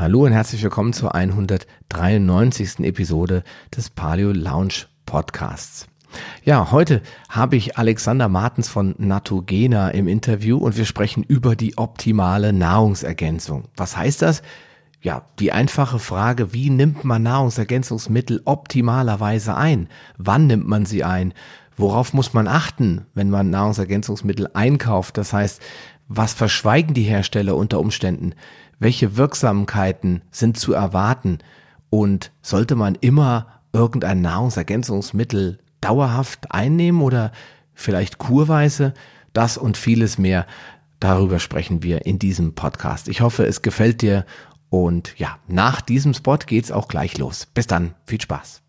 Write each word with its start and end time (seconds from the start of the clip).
Hallo 0.00 0.24
und 0.24 0.32
herzlich 0.32 0.62
willkommen 0.62 0.94
zur 0.94 1.14
193. 1.14 2.80
Episode 2.86 3.44
des 3.76 3.90
Paleo 3.90 4.32
Lounge 4.32 4.86
Podcasts. 5.04 5.88
Ja, 6.42 6.70
heute 6.70 7.02
habe 7.28 7.56
ich 7.56 7.76
Alexander 7.76 8.30
Martens 8.30 8.70
von 8.70 8.94
Natogena 8.96 9.90
im 9.90 10.08
Interview 10.08 10.56
und 10.56 10.78
wir 10.78 10.86
sprechen 10.86 11.22
über 11.22 11.54
die 11.54 11.76
optimale 11.76 12.54
Nahrungsergänzung. 12.54 13.64
Was 13.76 13.94
heißt 13.94 14.22
das? 14.22 14.40
Ja, 15.02 15.26
die 15.38 15.52
einfache 15.52 15.98
Frage, 15.98 16.54
wie 16.54 16.70
nimmt 16.70 17.04
man 17.04 17.22
Nahrungsergänzungsmittel 17.22 18.40
optimalerweise 18.46 19.54
ein? 19.54 19.90
Wann 20.16 20.46
nimmt 20.46 20.66
man 20.66 20.86
sie 20.86 21.04
ein? 21.04 21.34
Worauf 21.76 22.14
muss 22.14 22.32
man 22.32 22.48
achten, 22.48 23.04
wenn 23.12 23.28
man 23.28 23.50
Nahrungsergänzungsmittel 23.50 24.48
einkauft? 24.54 25.18
Das 25.18 25.34
heißt, 25.34 25.60
was 26.08 26.32
verschweigen 26.32 26.94
die 26.94 27.02
Hersteller 27.02 27.54
unter 27.54 27.78
Umständen? 27.78 28.34
Welche 28.80 29.18
Wirksamkeiten 29.18 30.22
sind 30.30 30.58
zu 30.58 30.72
erwarten? 30.72 31.38
Und 31.90 32.32
sollte 32.40 32.76
man 32.76 32.94
immer 32.94 33.46
irgendein 33.74 34.22
Nahrungsergänzungsmittel 34.22 35.58
dauerhaft 35.82 36.50
einnehmen 36.50 37.02
oder 37.02 37.30
vielleicht 37.74 38.16
kurweise? 38.16 38.94
Das 39.34 39.58
und 39.58 39.76
vieles 39.76 40.16
mehr. 40.16 40.46
Darüber 40.98 41.38
sprechen 41.40 41.82
wir 41.82 42.06
in 42.06 42.18
diesem 42.18 42.54
Podcast. 42.54 43.08
Ich 43.08 43.20
hoffe, 43.20 43.44
es 43.44 43.60
gefällt 43.60 44.00
dir 44.00 44.24
und 44.70 45.12
ja, 45.18 45.36
nach 45.46 45.82
diesem 45.82 46.14
Spot 46.14 46.38
geht's 46.38 46.72
auch 46.72 46.88
gleich 46.88 47.18
los. 47.18 47.46
Bis 47.52 47.66
dann, 47.66 47.94
viel 48.06 48.20
Spaß. 48.20 48.62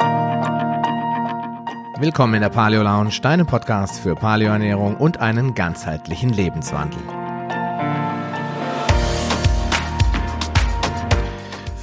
Willkommen 2.00 2.34
in 2.34 2.42
der 2.42 2.50
Paleo 2.50 2.84
Lounge, 2.84 3.14
deinem 3.22 3.48
Podcast 3.48 4.00
für 4.02 4.16
Paleoernährung 4.16 4.98
und 4.98 5.20
einen 5.20 5.56
ganzheitlichen 5.56 6.32
Lebenswandel. 6.32 7.00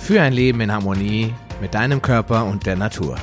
Für 0.08 0.22
ein 0.22 0.32
Leben 0.32 0.62
in 0.62 0.72
Harmonie 0.72 1.34
mit 1.60 1.74
deinem 1.74 2.00
Körper 2.00 2.46
und 2.46 2.64
der 2.64 2.76
Natur. 2.76 3.16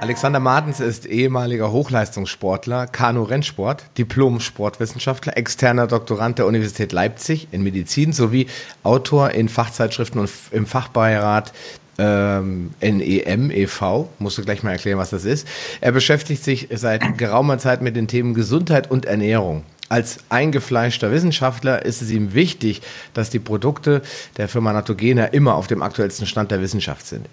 Alexander 0.00 0.38
Martens 0.38 0.78
ist 0.78 1.04
ehemaliger 1.04 1.72
Hochleistungssportler, 1.72 2.86
Kanu-Rennsport, 2.86 3.82
Diplom-Sportwissenschaftler, 3.98 5.36
externer 5.36 5.88
Doktorand 5.88 6.38
der 6.38 6.46
Universität 6.46 6.92
Leipzig 6.92 7.48
in 7.50 7.64
Medizin 7.64 8.12
sowie 8.12 8.46
Autor 8.84 9.32
in 9.32 9.48
Fachzeitschriften 9.48 10.20
und 10.20 10.30
im 10.52 10.64
Fachbeirat 10.64 11.52
ähm, 11.98 12.70
NEM 12.80 13.50
e.V. 13.50 14.08
Musst 14.20 14.38
du 14.38 14.44
gleich 14.44 14.62
mal 14.62 14.70
erklären, 14.70 14.98
was 14.98 15.10
das 15.10 15.24
ist. 15.24 15.48
Er 15.80 15.90
beschäftigt 15.90 16.44
sich 16.44 16.68
seit 16.72 17.18
geraumer 17.18 17.58
Zeit 17.58 17.82
mit 17.82 17.96
den 17.96 18.06
Themen 18.06 18.34
Gesundheit 18.34 18.88
und 18.88 19.04
Ernährung. 19.04 19.64
Als 19.88 20.18
eingefleischter 20.28 21.10
Wissenschaftler 21.10 21.84
ist 21.84 22.02
es 22.02 22.10
ihm 22.10 22.34
wichtig, 22.34 22.82
dass 23.14 23.30
die 23.30 23.38
Produkte 23.38 24.02
der 24.36 24.48
Firma 24.48 24.72
Natogena 24.72 25.26
immer 25.26 25.54
auf 25.54 25.66
dem 25.66 25.82
aktuellsten 25.82 26.26
Stand 26.26 26.50
der 26.50 26.60
Wissenschaft 26.60 27.06
sind. 27.06 27.26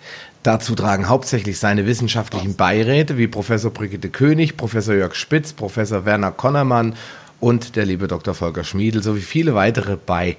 Dazu 0.44 0.74
tragen 0.74 1.10
hauptsächlich 1.10 1.60
seine 1.60 1.86
wissenschaftlichen 1.86 2.56
Beiräte 2.56 3.18
wie 3.18 3.28
Professor 3.28 3.72
Brigitte 3.72 4.10
König, 4.10 4.56
Professor 4.56 4.96
Jörg 4.96 5.16
Spitz, 5.16 5.52
Professor 5.52 6.06
Werner 6.06 6.32
Konnermann 6.32 6.96
und 7.42 7.76
der 7.76 7.86
liebe 7.86 8.08
Dr. 8.08 8.34
Volker 8.34 8.64
Schmiedel 8.64 9.04
sowie 9.04 9.22
viele 9.22 9.54
weitere 9.54 9.98
bei. 9.98 10.38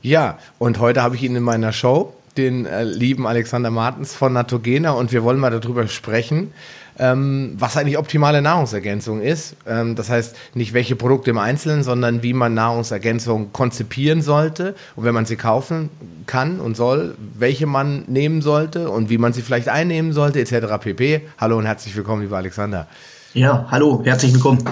Ja, 0.00 0.38
und 0.58 0.78
heute 0.78 1.02
habe 1.02 1.16
ich 1.16 1.22
ihn 1.22 1.36
in 1.36 1.42
meiner 1.42 1.72
Show, 1.72 2.14
den 2.36 2.64
äh, 2.64 2.84
lieben 2.84 3.26
Alexander 3.26 3.70
Martens 3.70 4.14
von 4.14 4.32
Natogena 4.32 4.92
und 4.92 5.12
wir 5.12 5.22
wollen 5.22 5.38
mal 5.38 5.50
darüber 5.50 5.86
sprechen, 5.88 6.52
ähm, 6.98 7.54
was 7.58 7.76
eigentlich 7.76 7.98
optimale 7.98 8.42
Nahrungsergänzung 8.42 9.20
ist. 9.20 9.56
Ähm, 9.66 9.96
das 9.96 10.08
heißt, 10.08 10.36
nicht 10.54 10.72
welche 10.72 10.96
Produkte 10.96 11.30
im 11.30 11.38
Einzelnen, 11.38 11.82
sondern 11.82 12.22
wie 12.22 12.32
man 12.32 12.54
Nahrungsergänzung 12.54 13.52
konzipieren 13.52 14.22
sollte 14.22 14.74
und 14.94 15.04
wenn 15.04 15.14
man 15.14 15.26
sie 15.26 15.36
kaufen 15.36 15.90
kann 16.26 16.60
und 16.60 16.76
soll, 16.76 17.14
welche 17.38 17.66
man 17.66 18.04
nehmen 18.06 18.42
sollte 18.42 18.90
und 18.90 19.10
wie 19.10 19.18
man 19.18 19.32
sie 19.32 19.42
vielleicht 19.42 19.68
einnehmen 19.68 20.12
sollte, 20.12 20.40
etc. 20.40 20.66
pp. 20.80 21.22
Hallo 21.38 21.58
und 21.58 21.66
herzlich 21.66 21.94
willkommen, 21.96 22.22
lieber 22.22 22.36
Alexander. 22.38 22.86
Ja, 23.34 23.66
hallo, 23.70 24.00
herzlich 24.02 24.32
willkommen. 24.32 24.64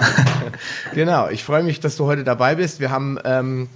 genau, 0.95 1.29
ich 1.29 1.43
freue 1.43 1.61
mich, 1.61 1.79
dass 1.79 1.97
du 1.97 2.05
heute 2.05 2.23
dabei 2.23 2.55
bist. 2.55 2.79
Wir 2.79 2.89
haben 2.89 3.19
ähm, 3.23 3.69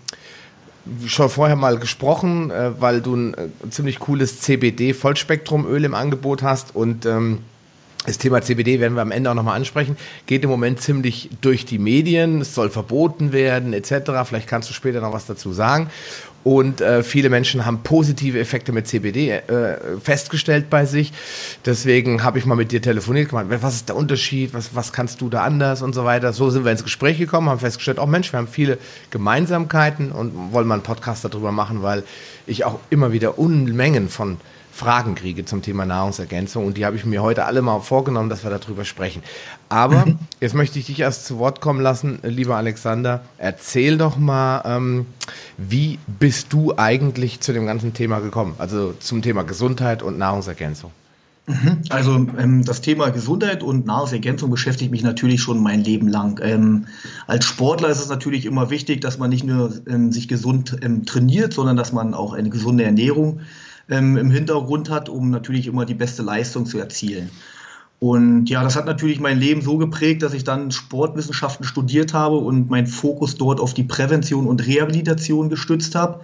schon 1.05 1.29
vorher 1.29 1.55
mal 1.55 1.77
gesprochen, 1.77 2.49
äh, 2.49 2.71
weil 2.79 3.01
du 3.01 3.15
ein 3.15 3.33
äh, 3.35 3.69
ziemlich 3.69 3.99
cooles 3.99 4.41
CBD-Vollspektrumöl 4.41 5.85
im 5.85 5.93
Angebot 5.93 6.41
hast 6.41 6.75
und 6.75 7.05
ähm, 7.05 7.39
das 8.05 8.17
Thema 8.17 8.41
CBD 8.41 8.79
werden 8.79 8.95
wir 8.95 9.01
am 9.01 9.11
Ende 9.11 9.29
auch 9.29 9.35
nochmal 9.35 9.57
ansprechen. 9.57 9.97
Geht 10.25 10.43
im 10.43 10.49
Moment 10.49 10.81
ziemlich 10.81 11.29
durch 11.41 11.65
die 11.65 11.79
Medien. 11.79 12.41
Es 12.41 12.55
soll 12.55 12.69
verboten 12.69 13.33
werden, 13.33 13.73
etc. 13.73 14.11
Vielleicht 14.25 14.47
kannst 14.47 14.69
du 14.69 14.73
später 14.73 15.01
noch 15.01 15.11
was 15.11 15.25
dazu 15.25 15.51
sagen. 15.51 15.89
Und 16.45 16.79
äh, 16.79 17.03
viele 17.03 17.29
Menschen 17.29 17.65
haben 17.65 17.83
positive 17.83 18.39
Effekte 18.39 18.71
mit 18.71 18.87
CBD 18.87 19.31
äh, 19.31 19.77
festgestellt 20.01 20.69
bei 20.69 20.85
sich. 20.85 21.11
Deswegen 21.65 22.23
habe 22.23 22.39
ich 22.39 22.45
mal 22.45 22.55
mit 22.55 22.71
dir 22.71 22.81
telefoniert, 22.81 23.29
gemeint, 23.29 23.49
was 23.61 23.75
ist 23.75 23.89
der 23.89 23.97
Unterschied, 23.97 24.53
was, 24.53 24.73
was 24.73 24.93
kannst 24.93 25.19
du 25.19 25.29
da 25.29 25.43
anders 25.43 25.81
und 25.81 25.93
so 25.93 26.05
weiter. 26.05 26.31
So 26.31 26.49
sind 26.49 26.63
wir 26.63 26.71
ins 26.71 26.85
Gespräch 26.85 27.17
gekommen, 27.17 27.49
haben 27.49 27.59
festgestellt, 27.59 27.99
oh 27.99 28.05
Mensch, 28.05 28.31
wir 28.31 28.37
haben 28.37 28.47
viele 28.47 28.77
Gemeinsamkeiten 29.11 30.13
und 30.13 30.53
wollen 30.53 30.65
mal 30.65 30.75
einen 30.75 30.83
Podcast 30.83 31.25
darüber 31.25 31.51
machen, 31.51 31.83
weil 31.83 32.03
ich 32.47 32.63
auch 32.63 32.79
immer 32.89 33.11
wieder 33.11 33.37
Unmengen 33.37 34.07
von 34.07 34.37
Fragen 34.79 35.13
kriege 35.13 35.43
zum 35.43 35.61
Thema 35.61 35.85
Nahrungsergänzung 35.85 36.65
und 36.65 36.77
die 36.77 36.85
habe 36.85 36.95
ich 36.95 37.03
mir 37.05 37.21
heute 37.21 37.43
alle 37.43 37.61
mal 37.61 37.81
vorgenommen, 37.81 38.29
dass 38.29 38.45
wir 38.45 38.49
darüber 38.49 38.85
sprechen. 38.85 39.21
Aber 39.67 40.05
mhm. 40.05 40.19
jetzt 40.39 40.55
möchte 40.55 40.79
ich 40.79 40.85
dich 40.85 41.01
erst 41.01 41.25
zu 41.25 41.37
Wort 41.37 41.59
kommen 41.59 41.81
lassen, 41.81 42.19
lieber 42.23 42.55
Alexander. 42.55 43.21
Erzähl 43.37 43.97
doch 43.97 44.17
mal, 44.17 44.61
ähm, 44.63 45.05
wie 45.57 45.99
bist 46.07 46.53
du 46.53 46.73
eigentlich 46.77 47.41
zu 47.41 47.51
dem 47.51 47.65
ganzen 47.65 47.93
Thema 47.93 48.19
gekommen? 48.19 48.55
Also 48.57 48.93
zum 48.93 49.21
Thema 49.21 49.43
Gesundheit 49.43 50.01
und 50.01 50.17
Nahrungsergänzung. 50.17 50.91
Mhm. 51.47 51.79
Also 51.89 52.13
ähm, 52.15 52.63
das 52.63 52.79
Thema 52.79 53.09
Gesundheit 53.09 53.63
und 53.63 53.85
Nahrungsergänzung 53.85 54.49
beschäftigt 54.49 54.91
mich 54.91 55.03
natürlich 55.03 55.41
schon 55.41 55.61
mein 55.61 55.83
Leben 55.83 56.07
lang. 56.07 56.39
Ähm, 56.41 56.85
als 57.27 57.43
Sportler 57.43 57.89
ist 57.89 57.99
es 57.99 58.07
natürlich 58.07 58.45
immer 58.45 58.69
wichtig, 58.69 59.01
dass 59.01 59.17
man 59.17 59.29
nicht 59.29 59.43
nur 59.43 59.73
ähm, 59.89 60.13
sich 60.13 60.29
gesund 60.29 60.77
trainiert, 61.05 61.51
sondern 61.51 61.75
dass 61.75 61.91
man 61.91 62.13
auch 62.13 62.31
eine 62.31 62.49
gesunde 62.49 62.85
Ernährung 62.85 63.41
ähm, 63.89 64.17
im 64.17 64.31
Hintergrund 64.31 64.89
hat, 64.89 65.09
um 65.09 65.29
natürlich 65.29 65.67
immer 65.67 65.85
die 65.85 65.93
beste 65.93 66.21
Leistung 66.23 66.65
zu 66.65 66.77
erzielen. 66.79 67.29
Und 67.99 68.49
ja, 68.49 68.63
das 68.63 68.77
hat 68.77 68.85
natürlich 68.85 69.19
mein 69.19 69.39
Leben 69.39 69.61
so 69.61 69.77
geprägt, 69.77 70.23
dass 70.23 70.33
ich 70.33 70.45
dann 70.45 70.71
Sportwissenschaften 70.71 71.65
studiert 71.65 72.13
habe 72.13 72.37
und 72.37 72.69
meinen 72.69 72.87
Fokus 72.87 73.35
dort 73.35 73.59
auf 73.59 73.73
die 73.73 73.83
Prävention 73.83 74.47
und 74.47 74.65
Rehabilitation 74.65 75.49
gestützt 75.49 75.95
habe. 75.95 76.21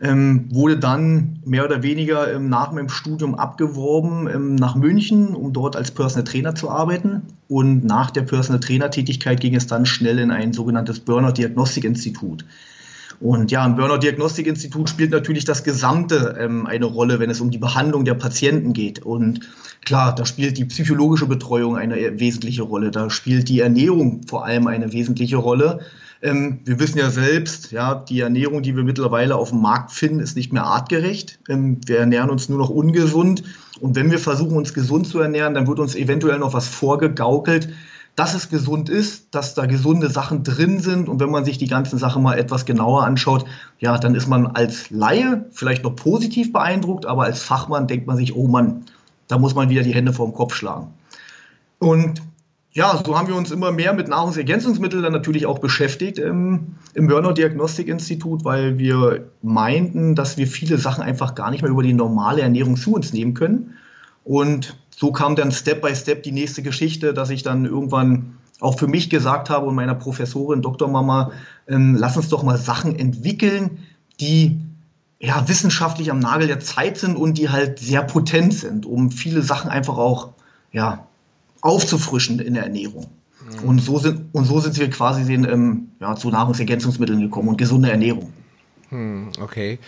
Ähm, 0.00 0.46
wurde 0.50 0.78
dann 0.78 1.40
mehr 1.44 1.64
oder 1.64 1.82
weniger 1.82 2.32
ähm, 2.32 2.48
nach 2.48 2.70
meinem 2.70 2.88
Studium 2.88 3.34
abgeworben 3.34 4.28
ähm, 4.32 4.54
nach 4.54 4.76
München, 4.76 5.34
um 5.34 5.52
dort 5.52 5.74
als 5.74 5.90
Personal 5.90 6.22
Trainer 6.22 6.54
zu 6.54 6.70
arbeiten. 6.70 7.22
Und 7.48 7.84
nach 7.84 8.12
der 8.12 8.22
Personal 8.22 8.60
Trainer 8.60 8.90
Tätigkeit 8.90 9.40
ging 9.40 9.56
es 9.56 9.66
dann 9.66 9.86
schnell 9.86 10.20
in 10.20 10.30
ein 10.30 10.52
sogenanntes 10.52 11.00
Burnout 11.00 11.32
Diagnostik 11.32 11.82
Institut. 11.82 12.44
Und 13.20 13.50
ja, 13.50 13.66
im 13.66 13.74
Burnout-Diagnostik-Institut 13.74 14.88
spielt 14.88 15.10
natürlich 15.10 15.44
das 15.44 15.64
Gesamte 15.64 16.36
ähm, 16.38 16.66
eine 16.66 16.84
Rolle, 16.84 17.18
wenn 17.18 17.30
es 17.30 17.40
um 17.40 17.50
die 17.50 17.58
Behandlung 17.58 18.04
der 18.04 18.14
Patienten 18.14 18.72
geht. 18.72 19.00
Und 19.00 19.40
klar, 19.84 20.14
da 20.14 20.24
spielt 20.24 20.56
die 20.56 20.64
psychologische 20.66 21.26
Betreuung 21.26 21.76
eine 21.76 21.96
wesentliche 22.20 22.62
Rolle. 22.62 22.90
Da 22.90 23.10
spielt 23.10 23.48
die 23.48 23.60
Ernährung 23.60 24.22
vor 24.28 24.44
allem 24.44 24.68
eine 24.68 24.92
wesentliche 24.92 25.36
Rolle. 25.36 25.80
Ähm, 26.22 26.60
wir 26.64 26.78
wissen 26.78 26.98
ja 26.98 27.10
selbst, 27.10 27.72
ja, 27.72 27.94
die 27.94 28.20
Ernährung, 28.20 28.62
die 28.62 28.76
wir 28.76 28.84
mittlerweile 28.84 29.36
auf 29.36 29.50
dem 29.50 29.62
Markt 29.62 29.90
finden, 29.90 30.20
ist 30.20 30.36
nicht 30.36 30.52
mehr 30.52 30.64
artgerecht. 30.64 31.40
Ähm, 31.48 31.80
wir 31.86 31.98
ernähren 31.98 32.30
uns 32.30 32.48
nur 32.48 32.58
noch 32.58 32.70
ungesund. 32.70 33.42
Und 33.80 33.96
wenn 33.96 34.10
wir 34.10 34.18
versuchen, 34.18 34.56
uns 34.56 34.74
gesund 34.74 35.06
zu 35.06 35.20
ernähren, 35.20 35.54
dann 35.54 35.66
wird 35.66 35.78
uns 35.78 35.94
eventuell 35.94 36.38
noch 36.38 36.54
was 36.54 36.68
vorgegaukelt, 36.68 37.68
dass 38.18 38.34
es 38.34 38.48
gesund 38.48 38.88
ist, 38.88 39.32
dass 39.32 39.54
da 39.54 39.66
gesunde 39.66 40.10
Sachen 40.10 40.42
drin 40.42 40.80
sind. 40.80 41.08
Und 41.08 41.20
wenn 41.20 41.30
man 41.30 41.44
sich 41.44 41.56
die 41.56 41.68
ganzen 41.68 42.00
Sachen 42.00 42.20
mal 42.20 42.36
etwas 42.36 42.64
genauer 42.64 43.04
anschaut, 43.04 43.44
ja, 43.78 43.96
dann 43.96 44.16
ist 44.16 44.26
man 44.26 44.48
als 44.48 44.90
Laie 44.90 45.44
vielleicht 45.52 45.84
noch 45.84 45.94
positiv 45.94 46.52
beeindruckt, 46.52 47.06
aber 47.06 47.22
als 47.22 47.42
Fachmann 47.42 47.86
denkt 47.86 48.08
man 48.08 48.16
sich, 48.16 48.34
oh 48.34 48.48
Mann, 48.48 48.86
da 49.28 49.38
muss 49.38 49.54
man 49.54 49.68
wieder 49.68 49.84
die 49.84 49.94
Hände 49.94 50.12
vor 50.12 50.26
dem 50.26 50.34
Kopf 50.34 50.56
schlagen. 50.56 50.88
Und 51.78 52.20
ja, 52.72 53.00
so 53.06 53.16
haben 53.16 53.28
wir 53.28 53.36
uns 53.36 53.52
immer 53.52 53.70
mehr 53.70 53.92
mit 53.92 54.08
Nahrungsergänzungsmitteln 54.08 55.04
dann 55.04 55.12
natürlich 55.12 55.46
auch 55.46 55.60
beschäftigt 55.60 56.18
im, 56.18 56.74
im 56.94 57.06
Burnout 57.06 57.34
Diagnostik 57.34 57.86
Institut, 57.86 58.44
weil 58.44 58.78
wir 58.78 59.28
meinten, 59.42 60.16
dass 60.16 60.36
wir 60.36 60.48
viele 60.48 60.78
Sachen 60.78 61.04
einfach 61.04 61.36
gar 61.36 61.52
nicht 61.52 61.62
mehr 61.62 61.70
über 61.70 61.84
die 61.84 61.92
normale 61.92 62.42
Ernährung 62.42 62.76
zu 62.76 62.94
uns 62.94 63.12
nehmen 63.12 63.34
können. 63.34 63.74
Und 64.24 64.76
so 64.98 65.12
kam 65.12 65.36
dann 65.36 65.52
Step 65.52 65.80
by 65.80 65.94
Step 65.94 66.24
die 66.24 66.32
nächste 66.32 66.60
Geschichte, 66.60 67.14
dass 67.14 67.30
ich 67.30 67.44
dann 67.44 67.64
irgendwann 67.64 68.38
auch 68.58 68.76
für 68.76 68.88
mich 68.88 69.10
gesagt 69.10 69.48
habe 69.48 69.66
und 69.66 69.76
meiner 69.76 69.94
Professorin 69.94 70.60
Dr. 70.60 70.88
Mama, 70.88 71.30
ähm, 71.68 71.94
lass 71.96 72.16
uns 72.16 72.28
doch 72.30 72.42
mal 72.42 72.58
Sachen 72.58 72.98
entwickeln, 72.98 73.78
die 74.18 74.58
ja 75.20 75.46
wissenschaftlich 75.46 76.10
am 76.10 76.18
Nagel 76.18 76.48
der 76.48 76.58
Zeit 76.58 76.98
sind 76.98 77.16
und 77.16 77.38
die 77.38 77.48
halt 77.48 77.78
sehr 77.78 78.02
potent 78.02 78.52
sind, 78.54 78.86
um 78.86 79.12
viele 79.12 79.42
Sachen 79.42 79.70
einfach 79.70 79.98
auch 79.98 80.30
ja 80.72 81.06
aufzufrischen 81.60 82.40
in 82.40 82.54
der 82.54 82.64
Ernährung. 82.64 83.06
Mhm. 83.62 83.68
Und, 83.68 83.78
so 83.78 84.00
sind, 84.00 84.24
und 84.32 84.46
so 84.46 84.58
sind 84.58 84.76
wir 84.78 84.90
quasi 84.90 85.24
den, 85.24 85.44
ähm, 85.44 85.90
ja, 86.00 86.16
zu 86.16 86.30
Nahrungsergänzungsmitteln 86.30 87.20
gekommen 87.20 87.50
und 87.50 87.56
gesunde 87.56 87.92
Ernährung. 87.92 88.32
Hm, 88.88 89.28
okay. 89.40 89.78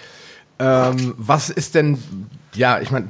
Ähm, 0.61 1.15
was 1.17 1.51
ist 1.51 1.75
denn, 1.75 1.99
ja, 2.55 2.81
ich 2.81 2.93
meine, 2.93 3.09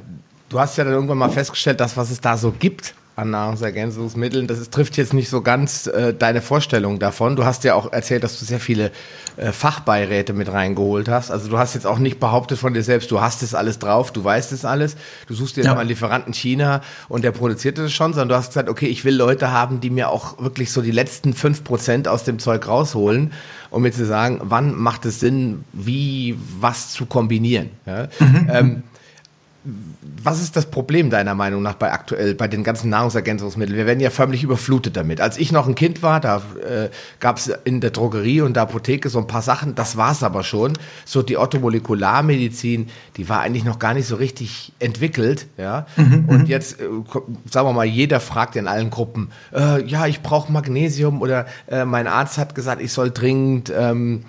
du 0.51 0.59
hast 0.59 0.77
ja 0.77 0.83
dann 0.83 0.93
irgendwann 0.93 1.17
mal 1.17 1.29
festgestellt, 1.29 1.79
dass 1.79 1.97
was 1.97 2.11
es 2.11 2.21
da 2.21 2.37
so 2.37 2.51
gibt 2.51 2.93
an 3.15 3.29
Nahrungsergänzungsmitteln. 3.29 4.47
Das 4.47 4.59
ist, 4.59 4.73
trifft 4.73 4.97
jetzt 4.97 5.13
nicht 5.13 5.29
so 5.29 5.41
ganz 5.41 5.87
äh, 5.87 6.13
deine 6.13 6.41
Vorstellung 6.41 6.97
davon. 6.97 7.35
Du 7.35 7.45
hast 7.45 7.63
ja 7.63 7.75
auch 7.75 7.91
erzählt, 7.91 8.23
dass 8.23 8.39
du 8.39 8.45
sehr 8.45 8.59
viele 8.59 8.91
äh, 9.37 9.51
Fachbeiräte 9.51 10.33
mit 10.33 10.51
reingeholt 10.51 11.09
hast. 11.09 11.29
Also 11.29 11.49
du 11.49 11.57
hast 11.57 11.73
jetzt 11.75 11.85
auch 11.85 11.99
nicht 11.99 12.19
behauptet 12.19 12.57
von 12.57 12.73
dir 12.73 12.83
selbst, 12.83 13.11
du 13.11 13.21
hast 13.21 13.43
es 13.43 13.53
alles 13.53 13.79
drauf, 13.79 14.11
du 14.11 14.23
weißt 14.23 14.51
es 14.53 14.65
alles. 14.65 14.95
Du 15.27 15.33
suchst 15.33 15.57
dir 15.57 15.63
ja. 15.63 15.73
mal 15.73 15.81
einen 15.81 15.89
Lieferanten 15.89 16.33
China 16.33 16.81
und 17.09 17.23
der 17.23 17.31
produziert 17.31 17.77
es 17.79 17.93
schon, 17.93 18.13
sondern 18.13 18.29
du 18.29 18.35
hast 18.35 18.47
gesagt, 18.47 18.69
okay, 18.69 18.87
ich 18.87 19.05
will 19.05 19.15
Leute 19.15 19.51
haben, 19.51 19.81
die 19.81 19.89
mir 19.89 20.09
auch 20.09 20.41
wirklich 20.41 20.71
so 20.71 20.81
die 20.81 20.91
letzten 20.91 21.33
fünf 21.33 21.63
Prozent 21.63 22.07
aus 22.07 22.23
dem 22.23 22.39
Zeug 22.39 22.67
rausholen, 22.67 23.33
um 23.69 23.83
mir 23.83 23.91
zu 23.91 24.05
sagen, 24.05 24.39
wann 24.43 24.73
macht 24.73 25.05
es 25.05 25.19
Sinn, 25.19 25.65
wie 25.73 26.37
was 26.59 26.91
zu 26.91 27.05
kombinieren. 27.05 27.69
Ja? 27.85 28.07
Mhm. 28.19 28.49
Ähm, 28.51 28.83
was 29.63 30.41
ist 30.41 30.55
das 30.55 30.65
Problem 30.65 31.11
deiner 31.11 31.35
Meinung 31.35 31.61
nach 31.61 31.75
bei 31.75 31.91
aktuell 31.91 32.33
bei 32.33 32.47
den 32.47 32.63
ganzen 32.63 32.89
Nahrungsergänzungsmitteln? 32.89 33.77
Wir 33.77 33.85
werden 33.85 33.99
ja 33.99 34.09
förmlich 34.09 34.43
überflutet 34.43 34.97
damit. 34.97 35.21
Als 35.21 35.37
ich 35.37 35.51
noch 35.51 35.67
ein 35.67 35.75
Kind 35.75 36.01
war, 36.01 36.19
da 36.19 36.37
äh, 36.67 36.89
gab 37.19 37.37
es 37.37 37.51
in 37.63 37.79
der 37.79 37.91
Drogerie 37.91 38.41
und 38.41 38.55
der 38.55 38.63
Apotheke 38.63 39.09
so 39.09 39.19
ein 39.19 39.27
paar 39.27 39.43
Sachen, 39.43 39.75
das 39.75 39.97
war 39.97 40.13
es 40.13 40.23
aber 40.23 40.43
schon. 40.43 40.73
So 41.05 41.21
die 41.21 41.37
Orthomolekularmedizin, 41.37 42.87
die 43.17 43.29
war 43.29 43.41
eigentlich 43.41 43.63
noch 43.63 43.77
gar 43.77 43.93
nicht 43.93 44.07
so 44.07 44.15
richtig 44.15 44.73
entwickelt, 44.79 45.45
ja. 45.57 45.85
Mhm, 45.95 46.25
und 46.27 46.39
mhm. 46.39 46.45
jetzt, 46.47 46.81
äh, 46.81 46.85
sagen 47.49 47.67
wir 47.67 47.73
mal, 47.73 47.85
jeder 47.85 48.19
fragt 48.19 48.55
in 48.55 48.67
allen 48.67 48.89
Gruppen, 48.89 49.29
äh, 49.53 49.83
ja, 49.85 50.07
ich 50.07 50.21
brauche 50.21 50.51
Magnesium 50.51 51.21
oder 51.21 51.45
äh, 51.67 51.85
mein 51.85 52.07
Arzt 52.07 52.39
hat 52.39 52.55
gesagt, 52.55 52.81
ich 52.81 52.91
soll 52.91 53.11
dringend 53.11 53.71
ähm, 53.75 54.25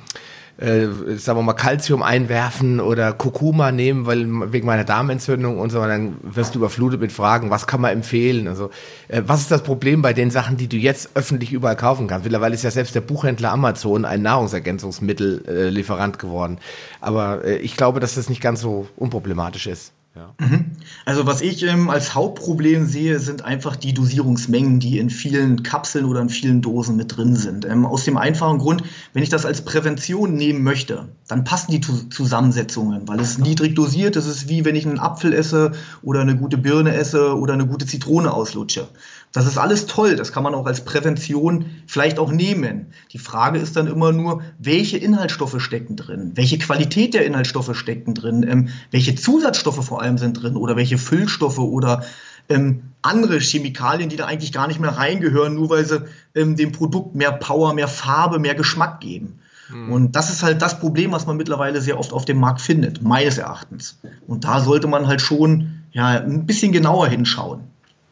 äh, 0.58 0.87
sagen 1.16 1.38
wir 1.38 1.43
mal, 1.43 1.54
Calcium 1.54 2.02
einwerfen 2.02 2.81
oder 2.81 3.12
Kurkuma 3.12 3.72
nehmen, 3.72 4.06
weil 4.06 4.52
wegen 4.52 4.66
meiner 4.66 4.84
Darmentzündung 4.84 5.58
und 5.58 5.70
so, 5.70 5.81
und 5.81 5.88
dann 5.88 6.16
wirst 6.22 6.54
du 6.54 6.58
überflutet 6.58 7.00
mit 7.00 7.12
Fragen, 7.12 7.50
was 7.50 7.66
kann 7.66 7.81
man 7.81 7.93
empfehlen? 7.93 8.49
Also, 8.49 8.70
äh, 9.08 9.22
was 9.26 9.40
ist 9.40 9.50
das 9.50 9.62
Problem 9.62 10.02
bei 10.02 10.12
den 10.12 10.31
Sachen, 10.31 10.56
die 10.56 10.69
du 10.69 10.76
jetzt 10.76 11.10
öffentlich 11.14 11.52
überall 11.52 11.76
kaufen 11.76 12.06
kannst? 12.06 12.25
Mittlerweile 12.25 12.54
ist 12.54 12.64
ja 12.64 12.70
selbst 12.70 12.94
der 12.94 13.00
Buchhändler 13.00 13.52
Amazon 13.52 14.04
ein 14.04 14.22
Nahrungsergänzungsmittellieferant 14.22 16.19
geworden. 16.19 16.58
Aber 17.00 17.44
äh, 17.44 17.56
ich 17.56 17.76
glaube, 17.76 18.00
dass 18.00 18.14
das 18.14 18.28
nicht 18.28 18.40
ganz 18.40 18.60
so 18.60 18.88
unproblematisch 18.96 19.66
ist. 19.66 19.93
Ja. 20.14 20.34
Mhm. 20.38 20.72
Also 21.06 21.26
was 21.26 21.40
ich 21.40 21.62
ähm, 21.62 21.88
als 21.88 22.14
Hauptproblem 22.14 22.86
sehe, 22.86 23.18
sind 23.18 23.46
einfach 23.46 23.76
die 23.76 23.94
Dosierungsmengen, 23.94 24.78
die 24.78 24.98
in 24.98 25.08
vielen 25.08 25.62
Kapseln 25.62 26.04
oder 26.04 26.20
in 26.20 26.28
vielen 26.28 26.60
Dosen 26.60 26.96
mit 26.96 27.16
drin 27.16 27.34
sind. 27.34 27.64
Ähm, 27.64 27.86
aus 27.86 28.04
dem 28.04 28.18
einfachen 28.18 28.58
Grund, 28.58 28.82
wenn 29.14 29.22
ich 29.22 29.30
das 29.30 29.46
als 29.46 29.64
Prävention 29.64 30.34
nehmen 30.34 30.62
möchte, 30.62 31.08
dann 31.28 31.44
passen 31.44 31.70
die 31.70 31.80
Zusammensetzungen, 31.80 33.08
weil 33.08 33.20
es 33.20 33.38
niedrig 33.38 33.74
dosiert. 33.74 34.16
Das 34.16 34.26
ist 34.26 34.50
wie 34.50 34.66
wenn 34.66 34.76
ich 34.76 34.86
einen 34.86 34.98
Apfel 34.98 35.32
esse 35.32 35.72
oder 36.02 36.20
eine 36.20 36.36
gute 36.36 36.58
Birne 36.58 36.94
esse 36.94 37.34
oder 37.34 37.54
eine 37.54 37.66
gute 37.66 37.86
Zitrone 37.86 38.34
auslutsche. 38.34 38.88
Das 39.32 39.46
ist 39.46 39.56
alles 39.56 39.87
toll, 39.87 40.17
das 40.17 40.31
kann 40.31 40.43
man 40.43 40.55
auch 40.55 40.67
als 40.67 40.84
Prävention 40.84 41.67
vielleicht 41.87 42.19
auch 42.19 42.31
nehmen. 42.31 42.93
Die 43.12 43.19
Frage 43.19 43.58
ist 43.58 43.76
dann 43.76 43.87
immer 43.87 44.12
nur, 44.12 44.43
welche 44.58 44.99
Inhaltsstoffe 44.99 45.61
stecken 45.61 45.96
drin, 45.96 46.32
welche 46.34 46.58
Qualität 46.58 47.14
der 47.14 47.25
Inhaltsstoffe 47.25 47.75
stecken 47.75 48.14
drin, 48.14 48.46
ähm, 48.46 48.69
welche 48.90 49.14
Zusatzstoffe 49.14 49.84
vor 49.84 50.02
allem 50.02 50.19
sind 50.19 50.43
drin 50.43 50.56
oder 50.56 50.76
welche 50.76 50.99
Füllstoffe 50.99 51.58
oder 51.58 52.05
ähm, 52.50 52.82
andere 53.00 53.38
Chemikalien, 53.38 54.11
die 54.11 54.17
da 54.17 54.26
eigentlich 54.26 54.52
gar 54.52 54.69
nicht 54.69 54.81
mehr 54.81 54.96
reingehören, 54.96 55.55
nur 55.55 55.70
weil 55.70 55.84
sie 55.87 56.05
ähm, 56.34 56.56
dem 56.56 56.73
Produkt 56.73 57.14
mehr 57.14 57.32
Power, 57.32 57.73
mehr 57.73 57.88
Farbe, 57.88 58.38
mehr 58.38 58.55
Geschmack 58.55 59.00
geben. 59.00 59.38
Mhm. 59.70 59.93
Und 59.93 60.12
das 60.17 60.31
ist 60.31 60.43
halt 60.43 60.61
das 60.61 60.79
Problem, 60.79 61.12
was 61.12 61.26
man 61.26 61.37
mittlerweile 61.37 61.81
sehr 61.81 61.99
oft 61.99 62.12
auf 62.12 62.25
dem 62.26 62.38
Markt 62.38 62.61
findet, 62.61 63.02
meines 63.02 63.38
Erachtens. 63.38 63.99
Und 64.26 64.44
da 64.44 64.61
sollte 64.61 64.88
man 64.88 65.06
halt 65.06 65.20
schon 65.20 65.82
ja, 65.93 66.08
ein 66.08 66.46
bisschen 66.46 66.73
genauer 66.73 67.08
hinschauen. 67.08 67.61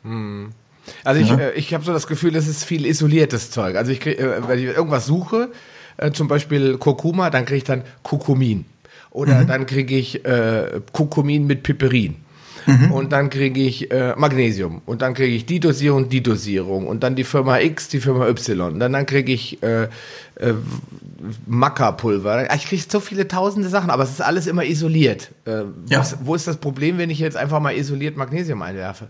Mhm. 0.03 0.53
Also 1.05 1.21
ich, 1.21 1.31
äh, 1.31 1.53
ich 1.53 1.75
habe 1.75 1.85
so 1.85 1.93
das 1.93 2.07
Gefühl, 2.07 2.37
es 2.37 2.49
ist 2.49 2.65
viel 2.65 2.87
isoliertes 2.87 3.51
Zeug. 3.51 3.77
Also 3.77 3.93
ich 3.93 4.01
krieg, 4.01 4.19
äh, 4.19 4.47
wenn 4.49 4.59
ich 4.59 4.65
irgendwas 4.65 5.07
suche, 5.07 5.51
äh, 5.97 6.11
zum 6.13 6.29
Beispiel 6.29 6.79
Kurkuma, 6.79 7.31
dann 7.31 7.45
kriege 7.45 7.59
ich 7.59 7.65
dann 7.65 7.83
Kurkumin. 8.03 8.65
Oder 9.11 9.41
mhm. 9.41 9.47
dann 9.49 9.67
kriege 9.67 9.97
ich 9.97 10.25
äh, 10.25 10.81
Kurkumin 10.93 11.47
mit 11.47 11.63
Piperin. 11.63 12.17
Mhm. 12.67 12.93
Und 12.93 13.13
dann 13.13 13.31
kriege 13.31 13.61
ich 13.61 13.91
äh, 13.91 14.15
Magnesium. 14.17 14.83
Und 14.87 15.03
dann 15.03 15.15
kriege 15.15 15.35
ich 15.35 15.47
die 15.47 15.61
Dosierung, 15.61 16.09
die 16.09 16.23
Dosierung. 16.23 16.87
Und 16.87 17.03
dann 17.03 17.17
die 17.17 17.25
Firma 17.25 17.59
X, 17.59 17.89
die 17.89 18.01
Firma 18.01 18.29
Y. 18.29 18.73
Und 18.73 18.81
dann, 18.81 18.93
dann 18.93 19.07
kriege 19.07 19.33
ich 19.33 19.63
äh, 19.63 19.85
äh, 19.85 19.89
Mackerpulver. 21.47 22.55
Ich 22.55 22.67
kriege 22.67 22.83
so 22.89 23.01
viele 23.01 23.29
tausende 23.29 23.69
Sachen, 23.69 23.91
aber 23.91 24.05
es 24.05 24.11
ist 24.11 24.23
alles 24.23 24.47
immer 24.47 24.65
isoliert. 24.65 25.31
Äh, 25.45 25.63
ja. 25.89 26.05
wo 26.23 26.35
ist 26.35 26.47
das 26.47 26.59
Problem, 26.59 26.99
wenn 26.99 27.11
ich 27.11 27.19
jetzt 27.19 27.37
einfach 27.37 27.61
mal 27.61 27.75
isoliert 27.75 28.17
Magnesium 28.17 28.63
einwerfe? 28.63 29.09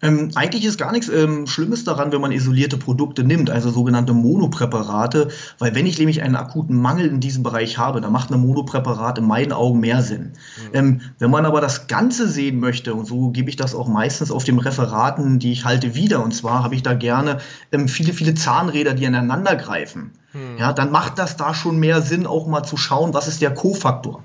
Ähm, 0.00 0.30
eigentlich 0.36 0.64
ist 0.64 0.78
gar 0.78 0.92
nichts 0.92 1.08
ähm, 1.08 1.46
Schlimmes 1.46 1.82
daran, 1.82 2.12
wenn 2.12 2.20
man 2.20 2.30
isolierte 2.30 2.76
Produkte 2.76 3.24
nimmt, 3.24 3.50
also 3.50 3.70
sogenannte 3.70 4.12
Monopräparate, 4.12 5.28
weil 5.58 5.74
wenn 5.74 5.86
ich 5.86 5.98
nämlich 5.98 6.22
einen 6.22 6.36
akuten 6.36 6.76
Mangel 6.76 7.08
in 7.08 7.20
diesem 7.20 7.42
Bereich 7.42 7.78
habe, 7.78 8.00
dann 8.00 8.12
macht 8.12 8.30
ein 8.30 8.40
Monopräparat 8.40 9.18
in 9.18 9.26
meinen 9.26 9.52
Augen 9.52 9.80
mehr 9.80 10.02
Sinn. 10.02 10.32
Mhm. 10.72 10.74
Ähm, 10.74 11.00
wenn 11.18 11.30
man 11.30 11.46
aber 11.46 11.60
das 11.60 11.88
Ganze 11.88 12.28
sehen 12.28 12.60
möchte, 12.60 12.94
und 12.94 13.06
so 13.06 13.30
gebe 13.30 13.50
ich 13.50 13.56
das 13.56 13.74
auch 13.74 13.88
meistens 13.88 14.30
auf 14.30 14.44
den 14.44 14.58
Referaten, 14.60 15.40
die 15.40 15.50
ich 15.50 15.64
halte, 15.64 15.96
wieder, 15.96 16.22
und 16.22 16.32
zwar 16.32 16.62
habe 16.62 16.76
ich 16.76 16.84
da 16.84 16.94
gerne 16.94 17.38
ähm, 17.72 17.88
viele, 17.88 18.12
viele 18.12 18.34
Zahnräder, 18.34 18.94
die 18.94 19.04
ineinander 19.04 19.56
greifen, 19.56 20.12
mhm. 20.32 20.58
ja, 20.58 20.72
dann 20.72 20.92
macht 20.92 21.18
das 21.18 21.36
da 21.36 21.54
schon 21.54 21.78
mehr 21.78 22.02
Sinn, 22.02 22.26
auch 22.26 22.46
mal 22.46 22.62
zu 22.62 22.76
schauen, 22.76 23.14
was 23.14 23.26
ist 23.26 23.42
der 23.42 23.52
Kofaktor. 23.52 24.22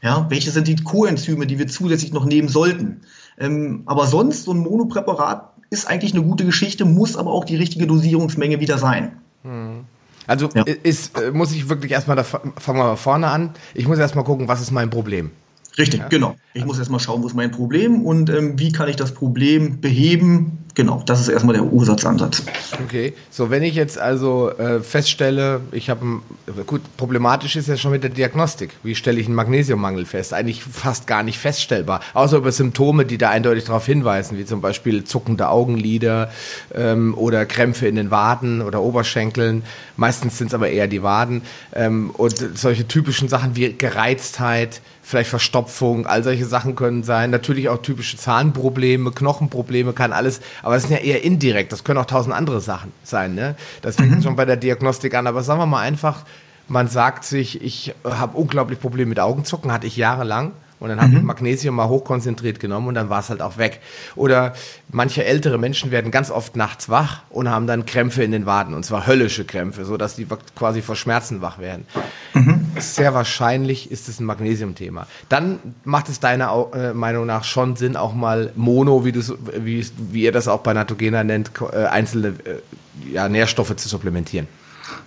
Ja, 0.00 0.26
welche 0.28 0.52
sind 0.52 0.68
die 0.68 0.76
Coenzyme, 0.76 1.46
die 1.46 1.58
wir 1.58 1.66
zusätzlich 1.66 2.12
noch 2.12 2.24
nehmen 2.24 2.48
sollten? 2.48 3.00
Ähm, 3.38 3.82
aber 3.86 4.06
sonst, 4.06 4.44
so 4.44 4.52
ein 4.52 4.58
Monopräparat 4.58 5.52
ist 5.70 5.86
eigentlich 5.86 6.14
eine 6.14 6.22
gute 6.22 6.44
Geschichte, 6.44 6.84
muss 6.84 7.16
aber 7.16 7.32
auch 7.32 7.44
die 7.44 7.56
richtige 7.56 7.86
Dosierungsmenge 7.86 8.60
wieder 8.60 8.78
sein. 8.78 9.18
Hm. 9.42 9.84
Also 10.26 10.48
ja. 10.54 10.62
ist, 10.82 11.18
äh, 11.18 11.30
muss 11.30 11.52
ich 11.52 11.68
wirklich 11.68 11.92
erstmal, 11.92 12.16
da 12.16 12.24
fangen 12.24 12.52
wir 12.64 12.74
mal 12.74 12.96
vorne 12.96 13.28
an, 13.28 13.54
ich 13.74 13.88
muss 13.88 13.98
erstmal 13.98 14.24
gucken, 14.24 14.46
was 14.48 14.60
ist 14.60 14.70
mein 14.70 14.90
Problem. 14.90 15.30
Richtig, 15.78 16.00
ja? 16.00 16.08
genau. 16.08 16.34
Ich 16.52 16.62
also. 16.62 16.66
muss 16.66 16.78
erstmal 16.78 17.00
schauen, 17.00 17.22
wo 17.22 17.26
ist 17.26 17.34
mein 17.34 17.50
Problem 17.50 18.04
und 18.04 18.30
ähm, 18.30 18.58
wie 18.58 18.72
kann 18.72 18.88
ich 18.88 18.96
das 18.96 19.12
Problem 19.12 19.80
beheben, 19.80 20.58
Genau, 20.78 21.02
das 21.04 21.20
ist 21.20 21.26
erstmal 21.26 21.54
der 21.54 21.64
Ursatzansatz. 21.64 22.44
Okay, 22.84 23.12
so 23.30 23.50
wenn 23.50 23.64
ich 23.64 23.74
jetzt 23.74 23.98
also 23.98 24.48
äh, 24.50 24.78
feststelle, 24.78 25.60
ich 25.72 25.90
habe, 25.90 26.20
gut, 26.68 26.82
problematisch 26.96 27.56
ist 27.56 27.66
ja 27.66 27.76
schon 27.76 27.90
mit 27.90 28.04
der 28.04 28.10
Diagnostik. 28.10 28.70
Wie 28.84 28.94
stelle 28.94 29.18
ich 29.18 29.26
einen 29.26 29.34
Magnesiummangel 29.34 30.06
fest? 30.06 30.32
Eigentlich 30.32 30.62
fast 30.62 31.08
gar 31.08 31.24
nicht 31.24 31.40
feststellbar, 31.40 32.00
außer 32.14 32.36
über 32.36 32.52
Symptome, 32.52 33.06
die 33.06 33.18
da 33.18 33.30
eindeutig 33.30 33.64
darauf 33.64 33.86
hinweisen, 33.86 34.38
wie 34.38 34.44
zum 34.44 34.60
Beispiel 34.60 35.02
zuckende 35.02 35.48
Augenlider 35.48 36.30
ähm, 36.72 37.12
oder 37.18 37.44
Krämpfe 37.44 37.88
in 37.88 37.96
den 37.96 38.12
Waden 38.12 38.62
oder 38.62 38.80
Oberschenkeln. 38.80 39.64
Meistens 39.96 40.38
sind 40.38 40.46
es 40.46 40.54
aber 40.54 40.70
eher 40.70 40.86
die 40.86 41.02
Waden 41.02 41.42
ähm, 41.74 42.10
und 42.10 42.56
solche 42.56 42.86
typischen 42.86 43.28
Sachen 43.28 43.56
wie 43.56 43.72
Gereiztheit, 43.72 44.80
vielleicht 45.08 45.30
Verstopfung, 45.30 46.06
all 46.06 46.22
solche 46.22 46.44
Sachen 46.44 46.76
können 46.76 47.02
sein. 47.02 47.30
Natürlich 47.30 47.70
auch 47.70 47.80
typische 47.80 48.18
Zahnprobleme, 48.18 49.10
Knochenprobleme, 49.10 49.94
kann 49.94 50.12
alles, 50.12 50.40
aber 50.62 50.74
das 50.74 50.82
sind 50.82 50.92
ja 50.92 50.98
eher 50.98 51.24
indirekt. 51.24 51.72
Das 51.72 51.82
können 51.82 51.98
auch 51.98 52.04
tausend 52.04 52.34
andere 52.34 52.60
Sachen 52.60 52.92
sein. 53.02 53.34
Ne? 53.34 53.56
Das 53.80 53.96
fängt 53.96 54.16
mhm. 54.16 54.22
schon 54.22 54.36
bei 54.36 54.44
der 54.44 54.58
Diagnostik 54.58 55.14
an. 55.14 55.26
Aber 55.26 55.42
sagen 55.42 55.60
wir 55.60 55.66
mal 55.66 55.80
einfach, 55.80 56.24
man 56.68 56.88
sagt 56.88 57.24
sich, 57.24 57.62
ich 57.62 57.94
habe 58.04 58.36
unglaublich 58.36 58.80
Probleme 58.80 59.08
mit 59.08 59.18
Augenzucken, 59.18 59.72
hatte 59.72 59.86
ich 59.86 59.96
jahrelang. 59.96 60.52
Und 60.80 60.90
dann 60.90 61.00
habe 61.00 61.10
mhm. 61.10 61.16
ich 61.18 61.22
Magnesium 61.22 61.74
mal 61.74 61.88
hochkonzentriert 61.88 62.60
genommen 62.60 62.88
und 62.88 62.94
dann 62.94 63.10
war 63.10 63.20
es 63.20 63.30
halt 63.30 63.42
auch 63.42 63.58
weg. 63.58 63.80
Oder 64.14 64.54
manche 64.90 65.24
ältere 65.24 65.58
Menschen 65.58 65.90
werden 65.90 66.10
ganz 66.10 66.30
oft 66.30 66.56
nachts 66.56 66.88
wach 66.88 67.22
und 67.30 67.50
haben 67.50 67.66
dann 67.66 67.86
Krämpfe 67.86 68.22
in 68.22 68.32
den 68.32 68.46
Waden 68.46 68.74
und 68.74 68.84
zwar 68.84 69.06
höllische 69.06 69.44
Krämpfe, 69.44 69.84
so 69.84 69.96
dass 69.96 70.16
die 70.16 70.26
quasi 70.56 70.82
vor 70.82 70.96
Schmerzen 70.96 71.42
wach 71.42 71.58
werden. 71.58 71.86
Mhm. 72.34 72.66
Sehr 72.78 73.14
wahrscheinlich 73.14 73.90
ist 73.90 74.08
es 74.08 74.20
ein 74.20 74.24
Magnesiumthema. 74.24 75.06
Dann 75.28 75.58
macht 75.84 76.08
es 76.08 76.20
deiner 76.20 76.68
äh, 76.74 76.92
Meinung 76.92 77.26
nach 77.26 77.44
schon 77.44 77.76
Sinn, 77.76 77.96
auch 77.96 78.14
mal 78.14 78.52
Mono, 78.54 79.04
wie, 79.04 79.14
wie, 79.14 79.86
wie 80.10 80.22
ihr 80.22 80.32
das 80.32 80.48
auch 80.48 80.60
bei 80.60 80.72
Natogena 80.72 81.24
nennt, 81.24 81.50
äh, 81.72 81.84
einzelne 81.84 82.28
äh, 82.28 83.12
ja, 83.12 83.28
Nährstoffe 83.28 83.74
zu 83.76 83.88
supplementieren. 83.88 84.46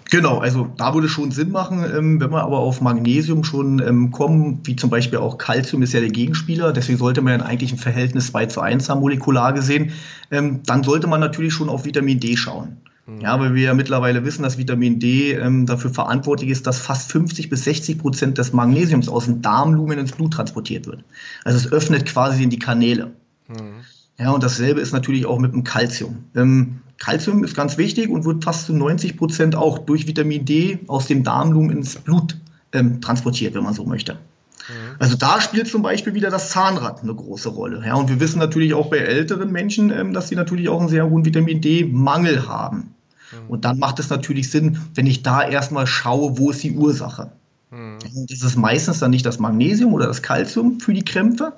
Genau, 0.10 0.40
also 0.40 0.68
da 0.78 0.94
würde 0.94 1.08
schon 1.08 1.32
Sinn 1.32 1.52
machen, 1.52 1.86
ähm, 1.86 2.20
wenn 2.20 2.32
wir 2.32 2.44
aber 2.44 2.60
auf 2.60 2.82
Magnesium 2.82 3.46
schon 3.46 3.80
ähm, 3.80 4.12
kommen, 4.12 4.60
wie 4.64 4.76
zum 4.76 4.90
Beispiel 4.90 5.20
auch 5.20 5.38
Calcium 5.38 5.82
ist 5.84 5.94
ja 5.94 6.02
der 6.02 6.10
Gegenspieler, 6.10 6.74
deswegen 6.74 6.98
sollte 6.98 7.22
man 7.22 7.40
ja 7.40 7.46
eigentlich 7.46 7.72
ein 7.72 7.78
Verhältnis 7.78 8.28
2 8.28 8.48
zu 8.48 8.60
1 8.60 8.90
haben, 8.90 9.00
molekular 9.00 9.54
gesehen, 9.54 9.92
ähm, 10.30 10.62
dann 10.66 10.84
sollte 10.84 11.08
man 11.08 11.22
natürlich 11.22 11.54
schon 11.54 11.70
auf 11.70 11.86
Vitamin 11.86 12.20
D 12.20 12.36
schauen. 12.36 12.78
Mhm. 13.08 13.22
Ja, 13.22 13.40
weil 13.40 13.56
wir 13.56 13.64
ja 13.64 13.74
mittlerweile 13.74 14.26
wissen, 14.26 14.44
dass 14.44 14.58
Vitamin 14.58 15.00
D 15.00 15.32
ähm, 15.32 15.66
dafür 15.66 15.92
verantwortlich 15.92 16.50
ist, 16.50 16.68
dass 16.68 16.80
fast 16.80 17.12
50 17.12 17.50
bis 17.50 17.64
60 17.64 17.98
Prozent 17.98 18.38
des 18.38 18.52
Magnesiums 18.52 19.08
aus 19.08 19.26
dem 19.26 19.42
Darmlumen 19.42 19.98
ins 19.98 20.12
Blut 20.12 20.34
transportiert 20.34 20.88
wird. 20.88 21.04
Also 21.46 21.58
es 21.58 21.72
öffnet 21.72 22.06
quasi 22.06 22.44
in 22.44 22.50
die 22.50 22.60
Kanäle. 22.60 23.12
Mhm. 23.48 23.86
Ja, 24.20 24.32
und 24.32 24.44
dasselbe 24.44 24.82
ist 24.82 24.92
natürlich 24.92 25.26
auch 25.26 25.40
mit 25.40 25.54
dem 25.54 25.64
Calcium. 25.64 26.26
Ähm, 26.36 26.81
Kalzium 27.02 27.44
ist 27.44 27.56
ganz 27.56 27.80
wichtig 27.80 28.12
und 28.12 28.26
wird 28.26 28.44
fast 28.44 28.68
zu 28.68 28.74
90 28.74 29.18
Prozent 29.18 29.56
auch 29.56 29.80
durch 29.80 30.06
Vitamin 30.06 30.46
D 30.46 30.80
aus 30.86 31.08
dem 31.08 31.24
Darmlumen 31.24 31.76
ins 31.76 31.96
Blut 31.96 32.38
ähm, 32.74 33.02
transportiert, 33.02 33.56
wenn 33.56 33.64
man 33.64 33.74
so 33.74 33.86
möchte. 33.86 34.14
Mhm. 34.14 34.98
Also 35.00 35.18
da 35.18 35.42
spielt 35.42 35.68
zum 35.68 35.82
Beispiel 35.82 36.14
wieder 36.14 36.30
das 36.30 36.52
Zahnrad 36.52 37.02
eine 37.02 37.16
große 37.16 37.50
Rolle. 37.50 37.82
Ja, 37.84 37.96
und 37.96 38.08
wir 38.08 38.20
wissen 38.20 38.38
natürlich 38.38 38.76
auch 38.76 38.92
bei 38.92 39.00
älteren 39.00 39.52
Menschen, 39.52 39.90
ähm, 39.90 40.14
dass 40.14 40.28
sie 40.28 40.36
natürlich 40.36 40.70
auch 40.70 40.80
einen 40.80 40.90
sehr 40.90 41.10
hohen 41.10 41.26
Vitamin 41.26 41.60
D-Mangel 41.60 42.48
haben. 42.48 42.94
Mhm. 43.32 43.50
Und 43.50 43.66
dann 43.66 43.80
macht 43.80 43.98
es 43.98 44.12
natürlich 44.12 44.52
Sinn, 44.52 44.78
wenn 44.94 45.08
ich 45.08 45.24
da 45.24 45.42
erstmal 45.42 45.88
schaue, 45.88 46.38
wo 46.38 46.52
ist 46.52 46.62
die 46.62 46.76
Ursache. 46.76 47.32
Mhm. 47.72 47.98
Das 48.30 48.44
ist 48.44 48.58
meistens 48.58 49.00
dann 49.00 49.10
nicht 49.10 49.26
das 49.26 49.40
Magnesium 49.40 49.92
oder 49.96 50.06
das 50.06 50.22
Kalzium 50.22 50.80
für 50.80 50.94
die 50.94 51.04
Krämpfe, 51.04 51.54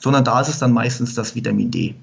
sondern 0.00 0.24
da 0.24 0.40
ist 0.40 0.48
es 0.48 0.58
dann 0.58 0.72
meistens 0.72 1.14
das 1.14 1.36
Vitamin 1.36 1.70
D. 1.70 1.94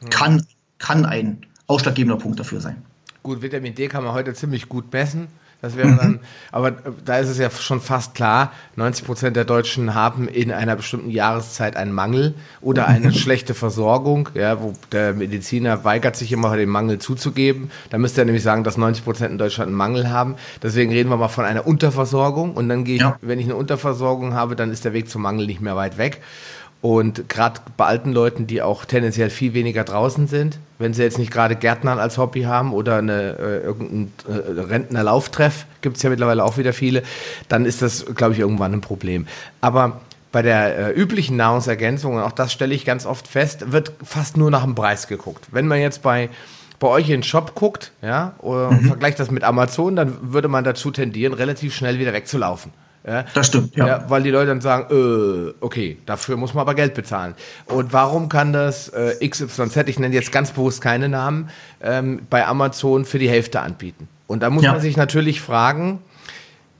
Mhm. 0.00 0.10
Kann, 0.10 0.46
kann 0.78 1.04
ein 1.04 1.38
ausschlaggebender 1.66 2.18
Punkt 2.18 2.38
dafür 2.38 2.60
sein. 2.60 2.82
Gut, 3.22 3.42
Vitamin 3.42 3.74
D 3.74 3.88
kann 3.88 4.04
man 4.04 4.12
heute 4.12 4.34
ziemlich 4.34 4.68
gut 4.68 4.92
messen. 4.92 5.28
Das 5.64 5.78
wäre 5.78 5.96
dann, 5.96 6.20
aber 6.52 6.72
da 7.06 7.16
ist 7.16 7.30
es 7.30 7.38
ja 7.38 7.48
schon 7.48 7.80
fast 7.80 8.14
klar, 8.14 8.52
90 8.76 9.06
Prozent 9.06 9.34
der 9.34 9.46
Deutschen 9.46 9.94
haben 9.94 10.28
in 10.28 10.52
einer 10.52 10.76
bestimmten 10.76 11.08
Jahreszeit 11.08 11.74
einen 11.74 11.92
Mangel 11.92 12.34
oder 12.60 12.86
eine 12.88 13.14
schlechte 13.14 13.54
Versorgung, 13.54 14.28
ja, 14.34 14.60
wo 14.60 14.74
der 14.92 15.14
Mediziner 15.14 15.82
weigert 15.82 16.16
sich 16.16 16.32
immer, 16.32 16.54
den 16.54 16.68
Mangel 16.68 16.98
zuzugeben. 16.98 17.70
Da 17.88 17.96
müsste 17.96 18.20
er 18.20 18.24
nämlich 18.26 18.42
sagen, 18.42 18.62
dass 18.62 18.76
90 18.76 19.04
Prozent 19.04 19.32
in 19.32 19.38
Deutschland 19.38 19.68
einen 19.68 19.76
Mangel 19.78 20.10
haben. 20.10 20.34
Deswegen 20.62 20.92
reden 20.92 21.08
wir 21.08 21.16
mal 21.16 21.28
von 21.28 21.46
einer 21.46 21.66
Unterversorgung 21.66 22.52
und 22.52 22.68
dann 22.68 22.84
gehe 22.84 22.96
ich, 22.96 23.00
ja. 23.00 23.16
wenn 23.22 23.38
ich 23.38 23.46
eine 23.46 23.56
Unterversorgung 23.56 24.34
habe, 24.34 24.56
dann 24.56 24.70
ist 24.70 24.84
der 24.84 24.92
Weg 24.92 25.08
zum 25.08 25.22
Mangel 25.22 25.46
nicht 25.46 25.62
mehr 25.62 25.76
weit 25.76 25.96
weg. 25.96 26.20
Und 26.84 27.30
gerade 27.30 27.62
bei 27.78 27.86
alten 27.86 28.12
Leuten, 28.12 28.46
die 28.46 28.60
auch 28.60 28.84
tendenziell 28.84 29.30
viel 29.30 29.54
weniger 29.54 29.84
draußen 29.84 30.26
sind, 30.26 30.58
wenn 30.78 30.92
sie 30.92 31.02
jetzt 31.02 31.16
nicht 31.16 31.30
gerade 31.30 31.56
Gärtnern 31.56 31.98
als 31.98 32.18
Hobby 32.18 32.42
haben 32.42 32.74
oder 32.74 32.98
eine, 32.98 33.38
äh, 33.38 33.64
irgendein 33.64 34.12
äh, 34.28 34.60
Rentnerlauftreff, 34.60 35.64
gibt 35.80 35.96
es 35.96 36.02
ja 36.02 36.10
mittlerweile 36.10 36.44
auch 36.44 36.58
wieder 36.58 36.74
viele, 36.74 37.02
dann 37.48 37.64
ist 37.64 37.80
das, 37.80 38.04
glaube 38.14 38.34
ich, 38.34 38.40
irgendwann 38.40 38.74
ein 38.74 38.82
Problem. 38.82 39.26
Aber 39.62 40.02
bei 40.30 40.42
der 40.42 40.76
äh, 40.76 40.90
üblichen 40.90 41.38
Nahrungsergänzung, 41.38 42.16
und 42.16 42.20
auch 42.20 42.32
das 42.32 42.52
stelle 42.52 42.74
ich 42.74 42.84
ganz 42.84 43.06
oft 43.06 43.28
fest, 43.28 43.72
wird 43.72 43.92
fast 44.04 44.36
nur 44.36 44.50
nach 44.50 44.64
dem 44.64 44.74
Preis 44.74 45.08
geguckt. 45.08 45.46
Wenn 45.52 45.66
man 45.66 45.80
jetzt 45.80 46.02
bei 46.02 46.28
bei 46.80 46.88
euch 46.88 47.06
in 47.06 47.20
den 47.20 47.22
Shop 47.22 47.54
guckt, 47.54 47.92
ja, 48.02 48.34
oder 48.40 48.72
mhm. 48.72 48.88
vergleicht 48.88 49.18
das 49.18 49.30
mit 49.30 49.42
Amazon, 49.42 49.96
dann 49.96 50.18
würde 50.34 50.48
man 50.48 50.64
dazu 50.64 50.90
tendieren, 50.90 51.32
relativ 51.32 51.74
schnell 51.74 51.98
wieder 51.98 52.12
wegzulaufen. 52.12 52.72
Ja? 53.06 53.24
Das 53.34 53.46
stimmt, 53.46 53.76
ja. 53.76 53.86
ja. 53.86 54.04
Weil 54.08 54.22
die 54.22 54.30
Leute 54.30 54.46
dann 54.46 54.60
sagen, 54.60 54.86
äh, 54.90 55.54
okay, 55.60 55.98
dafür 56.06 56.36
muss 56.36 56.54
man 56.54 56.62
aber 56.62 56.74
Geld 56.74 56.94
bezahlen. 56.94 57.34
Und 57.66 57.92
warum 57.92 58.28
kann 58.28 58.52
das 58.52 58.88
äh, 58.88 59.26
XYZ, 59.26 59.76
ich 59.86 59.98
nenne 59.98 60.14
jetzt 60.14 60.32
ganz 60.32 60.52
bewusst 60.52 60.80
keine 60.80 61.08
Namen, 61.08 61.50
ähm, 61.82 62.22
bei 62.30 62.46
Amazon 62.46 63.04
für 63.04 63.18
die 63.18 63.28
Hälfte 63.28 63.60
anbieten? 63.60 64.08
Und 64.26 64.42
da 64.42 64.50
muss 64.50 64.64
ja. 64.64 64.72
man 64.72 64.80
sich 64.80 64.96
natürlich 64.96 65.40
fragen, 65.40 66.00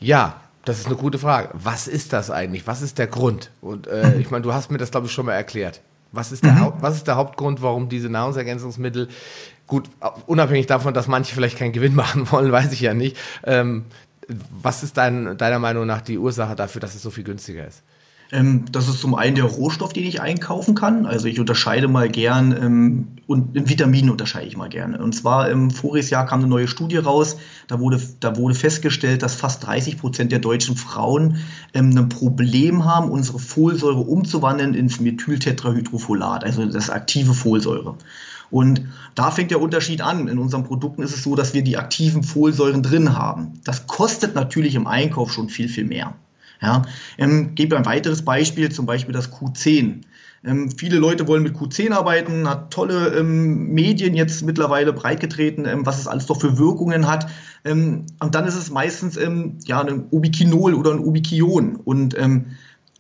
ja, 0.01 0.41
das 0.65 0.79
ist 0.79 0.87
eine 0.87 0.97
gute 0.97 1.19
Frage. 1.19 1.51
Was 1.53 1.89
ist 1.89 2.13
das 2.15 2.31
eigentlich? 2.31 2.67
Was 2.67 2.81
ist 2.81 2.99
der 2.99 3.07
Grund? 3.07 3.51
Und 3.61 3.87
äh, 3.87 4.07
mhm. 4.07 4.21
ich 4.21 4.31
meine, 4.31 4.43
du 4.43 4.55
hast 4.55 4.71
mir 4.71 4.79
das, 4.79 4.91
glaube 4.91 5.07
ich, 5.07 5.13
schon 5.13 5.27
mal 5.27 5.35
erklärt. 5.35 5.83
Was 6.11 6.33
ist, 6.33 6.45
der 6.45 6.53
mhm. 6.53 6.73
was 6.81 6.97
ist 6.97 7.07
der 7.07 7.17
Hauptgrund, 7.17 7.61
warum 7.61 7.89
diese 7.89 8.09
Nahrungsergänzungsmittel, 8.09 9.09
gut, 9.67 9.91
unabhängig 10.27 10.67
davon, 10.67 10.95
dass 10.95 11.09
manche 11.09 11.35
vielleicht 11.35 11.59
keinen 11.59 11.73
Gewinn 11.73 11.95
machen 11.97 12.31
wollen, 12.31 12.51
weiß 12.51 12.73
ich 12.73 12.81
ja 12.81 12.95
nicht, 12.95 13.17
ähm, 13.45 13.85
was 14.29 14.83
ist 14.83 14.97
dein, 14.97 15.37
deiner 15.37 15.59
Meinung 15.59 15.87
nach 15.87 16.01
die 16.01 16.19
Ursache 16.19 16.57
dafür, 16.57 16.81
dass 16.81 16.95
es 16.95 17.03
so 17.03 17.11
viel 17.11 17.25
günstiger 17.25 17.67
ist? 17.67 17.83
Ähm, 18.33 18.65
das 18.73 18.89
ist 18.89 19.01
zum 19.01 19.15
einen 19.15 19.37
der 19.37 19.45
Rohstoff, 19.45 19.93
den 19.93 20.05
ich 20.05 20.21
einkaufen 20.21 20.75
kann. 20.75 21.07
Also 21.07 21.27
ich 21.29 21.39
unterscheide 21.39 21.89
mal 21.89 22.09
gern 22.09 22.53
ähm, 22.53 23.09
und 23.27 23.55
in 23.57 23.69
Vitaminen 23.69 24.11
unterscheide 24.11 24.47
ich 24.47 24.57
mal 24.57 24.69
gerne. 24.69 24.99
Und 24.99 25.15
zwar 25.15 25.51
im 25.51 25.71
voriges 25.71 26.11
Jahr 26.11 26.27
kam 26.27 26.41
eine 26.41 26.49
neue 26.49 26.67
Studie 26.67 26.97
raus. 26.97 27.37
Da 27.69 27.81
wurde, 27.81 28.01
da 28.21 28.37
wurde 28.37 28.55
festgestellt, 28.55 29.23
dass 29.23 29.35
fast 29.35 29.67
30 29.67 29.99
Prozent 29.99 30.33
der 30.33 30.39
deutschen 30.39 30.77
Frauen 30.77 31.37
ähm, 31.75 31.97
ein 31.97 32.09
Problem 32.09 32.85
haben, 32.85 33.11
unsere 33.11 33.39
Folsäure 33.39 34.01
umzuwandeln 34.01 34.75
ins 34.75 35.01
Methyltetrahydrofolat, 35.01 36.45
also 36.45 36.65
das 36.67 36.91
aktive 36.91 37.35
Folsäure. 37.35 37.97
Und 38.51 38.83
da 39.15 39.31
fängt 39.31 39.51
der 39.51 39.61
Unterschied 39.61 40.01
an. 40.01 40.29
In 40.29 40.39
unseren 40.39 40.65
Produkten 40.65 41.03
ist 41.03 41.15
es 41.15 41.23
so, 41.23 41.35
dass 41.35 41.55
wir 41.55 41.63
die 41.63 41.77
aktiven 41.77 42.23
Folsäuren 42.23 42.83
drin 42.83 43.17
haben. 43.17 43.61
Das 43.65 43.87
kostet 43.87 44.35
natürlich 44.35 44.75
im 44.75 44.87
Einkauf 44.87 45.33
schon 45.33 45.49
viel, 45.49 45.69
viel 45.69 45.85
mehr. 45.85 46.15
Ja, 46.63 46.83
ähm, 47.19 47.55
gebe 47.55 47.77
ein 47.77 47.85
weiteres 47.85 48.23
Beispiel, 48.23 48.71
zum 48.71 48.87
Beispiel 48.87 49.13
das 49.13 49.33
Q10. 49.33 50.03
Ähm, 50.45 50.71
viele 50.71 50.99
Leute 50.99 51.27
wollen 51.27 51.43
mit 51.43 51.57
Q10 51.57 51.93
arbeiten, 51.93 52.49
hat 52.49 52.71
tolle 52.71 53.17
ähm, 53.19 53.73
Medien 53.73 54.15
jetzt 54.15 54.43
mittlerweile 54.43 54.93
breitgetreten, 54.93 55.65
ähm, 55.67 55.87
was 55.87 55.99
es 55.99 56.07
alles 56.07 56.27
doch 56.27 56.41
für 56.41 56.59
Wirkungen 56.59 57.07
hat. 57.07 57.29
Ähm, 57.65 58.05
und 58.21 58.35
dann 58.35 58.47
ist 58.47 58.55
es 58.55 58.71
meistens 58.71 59.17
ähm, 59.17 59.59
ja, 59.65 59.81
ein 59.81 60.05
Ubiquinol 60.11 60.75
oder 60.75 60.93
ein 60.93 60.99
Ubiquion. 60.99 61.77
Und 61.77 62.17
ähm, 62.19 62.47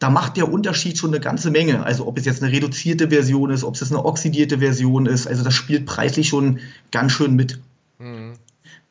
da 0.05 0.11
macht 0.11 0.37
der 0.37 0.53
Unterschied 0.53 0.99
schon 0.99 1.15
eine 1.15 1.21
ganze 1.21 1.51
Menge. 1.51 1.83
Also 1.83 2.07
ob 2.07 2.19
es 2.19 2.27
jetzt 2.27 2.43
eine 2.43 2.53
reduzierte 2.53 3.09
Version 3.09 3.49
ist, 3.49 3.65
ob 3.65 3.75
es 3.75 3.91
eine 3.91 4.05
oxidierte 4.05 4.59
Version 4.59 5.07
ist, 5.07 5.27
also 5.27 5.43
das 5.43 5.55
spielt 5.55 5.87
preislich 5.87 6.29
schon 6.29 6.59
ganz 6.91 7.13
schön 7.13 7.35
mit. 7.35 7.59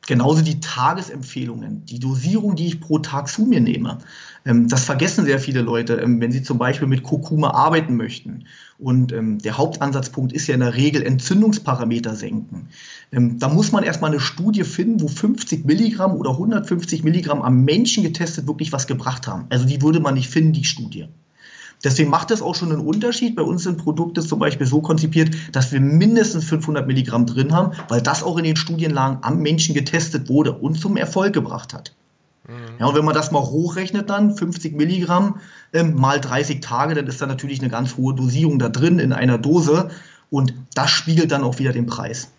Genauso 0.06 0.42
die 0.42 0.60
Tagesempfehlungen, 0.60 1.84
die 1.86 1.98
Dosierung, 1.98 2.56
die 2.56 2.66
ich 2.66 2.80
pro 2.80 2.98
Tag 2.98 3.28
zu 3.28 3.46
mir 3.46 3.60
nehme. 3.60 3.98
Ähm, 4.44 4.68
das 4.68 4.84
vergessen 4.84 5.24
sehr 5.24 5.38
viele 5.38 5.62
Leute, 5.62 5.94
ähm, 5.94 6.20
wenn 6.20 6.32
sie 6.32 6.42
zum 6.42 6.58
Beispiel 6.58 6.88
mit 6.88 7.02
Kurkuma 7.02 7.50
arbeiten 7.50 7.96
möchten. 7.96 8.44
Und 8.78 9.12
ähm, 9.12 9.38
der 9.38 9.56
Hauptansatzpunkt 9.56 10.32
ist 10.32 10.46
ja 10.46 10.54
in 10.54 10.60
der 10.60 10.74
Regel 10.74 11.02
Entzündungsparameter 11.02 12.14
senken. 12.14 12.68
da 13.12 13.48
muss 13.48 13.72
man 13.72 13.84
erstmal 13.84 14.10
eine 14.10 14.20
Studie 14.20 14.64
finden, 14.64 15.00
wo 15.00 15.08
50 15.08 15.64
Milligramm 15.64 16.12
oder 16.12 16.30
150 16.30 17.04
Milligramm 17.04 17.42
am 17.42 17.64
Menschen 17.64 18.02
getestet 18.02 18.46
wirklich 18.46 18.72
was 18.72 18.86
gebracht 18.86 19.26
haben. 19.26 19.46
Also 19.50 19.64
die 19.66 19.80
würde 19.80 20.00
man 20.00 20.14
nicht 20.14 20.28
finden, 20.28 20.52
die 20.52 20.64
Studie. 20.64 21.08
Deswegen 21.84 22.10
macht 22.10 22.30
das 22.30 22.42
auch 22.42 22.54
schon 22.54 22.72
einen 22.72 22.80
Unterschied. 22.80 23.36
Bei 23.36 23.42
uns 23.42 23.62
sind 23.62 23.76
Produkte 23.78 24.22
zum 24.22 24.38
Beispiel 24.38 24.66
so 24.66 24.80
konzipiert, 24.80 25.34
dass 25.52 25.70
wir 25.70 25.80
mindestens 25.80 26.44
500 26.44 26.86
Milligramm 26.86 27.26
drin 27.26 27.52
haben, 27.52 27.72
weil 27.88 28.00
das 28.00 28.22
auch 28.22 28.38
in 28.38 28.44
den 28.44 28.56
Studienlagen 28.56 29.18
am 29.20 29.38
Menschen 29.38 29.74
getestet 29.74 30.28
wurde 30.28 30.52
und 30.52 30.80
zum 30.80 30.96
Erfolg 30.96 31.34
gebracht 31.34 31.74
hat. 31.74 31.94
Mhm. 32.48 32.80
Ja, 32.80 32.86
und 32.86 32.94
wenn 32.94 33.04
man 33.04 33.14
das 33.14 33.30
mal 33.30 33.42
hochrechnet 33.42 34.10
dann, 34.10 34.34
50 34.34 34.74
Milligramm 34.74 35.36
ähm, 35.72 35.94
mal 35.94 36.20
30 36.20 36.60
Tage, 36.60 36.94
dann 36.94 37.06
ist 37.06 37.20
da 37.20 37.26
natürlich 37.26 37.60
eine 37.60 37.70
ganz 37.70 37.96
hohe 37.96 38.14
Dosierung 38.14 38.58
da 38.58 38.68
drin 38.68 38.98
in 38.98 39.12
einer 39.12 39.38
Dose 39.38 39.90
und 40.30 40.54
das 40.74 40.90
spiegelt 40.90 41.32
dann 41.32 41.44
auch 41.44 41.58
wieder 41.58 41.72
den 41.72 41.86
Preis. 41.86 42.30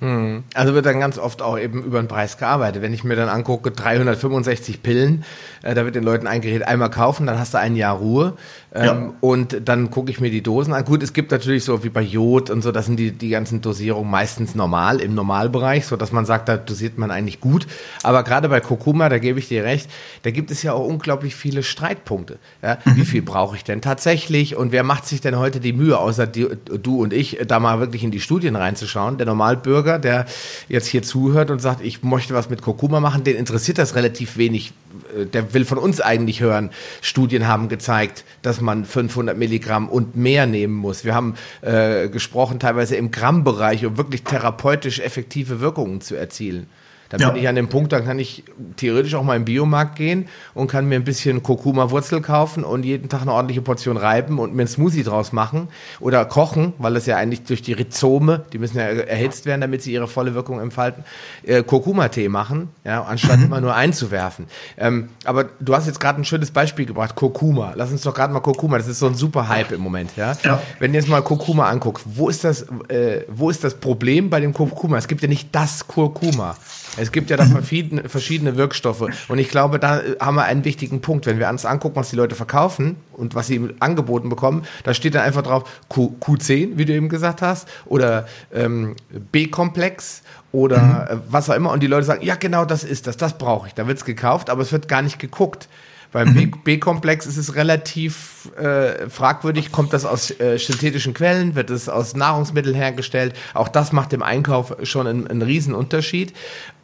Hm. 0.00 0.42
Also 0.54 0.74
wird 0.74 0.86
dann 0.86 1.00
ganz 1.00 1.18
oft 1.18 1.40
auch 1.40 1.58
eben 1.58 1.82
über 1.82 2.02
den 2.02 2.08
Preis 2.08 2.36
gearbeitet. 2.36 2.82
Wenn 2.82 2.92
ich 2.92 3.04
mir 3.04 3.16
dann 3.16 3.28
angucke, 3.28 3.70
365 3.70 4.82
Pillen, 4.82 5.24
äh, 5.62 5.74
da 5.74 5.84
wird 5.84 5.94
den 5.94 6.02
Leuten 6.02 6.26
ein 6.26 6.40
Gerät 6.40 6.66
einmal 6.66 6.90
kaufen, 6.90 7.26
dann 7.26 7.38
hast 7.38 7.54
du 7.54 7.58
ein 7.58 7.76
Jahr 7.76 7.96
Ruhe. 7.96 8.34
Ähm, 8.74 8.84
ja. 8.84 9.12
Und 9.20 9.68
dann 9.68 9.90
gucke 9.90 10.10
ich 10.10 10.20
mir 10.20 10.30
die 10.30 10.42
Dosen 10.42 10.74
an. 10.74 10.84
Gut, 10.84 11.02
es 11.04 11.12
gibt 11.12 11.30
natürlich 11.30 11.64
so 11.64 11.84
wie 11.84 11.90
bei 11.90 12.02
Jod 12.02 12.50
und 12.50 12.62
so, 12.62 12.72
das 12.72 12.86
sind 12.86 12.96
die, 12.96 13.12
die 13.12 13.28
ganzen 13.28 13.60
Dosierungen 13.60 14.10
meistens 14.10 14.56
normal, 14.56 15.00
im 15.00 15.14
Normalbereich, 15.14 15.86
so 15.86 15.96
dass 15.96 16.10
man 16.10 16.26
sagt, 16.26 16.48
da 16.48 16.56
dosiert 16.56 16.98
man 16.98 17.12
eigentlich 17.12 17.40
gut. 17.40 17.68
Aber 18.02 18.24
gerade 18.24 18.48
bei 18.48 18.60
Kurkuma, 18.60 19.08
da 19.08 19.18
gebe 19.18 19.38
ich 19.38 19.46
dir 19.46 19.62
recht, 19.62 19.88
da 20.22 20.32
gibt 20.32 20.50
es 20.50 20.62
ja 20.64 20.72
auch 20.72 20.86
unglaublich 20.86 21.36
viele 21.36 21.62
Streitpunkte. 21.62 22.38
Ja? 22.62 22.78
Mhm. 22.84 22.96
Wie 22.96 23.04
viel 23.04 23.22
brauche 23.22 23.54
ich 23.54 23.62
denn 23.62 23.80
tatsächlich? 23.80 24.56
Und 24.56 24.72
wer 24.72 24.82
macht 24.82 25.06
sich 25.06 25.20
denn 25.20 25.38
heute 25.38 25.60
die 25.60 25.72
Mühe, 25.72 25.96
außer 25.96 26.26
die, 26.26 26.48
du 26.82 27.00
und 27.00 27.12
ich, 27.12 27.38
da 27.46 27.60
mal 27.60 27.78
wirklich 27.78 28.02
in 28.02 28.10
die 28.10 28.20
Studien 28.20 28.56
reinzuschauen? 28.56 29.18
Der 29.18 29.26
Normalbürger, 29.26 29.83
der 29.84 30.26
jetzt 30.68 30.86
hier 30.86 31.02
zuhört 31.02 31.50
und 31.50 31.60
sagt, 31.60 31.80
ich 31.80 32.02
möchte 32.02 32.34
was 32.34 32.50
mit 32.50 32.62
Kurkuma 32.62 33.00
machen, 33.00 33.24
den 33.24 33.36
interessiert 33.36 33.78
das 33.78 33.94
relativ 33.94 34.36
wenig. 34.36 34.72
Äh, 35.16 35.26
der 35.26 35.54
will 35.54 35.64
von 35.64 35.78
uns 35.78 36.00
eigentlich 36.00 36.40
hören. 36.40 36.70
Studien 37.00 37.46
haben 37.46 37.68
gezeigt, 37.68 38.24
dass 38.42 38.60
man 38.60 38.84
500 38.84 39.36
Milligramm 39.36 39.88
und 39.88 40.16
mehr 40.16 40.46
nehmen 40.46 40.74
muss. 40.74 41.04
Wir 41.04 41.14
haben 41.14 41.34
äh, 41.62 42.08
gesprochen 42.08 42.58
teilweise 42.58 42.96
im 42.96 43.10
Grammbereich, 43.10 43.84
um 43.86 43.96
wirklich 43.96 44.24
therapeutisch 44.24 45.00
effektive 45.00 45.60
Wirkungen 45.60 46.00
zu 46.00 46.16
erzielen. 46.16 46.66
Dann 47.10 47.20
ja. 47.20 47.30
bin 47.30 47.42
ich 47.42 47.48
an 47.48 47.54
dem 47.54 47.68
Punkt, 47.68 47.92
dann 47.92 48.04
kann 48.04 48.18
ich 48.18 48.44
theoretisch 48.76 49.14
auch 49.14 49.22
mal 49.22 49.36
im 49.36 49.44
Biomarkt 49.44 49.96
gehen 49.96 50.28
und 50.54 50.68
kann 50.68 50.86
mir 50.86 50.96
ein 50.96 51.04
bisschen 51.04 51.42
Kurkuma-Wurzel 51.42 52.20
kaufen 52.20 52.64
und 52.64 52.84
jeden 52.84 53.08
Tag 53.08 53.22
eine 53.22 53.32
ordentliche 53.32 53.62
Portion 53.62 53.96
reiben 53.96 54.38
und 54.38 54.54
mir 54.54 54.62
einen 54.62 54.68
Smoothie 54.68 55.02
draus 55.02 55.32
machen 55.32 55.68
oder 56.00 56.24
kochen, 56.24 56.72
weil 56.78 56.94
das 56.94 57.06
ja 57.06 57.16
eigentlich 57.16 57.44
durch 57.44 57.62
die 57.62 57.72
Rhizome, 57.72 58.44
die 58.52 58.58
müssen 58.58 58.78
ja 58.78 58.84
erhitzt 58.84 59.46
werden, 59.46 59.60
damit 59.60 59.82
sie 59.82 59.92
ihre 59.92 60.08
volle 60.08 60.34
Wirkung 60.34 60.60
entfalten, 60.60 61.04
äh, 61.42 61.62
Kurkuma-Tee 61.62 62.28
machen, 62.28 62.68
ja, 62.84 63.02
anstatt 63.02 63.38
mhm. 63.38 63.46
immer 63.46 63.60
nur 63.60 63.74
einzuwerfen. 63.74 64.46
Ähm, 64.76 65.10
aber 65.24 65.44
du 65.60 65.74
hast 65.74 65.86
jetzt 65.86 66.00
gerade 66.00 66.20
ein 66.20 66.24
schönes 66.24 66.50
Beispiel 66.50 66.86
gebracht, 66.86 67.14
Kurkuma. 67.14 67.72
Lass 67.76 67.90
uns 67.90 68.02
doch 68.02 68.14
gerade 68.14 68.32
mal 68.32 68.40
Kurkuma, 68.40 68.78
das 68.78 68.88
ist 68.88 68.98
so 68.98 69.06
ein 69.06 69.14
super 69.14 69.48
Hype 69.48 69.72
im 69.72 69.80
Moment, 69.80 70.16
ja. 70.16 70.36
ja. 70.42 70.62
Wenn 70.78 70.92
du 70.92 70.98
jetzt 70.98 71.08
mal 71.08 71.22
Kurkuma 71.22 71.68
anguckst, 71.68 72.04
wo 72.08 72.28
ist 72.28 72.44
das, 72.44 72.62
äh, 72.88 73.24
wo 73.28 73.50
ist 73.50 73.62
das 73.64 73.74
Problem 73.74 74.30
bei 74.30 74.40
dem 74.40 74.52
Kurkuma? 74.52 74.96
Es 74.96 75.08
gibt 75.08 75.22
ja 75.22 75.28
nicht 75.28 75.54
das 75.54 75.86
Kurkuma. 75.86 76.56
Es 76.96 77.12
gibt 77.12 77.30
ja 77.30 77.36
da 77.36 77.44
verschiedene, 77.44 78.08
verschiedene 78.08 78.56
Wirkstoffe. 78.56 79.04
Und 79.28 79.38
ich 79.38 79.48
glaube, 79.48 79.78
da 79.78 80.02
haben 80.20 80.36
wir 80.36 80.44
einen 80.44 80.64
wichtigen 80.64 81.00
Punkt. 81.00 81.26
Wenn 81.26 81.38
wir 81.38 81.48
uns 81.48 81.64
angucken, 81.64 81.96
was 81.96 82.10
die 82.10 82.16
Leute 82.16 82.34
verkaufen 82.34 82.96
und 83.12 83.34
was 83.34 83.46
sie 83.46 83.68
angeboten 83.80 84.28
bekommen, 84.28 84.64
da 84.84 84.94
steht 84.94 85.14
dann 85.14 85.22
einfach 85.22 85.42
drauf 85.42 85.64
Q, 85.88 86.16
Q10, 86.20 86.76
wie 86.76 86.84
du 86.84 86.92
eben 86.92 87.08
gesagt 87.08 87.42
hast, 87.42 87.68
oder 87.86 88.26
ähm, 88.52 88.96
B-Komplex 89.32 90.22
oder 90.52 91.14
mhm. 91.14 91.20
was 91.28 91.50
auch 91.50 91.54
immer. 91.54 91.72
Und 91.72 91.82
die 91.82 91.88
Leute 91.88 92.06
sagen, 92.06 92.24
ja 92.24 92.36
genau, 92.36 92.64
das 92.64 92.84
ist 92.84 93.06
das, 93.06 93.16
das 93.16 93.38
brauche 93.38 93.66
ich. 93.66 93.74
Da 93.74 93.86
wird 93.86 93.98
es 93.98 94.04
gekauft, 94.04 94.50
aber 94.50 94.62
es 94.62 94.72
wird 94.72 94.88
gar 94.88 95.02
nicht 95.02 95.18
geguckt. 95.18 95.68
Beim 96.14 96.32
mhm. 96.32 96.52
B-Komplex 96.62 97.26
ist 97.26 97.38
es 97.38 97.56
relativ 97.56 98.48
äh, 98.56 99.10
fragwürdig, 99.10 99.72
kommt 99.72 99.92
das 99.92 100.04
aus 100.04 100.30
äh, 100.38 100.58
synthetischen 100.58 101.12
Quellen, 101.12 101.56
wird 101.56 101.70
es 101.70 101.88
aus 101.88 102.14
Nahrungsmitteln 102.14 102.76
hergestellt. 102.76 103.34
Auch 103.52 103.66
das 103.66 103.90
macht 103.90 104.12
im 104.12 104.22
Einkauf 104.22 104.76
schon 104.84 105.08
einen, 105.08 105.26
einen 105.26 105.42
Riesenunterschied. 105.42 106.32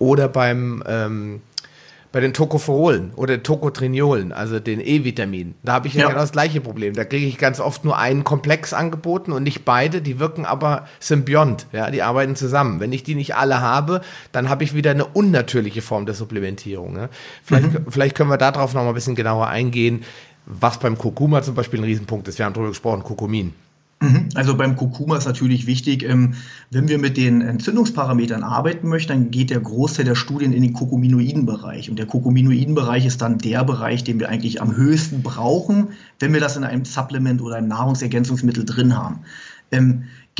Oder 0.00 0.26
beim 0.26 0.82
ähm, 0.84 1.42
bei 2.12 2.20
den 2.20 2.32
Tocopherolen 2.34 3.12
oder 3.14 3.42
Tocotrinolen, 3.42 4.32
also 4.32 4.58
den 4.58 4.80
E-Vitaminen. 4.80 5.54
Da 5.62 5.74
habe 5.74 5.86
ich 5.86 5.94
ja, 5.94 6.02
ja, 6.02 6.08
genau 6.08 6.20
das 6.20 6.32
gleiche 6.32 6.60
Problem. 6.60 6.94
Da 6.94 7.04
kriege 7.04 7.26
ich 7.26 7.38
ganz 7.38 7.60
oft 7.60 7.84
nur 7.84 7.98
einen 7.98 8.24
Komplex 8.24 8.72
angeboten 8.72 9.32
und 9.32 9.44
nicht 9.44 9.64
beide. 9.64 10.02
Die 10.02 10.18
wirken 10.18 10.44
aber 10.44 10.86
symbiont. 10.98 11.66
Ja, 11.72 11.90
die 11.90 12.02
arbeiten 12.02 12.34
zusammen. 12.34 12.80
Wenn 12.80 12.92
ich 12.92 13.04
die 13.04 13.14
nicht 13.14 13.36
alle 13.36 13.60
habe, 13.60 14.00
dann 14.32 14.48
habe 14.48 14.64
ich 14.64 14.74
wieder 14.74 14.90
eine 14.90 15.04
unnatürliche 15.04 15.82
Form 15.82 16.04
der 16.04 16.14
Supplementierung. 16.14 16.92
Ne? 16.92 17.08
Vielleicht, 17.44 17.72
mhm. 17.72 17.86
vielleicht 17.88 18.16
können 18.16 18.30
wir 18.30 18.38
darauf 18.38 18.74
noch 18.74 18.82
mal 18.82 18.88
ein 18.88 18.94
bisschen 18.94 19.14
genauer 19.14 19.46
eingehen, 19.46 20.02
was 20.46 20.78
beim 20.78 20.98
Kurkuma 20.98 21.42
zum 21.42 21.54
Beispiel 21.54 21.80
ein 21.80 21.84
Riesenpunkt 21.84 22.26
ist. 22.26 22.38
Wir 22.38 22.46
haben 22.46 22.54
darüber 22.54 22.70
gesprochen, 22.70 23.04
Kurkumin. 23.04 23.54
Mhm. 24.00 24.30
Also 24.34 24.56
beim 24.56 24.76
Kurkuma 24.76 25.18
ist 25.18 25.26
natürlich 25.26 25.66
wichtig, 25.66 26.02
ähm, 26.02 26.34
wenn 26.70 26.88
wir 26.88 26.98
mit 26.98 27.18
den 27.18 27.42
Entzündungsparametern 27.42 28.42
arbeiten 28.42 28.88
möchten, 28.88 29.12
dann 29.12 29.30
geht 29.30 29.50
der 29.50 29.60
Großteil 29.60 30.06
der 30.06 30.14
Studien 30.14 30.54
in 30.54 30.62
den 30.62 30.72
Kurkuminoiden-Bereich. 30.72 31.90
Und 31.90 31.98
der 31.98 32.06
Kurkuminoiden-Bereich 32.06 33.04
ist 33.04 33.20
dann 33.20 33.36
der 33.36 33.62
Bereich, 33.62 34.02
den 34.02 34.18
wir 34.18 34.30
eigentlich 34.30 34.62
am 34.62 34.74
höchsten 34.74 35.22
brauchen, 35.22 35.88
wenn 36.18 36.32
wir 36.32 36.40
das 36.40 36.56
in 36.56 36.64
einem 36.64 36.86
Supplement 36.86 37.42
oder 37.42 37.56
einem 37.56 37.68
Nahrungsergänzungsmittel 37.68 38.64
drin 38.64 38.96
haben. 38.96 39.20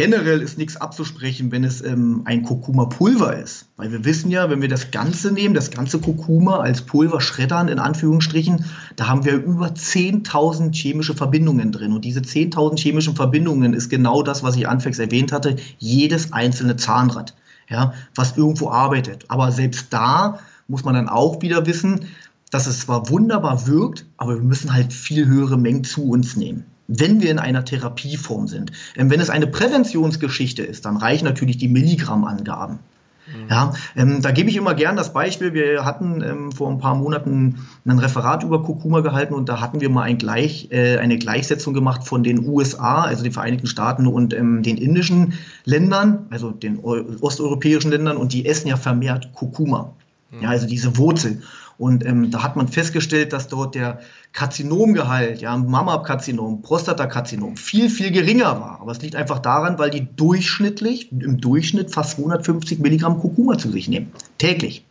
Generell 0.00 0.40
ist 0.40 0.57
nichts 0.57 0.78
abzusprechen, 0.78 1.52
wenn 1.52 1.62
es 1.62 1.83
ähm, 1.83 2.23
ein 2.25 2.42
Kurkuma-Pulver 2.42 3.37
ist. 3.37 3.66
Weil 3.76 3.92
wir 3.92 4.02
wissen 4.07 4.30
ja, 4.30 4.49
wenn 4.49 4.62
wir 4.62 4.69
das 4.71 4.90
Ganze 4.92 5.30
nehmen, 5.30 5.52
das 5.52 5.71
ganze 5.71 5.99
Kurkuma 5.99 6.61
als 6.61 6.80
Pulver 6.80 7.21
schreddern, 7.21 7.69
in 7.69 7.78
Anführungsstrichen, 7.78 8.64
da 8.97 9.09
haben 9.09 9.26
wir 9.26 9.35
über 9.35 9.66
10.000 9.66 10.75
chemische 10.75 11.14
Verbindungen 11.14 11.71
drin. 11.71 11.92
Und 11.92 12.07
diese 12.07 12.21
10.000 12.21 12.78
chemischen 12.78 13.14
Verbindungen 13.14 13.75
ist 13.75 13.90
genau 13.90 14.23
das, 14.23 14.42
was 14.42 14.57
ich 14.57 14.66
anfangs 14.66 14.99
erwähnt 14.99 15.33
hatte, 15.33 15.57
jedes 15.76 16.33
einzelne 16.33 16.76
Zahnrad, 16.76 17.35
ja, 17.69 17.92
was 18.14 18.38
irgendwo 18.38 18.71
arbeitet. 18.71 19.26
Aber 19.28 19.52
selbst 19.52 19.88
da 19.92 20.38
muss 20.66 20.83
man 20.83 20.95
dann 20.95 21.11
auch 21.11 21.42
wieder 21.42 21.66
wissen, 21.66 22.07
dass 22.50 22.66
es 22.66 22.80
zwar 22.80 23.11
wunderbar 23.11 23.66
wirkt, 23.66 24.07
aber 24.16 24.37
wir 24.37 24.42
müssen 24.42 24.73
halt 24.73 24.95
viel 24.95 25.26
höhere 25.26 25.59
Mengen 25.59 25.85
zu 25.85 26.09
uns 26.09 26.37
nehmen 26.37 26.64
wenn 26.90 27.23
wir 27.23 27.30
in 27.30 27.38
einer 27.38 27.64
Therapieform 27.64 28.49
sind. 28.49 28.73
Ähm, 28.97 29.11
wenn 29.11 29.20
es 29.20 29.30
eine 29.30 29.47
Präventionsgeschichte 29.47 30.62
ist, 30.62 30.85
dann 30.85 30.97
reichen 30.97 31.25
natürlich 31.25 31.56
die 31.56 31.68
Milligrammangaben. 31.68 32.80
Mhm. 33.26 33.49
Ja, 33.49 33.73
ähm, 33.97 34.23
da 34.23 34.32
gebe 34.32 34.50
ich 34.50 34.56
immer 34.56 34.75
gern 34.75 34.97
das 34.97 35.12
Beispiel. 35.12 35.54
Wir 35.54 35.85
hatten 35.85 36.23
ähm, 36.23 36.52
vor 36.52 36.68
ein 36.68 36.78
paar 36.78 36.97
Monaten 36.97 37.66
ein 37.87 37.99
Referat 37.99 38.42
über 38.42 38.62
Kurkuma 38.62 39.00
gehalten 39.00 39.35
und 39.35 39.49
da 39.49 39.61
hatten 39.61 39.80
wir 39.80 39.88
mal 39.88 40.02
ein 40.02 40.18
Gleich, 40.18 40.68
äh, 40.73 40.99
eine 40.99 41.16
Gleichsetzung 41.16 41.75
gemacht 41.75 42.06
von 42.06 42.25
den 42.25 42.47
USA, 42.47 43.02
also 43.02 43.23
den 43.23 43.32
Vereinigten 43.32 43.68
Staaten 43.68 44.06
und 44.06 44.35
ähm, 44.35 44.62
den 44.62 44.76
indischen 44.76 45.35
Ländern, 45.64 46.26
also 46.30 46.50
den 46.50 46.80
osteuropäischen 46.80 47.90
Ländern 47.90 48.16
und 48.16 48.32
die 48.32 48.47
essen 48.47 48.68
ja 48.68 48.76
vermehrt 48.76 49.32
Kurkuma. 49.32 49.94
Mhm. 50.30 50.42
Ja, 50.42 50.49
also 50.50 50.66
diese 50.66 50.97
Wurzel. 50.97 51.42
Und 51.80 52.04
ähm, 52.04 52.30
da 52.30 52.42
hat 52.42 52.56
man 52.56 52.68
festgestellt, 52.68 53.32
dass 53.32 53.49
dort 53.49 53.75
der 53.75 54.00
Karzinomgehalt, 54.34 55.40
ja, 55.40 55.56
Mammakarzinom, 55.56 56.60
Prostatakarzinom 56.60 57.56
viel, 57.56 57.88
viel 57.88 58.10
geringer 58.10 58.60
war. 58.60 58.82
Aber 58.82 58.92
es 58.92 59.00
liegt 59.00 59.16
einfach 59.16 59.38
daran, 59.38 59.78
weil 59.78 59.88
die 59.88 60.06
durchschnittlich, 60.14 61.10
im 61.10 61.40
Durchschnitt 61.40 61.90
fast 61.90 62.16
250 62.16 62.80
Milligramm 62.80 63.18
Kurkuma 63.18 63.56
zu 63.56 63.70
sich 63.70 63.88
nehmen. 63.88 64.12
Täglich. 64.37 64.84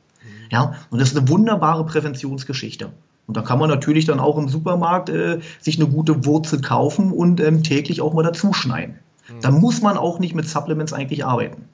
Ja, 0.52 0.74
und 0.90 1.00
das 1.00 1.12
ist 1.12 1.18
eine 1.18 1.30
wunderbare 1.30 1.86
Präventionsgeschichte. 1.86 2.90
Und 3.28 3.38
da 3.38 3.44
kann 3.44 3.60
man 3.60 3.70
natürlich 3.70 4.06
dann 4.06 4.20
auch 4.20 4.40
im 4.40 4.50
Supermarkt 4.50 5.10
äh, 5.10 5.42
sich 5.62 5.80
eine 5.80 5.88
gute 5.88 6.26
Wurzel 6.26 6.60
kaufen 6.60 7.12
und 7.12 7.40
ähm, 7.40 7.62
täglich 7.62 8.02
auch 8.02 8.16
mal 8.16 8.24
dazuschneiden. 8.24 8.96
Mhm. 9.30 9.42
Da 9.42 9.52
muss 9.52 9.84
man 9.84 9.96
auch 9.96 10.18
nicht 10.18 10.34
mit 10.34 10.50
Supplements 10.50 10.94
eigentlich 10.94 11.24
arbeiten. 11.24 11.66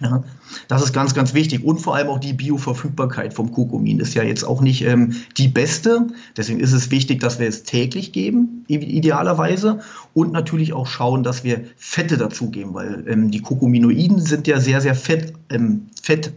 Ja, 0.00 0.22
das 0.68 0.82
ist 0.82 0.92
ganz, 0.92 1.14
ganz 1.14 1.32
wichtig. 1.32 1.64
Und 1.64 1.78
vor 1.78 1.96
allem 1.96 2.08
auch 2.08 2.18
die 2.18 2.34
Bioverfügbarkeit 2.34 3.32
vom 3.32 3.50
Kurkumin 3.50 3.98
ist 3.98 4.14
ja 4.14 4.22
jetzt 4.22 4.44
auch 4.44 4.60
nicht 4.60 4.82
ähm, 4.82 5.14
die 5.38 5.48
beste. 5.48 6.06
Deswegen 6.36 6.60
ist 6.60 6.72
es 6.72 6.90
wichtig, 6.90 7.20
dass 7.20 7.38
wir 7.38 7.48
es 7.48 7.62
täglich 7.62 8.12
geben, 8.12 8.64
idealerweise. 8.68 9.80
Und 10.12 10.32
natürlich 10.32 10.74
auch 10.74 10.86
schauen, 10.86 11.22
dass 11.22 11.44
wir 11.44 11.64
Fette 11.78 12.18
dazugeben, 12.18 12.74
weil 12.74 13.04
ähm, 13.08 13.30
die 13.30 13.40
Kurkuminoiden 13.40 14.20
sind 14.20 14.46
ja 14.46 14.60
sehr, 14.60 14.82
sehr 14.82 14.94
fett, 14.94 15.32
ähm, 15.48 15.86
fett 16.02 16.32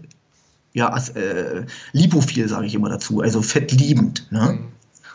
ja, 0.74 0.95
äh, 1.15 1.65
lipophil, 1.91 2.48
sage 2.48 2.65
ich 2.65 2.76
immer 2.76 2.89
dazu, 2.89 3.22
also 3.22 3.41
fettliebend. 3.41 4.32
Ne? 4.32 4.54
Mhm. 4.54 4.60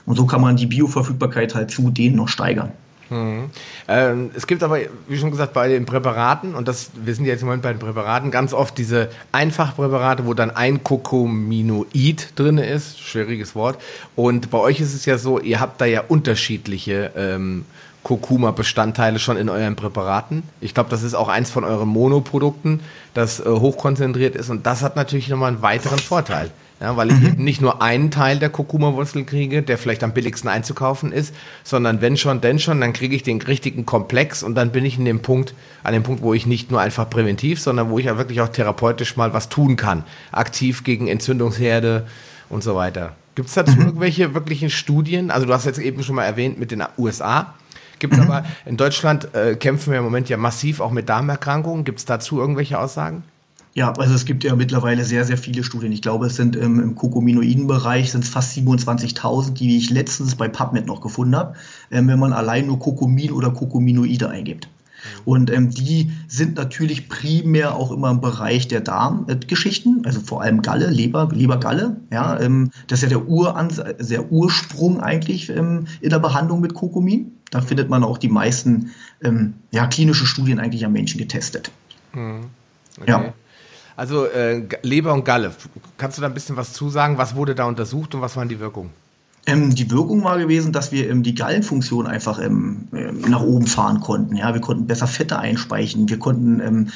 Und 0.04 0.16
so 0.16 0.26
kann 0.26 0.42
man 0.42 0.56
die 0.56 0.66
Bioverfügbarkeit 0.66 1.54
halt 1.54 1.70
zu 1.70 1.90
denen 1.90 2.16
noch 2.16 2.28
steigern. 2.28 2.72
Mhm. 3.10 3.50
Ähm, 3.88 4.30
es 4.34 4.46
gibt 4.46 4.62
aber, 4.62 4.78
wie 5.08 5.18
schon 5.18 5.30
gesagt, 5.30 5.52
bei 5.52 5.68
den 5.68 5.86
Präparaten, 5.86 6.54
und 6.54 6.68
das, 6.68 6.90
wir 6.94 7.14
sind 7.14 7.26
jetzt 7.26 7.42
im 7.42 7.46
Moment 7.46 7.62
bei 7.62 7.72
den 7.72 7.78
Präparaten, 7.78 8.30
ganz 8.30 8.52
oft 8.52 8.76
diese 8.78 9.08
Einfachpräparate, 9.32 10.26
wo 10.26 10.34
dann 10.34 10.50
ein 10.50 10.82
Kokominoid 10.84 12.32
drin 12.36 12.58
ist, 12.58 13.00
schwieriges 13.00 13.54
Wort. 13.54 13.78
Und 14.16 14.50
bei 14.50 14.58
euch 14.58 14.80
ist 14.80 14.94
es 14.94 15.04
ja 15.06 15.18
so, 15.18 15.38
ihr 15.38 15.60
habt 15.60 15.80
da 15.80 15.84
ja 15.84 16.02
unterschiedliche 16.06 17.12
ähm, 17.16 17.64
Kurkuma-Bestandteile 18.04 19.18
schon 19.18 19.36
in 19.36 19.48
euren 19.48 19.76
Präparaten. 19.76 20.42
Ich 20.60 20.74
glaube, 20.74 20.90
das 20.90 21.02
ist 21.02 21.14
auch 21.14 21.28
eins 21.28 21.50
von 21.50 21.64
euren 21.64 21.88
Monoprodukten, 21.88 22.80
das 23.14 23.40
äh, 23.40 23.44
hochkonzentriert 23.44 24.36
ist. 24.36 24.50
Und 24.50 24.66
das 24.66 24.82
hat 24.82 24.94
natürlich 24.94 25.28
nochmal 25.28 25.52
einen 25.52 25.62
weiteren 25.62 25.98
Vorteil. 25.98 26.50
Ja, 26.80 26.96
weil 26.96 27.10
ich 27.10 27.20
mhm. 27.20 27.26
eben 27.26 27.44
nicht 27.44 27.60
nur 27.60 27.82
einen 27.82 28.10
Teil 28.10 28.38
der 28.38 28.50
Kurkuma-Wurzel 28.50 29.24
kriege, 29.24 29.62
der 29.62 29.78
vielleicht 29.78 30.02
am 30.02 30.12
billigsten 30.12 30.50
einzukaufen 30.50 31.12
ist, 31.12 31.32
sondern 31.62 32.00
wenn 32.00 32.16
schon, 32.16 32.40
denn 32.40 32.58
schon, 32.58 32.80
dann 32.80 32.92
kriege 32.92 33.14
ich 33.14 33.22
den 33.22 33.40
richtigen 33.40 33.86
Komplex 33.86 34.42
und 34.42 34.56
dann 34.56 34.72
bin 34.72 34.84
ich 34.84 34.98
in 34.98 35.04
dem 35.04 35.20
Punkt, 35.20 35.54
an 35.84 35.94
dem 35.94 36.02
Punkt, 36.02 36.22
wo 36.22 36.34
ich 36.34 36.46
nicht 36.46 36.70
nur 36.70 36.80
einfach 36.80 37.08
präventiv, 37.08 37.60
sondern 37.60 37.90
wo 37.90 37.98
ich 37.98 38.06
ja 38.06 38.18
wirklich 38.18 38.40
auch 38.40 38.48
therapeutisch 38.48 39.16
mal 39.16 39.32
was 39.32 39.48
tun 39.48 39.76
kann. 39.76 40.02
Aktiv 40.32 40.82
gegen 40.82 41.06
Entzündungsherde 41.06 42.06
und 42.50 42.64
so 42.64 42.74
weiter. 42.74 43.14
Gibt 43.36 43.48
es 43.48 43.54
dazu 43.54 43.76
mhm. 43.76 43.86
irgendwelche 43.86 44.34
wirklichen 44.34 44.68
Studien? 44.68 45.30
Also 45.30 45.46
du 45.46 45.52
hast 45.52 45.66
jetzt 45.66 45.78
eben 45.78 46.02
schon 46.02 46.16
mal 46.16 46.24
erwähnt 46.24 46.58
mit 46.58 46.70
den 46.70 46.82
USA. 46.98 47.54
Gibt 47.98 48.14
es 48.14 48.20
mhm. 48.20 48.30
aber 48.30 48.44
in 48.66 48.76
Deutschland 48.76 49.34
äh, 49.34 49.54
kämpfen 49.54 49.92
wir 49.92 49.98
im 49.98 50.04
Moment 50.04 50.28
ja 50.28 50.36
massiv 50.36 50.80
auch 50.80 50.90
mit 50.90 51.08
Darmerkrankungen. 51.08 51.84
Gibt 51.84 52.00
es 52.00 52.04
dazu 52.04 52.40
irgendwelche 52.40 52.78
Aussagen? 52.78 53.22
Ja, 53.74 53.92
also 53.92 54.14
es 54.14 54.24
gibt 54.24 54.44
ja 54.44 54.54
mittlerweile 54.54 55.04
sehr, 55.04 55.24
sehr 55.24 55.36
viele 55.36 55.64
Studien. 55.64 55.90
Ich 55.90 56.00
glaube, 56.00 56.26
es 56.26 56.36
sind 56.36 56.54
im, 56.54 56.78
im 56.78 56.94
Kokominoiden-Bereich 56.94 58.12
sind 58.12 58.22
es 58.22 58.30
fast 58.30 58.56
27.000, 58.56 59.54
die 59.54 59.76
ich 59.76 59.90
letztens 59.90 60.36
bei 60.36 60.46
PubMed 60.48 60.86
noch 60.86 61.00
gefunden 61.00 61.34
habe, 61.34 61.54
ähm, 61.90 62.06
wenn 62.06 62.20
man 62.20 62.32
allein 62.32 62.68
nur 62.68 62.78
Kokomin 62.78 63.32
oder 63.32 63.50
Kokominoide 63.50 64.30
eingibt. 64.30 64.68
Mhm. 64.68 65.20
Und 65.24 65.50
ähm, 65.50 65.70
die 65.70 66.12
sind 66.28 66.56
natürlich 66.56 67.08
primär 67.08 67.74
auch 67.74 67.90
immer 67.90 68.12
im 68.12 68.20
Bereich 68.20 68.68
der 68.68 68.80
Darmgeschichten, 68.80 70.02
also 70.04 70.20
vor 70.20 70.42
allem 70.42 70.62
Galle, 70.62 70.88
Leber, 70.88 71.28
Lebergalle. 71.32 71.96
Ja, 72.12 72.38
ähm, 72.38 72.70
das 72.86 73.02
ist 73.02 73.10
ja 73.10 73.18
der, 73.18 73.28
Urans 73.28 73.82
der 73.98 74.30
Ursprung 74.30 75.00
eigentlich 75.00 75.50
ähm, 75.50 75.88
in 76.00 76.10
der 76.10 76.20
Behandlung 76.20 76.60
mit 76.60 76.74
Kokomin. 76.74 77.32
Da 77.50 77.60
findet 77.60 77.90
man 77.90 78.04
auch 78.04 78.18
die 78.18 78.28
meisten 78.28 78.92
ähm, 79.20 79.54
ja, 79.72 79.88
klinische 79.88 80.26
Studien 80.26 80.60
eigentlich 80.60 80.86
am 80.86 80.92
Menschen 80.92 81.18
getestet. 81.18 81.72
Mhm. 82.12 82.44
Okay. 83.00 83.10
Ja. 83.10 83.34
Also 83.96 84.26
äh, 84.26 84.66
Leber 84.82 85.14
und 85.14 85.24
Galle, 85.24 85.52
kannst 85.98 86.18
du 86.18 86.22
da 86.22 86.28
ein 86.28 86.34
bisschen 86.34 86.56
was 86.56 86.72
zusagen? 86.72 87.16
Was 87.18 87.36
wurde 87.36 87.54
da 87.54 87.64
untersucht 87.64 88.14
und 88.14 88.20
was 88.20 88.36
waren 88.36 88.48
die 88.48 88.58
Wirkungen? 88.58 88.90
Ähm, 89.46 89.74
die 89.74 89.90
Wirkung 89.90 90.24
war 90.24 90.38
gewesen, 90.38 90.72
dass 90.72 90.90
wir 90.90 91.08
ähm, 91.10 91.22
die 91.22 91.34
Gallenfunktion 91.34 92.06
einfach 92.06 92.40
ähm, 92.40 92.88
ähm 92.92 93.20
nach 93.28 93.42
oben 93.42 93.66
fahren 93.66 94.00
konnten. 94.00 94.36
Ja, 94.36 94.54
wir 94.54 94.60
konnten 94.60 94.86
besser 94.86 95.06
Fette 95.06 95.38
einspeichen. 95.38 96.08
Wir 96.08 96.18
konnten, 96.18 96.60
ähm, 96.60 96.88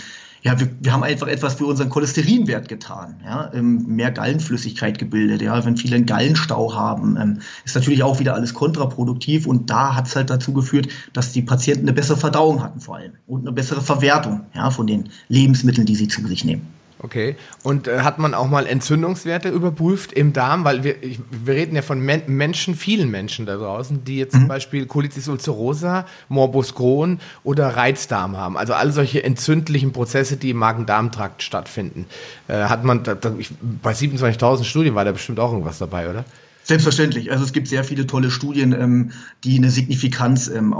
ja, 0.42 0.58
wir, 0.58 0.68
wir 0.80 0.92
haben 0.92 1.02
einfach 1.02 1.26
etwas 1.26 1.54
für 1.54 1.66
unseren 1.66 1.90
Cholesterinwert 1.90 2.68
getan. 2.68 3.16
Ja, 3.22 3.50
ähm, 3.52 3.84
mehr 3.86 4.10
Gallenflüssigkeit 4.10 4.98
gebildet. 4.98 5.42
Ja, 5.42 5.62
wenn 5.64 5.76
viele 5.76 5.96
einen 5.96 6.06
Gallenstau 6.06 6.74
haben, 6.74 7.38
ist 7.64 7.74
natürlich 7.74 8.02
auch 8.02 8.18
wieder 8.18 8.34
alles 8.34 8.54
kontraproduktiv. 8.54 9.46
Und 9.46 9.68
da 9.68 9.94
hat 9.94 10.06
es 10.06 10.16
halt 10.16 10.30
dazu 10.30 10.52
geführt, 10.54 10.88
dass 11.12 11.32
die 11.32 11.42
Patienten 11.42 11.82
eine 11.82 11.92
bessere 11.92 12.16
Verdauung 12.16 12.62
hatten 12.62 12.80
vor 12.80 12.96
allem 12.96 13.12
und 13.26 13.42
eine 13.42 13.52
bessere 13.52 13.82
Verwertung 13.82 14.46
ja, 14.54 14.70
von 14.70 14.86
den 14.86 15.10
Lebensmitteln, 15.28 15.86
die 15.86 15.96
sie 15.96 16.08
zu 16.08 16.26
sich 16.26 16.44
nehmen. 16.44 16.77
Okay. 17.00 17.36
Und 17.62 17.86
äh, 17.86 18.00
hat 18.00 18.18
man 18.18 18.34
auch 18.34 18.48
mal 18.48 18.66
Entzündungswerte 18.66 19.48
überprüft 19.48 20.12
im 20.12 20.32
Darm? 20.32 20.64
Weil 20.64 20.82
wir, 20.82 21.02
ich, 21.02 21.20
wir 21.30 21.54
reden 21.54 21.76
ja 21.76 21.82
von 21.82 22.00
Men 22.00 22.22
Menschen, 22.26 22.74
vielen 22.74 23.10
Menschen 23.10 23.46
da 23.46 23.56
draußen, 23.56 24.04
die 24.04 24.18
jetzt 24.18 24.34
mhm. 24.34 24.40
zum 24.40 24.48
Beispiel 24.48 24.86
Colitis 24.86 25.28
ulcerosa, 25.28 26.06
Morbus 26.28 26.74
Crohn 26.74 27.20
oder 27.44 27.68
Reizdarm 27.76 28.36
haben. 28.36 28.56
Also 28.56 28.74
all 28.74 28.90
solche 28.90 29.22
entzündlichen 29.22 29.92
Prozesse, 29.92 30.36
die 30.36 30.50
im 30.50 30.56
Magen-Darm-Trakt 30.56 31.42
stattfinden. 31.42 32.06
Äh, 32.48 32.64
hat 32.64 32.82
man, 32.82 33.04
da, 33.04 33.14
da, 33.14 33.32
ich, 33.38 33.50
bei 33.60 33.92
27.000 33.92 34.64
Studien 34.64 34.94
war 34.96 35.04
da 35.04 35.12
bestimmt 35.12 35.38
auch 35.38 35.52
irgendwas 35.52 35.78
dabei, 35.78 36.10
oder? 36.10 36.24
Selbstverständlich. 36.64 37.30
Also 37.30 37.44
es 37.44 37.52
gibt 37.52 37.68
sehr 37.68 37.84
viele 37.84 38.06
tolle 38.06 38.30
Studien, 38.30 38.72
ähm, 38.72 39.12
die 39.44 39.56
eine 39.56 39.70
Signifikanz 39.70 40.48
ähm, 40.48 40.74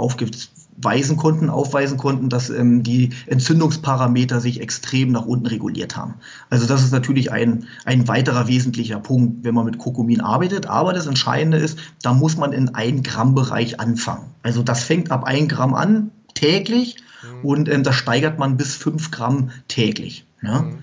aufweisen 0.79 1.17
konnten, 1.17 1.49
aufweisen 1.49 1.97
konnten, 1.97 2.29
dass 2.29 2.49
ähm, 2.49 2.83
die 2.83 3.09
Entzündungsparameter 3.27 4.39
sich 4.39 4.61
extrem 4.61 5.11
nach 5.11 5.25
unten 5.25 5.45
reguliert 5.45 5.97
haben. 5.97 6.15
Also 6.49 6.67
das 6.67 6.83
ist 6.83 6.93
natürlich 6.93 7.31
ein, 7.31 7.65
ein 7.85 8.07
weiterer 8.07 8.47
wesentlicher 8.47 8.99
Punkt, 8.99 9.43
wenn 9.43 9.53
man 9.53 9.65
mit 9.65 9.77
Kokumin 9.77 10.21
arbeitet. 10.21 10.67
Aber 10.67 10.93
das 10.93 11.05
Entscheidende 11.05 11.57
ist, 11.57 11.79
da 12.01 12.13
muss 12.13 12.37
man 12.37 12.53
in 12.53 12.75
ein 12.75 13.03
Gramm 13.03 13.35
Bereich 13.35 13.79
anfangen. 13.79 14.27
Also 14.41 14.63
das 14.63 14.83
fängt 14.83 15.11
ab 15.11 15.25
ein 15.25 15.49
Gramm 15.49 15.73
an, 15.73 16.11
täglich, 16.33 16.95
mhm. 17.23 17.45
und 17.45 17.69
ähm, 17.69 17.83
das 17.83 17.95
steigert 17.95 18.39
man 18.39 18.55
bis 18.55 18.75
fünf 18.75 19.11
Gramm 19.11 19.49
täglich. 19.67 20.25
Ja? 20.41 20.61
Mhm. 20.61 20.77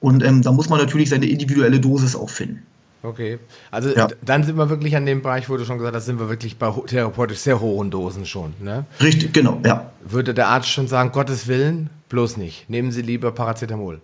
Und 0.00 0.22
ähm, 0.22 0.42
da 0.42 0.52
muss 0.52 0.68
man 0.68 0.78
natürlich 0.78 1.08
seine 1.08 1.26
individuelle 1.26 1.80
Dosis 1.80 2.14
auch 2.14 2.30
finden. 2.30 2.62
Okay, 3.02 3.38
also 3.70 3.94
ja. 3.94 4.08
dann 4.22 4.42
sind 4.42 4.56
wir 4.56 4.70
wirklich 4.70 4.96
an 4.96 5.06
dem 5.06 5.22
Bereich, 5.22 5.48
wo 5.48 5.56
du 5.56 5.64
schon 5.64 5.78
gesagt 5.78 5.94
hast, 5.94 6.06
sind 6.06 6.18
wir 6.18 6.28
wirklich 6.28 6.58
bei 6.58 6.72
therapeutisch 6.86 7.38
sehr 7.38 7.60
hohen 7.60 7.90
Dosen 7.90 8.26
schon. 8.26 8.54
Ne? 8.60 8.86
Richtig, 9.00 9.32
genau, 9.32 9.60
ja. 9.64 9.92
Würde 10.04 10.34
der 10.34 10.48
Arzt 10.48 10.68
schon 10.68 10.88
sagen, 10.88 11.12
Gottes 11.12 11.46
Willen, 11.46 11.90
bloß 12.08 12.38
nicht. 12.38 12.68
Nehmen 12.68 12.90
Sie 12.90 13.02
lieber 13.02 13.30
Paracetamol. 13.30 14.00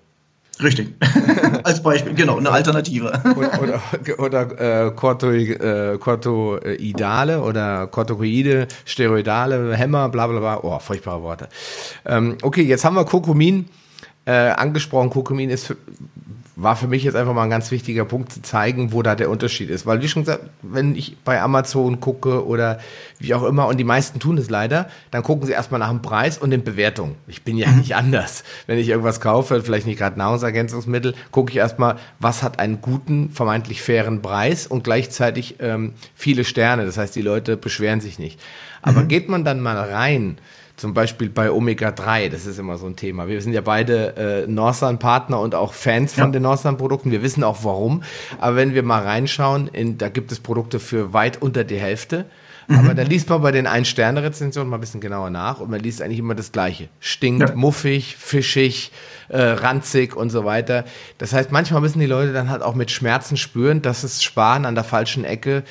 Richtig. 0.63 0.95
Als 1.65 1.83
Beispiel, 1.83 2.15
genau, 2.15 2.39
eine 2.39 2.51
Alternative. 2.51 3.13
oder 3.37 3.61
oder, 3.61 3.83
oder 4.19 4.87
äh, 4.87 4.91
Cortoidale 4.93 7.33
äh, 7.33 7.37
oder 7.37 7.89
Corticoide, 7.89 8.69
Steroidale, 8.85 9.75
Hämmer, 9.75 10.09
bla 10.09 10.29
bla 10.29 10.39
bla. 10.39 10.61
Oh, 10.63 10.79
furchtbare 10.79 11.23
Worte. 11.23 11.49
Ähm, 12.07 12.37
okay, 12.43 12.63
jetzt 12.63 12.85
haben 12.85 12.95
wir 12.95 13.05
Kokumin 13.05 13.67
äh, 14.27 14.33
angesprochen. 14.33 15.11
Kokumin 15.11 15.51
ist 15.51 15.67
für, 15.67 15.77
war 16.57 16.77
für 16.77 16.87
mich 16.87 17.03
jetzt 17.03 17.17
einfach 17.17 17.35
mal 17.35 17.45
ein 17.45 17.51
ganz 17.51 17.71
wichtiger 17.71 18.05
Punkt 18.05 18.33
zu 18.33 18.41
zeigen, 18.41 18.93
wo 18.93 19.03
da 19.03 19.17
der 19.17 19.29
Unterschied 19.29 19.71
ist. 19.71 19.87
Weil 19.87 20.03
wie 20.03 20.09
schon 20.09 20.23
gesagt, 20.23 20.45
wenn 20.63 20.95
ich 20.95 21.17
bei 21.25 21.41
Amazon 21.41 21.99
gucke 22.01 22.47
oder 22.47 22.79
wie 23.19 23.35
auch 23.35 23.43
immer, 23.43 23.67
und 23.67 23.79
die 23.79 23.85
meisten 23.85 24.21
tun 24.21 24.39
es 24.39 24.51
leider, 24.51 24.89
dann 25.11 25.25
gucken 25.25 25.47
sie 25.47 25.53
erstmal 25.53 25.81
nach 25.81 25.91
dem 25.91 26.03
Preis 26.03 26.39
und 26.39 26.51
den 26.51 26.63
Bewertungen. 26.63 27.17
Ich 27.27 27.43
bin 27.43 27.57
ja 27.57 27.69
mhm. 27.69 27.79
nicht 27.79 27.97
anders. 27.97 28.45
Wenn 28.67 28.79
ich 28.79 28.89
irgendwas 28.89 29.21
kaufe, 29.21 29.63
vielleicht 29.63 29.87
nicht 29.87 29.99
gerade 29.99 30.19
Nahrungsergänzungsmittel, 30.19 31.15
gucke 31.33 31.51
ich 31.51 31.57
erstmal, 31.57 31.97
was 32.21 32.43
hat 32.45 32.61
einen 32.61 32.81
guten, 32.81 33.31
vermeintlich 33.31 33.83
fairen 33.83 34.23
Preis 34.23 34.67
und 34.69 34.85
gleichzeitig 34.85 35.57
ähm, 35.59 35.95
viele 36.15 36.45
Sterne. 36.45 36.87
Das 36.87 36.99
heißt, 36.99 37.17
die 37.17 37.23
Leute 37.23 37.57
beschweren 37.57 38.01
sich 38.01 38.21
nicht. 38.21 38.41
Aber 38.81 39.03
mhm. 39.03 39.09
geht 39.09 39.29
man 39.29 39.45
dann 39.45 39.61
mal 39.61 39.77
rein, 39.77 40.39
zum 40.77 40.93
Beispiel 40.93 41.29
bei 41.29 41.51
Omega-3, 41.51 42.29
das 42.31 42.47
ist 42.47 42.59
immer 42.59 42.79
so 42.79 42.87
ein 42.87 42.97
Thema. 42.97 43.29
Wir 43.29 43.41
sind 43.41 43.53
ja 43.53 43.61
beide 43.61 44.45
äh, 44.45 44.51
Norsan-Partner 44.51 45.39
und 45.39 45.55
auch 45.55 45.73
Fans 45.73 46.15
von 46.15 46.25
ja. 46.25 46.31
den 46.31 46.43
Norsan-Produkten. 46.43 47.11
Wir 47.11 47.23
wissen 47.23 47.45
auch 47.45 47.59
warum. 47.63 48.03
Aber 48.41 48.57
wenn 48.57 48.75
wir 48.75 48.83
mal 48.83 49.03
reinschauen, 49.03 49.69
in, 49.69 49.99
da 49.99 50.09
gibt 50.09 50.33
es 50.33 50.41
Produkte 50.41 50.81
für 50.81 51.13
weit 51.13 51.41
unter 51.41 51.63
die 51.63 51.79
Hälfte. 51.79 52.27
Mhm. 52.67 52.79
Aber 52.79 52.95
da 52.95 53.03
liest 53.03 53.29
man 53.29 53.43
bei 53.43 53.53
den 53.53 53.67
Ein-Sterne-Rezensionen 53.67 54.69
mal 54.69 54.79
ein 54.79 54.81
bisschen 54.81 55.01
genauer 55.01 55.31
nach 55.31 55.61
und 55.61 55.71
man 55.71 55.81
liest 55.81 56.03
eigentlich 56.03 56.19
immer 56.19 56.35
das 56.35 56.51
Gleiche. 56.51 56.89
Stinkt, 56.99 57.51
ja. 57.51 57.55
muffig, 57.55 58.17
fischig, 58.17 58.91
äh, 59.29 59.41
ranzig 59.41 60.17
und 60.17 60.31
so 60.31 60.45
weiter. 60.45 60.85
Das 61.19 61.33
heißt, 61.33 61.53
manchmal 61.53 61.81
müssen 61.83 62.01
die 62.01 62.07
Leute 62.07 62.33
dann 62.33 62.51
halt 62.51 62.63
auch 62.63 62.75
mit 62.75 62.91
Schmerzen 62.91 63.37
spüren, 63.37 63.83
dass 63.83 64.03
es 64.03 64.23
Sparen 64.23 64.65
an 64.65 64.75
der 64.75 64.85
falschen 64.85 65.25
Ecke 65.25 65.63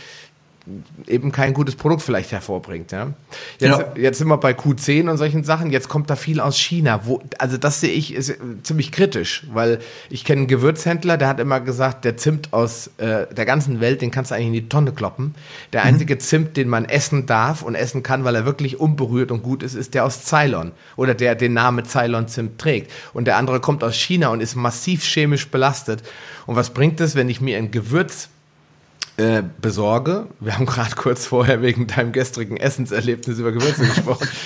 eben 1.08 1.34
kein 1.34 1.54
gutes 1.54 1.76
Produkt 1.76 2.02
vielleicht 2.02 2.32
hervorbringt. 2.32 2.94
Ja? 2.94 3.14
Jetzt, 3.60 3.80
ja. 3.80 3.94
jetzt 3.98 4.18
sind 4.18 4.30
wir 4.30 4.38
bei 4.38 4.52
Q10 4.52 5.10
und 5.10 5.18
solchen 5.18 5.44
Sachen. 5.44 5.72
Jetzt 5.72 5.90
kommt 5.90 6.10
da 6.10 6.16
viel 6.16 6.40
aus 6.40 6.58
China. 6.58 7.02
Wo, 7.04 7.22
also 7.38 7.58
das 7.58 7.82
sehe 7.82 7.92
ich 7.92 8.14
ist 8.14 8.38
ziemlich 8.64 8.94
kritisch, 8.94 9.46
weil 9.52 9.80
ich 10.10 10.24
kenne 10.24 10.40
einen 10.40 10.48
Gewürzhändler, 10.48 11.18
der 11.18 11.28
hat 11.28 11.42
immer 11.42 11.60
gesagt, 11.60 12.06
der 12.06 12.16
Zimt 12.16 12.54
aus 12.54 12.88
äh, 12.98 13.28
der 13.34 13.46
ganzen 13.46 13.82
Welt, 13.82 14.02
den 14.02 14.10
kannst 14.10 14.32
du 14.32 14.36
eigentlich 14.36 14.48
in 14.48 14.54
die 14.54 14.70
Tonne 14.70 14.94
kloppen. 14.94 15.36
Der 15.74 15.82
mhm. 15.82 15.88
einzige 15.88 16.18
Zimt, 16.18 16.56
den 16.56 16.70
man 16.70 16.86
essen 16.86 17.26
darf 17.26 17.62
und 17.62 17.76
essen 17.76 18.02
kann, 18.02 18.24
weil 18.24 18.36
er 18.36 18.46
wirklich 18.46 18.80
unberührt 18.80 19.32
und 19.32 19.44
gut 19.44 19.64
ist, 19.64 19.74
ist 19.74 19.94
der 19.94 20.06
aus 20.06 20.24
Ceylon 20.24 20.72
oder 20.96 21.14
der 21.14 21.36
den 21.36 21.54
Namen 21.54 21.84
Ceylon 21.84 22.30
Zimt 22.30 22.58
trägt. 22.58 22.90
Und 23.14 23.26
der 23.26 23.36
andere 23.36 23.60
kommt 23.60 23.84
aus 23.84 23.96
China 23.96 24.30
und 24.30 24.40
ist 24.40 24.56
massiv 24.56 25.04
chemisch 25.04 25.50
belastet. 25.50 26.04
Und 26.46 26.56
was 26.56 26.70
bringt 26.70 27.02
es, 27.02 27.16
wenn 27.16 27.28
ich 27.28 27.42
mir 27.42 27.58
ein 27.58 27.72
Gewürz 27.72 28.30
äh, 29.18 29.44
besorge. 29.62 30.28
Wir 30.40 30.58
haben 30.58 30.66
gerade 30.66 30.96
kurz 30.96 31.26
vorher 31.26 31.62
wegen 31.62 31.88
deinem 31.88 32.12
gestrigen 32.12 32.58
Essenserlebnis 32.58 33.38
über 33.40 33.52
Gewürze 33.52 33.86
gesprochen. 33.86 34.28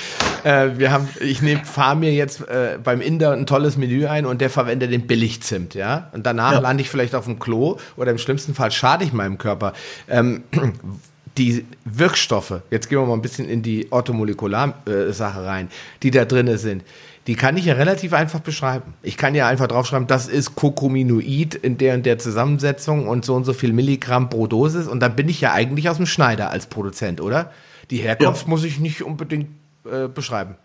Äh, 0.43 0.77
wir 0.77 0.91
haben, 0.91 1.09
ich 1.19 1.41
nehme, 1.41 1.65
fahre 1.65 1.95
mir 1.95 2.13
jetzt 2.13 2.47
äh, 2.47 2.77
beim 2.81 3.01
Inder 3.01 3.31
ein 3.31 3.47
tolles 3.47 3.75
Menü 3.75 4.05
ein 4.05 4.27
und 4.27 4.39
der 4.39 4.51
verwendet 4.51 4.91
den 4.91 5.07
Billigzimt, 5.07 5.73
ja. 5.73 6.09
Und 6.13 6.27
danach 6.27 6.53
ja. 6.53 6.59
lande 6.59 6.81
ich 6.81 6.91
vielleicht 6.91 7.15
auf 7.15 7.25
dem 7.25 7.39
Klo 7.39 7.77
oder 7.97 8.11
im 8.11 8.19
schlimmsten 8.19 8.53
Fall 8.53 8.71
schade 8.71 9.03
ich 9.03 9.11
meinem 9.11 9.39
Körper. 9.39 9.73
Ähm, 10.07 10.43
die 11.37 11.65
Wirkstoffe, 11.85 12.61
jetzt 12.69 12.87
gehen 12.87 12.99
wir 12.99 13.05
mal 13.07 13.15
ein 13.15 13.23
bisschen 13.23 13.49
in 13.49 13.63
die 13.63 13.91
Orthomolekular-Sache 13.91 15.43
rein, 15.43 15.69
die 16.03 16.11
da 16.11 16.23
drinne 16.23 16.59
sind 16.59 16.83
die 17.27 17.35
kann 17.35 17.57
ich 17.57 17.65
ja 17.65 17.73
relativ 17.73 18.13
einfach 18.13 18.39
beschreiben. 18.39 18.93
Ich 19.03 19.17
kann 19.17 19.35
ja 19.35 19.47
einfach 19.47 19.67
draufschreiben, 19.67 20.07
das 20.07 20.27
ist 20.27 20.55
Kokuminoid 20.55 21.55
in 21.55 21.77
der 21.77 21.95
und 21.95 22.05
der 22.05 22.17
Zusammensetzung 22.17 23.07
und 23.07 23.25
so 23.25 23.35
und 23.35 23.43
so 23.43 23.53
viel 23.53 23.73
Milligramm 23.73 24.29
pro 24.29 24.47
Dosis 24.47 24.87
und 24.87 25.01
dann 25.01 25.15
bin 25.15 25.27
ich 25.27 25.41
ja 25.41 25.51
eigentlich 25.51 25.89
aus 25.89 25.97
dem 25.97 26.05
Schneider 26.05 26.49
als 26.49 26.67
Produzent, 26.67 27.19
oder? 27.19 27.51
Die 27.91 27.97
Herkunft 27.97 28.43
ja. 28.43 28.49
muss 28.49 28.63
ich 28.63 28.79
nicht 28.79 29.03
unbedingt 29.03 29.49
äh, 29.85 30.07
beschreiben. 30.07 30.55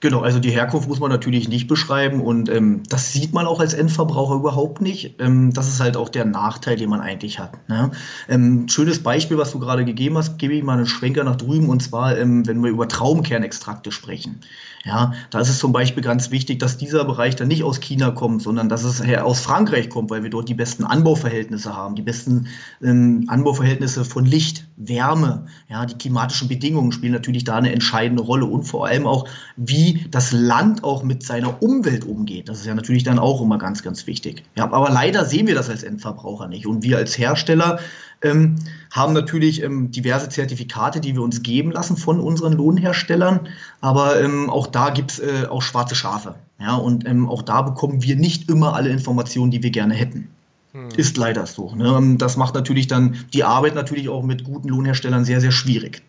Genau, 0.00 0.20
also 0.20 0.38
die 0.38 0.50
Herkunft 0.50 0.88
muss 0.88 1.00
man 1.00 1.10
natürlich 1.10 1.48
nicht 1.48 1.66
beschreiben 1.66 2.20
und 2.20 2.48
ähm, 2.48 2.84
das 2.88 3.12
sieht 3.12 3.34
man 3.34 3.46
auch 3.46 3.58
als 3.58 3.74
Endverbraucher 3.74 4.36
überhaupt 4.36 4.80
nicht. 4.80 5.16
Ähm, 5.18 5.52
das 5.52 5.66
ist 5.66 5.80
halt 5.80 5.96
auch 5.96 6.08
der 6.08 6.24
Nachteil, 6.24 6.76
den 6.76 6.88
man 6.88 7.00
eigentlich 7.00 7.40
hat. 7.40 7.68
Ne? 7.68 7.90
Ähm, 8.28 8.68
schönes 8.68 9.02
Beispiel, 9.02 9.38
was 9.38 9.50
du 9.50 9.58
gerade 9.58 9.84
gegeben 9.84 10.16
hast, 10.16 10.38
gebe 10.38 10.54
ich 10.54 10.62
mal 10.62 10.74
einen 10.74 10.86
Schwenker 10.86 11.24
nach 11.24 11.34
drüben 11.34 11.68
und 11.68 11.82
zwar, 11.82 12.16
ähm, 12.16 12.46
wenn 12.46 12.62
wir 12.62 12.70
über 12.70 12.86
Traumkernextrakte 12.86 13.90
sprechen. 13.90 14.40
Ja, 14.84 15.12
da 15.30 15.40
ist 15.40 15.48
es 15.48 15.58
zum 15.58 15.72
Beispiel 15.72 16.02
ganz 16.02 16.30
wichtig, 16.30 16.60
dass 16.60 16.78
dieser 16.78 17.04
Bereich 17.04 17.36
dann 17.36 17.48
nicht 17.48 17.64
aus 17.64 17.80
China 17.80 18.10
kommt, 18.10 18.42
sondern 18.42 18.68
dass 18.68 18.84
es 18.84 19.02
aus 19.18 19.40
Frankreich 19.40 19.90
kommt, 19.90 20.10
weil 20.10 20.22
wir 20.22 20.30
dort 20.30 20.48
die 20.48 20.54
besten 20.54 20.84
Anbauverhältnisse 20.84 21.74
haben, 21.74 21.94
die 21.96 22.02
besten 22.02 22.46
ähm, 22.82 23.24
Anbauverhältnisse 23.26 24.04
von 24.04 24.24
Licht, 24.24 24.66
Wärme, 24.76 25.46
ja, 25.68 25.84
die 25.84 25.94
klimatischen 25.94 26.48
Bedingungen 26.48 26.92
spielen 26.92 27.12
natürlich 27.12 27.44
da 27.44 27.56
eine 27.56 27.72
entscheidende 27.72 28.22
Rolle 28.22 28.46
und 28.46 28.64
vor 28.64 28.86
allem 28.86 29.06
auch, 29.06 29.28
wie 29.56 30.06
das 30.10 30.32
Land 30.32 30.84
auch 30.84 31.02
mit 31.02 31.22
seiner 31.24 31.62
Umwelt 31.62 32.04
umgeht. 32.04 32.48
Das 32.48 32.60
ist 32.60 32.66
ja 32.66 32.74
natürlich 32.74 33.02
dann 33.02 33.18
auch 33.18 33.42
immer 33.42 33.58
ganz, 33.58 33.82
ganz 33.82 34.06
wichtig. 34.06 34.44
Ja, 34.56 34.64
aber 34.64 34.90
leider 34.90 35.24
sehen 35.24 35.48
wir 35.48 35.54
das 35.54 35.68
als 35.68 35.82
Endverbraucher 35.82 36.46
nicht 36.46 36.66
und 36.66 36.82
wir 36.84 36.98
als 36.98 37.18
Hersteller 37.18 37.80
ähm, 38.22 38.56
haben 38.90 39.12
natürlich 39.12 39.62
ähm, 39.62 39.90
diverse 39.90 40.28
Zertifikate, 40.28 41.00
die 41.00 41.14
wir 41.14 41.22
uns 41.22 41.42
geben 41.42 41.70
lassen 41.70 41.96
von 41.96 42.20
unseren 42.20 42.52
Lohnherstellern. 42.52 43.48
Aber 43.80 44.20
ähm, 44.20 44.50
auch 44.50 44.66
da 44.66 44.90
gibt 44.90 45.12
es 45.12 45.18
äh, 45.20 45.46
auch 45.48 45.62
schwarze 45.62 45.94
Schafe. 45.94 46.34
Ja, 46.60 46.74
und 46.74 47.06
ähm, 47.06 47.28
auch 47.28 47.42
da 47.42 47.62
bekommen 47.62 48.02
wir 48.02 48.16
nicht 48.16 48.50
immer 48.50 48.74
alle 48.74 48.90
Informationen, 48.90 49.50
die 49.50 49.62
wir 49.62 49.70
gerne 49.70 49.94
hätten. 49.94 50.28
Hm. 50.72 50.88
Ist 50.96 51.16
leider 51.16 51.46
so. 51.46 51.74
Ne? 51.74 51.94
Ähm, 51.96 52.18
das 52.18 52.36
macht 52.36 52.54
natürlich 52.54 52.88
dann 52.88 53.24
die 53.32 53.44
Arbeit 53.44 53.74
natürlich 53.74 54.08
auch 54.08 54.22
mit 54.22 54.44
guten 54.44 54.68
Lohnherstellern 54.68 55.24
sehr, 55.24 55.40
sehr 55.40 55.52
schwierig. 55.52 56.02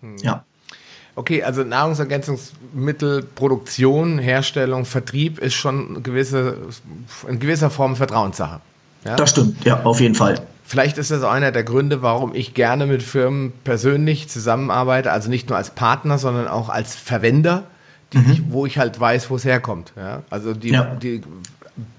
Hm. 0.00 0.16
Ja. 0.18 0.44
Okay, 1.14 1.42
also 1.42 1.64
Nahrungsergänzungsmittelproduktion, 1.64 4.18
Herstellung, 4.18 4.84
Vertrieb 4.84 5.38
ist 5.38 5.54
schon 5.54 6.02
gewisse, 6.02 6.58
in 7.26 7.38
gewisser 7.38 7.70
Form 7.70 7.96
Vertrauenssache. 7.96 8.60
Ja? 9.04 9.16
Das 9.16 9.30
stimmt, 9.30 9.64
ja, 9.64 9.82
auf 9.82 10.00
jeden 10.00 10.14
Fall. 10.14 10.42
Vielleicht 10.66 10.98
ist 10.98 11.12
das 11.12 11.22
auch 11.22 11.30
einer 11.30 11.52
der 11.52 11.62
Gründe, 11.62 12.02
warum 12.02 12.34
ich 12.34 12.52
gerne 12.52 12.86
mit 12.86 13.00
Firmen 13.00 13.52
persönlich 13.62 14.28
zusammenarbeite, 14.28 15.12
also 15.12 15.30
nicht 15.30 15.48
nur 15.48 15.56
als 15.56 15.70
Partner, 15.70 16.18
sondern 16.18 16.48
auch 16.48 16.68
als 16.68 16.96
Verwender, 16.96 17.62
mhm. 18.12 18.32
ich, 18.32 18.42
wo 18.50 18.66
ich 18.66 18.76
halt 18.76 18.98
weiß, 18.98 19.30
wo 19.30 19.36
es 19.36 19.44
herkommt. 19.44 19.92
Ja? 19.96 20.24
Also 20.28 20.54
die, 20.54 20.70
ja. 20.70 20.96
die 20.96 21.22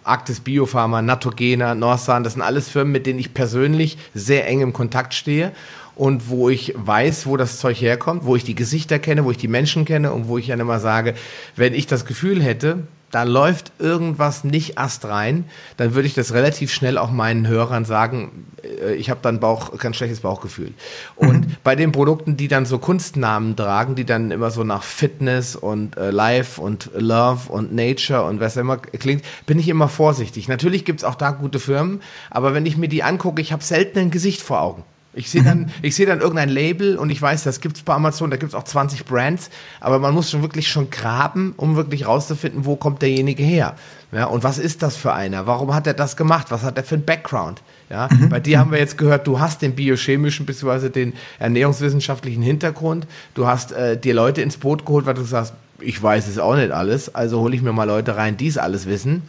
Arktis 0.03 0.41
Biopharma, 0.41 1.01
Natogena, 1.01 1.75
Norsan, 1.75 2.25
das 2.25 2.33
sind 2.33 2.41
alles 2.41 2.67
Firmen, 2.67 2.91
mit 2.91 3.05
denen 3.05 3.19
ich 3.19 3.33
persönlich 3.33 3.97
sehr 4.13 4.45
eng 4.49 4.59
im 4.59 4.73
Kontakt 4.73 5.13
stehe 5.13 5.53
und 5.95 6.29
wo 6.29 6.49
ich 6.49 6.73
weiß, 6.75 7.25
wo 7.25 7.37
das 7.37 7.59
Zeug 7.59 7.79
herkommt, 7.79 8.25
wo 8.25 8.35
ich 8.35 8.43
die 8.43 8.55
Gesichter 8.55 8.99
kenne, 8.99 9.23
wo 9.23 9.31
ich 9.31 9.37
die 9.37 9.47
Menschen 9.47 9.85
kenne 9.85 10.11
und 10.11 10.27
wo 10.27 10.37
ich 10.37 10.47
dann 10.47 10.59
immer 10.59 10.79
sage, 10.79 11.13
wenn 11.55 11.73
ich 11.73 11.87
das 11.87 12.05
Gefühl 12.05 12.43
hätte, 12.43 12.79
da 13.11 13.23
läuft 13.23 13.71
irgendwas 13.79 14.43
nicht 14.43 14.77
astrein, 14.77 15.45
dann 15.77 15.95
würde 15.95 16.07
ich 16.07 16.13
das 16.13 16.33
relativ 16.33 16.71
schnell 16.71 16.97
auch 16.97 17.09
meinen 17.09 17.47
Hörern 17.47 17.85
sagen, 17.85 18.47
äh, 18.63 18.95
ich 18.95 19.09
habe 19.09 19.19
dann 19.21 19.39
Bauch, 19.39 19.77
ganz 19.77 19.95
schlechtes 19.95 20.21
Bauchgefühl. 20.21 20.73
Und 21.15 21.47
mhm. 21.47 21.55
bei 21.63 21.75
den 21.75 21.91
Produkten, 21.91 22.37
die 22.37 22.47
dann 22.47 22.65
so 22.65 22.79
Kunstnamen 22.79 23.55
tragen, 23.55 23.95
die 23.95 24.05
dann 24.05 24.31
immer 24.31 24.51
so 24.51 24.63
nach 24.63 24.83
Fitness 24.83 25.55
und 25.55 25.97
äh, 25.97 26.11
Life 26.11 26.59
und 26.61 26.91
Love 26.95 27.51
und 27.51 27.73
Nature 27.73 28.23
und 28.23 28.39
was 28.39 28.57
immer 28.57 28.77
klingt, 28.77 29.23
bin 29.45 29.59
ich 29.59 29.69
immer 29.69 29.87
vorsichtig. 29.87 30.47
Natürlich 30.47 30.83
gibt's 30.83 31.03
auch 31.03 31.15
da 31.15 31.31
gute 31.31 31.59
Firmen, 31.59 32.01
aber 32.29 32.53
wenn 32.53 32.65
ich 32.65 32.77
mir 32.77 32.89
die 32.89 33.03
angucke, 33.03 33.41
ich 33.41 33.51
habe 33.51 33.63
selten 33.63 33.99
ein 33.99 34.11
Gesicht 34.11 34.41
vor 34.41 34.61
Augen. 34.61 34.83
Ich 35.17 35.29
sehe 35.29 35.43
dann, 35.43 35.71
ich 35.81 35.95
sehe 35.95 36.05
dann 36.05 36.21
irgendein 36.21 36.49
Label 36.49 36.97
und 36.97 37.09
ich 37.09 37.21
weiß, 37.21 37.43
das 37.43 37.59
gibt's 37.59 37.81
bei 37.81 37.93
Amazon, 37.93 38.29
da 38.29 38.37
gibt's 38.37 38.53
auch 38.53 38.63
20 38.63 39.05
Brands, 39.05 39.49
aber 39.79 39.99
man 39.99 40.13
muss 40.13 40.29
schon 40.29 40.43
wirklich 40.43 40.67
schon 40.67 40.89
graben, 40.89 41.53
um 41.57 41.75
wirklich 41.75 42.05
rauszufinden, 42.05 42.65
wo 42.65 42.75
kommt 42.75 43.01
derjenige 43.01 43.43
her. 43.43 43.75
Ja, 44.11 44.25
und 44.25 44.43
was 44.43 44.57
ist 44.57 44.83
das 44.83 44.95
für 44.95 45.13
einer? 45.13 45.47
Warum 45.47 45.73
hat 45.73 45.85
er 45.85 45.93
das 45.93 46.15
gemacht? 46.15 46.47
Was 46.49 46.63
hat 46.63 46.77
er 46.77 46.83
für 46.83 46.95
ein 46.95 47.03
Background? 47.03 47.61
Ja, 47.89 48.07
mhm. 48.11 48.29
bei 48.29 48.39
dir 48.39 48.59
haben 48.59 48.71
wir 48.71 48.79
jetzt 48.79 48.97
gehört, 48.97 49.27
du 49.27 49.39
hast 49.39 49.61
den 49.61 49.75
biochemischen 49.75 50.45
bzw. 50.45 50.89
den 50.89 51.13
ernährungswissenschaftlichen 51.39 52.43
Hintergrund. 52.43 53.07
Du 53.33 53.47
hast 53.47 53.71
äh, 53.71 53.97
dir 53.99 54.13
Leute 54.13 54.41
ins 54.41 54.57
Boot 54.57 54.85
geholt, 54.85 55.05
weil 55.05 55.15
du 55.15 55.23
sagst, 55.23 55.53
ich 55.79 56.01
weiß 56.01 56.27
es 56.27 56.39
auch 56.39 56.55
nicht 56.55 56.71
alles, 56.71 57.13
also 57.13 57.39
hole 57.41 57.55
ich 57.55 57.61
mir 57.61 57.71
mal 57.71 57.85
Leute 57.85 58.15
rein, 58.15 58.37
die 58.37 58.47
es 58.47 58.57
alles 58.57 58.85
wissen, 58.85 59.23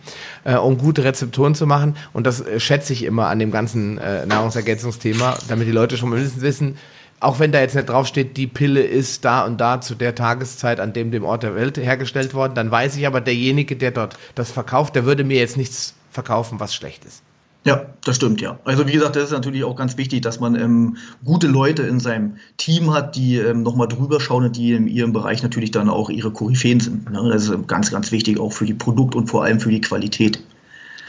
äh, 0.45 0.57
um 0.57 0.79
gute 0.79 1.05
Rezepturen 1.05 1.55
zu 1.55 1.67
machen. 1.67 1.97
Und 2.13 2.27
das 2.27 2.41
äh, 2.41 2.61
schätze 2.61 2.93
ich 2.93 3.05
immer 3.05 3.29
an 3.29 3.39
dem 3.39 3.51
ganzen 3.51 3.99
äh, 3.99 4.27
Nahrungsergänzungsthema, 4.27 5.39
damit 5.49 5.67
die 5.67 5.73
Leute 5.73 5.97
schon 5.97 6.11
mal 6.11 6.31
wissen, 6.37 6.77
auch 7.21 7.41
wenn 7.41 7.51
da 7.51 7.61
jetzt 7.61 7.75
nicht 7.75 7.89
draufsteht, 7.89 8.37
die 8.37 8.47
Pille 8.47 8.81
ist 8.81 9.25
da 9.25 9.45
und 9.45 9.61
da 9.61 9.81
zu 9.81 9.95
der 9.95 10.15
Tageszeit 10.15 10.79
an 10.79 10.93
dem 10.93 11.11
dem 11.11 11.25
Ort 11.25 11.43
der 11.43 11.55
Welt 11.55 11.77
hergestellt 11.77 12.33
worden, 12.33 12.55
dann 12.55 12.71
weiß 12.71 12.97
ich 12.97 13.07
aber, 13.07 13.21
derjenige, 13.21 13.77
der 13.77 13.91
dort 13.91 14.17
das 14.35 14.53
verkauft, 14.53 14.95
der 14.95 15.05
würde 15.05 15.25
mir 15.25 15.39
jetzt 15.39 15.57
nichts 15.57 15.95
verkaufen, 16.11 16.61
was 16.61 16.75
schlecht 16.75 17.05
ist. 17.05 17.23
Ja, 17.65 17.87
das 18.05 18.17
stimmt, 18.17 18.41
ja. 18.41 18.59
Also 18.65 18.87
wie 18.87 18.93
gesagt, 18.93 19.17
das 19.17 19.25
ist 19.25 19.33
natürlich 19.33 19.65
auch 19.65 19.77
ganz 19.77 19.97
wichtig, 19.97 20.23
dass 20.23 20.41
man 20.41 20.55
ähm, 20.55 20.97
gute 21.25 21.49
Leute 21.49 21.83
in 21.83 22.01
seinem 22.01 22.37
Team 22.57 22.95
hat, 22.95 23.17
die 23.17 23.37
ähm, 23.37 23.63
nochmal 23.63 23.89
drüber 23.89 24.21
schauen 24.21 24.45
und 24.45 24.57
die 24.57 24.73
in 24.73 24.87
ihrem 24.87 25.13
Bereich 25.13 25.43
natürlich 25.43 25.71
dann 25.71 25.89
auch 25.89 26.09
ihre 26.09 26.31
Koryphäen 26.31 26.81
sind. 26.81 27.11
Ne? 27.11 27.29
Das 27.31 27.49
ist 27.49 27.69
ganz, 27.69 27.91
ganz 27.91 28.13
wichtig, 28.13 28.39
auch 28.39 28.53
für 28.53 28.65
die 28.65 28.75
Produkt- 28.75 29.15
und 29.15 29.27
vor 29.27 29.45
allem 29.45 29.61
für 29.61 29.71
die 29.71 29.81
Qualität. 29.81 30.41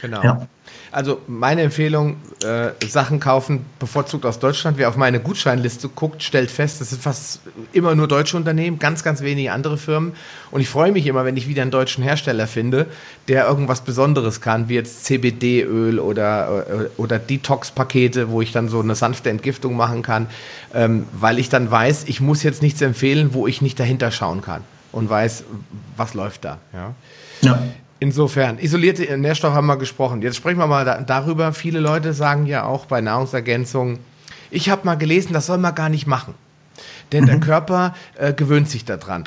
Genau. 0.02 0.22
Ja. 0.22 0.48
Also 0.92 1.20
meine 1.28 1.62
Empfehlung, 1.62 2.16
äh, 2.42 2.70
Sachen 2.86 3.20
kaufen, 3.20 3.64
bevorzugt 3.78 4.26
aus 4.26 4.40
Deutschland. 4.40 4.76
Wer 4.76 4.88
auf 4.88 4.96
meine 4.96 5.20
Gutscheinliste 5.20 5.88
guckt, 5.88 6.22
stellt 6.22 6.50
fest, 6.50 6.80
das 6.80 6.90
sind 6.90 7.00
fast 7.00 7.40
immer 7.72 7.94
nur 7.94 8.08
deutsche 8.08 8.36
Unternehmen, 8.36 8.80
ganz, 8.80 9.04
ganz 9.04 9.20
wenige 9.20 9.52
andere 9.52 9.78
Firmen. 9.78 10.14
Und 10.50 10.60
ich 10.60 10.68
freue 10.68 10.90
mich 10.90 11.06
immer, 11.06 11.24
wenn 11.24 11.36
ich 11.36 11.46
wieder 11.46 11.62
einen 11.62 11.70
deutschen 11.70 12.02
Hersteller 12.02 12.48
finde, 12.48 12.86
der 13.28 13.46
irgendwas 13.46 13.82
Besonderes 13.82 14.40
kann, 14.40 14.68
wie 14.68 14.74
jetzt 14.74 15.04
CBD-Öl 15.04 16.00
oder, 16.00 16.66
äh, 16.68 16.88
oder 16.96 17.20
Detox-Pakete, 17.20 18.30
wo 18.30 18.42
ich 18.42 18.50
dann 18.50 18.68
so 18.68 18.80
eine 18.80 18.96
sanfte 18.96 19.30
Entgiftung 19.30 19.76
machen 19.76 20.02
kann, 20.02 20.26
ähm, 20.74 21.06
weil 21.12 21.38
ich 21.38 21.48
dann 21.48 21.70
weiß, 21.70 22.04
ich 22.08 22.20
muss 22.20 22.42
jetzt 22.42 22.62
nichts 22.62 22.80
empfehlen, 22.80 23.32
wo 23.32 23.46
ich 23.46 23.62
nicht 23.62 23.78
dahinter 23.78 24.10
schauen 24.10 24.40
kann 24.40 24.62
und 24.90 25.08
weiß, 25.08 25.44
was 25.96 26.14
läuft 26.14 26.44
da. 26.44 26.58
Ja. 26.72 26.94
ja. 27.42 27.62
Insofern, 28.02 28.58
isolierte 28.58 29.16
Nährstoffe 29.18 29.54
haben 29.54 29.66
wir 29.66 29.76
gesprochen. 29.76 30.22
Jetzt 30.22 30.36
sprechen 30.36 30.58
wir 30.58 30.66
mal 30.66 30.86
da, 30.86 31.02
darüber. 31.02 31.52
Viele 31.52 31.80
Leute 31.80 32.14
sagen 32.14 32.46
ja 32.46 32.64
auch 32.64 32.86
bei 32.86 33.02
Nahrungsergänzungen, 33.02 33.98
ich 34.50 34.68
habe 34.68 34.84
mal 34.84 34.96
gelesen, 34.96 35.32
das 35.32 35.46
soll 35.46 35.58
man 35.58 35.74
gar 35.74 35.90
nicht 35.90 36.06
machen. 36.06 36.34
Denn 37.12 37.24
mhm. 37.24 37.28
der 37.28 37.40
Körper 37.40 37.94
äh, 38.16 38.32
gewöhnt 38.32 38.68
sich 38.68 38.84
daran. 38.84 39.24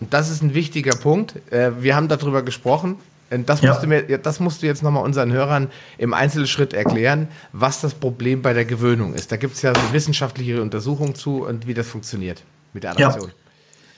Und 0.00 0.12
das 0.12 0.30
ist 0.30 0.42
ein 0.42 0.54
wichtiger 0.54 0.94
Punkt. 0.96 1.34
Äh, 1.50 1.82
wir 1.82 1.96
haben 1.96 2.08
darüber 2.08 2.42
gesprochen. 2.42 2.96
Und 3.30 3.48
das, 3.48 3.62
ja. 3.62 3.70
musst 3.70 3.82
du 3.82 3.86
mir, 3.86 4.18
das 4.18 4.38
musst 4.38 4.62
du 4.62 4.66
jetzt 4.66 4.82
nochmal 4.82 5.02
unseren 5.02 5.32
Hörern 5.32 5.70
im 5.98 6.12
Einzelschritt 6.12 6.74
erklären, 6.74 7.28
was 7.52 7.80
das 7.80 7.94
Problem 7.94 8.42
bei 8.42 8.52
der 8.52 8.64
Gewöhnung 8.64 9.14
ist. 9.14 9.32
Da 9.32 9.36
gibt 9.36 9.54
es 9.54 9.62
ja 9.62 9.74
so 9.74 9.92
wissenschaftliche 9.92 10.60
Untersuchungen 10.60 11.14
zu 11.14 11.44
und 11.44 11.66
wie 11.66 11.74
das 11.74 11.86
funktioniert 11.88 12.42
mit 12.74 12.84
der 12.84 12.92
Adaption. 12.92 13.28
Ja. 13.28 13.43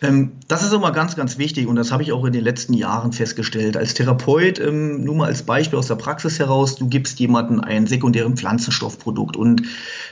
Ähm, 0.03 0.33
das 0.47 0.63
ist 0.63 0.73
immer 0.73 0.93
ganz, 0.93 1.17
ganz 1.17 1.39
wichtig 1.39 1.67
und 1.67 1.77
das 1.77 1.91
habe 1.91 2.03
ich 2.03 2.13
auch 2.13 2.25
in 2.25 2.33
den 2.33 2.45
letzten 2.45 2.75
Jahren 2.75 3.13
festgestellt. 3.13 3.77
Als 3.77 3.95
Therapeut, 3.95 4.59
ähm, 4.59 5.03
nur 5.05 5.15
mal 5.15 5.27
als 5.27 5.43
Beispiel 5.43 5.79
aus 5.79 5.87
der 5.89 5.95
Praxis 5.95 6.39
heraus, 6.39 6.77
du 6.77 6.89
gibst 6.89 7.19
jemandem 7.19 7.61
einen 7.61 7.87
sekundären 7.87 8.37
Pflanzenstoffprodukt 8.37 9.37
und 9.37 9.63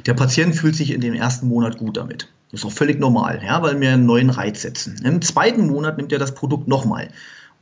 der 0.06 0.14
Patient 0.14 0.54
fühlt 0.56 0.74
sich 0.74 0.92
in 0.92 1.00
dem 1.00 1.14
ersten 1.14 1.48
Monat 1.48 1.78
gut 1.78 1.96
damit. 1.96 2.28
Das 2.50 2.60
ist 2.60 2.66
auch 2.66 2.72
völlig 2.72 2.98
normal, 2.98 3.42
ja, 3.44 3.60
weil 3.62 3.80
wir 3.80 3.92
einen 3.92 4.06
neuen 4.06 4.30
Reiz 4.30 4.62
setzen. 4.62 5.00
Im 5.04 5.20
zweiten 5.20 5.66
Monat 5.66 5.96
nimmt 5.96 6.12
er 6.12 6.18
das 6.18 6.34
Produkt 6.34 6.68
nochmal. 6.68 7.08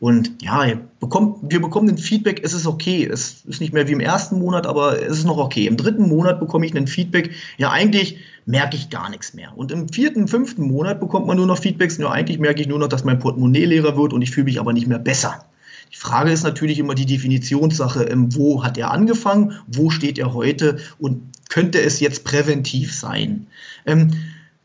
Und 0.02 0.42
ja, 0.42 0.66
bekommt, 0.98 1.48
wir 1.48 1.62
bekommen 1.62 1.90
ein 1.90 1.96
Feedback, 1.96 2.40
es 2.42 2.54
ist 2.54 2.66
okay. 2.66 3.06
Es 3.06 3.44
ist 3.46 3.60
nicht 3.60 3.72
mehr 3.72 3.86
wie 3.86 3.92
im 3.92 4.00
ersten 4.00 4.36
Monat, 4.40 4.66
aber 4.66 5.00
es 5.00 5.18
ist 5.18 5.24
noch 5.24 5.38
okay. 5.38 5.68
Im 5.68 5.76
dritten 5.76 6.08
Monat 6.08 6.40
bekomme 6.40 6.66
ich 6.66 6.76
ein 6.76 6.88
Feedback, 6.88 7.30
ja, 7.56 7.70
eigentlich 7.70 8.18
merke 8.44 8.76
ich 8.76 8.90
gar 8.90 9.10
nichts 9.10 9.32
mehr. 9.32 9.56
Und 9.56 9.70
im 9.70 9.88
vierten, 9.88 10.26
fünften 10.26 10.66
Monat 10.66 10.98
bekommt 10.98 11.28
man 11.28 11.36
nur 11.36 11.46
noch 11.46 11.58
Feedbacks, 11.58 11.98
ja, 11.98 12.10
eigentlich 12.10 12.40
merke 12.40 12.60
ich 12.60 12.66
nur 12.66 12.80
noch, 12.80 12.88
dass 12.88 13.04
mein 13.04 13.20
Portemonnaie 13.20 13.64
leerer 13.64 13.96
wird 13.96 14.12
und 14.12 14.22
ich 14.22 14.32
fühle 14.32 14.46
mich 14.46 14.58
aber 14.58 14.72
nicht 14.72 14.88
mehr 14.88 14.98
besser. 14.98 15.44
Die 15.92 15.98
Frage 15.98 16.32
ist 16.32 16.42
natürlich 16.42 16.80
immer 16.80 16.96
die 16.96 17.06
Definitionssache, 17.06 18.02
ähm, 18.02 18.34
wo 18.34 18.64
hat 18.64 18.76
er 18.78 18.90
angefangen, 18.90 19.52
wo 19.68 19.90
steht 19.90 20.18
er 20.18 20.34
heute 20.34 20.78
und 20.98 21.22
könnte 21.48 21.80
es 21.80 22.00
jetzt 22.00 22.24
präventiv 22.24 22.92
sein? 22.92 23.46
Ähm, 23.86 24.10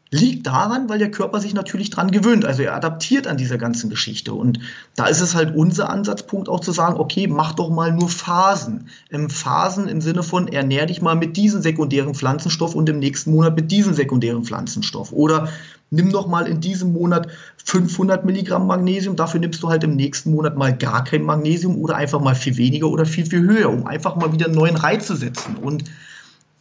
liegt 0.09 0.47
daran, 0.47 0.89
weil 0.89 0.99
der 0.99 1.11
Körper 1.11 1.39
sich 1.39 1.53
natürlich 1.53 1.89
dran 1.89 2.11
gewöhnt. 2.11 2.45
Also 2.45 2.63
er 2.63 2.75
adaptiert 2.75 3.27
an 3.27 3.37
dieser 3.37 3.57
ganzen 3.57 3.89
Geschichte. 3.89 4.33
Und 4.33 4.59
da 4.95 5.07
ist 5.07 5.21
es 5.21 5.35
halt 5.35 5.55
unser 5.55 5.89
Ansatzpunkt 5.89 6.49
auch 6.49 6.61
zu 6.61 6.71
sagen, 6.71 6.99
okay, 6.99 7.27
mach 7.27 7.53
doch 7.53 7.69
mal 7.69 7.91
nur 7.91 8.09
Phasen. 8.09 8.89
Ähm, 9.11 9.29
Phasen 9.29 9.87
im 9.87 10.01
Sinne 10.01 10.23
von 10.23 10.47
ernähr 10.47 10.85
dich 10.85 11.01
mal 11.01 11.15
mit 11.15 11.35
diesem 11.35 11.61
sekundären 11.61 12.15
Pflanzenstoff 12.15 12.75
und 12.75 12.87
im 12.89 12.99
nächsten 12.99 13.31
Monat 13.31 13.55
mit 13.55 13.71
diesem 13.71 13.93
sekundären 13.93 14.43
Pflanzenstoff. 14.43 15.11
Oder 15.11 15.49
nimm 15.89 16.11
doch 16.11 16.27
mal 16.27 16.47
in 16.47 16.61
diesem 16.61 16.93
Monat 16.93 17.27
500 17.65 18.25
Milligramm 18.25 18.67
Magnesium, 18.67 19.15
dafür 19.15 19.39
nimmst 19.39 19.61
du 19.63 19.69
halt 19.69 19.83
im 19.83 19.95
nächsten 19.95 20.31
Monat 20.31 20.57
mal 20.57 20.75
gar 20.75 21.03
kein 21.03 21.23
Magnesium 21.23 21.77
oder 21.77 21.95
einfach 21.95 22.21
mal 22.21 22.35
viel 22.35 22.57
weniger 22.57 22.87
oder 22.87 23.05
viel, 23.05 23.25
viel 23.25 23.41
höher, 23.41 23.69
um 23.69 23.85
einfach 23.85 24.15
mal 24.15 24.31
wieder 24.31 24.45
einen 24.45 24.55
neuen 24.55 24.75
Reiz 24.75 25.07
zu 25.07 25.15
setzen. 25.15 25.57
Und 25.57 25.83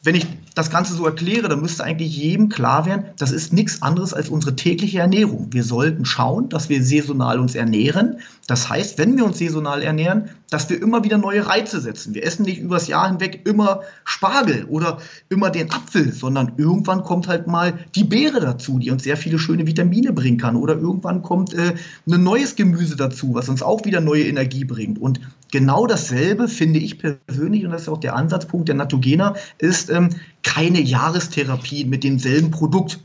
wenn 0.07 0.14
ich 0.14 0.27
das 0.55 0.71
Ganze 0.71 0.95
so 0.95 1.05
erkläre, 1.05 1.49
dann 1.49 1.61
müsste 1.61 1.83
eigentlich 1.83 2.16
jedem 2.16 2.49
klar 2.49 2.87
werden, 2.87 3.07
das 3.19 3.33
ist 3.33 3.53
nichts 3.53 3.83
anderes 3.83 4.14
als 4.14 4.29
unsere 4.29 4.55
tägliche 4.55 5.01
Ernährung. 5.01 5.49
Wir 5.51 5.64
sollten 5.64 6.05
schauen, 6.05 6.49
dass 6.49 6.69
wir 6.69 6.83
saisonal 6.83 7.40
uns 7.40 7.57
ernähren. 7.57 8.21
Das 8.47 8.69
heißt, 8.69 8.99
wenn 8.99 9.16
wir 9.16 9.25
uns 9.25 9.38
saisonal 9.38 9.83
ernähren, 9.83 10.31
dass 10.49 10.71
wir 10.71 10.81
immer 10.81 11.03
wieder 11.03 11.19
neue 11.19 11.47
Reize 11.47 11.81
setzen. 11.81 12.14
Wir 12.14 12.25
essen 12.25 12.45
nicht 12.45 12.61
übers 12.61 12.87
Jahr 12.87 13.09
hinweg 13.09 13.42
immer 13.47 13.81
Spargel 14.05 14.64
oder 14.66 14.99
immer 15.29 15.51
den 15.51 15.73
Apfel, 15.73 16.12
sondern 16.12 16.53
irgendwann 16.57 17.03
kommt 17.03 17.27
halt 17.27 17.49
mal 17.49 17.81
die 17.97 18.05
Beere 18.05 18.40
dazu, 18.40 18.79
die 18.79 18.92
uns 18.92 19.03
sehr 19.03 19.16
viele 19.16 19.40
schöne 19.40 19.66
Vitamine 19.66 20.12
bringen 20.12 20.38
kann. 20.38 20.55
Oder 20.55 20.75
irgendwann 20.75 21.23
kommt 21.23 21.53
äh, 21.53 21.75
ein 22.09 22.23
neues 22.23 22.55
Gemüse 22.55 22.95
dazu, 22.95 23.35
was 23.35 23.49
uns 23.49 23.62
auch 23.62 23.85
wieder 23.85 24.01
neue 24.01 24.25
Energie 24.25 24.64
bringt. 24.64 25.01
Und 25.01 25.21
genau 25.51 25.87
dasselbe 25.87 26.49
finde 26.49 26.79
ich 26.79 26.99
persönlich, 26.99 27.65
und 27.65 27.73
das 27.73 27.83
ist 27.83 27.89
auch 27.89 28.01
der 28.01 28.17
Ansatzpunkt 28.17 28.69
der 28.69 28.75
Natogena, 28.75 29.35
ist 29.59 29.91
ähm, 29.91 30.11
keine 30.43 30.81
Jahrestherapie 30.81 31.85
mit 31.85 32.05
demselben 32.05 32.51
Produkt, 32.51 33.01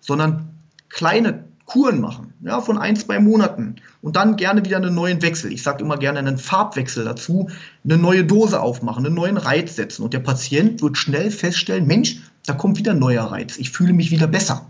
sondern 0.00 0.48
kleine 0.88 1.44
Kuren 1.66 2.00
machen, 2.00 2.32
ja, 2.40 2.60
von 2.60 2.78
ein, 2.78 2.96
zwei 2.96 3.20
Monaten 3.20 3.76
und 4.02 4.16
dann 4.16 4.34
gerne 4.34 4.64
wieder 4.64 4.76
einen 4.76 4.92
neuen 4.92 5.22
Wechsel. 5.22 5.52
Ich 5.52 5.62
sage 5.62 5.84
immer 5.84 5.98
gerne 5.98 6.18
einen 6.18 6.36
Farbwechsel 6.36 7.04
dazu, 7.04 7.48
eine 7.84 7.96
neue 7.96 8.24
Dose 8.24 8.60
aufmachen, 8.60 9.06
einen 9.06 9.14
neuen 9.14 9.36
Reiz 9.36 9.76
setzen 9.76 10.02
und 10.02 10.12
der 10.12 10.18
Patient 10.18 10.82
wird 10.82 10.98
schnell 10.98 11.30
feststellen, 11.30 11.86
Mensch, 11.86 12.16
da 12.44 12.54
kommt 12.54 12.76
wieder 12.78 12.90
ein 12.90 12.98
neuer 12.98 13.24
Reiz, 13.24 13.56
ich 13.56 13.70
fühle 13.70 13.92
mich 13.92 14.10
wieder 14.10 14.26
besser. 14.26 14.66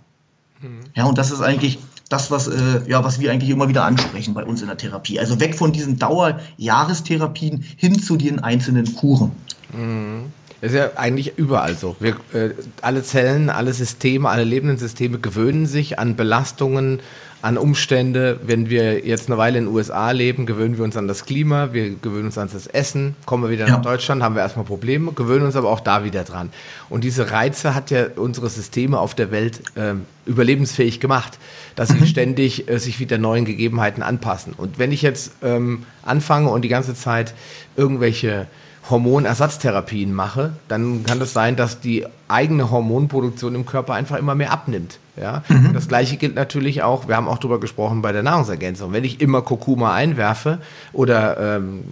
Mhm. 0.61 0.81
Ja, 0.95 1.05
und 1.05 1.17
das 1.17 1.31
ist 1.31 1.41
eigentlich 1.41 1.79
das, 2.11 2.31
was, 2.31 2.49
äh, 2.49 2.83
ja, 2.89 3.03
was 3.05 3.21
wir 3.21 3.31
eigentlich 3.31 3.51
immer 3.51 3.69
wieder 3.69 3.85
ansprechen 3.85 4.35
bei 4.35 4.45
uns 4.45 4.61
in 4.61 4.67
der 4.67 4.77
Therapie. 4.77 5.19
Also 5.19 5.41
weg 5.41 5.55
von 5.55 5.73
diesen 5.73 5.99
Dauerjahrestherapien 5.99 7.65
hin 7.77 7.99
zu 7.99 8.17
den 8.17 8.41
einzelnen 8.41 8.95
Kuren. 8.97 9.31
Mhm. 9.73 10.33
Das 10.61 10.73
ist 10.73 10.79
ja 10.79 10.91
eigentlich 10.97 11.39
überall 11.39 11.77
so. 11.77 11.97
Wir, 12.01 12.17
äh, 12.35 12.51
alle 12.83 13.03
Zellen, 13.03 13.49
alle 13.49 13.73
Systeme, 13.73 14.29
alle 14.29 14.45
lebenden 14.45 14.77
Systeme 14.77 15.19
gewöhnen 15.19 15.67
sich 15.67 15.99
an 15.99 16.17
Belastungen, 16.17 17.01
an 17.41 17.57
Umstände. 17.57 18.39
Wenn 18.45 18.69
wir 18.69 19.07
jetzt 19.07 19.29
eine 19.29 19.39
Weile 19.39 19.59
in 19.59 19.65
den 19.65 19.75
USA 19.75 20.11
leben, 20.11 20.45
gewöhnen 20.45 20.77
wir 20.77 20.85
uns 20.85 20.99
an 20.99 21.09
das 21.09 21.25
Klima, 21.25 21.73
wir 21.73 21.95
gewöhnen 21.95 22.27
uns 22.27 22.37
an 22.37 22.51
das 22.53 22.67
Essen. 22.67 23.17
Kommen 23.25 23.45
wir 23.45 23.51
wieder 23.51 23.67
ja. 23.67 23.77
nach 23.77 23.83
Deutschland, 23.83 24.23
haben 24.23 24.35
wir 24.35 24.43
erstmal 24.43 24.67
Probleme, 24.67 25.13
gewöhnen 25.13 25.47
uns 25.47 25.57
aber 25.57 25.71
auch 25.71 25.81
da 25.81 26.05
wieder 26.05 26.25
dran. 26.25 26.51
Und 26.91 27.05
diese 27.05 27.31
Reize 27.31 27.75
hat 27.75 27.91
ja 27.91 28.07
unsere 28.17 28.51
Systeme 28.51 28.99
auf 28.99 29.15
der 29.15 29.31
Welt 29.31 29.63
äh, 29.77 29.95
überlebensfähig 30.27 31.01
gemacht, 31.01 31.39
dass 31.75 31.89
sie 31.89 32.01
mhm. 32.01 32.07
ständig 32.07 32.69
äh, 32.69 32.79
sich 32.79 33.01
wieder 33.01 33.17
neuen 33.17 33.47
Gegebenheiten 33.47 34.03
anpassen. 34.03 34.53
Und 34.55 34.79
wenn 34.79 34.93
ich 34.93 35.01
jetzt 35.01 35.33
ähm, 35.43 35.85
anfange 36.03 36.51
und 36.51 36.63
die 36.63 36.69
ganze 36.69 36.95
Zeit 36.95 37.33
irgendwelche 37.77 38.47
Hormonersatztherapien 38.89 40.13
mache, 40.13 40.53
dann 40.69 41.05
kann 41.05 41.19
es 41.19 41.25
das 41.25 41.33
sein, 41.33 41.57
dass 41.57 41.81
die 41.81 42.07
eigene 42.29 42.71
Hormonproduktion 42.71 43.55
im 43.55 43.67
Körper 43.67 43.95
einfach 43.95 44.17
immer 44.17 44.35
mehr 44.35 44.53
abnimmt. 44.53 44.99
Ja? 45.21 45.43
Mhm. 45.49 45.75
Das 45.75 45.87
gleiche 45.89 46.17
gilt 46.17 46.35
natürlich 46.35 46.83
auch, 46.83 47.07
wir 47.07 47.17
haben 47.17 47.29
auch 47.29 47.39
darüber 47.39 47.61
gesprochen 47.61 48.03
bei 48.03 48.13
der 48.13 48.23
Nahrungsergänzung. 48.23 48.93
Wenn 48.93 49.05
ich 49.05 49.21
immer 49.21 49.43
Kurkuma 49.43 49.93
einwerfe 49.93 50.59
oder 50.93 51.57
ähm, 51.57 51.85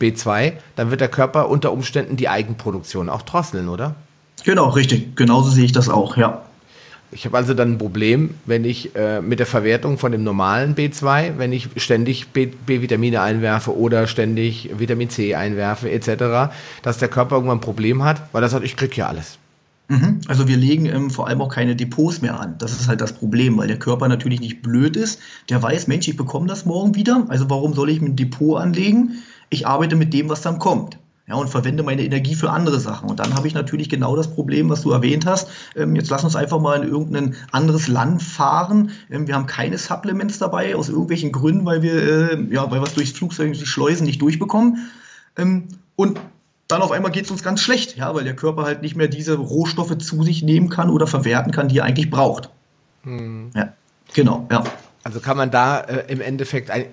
B2, 0.00 0.52
dann 0.76 0.90
wird 0.90 1.00
der 1.00 1.08
Körper 1.08 1.48
unter 1.48 1.72
Umständen 1.72 2.16
die 2.16 2.28
Eigenproduktion 2.28 3.08
auch 3.08 3.22
drosseln, 3.22 3.68
oder? 3.68 3.94
Genau, 4.44 4.68
richtig. 4.68 5.16
Genauso 5.16 5.50
sehe 5.50 5.64
ich 5.64 5.72
das 5.72 5.88
auch, 5.88 6.16
ja. 6.16 6.42
Ich 7.12 7.24
habe 7.24 7.36
also 7.36 7.54
dann 7.54 7.72
ein 7.72 7.78
Problem, 7.78 8.34
wenn 8.46 8.64
ich 8.64 8.94
äh, 8.96 9.20
mit 9.20 9.38
der 9.38 9.46
Verwertung 9.46 9.96
von 9.96 10.12
dem 10.12 10.24
normalen 10.24 10.74
B2, 10.74 11.38
wenn 11.38 11.52
ich 11.52 11.68
ständig 11.76 12.28
B-Vitamine 12.28 13.20
einwerfe 13.20 13.76
oder 13.76 14.06
ständig 14.06 14.70
Vitamin 14.76 15.08
C 15.08 15.34
einwerfe 15.34 15.90
etc., 15.90 16.52
dass 16.82 16.98
der 16.98 17.08
Körper 17.08 17.36
irgendwann 17.36 17.58
ein 17.58 17.62
Problem 17.62 18.02
hat, 18.02 18.22
weil 18.32 18.42
er 18.42 18.48
sagt, 18.48 18.64
ich 18.64 18.76
kriege 18.76 18.96
ja 18.96 19.06
alles. 19.06 19.38
Mhm. 19.88 20.20
Also 20.26 20.48
wir 20.48 20.56
legen 20.56 20.86
ähm, 20.86 21.10
vor 21.10 21.28
allem 21.28 21.40
auch 21.40 21.48
keine 21.48 21.76
Depots 21.76 22.22
mehr 22.22 22.40
an. 22.40 22.56
Das 22.58 22.72
ist 22.72 22.88
halt 22.88 23.00
das 23.00 23.12
Problem, 23.12 23.56
weil 23.56 23.68
der 23.68 23.78
Körper 23.78 24.08
natürlich 24.08 24.40
nicht 24.40 24.62
blöd 24.62 24.96
ist. 24.96 25.20
Der 25.48 25.62
weiß, 25.62 25.86
Mensch, 25.86 26.08
ich 26.08 26.16
bekomme 26.16 26.48
das 26.48 26.66
morgen 26.66 26.96
wieder. 26.96 27.24
Also 27.28 27.48
warum 27.48 27.72
soll 27.74 27.90
ich 27.90 28.00
mir 28.00 28.08
ein 28.08 28.16
Depot 28.16 28.60
anlegen? 28.60 29.22
Ich 29.48 29.66
arbeite 29.66 29.94
mit 29.94 30.12
dem, 30.12 30.28
was 30.28 30.42
dann 30.42 30.58
kommt 30.58 30.98
ja, 31.28 31.34
und 31.34 31.48
verwende 31.48 31.82
meine 31.82 32.04
Energie 32.04 32.36
für 32.36 32.50
andere 32.50 32.78
Sachen. 32.78 33.10
Und 33.10 33.18
dann 33.18 33.34
habe 33.34 33.48
ich 33.48 33.54
natürlich 33.54 33.88
genau 33.88 34.14
das 34.14 34.28
Problem, 34.28 34.68
was 34.70 34.82
du 34.82 34.92
erwähnt 34.92 35.26
hast. 35.26 35.48
Ähm, 35.74 35.96
jetzt 35.96 36.08
lass 36.08 36.22
uns 36.22 36.36
einfach 36.36 36.60
mal 36.60 36.80
in 36.80 36.88
irgendein 36.88 37.34
anderes 37.50 37.88
Land 37.88 38.22
fahren. 38.22 38.92
Ähm, 39.10 39.26
wir 39.26 39.34
haben 39.34 39.46
keine 39.46 39.76
Supplements 39.76 40.38
dabei, 40.38 40.76
aus 40.76 40.88
irgendwelchen 40.88 41.32
Gründen, 41.32 41.66
weil 41.66 41.82
wir, 41.82 41.94
äh, 41.94 42.46
ja, 42.50 42.70
weil 42.70 42.80
wir 42.80 42.86
es 42.86 42.94
durchs 42.94 43.12
Flugzeug, 43.12 43.54
die 43.54 43.66
Schleusen 43.66 44.06
nicht 44.06 44.22
durchbekommen. 44.22 44.88
Ähm, 45.36 45.64
und 45.96 46.20
dann 46.68 46.82
auf 46.82 46.92
einmal 46.92 47.10
geht 47.10 47.24
es 47.24 47.30
uns 47.30 47.42
ganz 47.42 47.60
schlecht, 47.60 47.96
ja, 47.96 48.14
weil 48.14 48.24
der 48.24 48.36
Körper 48.36 48.62
halt 48.62 48.82
nicht 48.82 48.96
mehr 48.96 49.08
diese 49.08 49.34
Rohstoffe 49.34 49.98
zu 49.98 50.22
sich 50.22 50.42
nehmen 50.42 50.68
kann 50.68 50.90
oder 50.90 51.06
verwerten 51.08 51.52
kann, 51.52 51.68
die 51.68 51.78
er 51.78 51.84
eigentlich 51.84 52.10
braucht. 52.10 52.50
Hm. 53.02 53.50
Ja, 53.54 53.72
genau, 54.14 54.46
ja. 54.50 54.64
Also 55.02 55.20
kann 55.20 55.36
man 55.36 55.52
da 55.52 55.80
äh, 55.80 56.12
im 56.12 56.20
Endeffekt, 56.20 56.70
ein, 56.70 56.86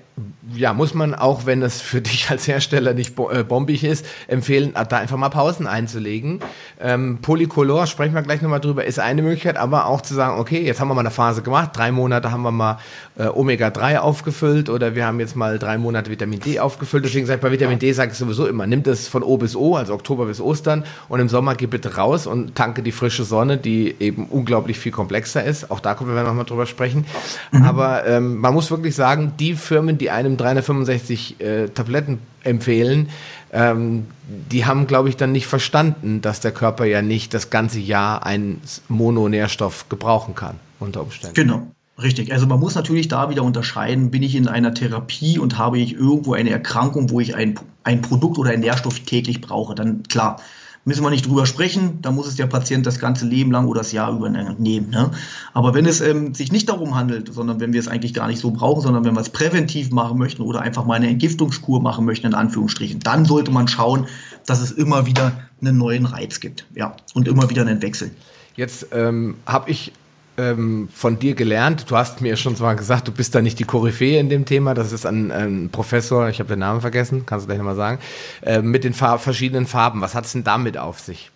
ja, 0.56 0.74
muss 0.74 0.94
man 0.94 1.16
auch, 1.16 1.46
wenn 1.46 1.62
es 1.62 1.82
für 1.82 2.02
dich 2.02 2.30
als 2.30 2.48
Hersteller 2.48 2.94
nicht 2.94 3.18
äh, 3.18 3.44
bombig 3.44 3.84
ist, 3.84 4.06
empfehlen, 4.28 4.74
da 4.74 4.98
einfach 4.98 5.18
mal 5.18 5.30
Pausen 5.30 5.68
einzulegen. 5.68 6.40
Ähm, 6.80 7.20
Polycolor, 7.22 7.88
sprechen 7.88 8.14
wir 8.14 8.22
gleich 8.22 8.42
nochmal 8.42 8.60
drüber, 8.60 8.86
ist 8.86 9.00
eine 9.00 9.22
Möglichkeit, 9.22 9.58
aber 9.58 9.88
auch 9.88 10.02
zu 10.02 10.14
sagen, 10.14 10.40
okay, 10.40 10.62
jetzt 10.64 10.80
haben 10.80 10.88
wir 10.88 10.94
mal 10.94 11.02
eine 11.02 11.12
Phase 11.12 11.42
gemacht, 11.42 11.72
drei 11.74 11.92
Monate 11.92 12.32
haben 12.32 12.44
wir 12.44 12.52
mal 12.52 12.78
äh, 13.18 13.28
Omega-3 13.28 13.98
aufgefüllt 13.98 14.70
oder 14.70 14.96
wir 14.96 15.06
haben 15.06 15.20
jetzt 15.20 15.36
mal 15.36 15.58
drei 15.60 15.78
Monate 15.78 16.12
Vitamin 16.12 16.40
D 16.40 16.60
aufgefüllt. 16.60 17.06
Deswegen 17.06 17.26
sage 17.26 17.38
ich 17.38 17.42
bei 17.42 17.52
Vitamin 17.52 17.80
D, 17.80 17.92
sage 17.94 18.12
ich 18.12 18.18
sowieso 18.18 18.48
immer, 18.48 18.68
nimm 18.68 18.84
das 18.84 19.08
von 19.08 19.24
O 19.24 19.38
bis 19.38 19.56
O, 19.56 19.76
also 19.76 19.94
Oktober 19.94 20.26
bis 20.26 20.42
Ostern 20.42 20.84
und 21.10 21.20
im 21.20 21.30
Sommer 21.30 21.56
geh 21.56 21.68
bitte 21.68 21.96
raus 21.96 22.28
und 22.28 22.56
tanke 22.56 22.84
die 22.84 22.92
frische 22.92 23.24
Sonne, 23.24 23.58
die 23.58 23.96
eben 24.00 24.28
unglaublich 24.28 24.78
viel 24.78 24.92
komplexer 24.92 25.44
ist. 25.44 25.72
Auch 25.72 25.80
da 25.80 25.96
können 25.96 26.14
wir 26.14 26.24
nochmal 26.24 26.46
drüber 26.46 26.66
sprechen. 26.66 27.06
Mhm. 27.52 27.64
Aber 27.64 28.06
ähm, 28.06 28.38
man 28.38 28.54
muss 28.54 28.70
wirklich 28.70 28.96
sagen, 28.96 29.34
die 29.40 29.56
Firmen, 29.56 29.98
die 29.98 30.03
einem 30.10 30.38
365 30.38 31.40
äh, 31.40 31.68
Tabletten 31.70 32.20
empfehlen, 32.44 33.10
ähm, 33.52 34.08
die 34.52 34.66
haben, 34.66 34.88
glaube 34.88 35.10
ich, 35.10 35.18
dann 35.18 35.32
nicht 35.32 35.48
verstanden, 35.48 36.22
dass 36.22 36.40
der 36.40 36.52
Körper 36.52 36.86
ja 36.86 37.02
nicht 37.02 37.34
das 37.34 37.50
ganze 37.50 37.80
Jahr 37.80 38.26
einen 38.26 38.62
Mononährstoff 38.90 39.90
gebrauchen 39.90 40.36
kann, 40.36 40.60
unter 40.80 41.02
Umständen. 41.02 41.36
Genau. 41.36 41.68
Richtig, 42.02 42.34
also 42.34 42.48
man 42.48 42.60
muss 42.60 42.74
natürlich 42.74 43.08
da 43.08 43.30
wieder 43.30 43.44
unterscheiden, 43.44 44.10
bin 44.10 44.24
ich 44.24 44.36
in 44.36 44.48
einer 44.48 44.74
Therapie 44.74 45.38
und 45.38 45.60
habe 45.60 45.78
ich 45.78 45.94
irgendwo 45.94 46.34
eine 46.34 46.50
Erkrankung, 46.50 47.12
wo 47.12 47.20
ich 47.20 47.36
ein, 47.36 47.60
ein 47.84 48.02
Produkt 48.02 48.40
oder 48.40 48.50
einen 48.50 48.62
Nährstoff 48.62 49.00
täglich 49.02 49.42
brauche, 49.42 49.76
dann 49.76 50.02
klar, 50.04 50.42
müssen 50.86 51.04
wir 51.04 51.10
nicht 51.10 51.28
drüber 51.28 51.46
sprechen, 51.46 52.00
da 52.02 52.12
muss 52.12 52.28
es 52.28 52.36
der 52.36 52.48
Patient 52.48 52.86
das 52.86 53.00
ganze 53.00 53.26
Leben 53.26 53.52
lang 53.52 53.68
oder 53.68 53.80
das 53.80 53.92
Jahr 53.92 54.12
über 54.12 54.30
nehmen. 54.30 54.90
Ne? 54.90 55.12
Aber 55.54 55.74
wenn 55.74 55.86
es 55.86 56.02
ähm, 56.02 56.34
sich 56.34 56.52
nicht 56.52 56.68
darum 56.68 56.96
handelt, 56.96 57.34
sondern 57.34 57.60
wenn 57.60 57.72
wir 57.72 57.80
es 57.80 57.88
eigentlich 57.88 58.14
gar 58.14 58.28
nicht 58.28 58.40
so 58.40 58.52
brauchen, 58.52 58.82
sondern 58.82 59.06
wenn 59.06 59.14
wir 59.14 59.22
es 59.22 59.30
präventiv 59.30 59.92
machen 59.92 60.18
möchten 60.18 60.42
oder 60.42 60.62
einfach 60.62 60.86
mal 60.86 60.96
eine 60.96 61.08
Entgiftungskur 61.08 61.82
machen 61.82 62.06
möchten, 62.06 62.28
in 62.28 62.34
Anführungsstrichen, 62.34 63.00
dann 63.00 63.26
sollte 63.26 63.52
man 63.52 63.68
schauen, 63.68 64.08
dass 64.46 64.62
es 64.62 64.72
immer 64.72 65.06
wieder 65.06 65.32
einen 65.62 65.78
neuen 65.78 66.06
Reiz 66.06 66.40
gibt. 66.40 66.66
Ja, 66.76 66.96
und 67.14 67.28
immer 67.28 67.50
wieder 67.50 67.62
einen 67.62 67.82
Wechsel. 67.82 68.12
Jetzt 68.56 68.88
ähm, 68.92 69.36
habe 69.46 69.72
ich 69.72 69.94
ähm, 70.38 70.90
von 70.94 71.20
dir 71.20 71.36
gelernt. 71.36 71.90
Du 71.90 71.98
hast 71.98 72.22
mir 72.22 72.36
schon 72.38 72.56
zwar 72.56 72.76
gesagt, 72.76 73.08
du 73.08 73.12
bist 73.12 73.36
da 73.36 73.42
nicht 73.42 73.60
die 73.60 73.64
Koryphäe 73.64 74.20
in 74.20 74.30
dem 74.30 74.46
Thema. 74.46 74.74
Das 74.74 74.92
ist 74.92 75.06
ein, 75.06 75.32
ein 75.32 75.70
Professor, 75.72 76.30
ich 76.30 76.40
habe 76.40 76.50
den 76.50 76.60
Namen 76.60 76.82
vergessen, 76.82 77.26
kannst 77.26 77.46
du 77.46 77.48
gleich 77.48 77.58
nochmal 77.58 77.76
sagen, 77.76 78.00
äh, 78.42 78.62
mit 78.62 78.84
den 78.84 78.94
Farb, 78.94 79.22
verschiedenen 79.22 79.68
Farben. 79.68 80.02
Was 80.02 80.16
hat 80.16 80.26
es 80.26 80.34
denn 80.34 80.44
damit 80.44 80.78
auf 80.78 81.00
sich? 81.00 81.32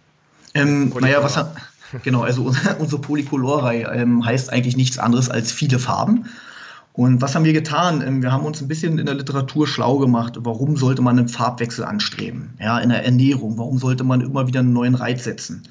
Ähm, 0.53 0.93
naja, 0.99 1.23
was 1.23 1.37
hat, 1.37 1.55
genau, 2.03 2.23
also 2.23 2.51
unsere 2.79 3.01
Polycolorreihe 3.01 3.91
ähm, 3.93 4.25
heißt 4.25 4.51
eigentlich 4.51 4.77
nichts 4.77 4.97
anderes 4.97 5.29
als 5.29 5.51
viele 5.51 5.79
Farben. 5.79 6.25
Und 6.93 7.21
was 7.21 7.35
haben 7.35 7.45
wir 7.45 7.53
getan? 7.53 8.01
Ähm, 8.01 8.23
wir 8.23 8.31
haben 8.31 8.43
uns 8.43 8.59
ein 8.59 8.67
bisschen 8.67 8.97
in 8.97 9.05
der 9.05 9.13
Literatur 9.13 9.67
schlau 9.67 9.99
gemacht. 9.99 10.33
Warum 10.39 10.77
sollte 10.77 11.03
man 11.03 11.19
einen 11.19 11.29
Farbwechsel 11.29 11.85
anstreben? 11.85 12.55
Ja, 12.59 12.79
in 12.79 12.89
der 12.89 13.05
Ernährung. 13.05 13.59
Warum 13.59 13.77
sollte 13.77 14.03
man 14.03 14.21
immer 14.21 14.47
wieder 14.47 14.61
einen 14.61 14.73
neuen 14.73 14.95
Reiz 14.95 15.23
setzen? 15.23 15.67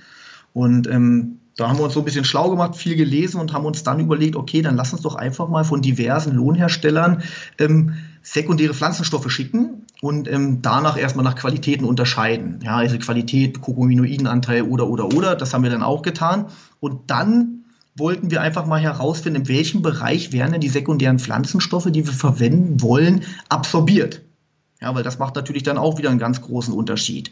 Und 0.52 0.86
ähm, 0.86 1.40
da 1.56 1.68
haben 1.68 1.78
wir 1.78 1.84
uns 1.84 1.94
so 1.94 2.00
ein 2.00 2.04
bisschen 2.04 2.24
schlau 2.24 2.50
gemacht, 2.50 2.76
viel 2.76 2.96
gelesen 2.96 3.40
und 3.40 3.52
haben 3.52 3.64
uns 3.64 3.82
dann 3.82 3.98
überlegt, 3.98 4.36
okay, 4.36 4.60
dann 4.60 4.76
lass 4.76 4.92
uns 4.92 5.02
doch 5.02 5.14
einfach 5.14 5.48
mal 5.48 5.64
von 5.64 5.80
diversen 5.80 6.34
Lohnherstellern 6.34 7.22
ähm, 7.58 7.94
sekundäre 8.22 8.74
Pflanzenstoffe 8.74 9.30
schicken 9.30 9.86
und 10.02 10.28
ähm, 10.28 10.60
danach 10.60 10.98
erstmal 10.98 11.24
nach 11.24 11.36
Qualitäten 11.36 11.84
unterscheiden. 11.84 12.60
Ja, 12.62 12.76
also 12.76 12.98
Qualität, 12.98 13.62
Kokominoidenanteil 13.62 14.62
oder, 14.62 14.86
oder, 14.88 15.06
oder, 15.06 15.34
das 15.34 15.54
haben 15.54 15.62
wir 15.62 15.70
dann 15.70 15.82
auch 15.82 16.02
getan. 16.02 16.46
Und 16.80 17.10
dann 17.10 17.64
wollten 17.96 18.30
wir 18.30 18.42
einfach 18.42 18.66
mal 18.66 18.80
herausfinden, 18.80 19.42
in 19.42 19.48
welchem 19.48 19.80
Bereich 19.80 20.32
werden 20.32 20.52
denn 20.52 20.60
die 20.60 20.68
sekundären 20.68 21.18
Pflanzenstoffe, 21.18 21.90
die 21.90 22.04
wir 22.04 22.12
verwenden 22.12 22.82
wollen, 22.82 23.22
absorbiert. 23.48 24.20
Ja, 24.82 24.94
weil 24.94 25.02
das 25.02 25.18
macht 25.18 25.36
natürlich 25.36 25.62
dann 25.62 25.78
auch 25.78 25.96
wieder 25.96 26.10
einen 26.10 26.18
ganz 26.18 26.42
großen 26.42 26.74
Unterschied. 26.74 27.30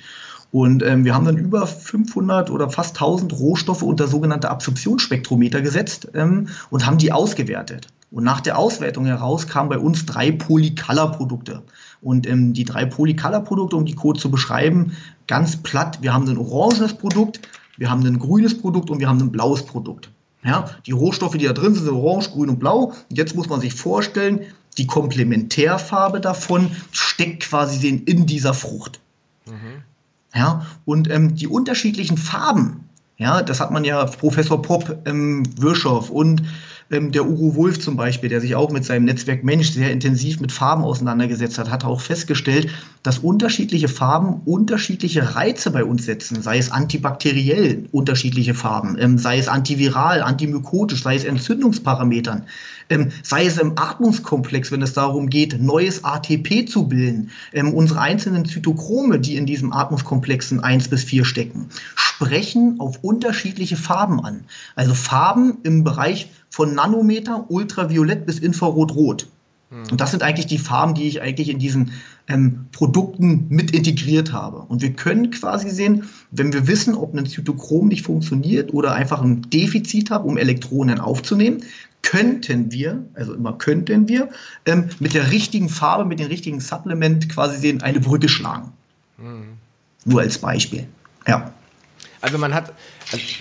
Und 0.54 0.84
ähm, 0.84 1.04
wir 1.04 1.16
haben 1.16 1.24
dann 1.24 1.36
über 1.36 1.66
500 1.66 2.48
oder 2.48 2.70
fast 2.70 2.94
1000 2.94 3.32
Rohstoffe 3.32 3.82
unter 3.82 4.06
sogenannte 4.06 4.50
Absorptionsspektrometer 4.50 5.62
gesetzt 5.62 6.06
ähm, 6.14 6.46
und 6.70 6.86
haben 6.86 6.96
die 6.96 7.10
ausgewertet. 7.10 7.88
Und 8.12 8.22
nach 8.22 8.40
der 8.40 8.56
Auswertung 8.56 9.04
heraus 9.04 9.48
kamen 9.48 9.68
bei 9.68 9.80
uns 9.80 10.06
drei 10.06 10.30
Polycolor-Produkte. 10.30 11.64
Und 12.00 12.28
ähm, 12.28 12.52
die 12.52 12.64
drei 12.64 12.84
Polycolor-Produkte, 12.84 13.74
um 13.74 13.84
die 13.84 13.96
Code 13.96 14.20
zu 14.20 14.30
beschreiben, 14.30 14.92
ganz 15.26 15.56
platt, 15.56 15.98
wir 16.02 16.14
haben 16.14 16.28
ein 16.28 16.38
orangenes 16.38 16.94
Produkt, 16.94 17.40
wir 17.76 17.90
haben 17.90 18.06
ein 18.06 18.20
grünes 18.20 18.56
Produkt 18.56 18.90
und 18.90 19.00
wir 19.00 19.08
haben 19.08 19.18
ein 19.18 19.32
blaues 19.32 19.66
Produkt. 19.66 20.10
Ja, 20.44 20.66
die 20.86 20.92
Rohstoffe, 20.92 21.36
die 21.36 21.46
da 21.46 21.52
drin 21.52 21.74
sind, 21.74 21.86
sind 21.86 21.94
orange, 21.94 22.30
grün 22.30 22.50
und 22.50 22.60
blau. 22.60 22.92
Und 23.10 23.18
jetzt 23.18 23.34
muss 23.34 23.48
man 23.48 23.60
sich 23.60 23.74
vorstellen, 23.74 24.42
die 24.78 24.86
Komplementärfarbe 24.86 26.20
davon 26.20 26.70
steckt 26.92 27.42
quasi 27.42 27.88
in 27.88 28.26
dieser 28.26 28.54
Frucht. 28.54 29.00
Ja, 30.34 30.66
und 30.84 31.10
ähm, 31.10 31.36
die 31.36 31.46
unterschiedlichen 31.46 32.18
Farben, 32.18 32.88
ja, 33.16 33.42
das 33.42 33.60
hat 33.60 33.70
man 33.70 33.84
ja 33.84 34.04
Professor 34.04 34.60
Popp, 34.60 34.98
ähm, 35.06 35.44
Wirschow 35.56 36.10
und 36.10 36.42
ähm, 36.90 37.12
der 37.12 37.26
Ugo 37.26 37.54
Wolf 37.54 37.80
zum 37.80 37.96
Beispiel, 37.96 38.28
der 38.28 38.40
sich 38.40 38.54
auch 38.54 38.70
mit 38.70 38.84
seinem 38.84 39.04
Netzwerk 39.04 39.44
Mensch 39.44 39.72
sehr 39.72 39.90
intensiv 39.90 40.40
mit 40.40 40.52
Farben 40.52 40.84
auseinandergesetzt 40.84 41.58
hat, 41.58 41.70
hat 41.70 41.84
auch 41.84 42.00
festgestellt, 42.00 42.68
dass 43.02 43.18
unterschiedliche 43.18 43.88
Farben 43.88 44.42
unterschiedliche 44.44 45.34
Reize 45.34 45.70
bei 45.70 45.84
uns 45.84 46.04
setzen, 46.04 46.42
sei 46.42 46.58
es 46.58 46.70
antibakteriell 46.70 47.84
unterschiedliche 47.92 48.54
Farben, 48.54 48.96
ähm, 48.98 49.18
sei 49.18 49.38
es 49.38 49.48
antiviral, 49.48 50.22
antimykotisch, 50.22 51.02
sei 51.02 51.16
es 51.16 51.24
Entzündungsparametern, 51.24 52.44
ähm, 52.90 53.10
sei 53.22 53.46
es 53.46 53.58
im 53.58 53.72
Atmungskomplex, 53.76 54.70
wenn 54.70 54.82
es 54.82 54.92
darum 54.92 55.30
geht, 55.30 55.60
neues 55.60 56.04
ATP 56.04 56.66
zu 56.66 56.88
bilden, 56.88 57.30
ähm, 57.52 57.72
unsere 57.72 58.00
einzelnen 58.00 58.44
Zytochrome, 58.44 59.18
die 59.18 59.36
in 59.36 59.46
diesem 59.46 59.72
Atmungskomplexen 59.72 60.60
1 60.60 60.88
bis 60.88 61.04
4 61.04 61.24
stecken, 61.24 61.68
sprechen 61.94 62.76
auf 62.78 63.02
unterschiedliche 63.02 63.76
Farben 63.76 64.24
an. 64.24 64.44
Also 64.76 64.94
Farben 64.94 65.58
im 65.62 65.84
Bereich 65.84 66.30
von 66.54 66.72
Nanometer, 66.72 67.46
Ultraviolett 67.48 68.26
bis 68.26 68.38
Infrarotrot. 68.38 69.26
Hm. 69.70 69.90
Und 69.90 70.00
das 70.00 70.12
sind 70.12 70.22
eigentlich 70.22 70.46
die 70.46 70.58
Farben, 70.58 70.94
die 70.94 71.08
ich 71.08 71.20
eigentlich 71.20 71.48
in 71.48 71.58
diesen 71.58 71.90
ähm, 72.28 72.66
Produkten 72.70 73.46
mit 73.48 73.72
integriert 73.72 74.32
habe. 74.32 74.58
Und 74.58 74.80
wir 74.80 74.92
können 74.92 75.32
quasi 75.32 75.68
sehen, 75.68 76.04
wenn 76.30 76.52
wir 76.52 76.68
wissen, 76.68 76.94
ob 76.94 77.12
ein 77.12 77.26
Zytochrom 77.26 77.88
nicht 77.88 78.06
funktioniert 78.06 78.72
oder 78.72 78.94
einfach 78.94 79.20
ein 79.20 79.50
Defizit 79.50 80.12
hat, 80.12 80.24
um 80.24 80.38
Elektronen 80.38 81.00
aufzunehmen, 81.00 81.64
könnten 82.02 82.70
wir, 82.70 83.04
also 83.14 83.34
immer 83.34 83.54
könnten 83.54 84.06
wir, 84.06 84.28
ähm, 84.64 84.90
mit 85.00 85.12
der 85.12 85.32
richtigen 85.32 85.68
Farbe, 85.68 86.04
mit 86.04 86.20
dem 86.20 86.28
richtigen 86.28 86.60
Supplement 86.60 87.28
quasi 87.30 87.58
sehen, 87.58 87.82
eine 87.82 87.98
Brücke 87.98 88.28
schlagen. 88.28 88.70
Mhm. 89.18 89.54
Nur 90.04 90.20
als 90.20 90.38
Beispiel. 90.38 90.86
Ja. 91.26 91.52
Also 92.20 92.38
man 92.38 92.54
hat, 92.54 92.72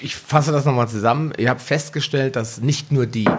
ich 0.02 0.16
fasse 0.16 0.52
das 0.52 0.66
nochmal 0.66 0.88
zusammen. 0.88 1.34
Ihr 1.38 1.50
habt 1.50 1.62
festgestellt, 1.62 2.36
dass 2.36 2.62
nicht 2.62 2.92
nur 2.92 3.06
die 3.06 3.30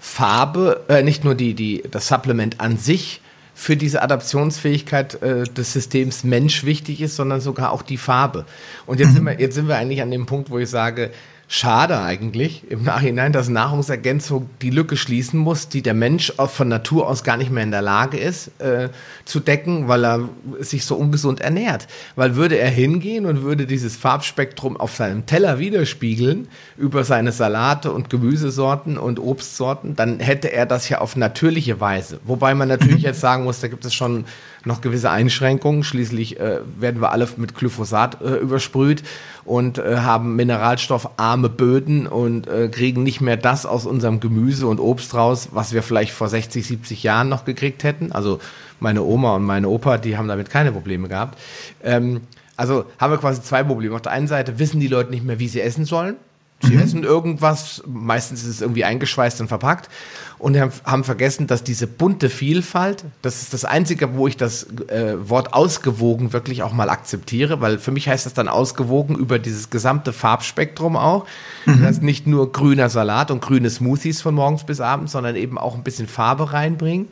Farbe, 0.00 0.84
äh, 0.88 1.02
nicht 1.02 1.24
nur 1.24 1.34
die, 1.34 1.54
die, 1.54 1.82
das 1.90 2.08
Supplement 2.08 2.60
an 2.60 2.76
sich 2.76 3.20
für 3.54 3.76
diese 3.76 4.02
Adaptionsfähigkeit 4.02 5.22
äh, 5.22 5.44
des 5.44 5.72
Systems 5.72 6.24
Mensch 6.24 6.64
wichtig 6.64 7.00
ist, 7.00 7.16
sondern 7.16 7.40
sogar 7.40 7.72
auch 7.72 7.82
die 7.82 7.96
Farbe. 7.96 8.44
Und 8.84 9.00
jetzt, 9.00 9.10
mhm. 9.10 9.14
sind 9.14 9.24
wir, 9.24 9.40
jetzt 9.40 9.54
sind 9.54 9.68
wir 9.68 9.76
eigentlich 9.76 10.02
an 10.02 10.10
dem 10.10 10.26
Punkt, 10.26 10.50
wo 10.50 10.58
ich 10.58 10.68
sage, 10.68 11.10
schade 11.48 12.00
eigentlich 12.00 12.68
im 12.70 12.82
Nachhinein, 12.82 13.32
dass 13.32 13.48
Nahrungsergänzung 13.48 14.50
die 14.62 14.70
Lücke 14.70 14.96
schließen 14.96 15.38
muss, 15.38 15.68
die 15.68 15.80
der 15.80 15.94
Mensch 15.94 16.32
von 16.36 16.68
Natur 16.68 17.08
aus 17.08 17.22
gar 17.22 17.36
nicht 17.36 17.52
mehr 17.52 17.62
in 17.62 17.70
der 17.70 17.82
Lage 17.82 18.18
ist 18.18 18.50
äh, 18.60 18.88
zu 19.24 19.38
decken, 19.38 19.86
weil 19.86 20.04
er 20.04 20.28
sich 20.58 20.84
so 20.84 20.96
ungesund 20.96 21.40
ernährt. 21.40 21.86
Weil 22.16 22.34
würde 22.34 22.58
er 22.58 22.70
hingehen 22.70 23.26
und 23.26 23.42
würde 23.42 23.66
dieses 23.66 23.96
Farbspektrum 23.96 24.76
auf 24.76 24.96
seinem 24.96 25.26
Teller 25.26 25.60
widerspiegeln 25.60 26.48
über 26.76 27.04
seine 27.04 27.30
Salate 27.30 27.92
und 27.92 28.10
Gemüsesorten 28.10 28.98
und 28.98 29.20
Obstsorten, 29.20 29.94
dann 29.94 30.18
hätte 30.18 30.52
er 30.52 30.66
das 30.66 30.88
ja 30.88 30.98
auf 30.98 31.14
natürliche 31.14 31.80
Weise. 31.80 32.18
Wobei 32.24 32.54
man 32.54 32.66
natürlich 32.68 33.02
jetzt 33.02 33.20
sagen 33.20 33.44
muss, 33.44 33.60
da 33.60 33.68
gibt 33.68 33.84
es 33.84 33.94
schon 33.94 34.24
noch 34.66 34.80
gewisse 34.80 35.10
Einschränkungen. 35.10 35.84
Schließlich 35.84 36.38
äh, 36.38 36.60
werden 36.78 37.00
wir 37.00 37.12
alle 37.12 37.28
mit 37.36 37.54
Glyphosat 37.54 38.20
äh, 38.20 38.36
übersprüht 38.36 39.02
und 39.44 39.78
äh, 39.78 39.98
haben 39.98 40.36
mineralstoffarme 40.36 41.48
Böden 41.48 42.06
und 42.06 42.46
äh, 42.48 42.68
kriegen 42.68 43.02
nicht 43.02 43.20
mehr 43.20 43.36
das 43.36 43.64
aus 43.64 43.86
unserem 43.86 44.20
Gemüse 44.20 44.66
und 44.66 44.80
Obst 44.80 45.14
raus, 45.14 45.48
was 45.52 45.72
wir 45.72 45.82
vielleicht 45.82 46.12
vor 46.12 46.28
60, 46.28 46.66
70 46.66 47.02
Jahren 47.02 47.28
noch 47.28 47.44
gekriegt 47.44 47.84
hätten. 47.84 48.12
Also 48.12 48.40
meine 48.80 49.02
Oma 49.02 49.36
und 49.36 49.44
meine 49.44 49.68
Opa, 49.68 49.98
die 49.98 50.18
haben 50.18 50.28
damit 50.28 50.50
keine 50.50 50.72
Probleme 50.72 51.08
gehabt. 51.08 51.38
Ähm, 51.82 52.22
also 52.56 52.86
haben 52.98 53.12
wir 53.12 53.18
quasi 53.18 53.42
zwei 53.42 53.62
Probleme. 53.62 53.94
Auf 53.94 54.02
der 54.02 54.12
einen 54.12 54.28
Seite 54.28 54.58
wissen 54.58 54.80
die 54.80 54.88
Leute 54.88 55.10
nicht 55.10 55.24
mehr, 55.24 55.38
wie 55.38 55.48
sie 55.48 55.60
essen 55.60 55.84
sollen. 55.84 56.16
Sie 56.62 56.74
mhm. 56.74 56.80
essen 56.80 57.04
irgendwas, 57.04 57.82
meistens 57.86 58.42
ist 58.42 58.48
es 58.48 58.60
irgendwie 58.62 58.84
eingeschweißt 58.84 59.42
und 59.42 59.48
verpackt 59.48 59.90
und 60.38 60.58
haben 60.58 61.04
vergessen, 61.04 61.46
dass 61.46 61.62
diese 61.64 61.86
bunte 61.86 62.30
Vielfalt, 62.30 63.04
das 63.20 63.42
ist 63.42 63.52
das 63.52 63.66
Einzige, 63.66 64.14
wo 64.14 64.26
ich 64.26 64.38
das 64.38 64.66
äh, 64.88 65.16
Wort 65.28 65.52
ausgewogen 65.52 66.32
wirklich 66.32 66.62
auch 66.62 66.72
mal 66.72 66.88
akzeptiere, 66.88 67.60
weil 67.60 67.78
für 67.78 67.92
mich 67.92 68.08
heißt 68.08 68.24
das 68.24 68.32
dann 68.32 68.48
ausgewogen 68.48 69.16
über 69.16 69.38
dieses 69.38 69.68
gesamte 69.68 70.14
Farbspektrum 70.14 70.96
auch. 70.96 71.26
Mhm. 71.66 71.72
Das 71.72 71.80
heißt 71.82 72.02
nicht 72.02 72.26
nur 72.26 72.52
grüner 72.52 72.88
Salat 72.88 73.30
und 73.30 73.42
grüne 73.42 73.68
Smoothies 73.68 74.22
von 74.22 74.34
morgens 74.34 74.64
bis 74.64 74.80
abends, 74.80 75.12
sondern 75.12 75.36
eben 75.36 75.58
auch 75.58 75.74
ein 75.74 75.82
bisschen 75.82 76.08
Farbe 76.08 76.54
reinbringen. 76.54 77.08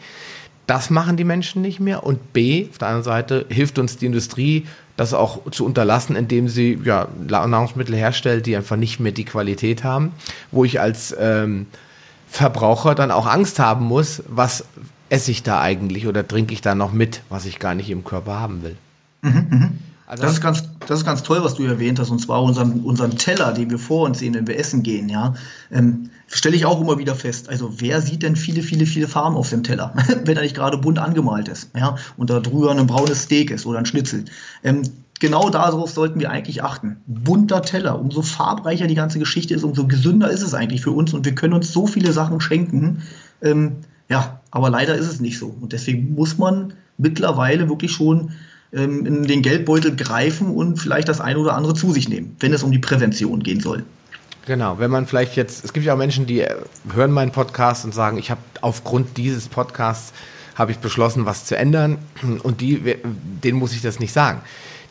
Das 0.67 0.89
machen 0.89 1.19
die 1.19 1.25
Menschen 1.25 1.61
nicht 1.61 1.81
mehr. 1.81 2.05
Und 2.05 2.33
B, 2.33 2.69
auf 2.71 2.79
der 2.79 2.89
anderen 2.89 3.05
Seite, 3.05 3.45
hilft 3.51 3.79
uns 3.79 3.99
die 3.99 4.07
Industrie, 4.07 4.67
das 4.97 5.13
auch 5.13 5.51
zu 5.51 5.65
unterlassen, 5.65 6.15
indem 6.17 6.49
sie 6.49 6.79
ja, 6.85 7.09
Nahrungsmittel 7.27 7.97
herstellt, 7.97 8.47
die 8.47 8.57
einfach 8.57 8.77
nicht 8.77 9.01
mehr 9.01 9.13
die 9.13 9.25
Qualität 9.25 9.83
haben, 9.83 10.13
wo 10.53 10.65
ich 10.65 10.81
als 10.81 11.15
ähm, 11.19 11.67
Verbraucher 12.29 12.95
dann 12.95 13.11
auch 13.11 13.27
Angst 13.27 13.59
haben 13.59 13.85
muss, 13.85 14.23
was 14.29 14.65
esse 15.09 15.31
ich 15.31 15.43
da 15.43 15.61
eigentlich 15.61 16.07
oder 16.07 16.27
trinke 16.27 16.53
ich 16.53 16.61
da 16.61 16.75
noch 16.75 16.93
mit, 16.93 17.23
was 17.29 17.45
ich 17.45 17.59
gar 17.59 17.75
nicht 17.75 17.91
im 17.91 18.05
Körper 18.05 18.39
haben 18.39 18.63
will. 18.63 18.77
Mhm, 19.23 19.47
mh. 19.51 19.71
Also 20.07 20.23
das 20.23 20.33
ist 20.35 20.41
ganz, 20.43 20.65
das 20.87 21.01
ist 21.01 21.07
ganz 21.07 21.23
toll, 21.23 21.43
was 21.43 21.55
du 21.55 21.65
erwähnt 21.65 21.99
hast, 21.99 22.11
und 22.11 22.19
zwar 22.19 22.43
unseren, 22.43 22.81
unseren 22.81 23.17
Teller, 23.17 23.53
den 23.53 23.71
wir 23.71 23.79
vor 23.79 24.07
uns 24.07 24.19
sehen, 24.19 24.35
wenn 24.35 24.47
wir 24.47 24.59
essen 24.59 24.83
gehen, 24.83 25.09
ja. 25.09 25.35
Ähm, 25.73 26.11
stelle 26.27 26.57
ich 26.57 26.67
auch 26.67 26.81
immer 26.81 26.99
wieder 26.99 27.15
fest. 27.15 27.49
Also 27.49 27.81
wer 27.81 28.01
sieht 28.01 28.23
denn 28.23 28.37
viele, 28.37 28.63
viele, 28.63 28.87
viele 28.87 29.09
Farben 29.09 29.37
auf 29.37 29.51
dem 29.51 29.63
Teller, 29.63 29.95
wenn 30.25 30.37
er 30.37 30.43
nicht 30.43 30.57
gerade 30.57 30.77
bunt 30.79 30.99
angemalt 30.99 31.49
ist, 31.49 31.71
ja, 31.77 31.97
und 32.17 32.31
da 32.31 32.41
drüber 32.41 32.71
ein 32.71 32.87
braunes 32.87 33.23
Steak 33.23 33.51
ist 33.51 33.65
oder 33.67 33.79
ein 33.79 33.87
Schnitzel. 33.87 34.27
Ähm, 34.63 34.83
genau 35.21 35.49
darauf 35.49 35.91
sollten 35.91 36.21
wir 36.21 36.31
eigentlich 36.31 36.63
achten. 36.63 36.97
Bunter 37.07 37.63
Teller, 37.63 37.99
umso 37.99 38.21
farbreicher 38.21 38.87
die 38.87 38.95
ganze 38.95 39.19
Geschichte 39.19 39.55
ist, 39.55 39.65
umso 39.65 39.87
gesünder 39.87 40.31
ist 40.31 40.43
es 40.43 40.53
eigentlich 40.53 40.83
für 40.83 40.91
uns 40.91 41.15
und 41.15 41.25
wir 41.25 41.35
können 41.35 41.55
uns 41.55 41.73
so 41.73 41.87
viele 41.87 42.13
Sachen 42.13 42.41
schenken. 42.41 43.03
Ähm, 43.41 43.77
ja, 44.11 44.41
aber 44.51 44.69
leider 44.69 44.95
ist 44.97 45.07
es 45.07 45.21
nicht 45.21 45.39
so. 45.39 45.55
Und 45.61 45.73
deswegen 45.73 46.15
muss 46.15 46.37
man 46.37 46.75
mittlerweile 46.99 47.69
wirklich 47.69 47.93
schon 47.93 48.33
ähm, 48.75 49.07
in 49.07 49.23
den 49.25 49.43
Geldbeutel 49.43 49.95
greifen 49.97 50.49
und 50.49 50.79
vielleicht 50.79 51.09
das 51.09 51.21
eine 51.21 51.39
oder 51.39 51.55
andere 51.55 51.75
zu 51.75 51.93
sich 51.93 52.09
nehmen, 52.09 52.37
wenn 52.41 52.53
es 52.53 52.63
um 52.63 52.73
die 52.73 52.79
Prävention 52.79 53.43
gehen 53.43 53.61
soll. 53.61 53.85
Genau, 54.47 54.79
wenn 54.79 54.91
man 54.91 55.07
vielleicht 55.07 55.37
jetzt, 55.37 55.65
es 55.65 55.73
gibt 55.73 55.87
ja 55.87 55.95
auch 55.95 55.99
Menschen, 55.99 56.27
die 56.27 56.45
hören 56.93 57.13
meinen 57.13 57.33
Podcast 57.33 57.85
und 57.85 57.95
sagen, 57.95 58.19
ich 58.19 58.31
habe 58.31 58.41
aufgrund 58.61 59.17
dieses 59.17 59.49
Podcasts 59.49 60.13
habe 60.55 60.71
ich 60.71 60.79
beschlossen, 60.79 61.27
was 61.27 61.47
zu 61.47 61.57
ändern 61.57 61.99
und 62.43 62.61
die, 62.61 62.97
denen 63.43 63.59
muss 63.59 63.73
ich 63.73 63.83
das 63.83 63.99
nicht 64.01 64.13
sagen. 64.13 64.41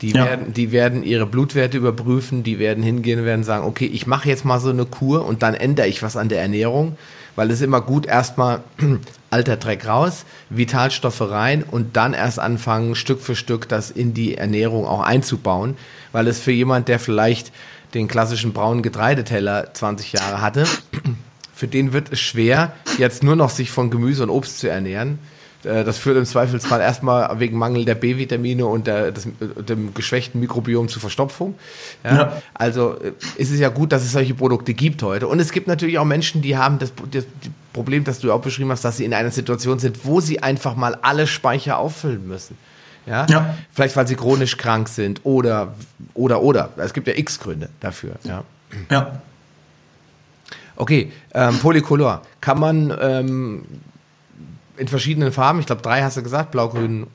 Die, 0.02 0.10
ja. 0.10 0.26
werden, 0.26 0.54
die 0.54 0.72
werden 0.72 1.04
ihre 1.04 1.26
Blutwerte 1.26 1.78
überprüfen, 1.78 2.44
die 2.44 2.60
werden 2.60 2.84
hingehen 2.84 3.20
und 3.20 3.26
werden 3.26 3.44
sagen, 3.44 3.66
okay, 3.66 3.86
ich 3.86 4.06
mache 4.06 4.28
jetzt 4.28 4.44
mal 4.44 4.60
so 4.60 4.70
eine 4.70 4.86
Kur 4.86 5.26
und 5.26 5.44
dann 5.44 5.54
ändere 5.54 5.88
ich 5.88 6.04
was 6.04 6.18
an 6.18 6.28
der 6.28 6.42
Ernährung, 6.42 6.98
weil 7.36 7.52
es 7.52 7.62
immer 7.62 7.82
gut, 7.82 8.06
erstmal 8.06 8.62
alter 9.30 9.58
Dreck 9.58 9.88
raus, 9.88 10.26
Vitalstoffe 10.50 11.22
rein 11.22 11.64
und 11.64 11.96
dann 11.96 12.14
erst 12.14 12.40
anfangen, 12.40 12.96
Stück 12.96 13.22
für 13.22 13.36
Stück 13.36 13.68
das 13.68 13.92
in 13.92 14.14
die 14.14 14.36
Ernährung 14.36 14.86
auch 14.86 15.02
einzubauen, 15.02 15.76
weil 16.12 16.28
es 16.28 16.40
für 16.40 16.52
jemand, 16.52 16.88
der 16.88 17.00
vielleicht 17.00 17.52
den 17.94 18.08
klassischen 18.08 18.54
braunen 18.54 18.84
Getreideteller 18.84 19.74
20 19.74 20.14
Jahre 20.14 20.42
hatte, 20.42 20.66
für 21.56 21.68
den 21.68 21.94
wird 21.94 22.12
es 22.12 22.20
schwer, 22.20 22.74
jetzt 22.98 23.24
nur 23.24 23.36
noch 23.36 23.50
sich 23.50 23.72
von 23.72 23.90
Gemüse 23.90 24.24
und 24.24 24.30
Obst 24.30 24.60
zu 24.60 24.70
ernähren. 24.70 25.20
Äh, 25.66 25.84
das 25.84 25.98
führt 25.98 26.18
im 26.18 26.26
Zweifelsfall 26.26 26.82
erstmal 26.82 27.40
wegen 27.40 27.58
Mangel 27.58 27.86
der 27.86 27.96
B-Vitamine 27.96 28.66
und 28.66 28.88
der, 28.88 29.12
des, 29.12 29.28
dem 29.68 29.94
geschwächten 29.94 30.40
Mikrobiom 30.40 30.88
zu 30.88 31.00
Verstopfung. 31.00 31.56
Ja? 32.04 32.16
ja. 32.16 32.42
Also 32.54 32.96
äh, 33.00 33.14
ist 33.38 33.52
es 33.52 33.60
ja 33.60 33.70
gut, 33.70 33.92
dass 33.92 34.04
es 34.04 34.12
solche 34.12 34.34
Produkte 34.34 34.74
gibt 34.74 35.04
heute. 35.04 35.28
Und 35.28 35.40
es 35.40 35.52
gibt 35.52 35.68
natürlich 35.68 36.00
auch 36.00 36.06
Menschen, 36.06 36.42
die 36.42 36.58
haben 36.58 36.80
das, 36.80 36.94
das 37.12 37.26
Problem, 37.72 38.04
das 38.04 38.20
du 38.20 38.32
auch 38.32 38.42
beschrieben 38.42 38.72
hast, 38.72 38.84
dass 38.84 38.98
sie 38.98 39.06
in 39.06 39.14
einer 39.14 39.32
Situation 39.32 39.80
sind, 39.80 40.06
wo 40.06 40.20
sie 40.20 40.42
einfach 40.42 40.76
mal 40.76 40.98
alle 41.02 41.28
Speicher 41.28 41.78
auffüllen 41.78 42.28
müssen. 42.28 42.58
Ja? 43.06 43.26
ja. 43.30 43.56
Vielleicht, 43.72 43.96
weil 43.96 44.08
sie 44.08 44.16
chronisch 44.16 44.58
krank 44.58 44.88
sind 44.88 45.22
oder, 45.24 45.76
oder, 46.14 46.42
oder. 46.42 46.70
Es 46.78 46.94
gibt 46.94 47.08
ja 47.08 47.14
x 47.16 47.40
Gründe 47.40 47.70
dafür. 47.80 48.14
Ja. 48.24 48.44
ja. 48.90 49.22
Okay, 50.76 51.12
ähm, 51.34 51.60
Polycolor. 51.60 52.22
Kann 52.42 52.60
man 52.60 52.94
ähm, 53.00 53.66
in 54.78 54.88
verschiedenen 54.88 55.32
Farben, 55.32 55.60
ich 55.60 55.66
glaube 55.66 55.82
drei 55.82 56.02
hast 56.02 56.18
du 56.18 56.24
gesagt, 56.24 56.52
blau, 56.52 56.70
grün, 56.70 57.08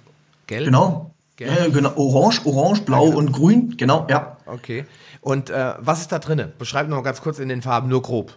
gelb? 0.47 0.67
Genau. 0.67 1.11
Gelb. 1.37 1.69
Äh, 1.69 1.71
genau. 1.71 1.93
Orange, 1.97 2.45
orange, 2.45 2.83
blau 2.83 3.07
genau. 3.07 3.19
und 3.19 3.33
grün, 3.33 3.75
genau, 3.77 4.07
ja. 4.11 4.37
Okay. 4.47 4.85
Und 5.21 5.51
äh, 5.51 5.75
was 5.79 6.01
ist 6.01 6.13
da 6.13 6.19
drin? 6.19 6.53
Beschreib 6.59 6.89
noch 6.89 6.97
mal 6.97 7.03
ganz 7.03 7.21
kurz 7.21 7.39
in 7.39 7.49
den 7.49 7.63
Farben, 7.63 7.89
nur 7.89 8.03
grob. 8.03 8.35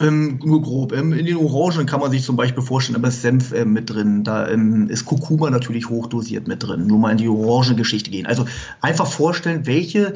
Ähm, 0.00 0.40
nur 0.44 0.62
grob. 0.62 0.92
Ähm, 0.92 1.12
in 1.12 1.24
den 1.24 1.36
Orangen 1.36 1.86
kann 1.86 2.00
man 2.00 2.10
sich 2.10 2.22
zum 2.22 2.36
Beispiel 2.36 2.62
vorstellen, 2.62 2.96
aber 2.96 3.08
ist 3.08 3.22
Senf 3.22 3.52
äh, 3.52 3.64
mit 3.64 3.88
drin. 3.88 4.24
Da 4.24 4.48
ähm, 4.48 4.88
ist 4.90 5.06
Kurkuma 5.06 5.48
natürlich 5.48 5.88
hochdosiert 5.88 6.46
mit 6.46 6.62
drin. 6.62 6.86
Nur 6.86 6.98
mal 6.98 7.12
in 7.12 7.18
die 7.18 7.28
Orangengeschichte 7.28 8.10
gehen. 8.10 8.26
Also 8.26 8.44
einfach 8.82 9.06
vorstellen, 9.06 9.66
welche 9.66 10.14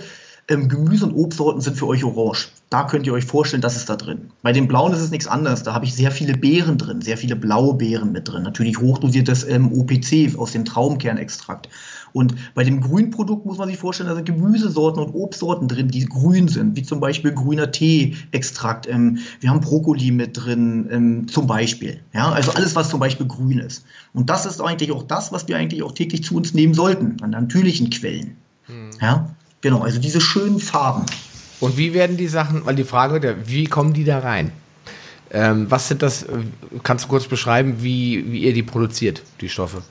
ähm, 0.51 0.69
Gemüse- 0.69 1.07
und 1.07 1.15
Obstsorten 1.15 1.61
sind 1.61 1.77
für 1.77 1.87
euch 1.87 2.05
orange. 2.05 2.49
Da 2.69 2.85
könnt 2.85 3.07
ihr 3.07 3.13
euch 3.13 3.25
vorstellen, 3.25 3.63
das 3.63 3.77
ist 3.77 3.89
da 3.89 3.97
drin. 3.97 4.31
Bei 4.43 4.53
den 4.53 4.69
blauen 4.69 4.93
ist 4.93 5.01
es 5.01 5.11
nichts 5.11 5.27
anderes. 5.27 5.63
Da 5.63 5.73
habe 5.73 5.85
ich 5.85 5.95
sehr 5.95 6.11
viele 6.11 6.37
Beeren 6.37 6.77
drin, 6.77 7.01
sehr 7.01 7.17
viele 7.17 7.37
blaue 7.37 7.75
Beeren 7.75 8.13
mit 8.13 8.29
drin. 8.29 8.43
Natürlich 8.43 8.79
hochdosiertes 8.79 9.47
ähm, 9.49 9.73
OPC 9.73 10.37
aus 10.37 10.53
dem 10.53 10.65
Traumkernextrakt. 10.65 11.69
Und 12.13 12.35
bei 12.55 12.65
dem 12.65 12.81
grünen 12.81 13.11
Produkt 13.11 13.47
muss 13.47 13.59
man 13.59 13.69
sich 13.69 13.79
vorstellen, 13.79 14.09
da 14.09 14.17
sind 14.17 14.25
Gemüsesorten 14.25 15.03
und 15.03 15.15
Obstsorten 15.15 15.69
drin, 15.69 15.89
die 15.89 16.05
grün 16.07 16.49
sind, 16.49 16.77
wie 16.77 16.83
zum 16.83 17.01
Beispiel 17.01 17.33
grüner 17.33 17.71
Tee-Extrakt. 17.71 18.89
Ähm, 18.89 19.19
wir 19.41 19.51
haben 19.51 19.61
Brokkoli 19.61 20.11
mit 20.11 20.37
drin, 20.37 20.89
ähm, 20.91 21.29
zum 21.29 21.47
Beispiel. 21.47 22.01
Ja, 22.13 22.33
also 22.33 22.53
alles, 22.53 22.75
was 22.75 22.89
zum 22.89 23.01
Beispiel 23.01 23.27
grün 23.27 23.59
ist. 23.59 23.85
Und 24.13 24.29
das 24.29 24.47
ist 24.47 24.61
eigentlich 24.61 24.91
auch 24.91 25.05
das, 25.05 25.33
was 25.33 25.47
wir 25.47 25.57
eigentlich 25.57 25.83
auch 25.83 25.93
täglich 25.93 26.25
zu 26.25 26.37
uns 26.37 26.55
nehmen 26.55 26.75
sollten, 26.75 27.17
an 27.23 27.31
natürlichen 27.31 27.91
Quellen. 27.91 28.37
Hm. 28.67 28.91
Ja, 29.01 29.31
genau, 29.61 29.83
also 29.83 30.01
diese 30.01 30.21
schönen 30.21 30.61
Farben. 30.61 31.07
Und 31.61 31.77
wie 31.77 31.93
werden 31.93 32.17
die 32.17 32.29
Sachen, 32.29 32.65
weil 32.65 32.75
die 32.75 32.85
Frage, 32.85 33.21
der, 33.21 33.49
wie 33.49 33.65
kommen 33.65 33.93
die 33.93 34.05
da 34.05 34.21
rein? 34.21 34.53
Ähm, 35.31 35.71
was 35.71 35.89
sind 35.89 36.03
das, 36.03 36.27
kannst 36.83 37.05
du 37.05 37.09
kurz 37.09 37.27
beschreiben, 37.27 37.83
wie, 37.83 38.33
wie 38.33 38.41
ihr 38.41 38.53
die 38.53 38.63
produziert, 38.63 39.23
die 39.41 39.49
Stoffe? 39.49 39.83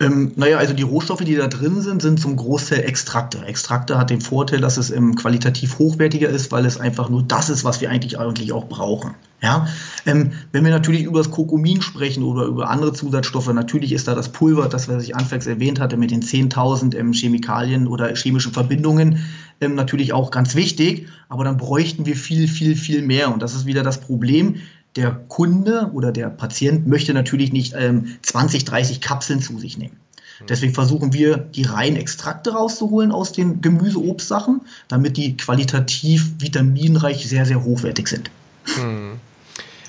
Ähm, 0.00 0.32
naja, 0.36 0.58
also 0.58 0.74
die 0.74 0.82
Rohstoffe, 0.82 1.24
die 1.24 1.36
da 1.36 1.46
drin 1.46 1.80
sind, 1.80 2.02
sind 2.02 2.20
zum 2.20 2.36
Großteil 2.36 2.80
Extrakte. 2.80 3.44
Extrakte 3.44 3.98
hat 3.98 4.10
den 4.10 4.20
Vorteil, 4.20 4.60
dass 4.60 4.76
es 4.76 4.90
ähm, 4.90 5.14
qualitativ 5.14 5.78
hochwertiger 5.78 6.28
ist, 6.28 6.52
weil 6.52 6.66
es 6.66 6.78
einfach 6.78 7.08
nur 7.08 7.22
das 7.22 7.50
ist, 7.50 7.64
was 7.64 7.80
wir 7.80 7.90
eigentlich, 7.90 8.18
eigentlich 8.18 8.52
auch 8.52 8.68
brauchen. 8.68 9.14
Ja? 9.42 9.66
Ähm, 10.06 10.32
wenn 10.52 10.64
wir 10.64 10.70
natürlich 10.70 11.04
über 11.04 11.18
das 11.18 11.30
Kokumin 11.30 11.82
sprechen 11.82 12.22
oder 12.22 12.44
über 12.44 12.70
andere 12.70 12.92
Zusatzstoffe, 12.92 13.52
natürlich 13.52 13.92
ist 13.92 14.08
da 14.08 14.14
das 14.14 14.30
Pulver, 14.30 14.68
das 14.68 14.88
was 14.88 15.04
ich 15.04 15.16
anfangs 15.16 15.46
erwähnt 15.46 15.80
hatte, 15.80 15.96
mit 15.96 16.10
den 16.10 16.22
10.000 16.22 16.96
ähm, 16.96 17.12
Chemikalien 17.12 17.86
oder 17.86 18.14
chemischen 18.14 18.52
Verbindungen, 18.52 19.24
ähm, 19.60 19.74
natürlich 19.74 20.12
auch 20.12 20.30
ganz 20.30 20.54
wichtig, 20.54 21.06
aber 21.28 21.44
dann 21.44 21.56
bräuchten 21.56 22.06
wir 22.06 22.16
viel, 22.16 22.48
viel, 22.48 22.76
viel 22.76 23.02
mehr. 23.02 23.32
Und 23.32 23.42
das 23.42 23.54
ist 23.54 23.66
wieder 23.66 23.82
das 23.82 24.00
Problem 24.00 24.56
der 24.96 25.10
Kunde 25.28 25.90
oder 25.92 26.12
der 26.12 26.28
Patient 26.28 26.86
möchte 26.86 27.14
natürlich 27.14 27.52
nicht 27.52 27.74
ähm, 27.76 28.16
20, 28.22 28.64
30 28.64 29.00
Kapseln 29.00 29.40
zu 29.40 29.58
sich 29.58 29.78
nehmen. 29.78 29.96
Hm. 30.38 30.46
Deswegen 30.48 30.74
versuchen 30.74 31.12
wir, 31.12 31.36
die 31.36 31.62
reinen 31.62 31.96
Extrakte 31.96 32.52
rauszuholen 32.52 33.12
aus 33.12 33.32
den 33.32 33.60
Gemüse-Obstsachen, 33.60 34.62
damit 34.88 35.16
die 35.16 35.36
qualitativ 35.36 36.32
vitaminreich 36.38 37.28
sehr, 37.28 37.46
sehr 37.46 37.64
hochwertig 37.64 38.08
sind. 38.08 38.30
Hm. 38.74 39.18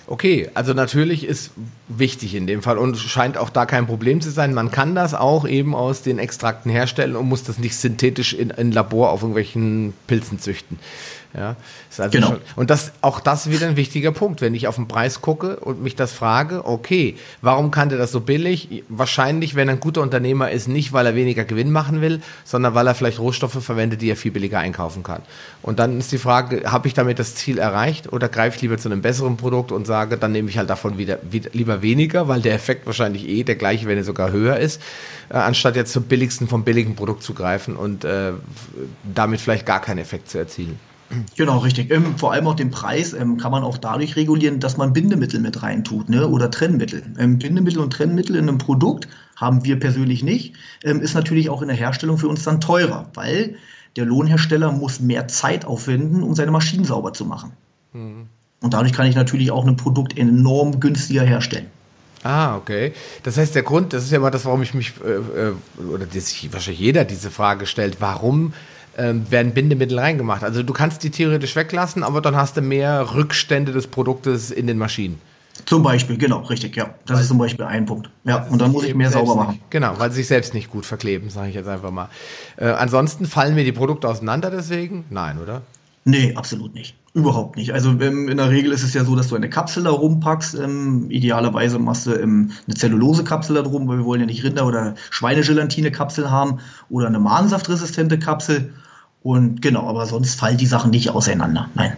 Okay, 0.05 0.49
also 0.53 0.73
natürlich 0.73 1.23
ist 1.23 1.51
wichtig 1.87 2.35
in 2.35 2.45
dem 2.45 2.61
Fall 2.61 2.77
und 2.77 2.97
scheint 2.97 3.37
auch 3.37 3.49
da 3.49 3.65
kein 3.65 3.87
Problem 3.87 4.19
zu 4.19 4.31
sein. 4.31 4.53
Man 4.53 4.69
kann 4.69 4.95
das 4.95 5.13
auch 5.13 5.47
eben 5.47 5.73
aus 5.73 6.01
den 6.01 6.19
Extrakten 6.19 6.69
herstellen 6.69 7.15
und 7.15 7.29
muss 7.29 7.43
das 7.43 7.57
nicht 7.57 7.77
synthetisch 7.77 8.33
in 8.33 8.51
ein 8.51 8.73
Labor 8.73 9.11
auf 9.11 9.21
irgendwelchen 9.21 9.93
Pilzen 10.07 10.39
züchten. 10.39 10.77
Ja, 11.35 11.55
also 11.97 12.11
genau. 12.11 12.27
Schon, 12.27 12.39
und 12.55 12.69
das, 12.69 12.91
auch 13.01 13.19
das 13.19 13.49
wieder 13.49 13.67
ein 13.67 13.75
wichtiger 13.75 14.11
Punkt. 14.11 14.41
Wenn 14.41 14.53
ich 14.53 14.67
auf 14.67 14.75
den 14.75 14.87
Preis 14.87 15.19
gucke 15.21 15.55
und 15.57 15.81
mich 15.81 15.95
das 15.95 16.13
frage, 16.13 16.65
okay, 16.65 17.15
warum 17.41 17.71
kann 17.71 17.89
der 17.89 17.97
das 17.97 18.11
so 18.11 18.21
billig? 18.21 18.83
Wahrscheinlich, 18.87 19.55
wenn 19.55 19.67
er 19.67 19.75
ein 19.75 19.79
guter 19.79 20.01
Unternehmer 20.01 20.51
ist, 20.51 20.67
nicht, 20.67 20.93
weil 20.93 21.07
er 21.07 21.15
weniger 21.15 21.43
Gewinn 21.43 21.71
machen 21.71 22.01
will, 22.01 22.21
sondern 22.43 22.75
weil 22.75 22.85
er 22.85 22.93
vielleicht 22.93 23.19
Rohstoffe 23.19 23.63
verwendet, 23.63 24.01
die 24.01 24.11
er 24.11 24.15
viel 24.15 24.31
billiger 24.31 24.59
einkaufen 24.59 25.01
kann. 25.01 25.23
Und 25.63 25.79
dann 25.79 25.97
ist 25.97 26.11
die 26.11 26.19
Frage, 26.19 26.71
habe 26.71 26.87
ich 26.87 26.93
damit 26.93 27.17
das 27.17 27.33
Ziel 27.33 27.57
erreicht 27.57 28.13
oder 28.13 28.29
greife 28.29 28.57
ich 28.57 28.61
lieber 28.61 28.77
zu 28.77 28.89
einem 28.89 29.01
besseren 29.01 29.35
Produkt 29.35 29.71
und 29.71 29.87
sage, 29.87 30.17
dann 30.17 30.33
nehme 30.33 30.49
ich 30.49 30.59
halt 30.59 30.69
davon 30.69 30.99
wieder, 30.99 31.17
wieder 31.23 31.49
lieber 31.53 31.81
weniger, 31.81 32.27
weil 32.27 32.41
der 32.41 32.53
Effekt 32.53 32.85
wahrscheinlich 32.85 33.27
eh 33.27 33.43
der 33.43 33.55
gleiche, 33.55 33.87
wenn 33.87 33.97
er 33.97 34.03
sogar 34.03 34.31
höher 34.31 34.57
ist, 34.57 34.79
äh, 35.29 35.37
anstatt 35.37 35.75
jetzt 35.75 35.93
zum 35.93 36.03
billigsten 36.03 36.47
vom 36.47 36.63
billigen 36.63 36.95
Produkt 36.95 37.23
zu 37.23 37.33
greifen 37.33 37.75
und 37.75 38.05
äh, 38.05 38.33
damit 39.03 39.41
vielleicht 39.41 39.65
gar 39.65 39.81
keinen 39.81 39.97
Effekt 39.97 40.29
zu 40.29 40.37
erzielen. 40.37 40.77
Genau, 41.35 41.59
richtig. 41.59 41.91
Ähm, 41.91 42.17
vor 42.17 42.31
allem 42.31 42.47
auch 42.47 42.55
den 42.55 42.71
Preis 42.71 43.13
ähm, 43.13 43.37
kann 43.37 43.51
man 43.51 43.63
auch 43.63 43.77
dadurch 43.77 44.15
regulieren, 44.15 44.59
dass 44.59 44.77
man 44.77 44.93
Bindemittel 44.93 45.39
mit 45.39 45.61
reintut 45.61 46.09
ne? 46.09 46.27
oder 46.27 46.49
Trennmittel. 46.49 47.03
Ähm, 47.19 47.37
Bindemittel 47.37 47.79
und 47.79 47.93
Trennmittel 47.93 48.35
in 48.35 48.47
einem 48.47 48.57
Produkt 48.57 49.07
haben 49.35 49.63
wir 49.63 49.79
persönlich 49.79 50.23
nicht, 50.23 50.55
ähm, 50.83 51.01
ist 51.01 51.13
natürlich 51.13 51.49
auch 51.49 51.61
in 51.61 51.67
der 51.67 51.77
Herstellung 51.77 52.17
für 52.17 52.27
uns 52.27 52.43
dann 52.43 52.61
teurer, 52.61 53.09
weil 53.13 53.55
der 53.95 54.05
Lohnhersteller 54.05 54.71
muss 54.71 54.99
mehr 54.99 55.27
Zeit 55.27 55.65
aufwenden, 55.65 56.23
um 56.23 56.33
seine 56.35 56.51
Maschinen 56.51 56.85
sauber 56.85 57.13
zu 57.13 57.25
machen. 57.25 57.51
Mhm. 57.93 58.27
Und 58.61 58.73
dadurch 58.73 58.93
kann 58.93 59.07
ich 59.07 59.15
natürlich 59.15 59.51
auch 59.51 59.67
ein 59.67 59.75
Produkt 59.75 60.17
enorm 60.17 60.79
günstiger 60.79 61.23
herstellen. 61.23 61.67
Ah, 62.23 62.55
okay. 62.55 62.93
Das 63.23 63.37
heißt, 63.37 63.53
der 63.53 63.63
Grund, 63.63 63.91
das 63.91 64.05
ist 64.05 64.11
ja 64.11 64.19
mal 64.19 64.31
das, 64.31 64.45
warum 64.45 64.61
ich 64.61 64.73
mich, 64.73 64.93
äh, 65.05 65.49
äh 65.49 65.53
oder 65.83 66.05
das, 66.05 66.33
wahrscheinlich 66.53 66.79
jeder 66.79 67.03
diese 67.03 67.29
Frage 67.29 67.65
stellt, 67.65 67.99
warum 67.99 68.53
ähm, 68.97 69.29
werden 69.31 69.53
Bindemittel 69.53 69.99
reingemacht. 69.99 70.43
Also 70.43 70.63
du 70.63 70.73
kannst 70.73 71.03
die 71.03 71.09
theoretisch 71.09 71.55
weglassen, 71.55 72.03
aber 72.03 72.21
dann 72.21 72.35
hast 72.35 72.57
du 72.57 72.61
mehr 72.61 73.13
Rückstände 73.13 73.71
des 73.71 73.87
Produktes 73.87 74.51
in 74.51 74.67
den 74.67 74.77
Maschinen. 74.77 75.19
Zum 75.65 75.83
Beispiel, 75.83 76.17
genau, 76.17 76.39
richtig, 76.39 76.75
ja. 76.75 76.93
Das 77.05 77.15
weil, 77.15 77.21
ist 77.21 77.27
zum 77.27 77.37
Beispiel 77.37 77.65
ein 77.65 77.85
Punkt. 77.85 78.09
Ja, 78.23 78.43
und 78.49 78.59
dann 78.59 78.71
muss 78.71 78.85
ich 78.85 78.95
mehr 78.95 79.11
sauber 79.11 79.35
machen. 79.35 79.51
Nicht, 79.51 79.71
genau, 79.71 79.93
weil 79.97 80.09
sie 80.09 80.17
sich 80.17 80.27
selbst 80.27 80.53
nicht 80.53 80.69
gut 80.71 80.85
verkleben, 80.85 81.29
sage 81.29 81.49
ich 81.49 81.55
jetzt 81.55 81.67
einfach 81.67 81.91
mal. 81.91 82.09
Äh, 82.57 82.65
ansonsten 82.65 83.25
fallen 83.25 83.53
mir 83.53 83.63
die 83.63 83.71
Produkte 83.71 84.07
auseinander 84.07 84.49
deswegen? 84.49 85.05
Nein, 85.09 85.39
oder? 85.39 85.61
Nee, 86.05 86.33
absolut 86.35 86.73
nicht. 86.73 86.95
Überhaupt 87.15 87.57
nicht. 87.57 87.73
Also 87.73 87.91
ähm, 87.91 88.27
in 88.27 88.37
der 88.37 88.49
Regel 88.49 88.71
ist 88.71 88.81
es 88.81 88.95
ja 88.95 89.05
so, 89.05 89.15
dass 89.15 89.27
du 89.27 89.35
eine 89.35 89.49
Kapsel 89.49 89.83
da 89.83 89.91
rumpackst. 89.91 90.55
Ähm, 90.55 91.11
idealerweise 91.11 91.77
machst 91.77 92.07
du 92.07 92.13
ähm, 92.13 92.51
eine 92.65 92.75
Zellulose-Kapsel 92.75 93.55
da 93.55 93.61
drum, 93.61 93.87
weil 93.87 93.99
wir 93.99 94.05
wollen 94.05 94.21
ja 94.21 94.25
nicht 94.25 94.43
Rinder- 94.43 94.65
oder 94.65 94.95
Schweinegelatine-Kapsel 95.11 96.31
haben 96.31 96.59
oder 96.89 97.05
eine 97.07 97.19
magensaftresistente 97.19 98.17
Kapsel. 98.17 98.73
Und 99.21 99.61
genau, 99.61 99.87
aber 99.87 100.07
sonst 100.07 100.39
fallen 100.39 100.57
die 100.57 100.65
Sachen 100.65 100.89
nicht 100.89 101.11
auseinander. 101.11 101.69
Nein. 101.75 101.95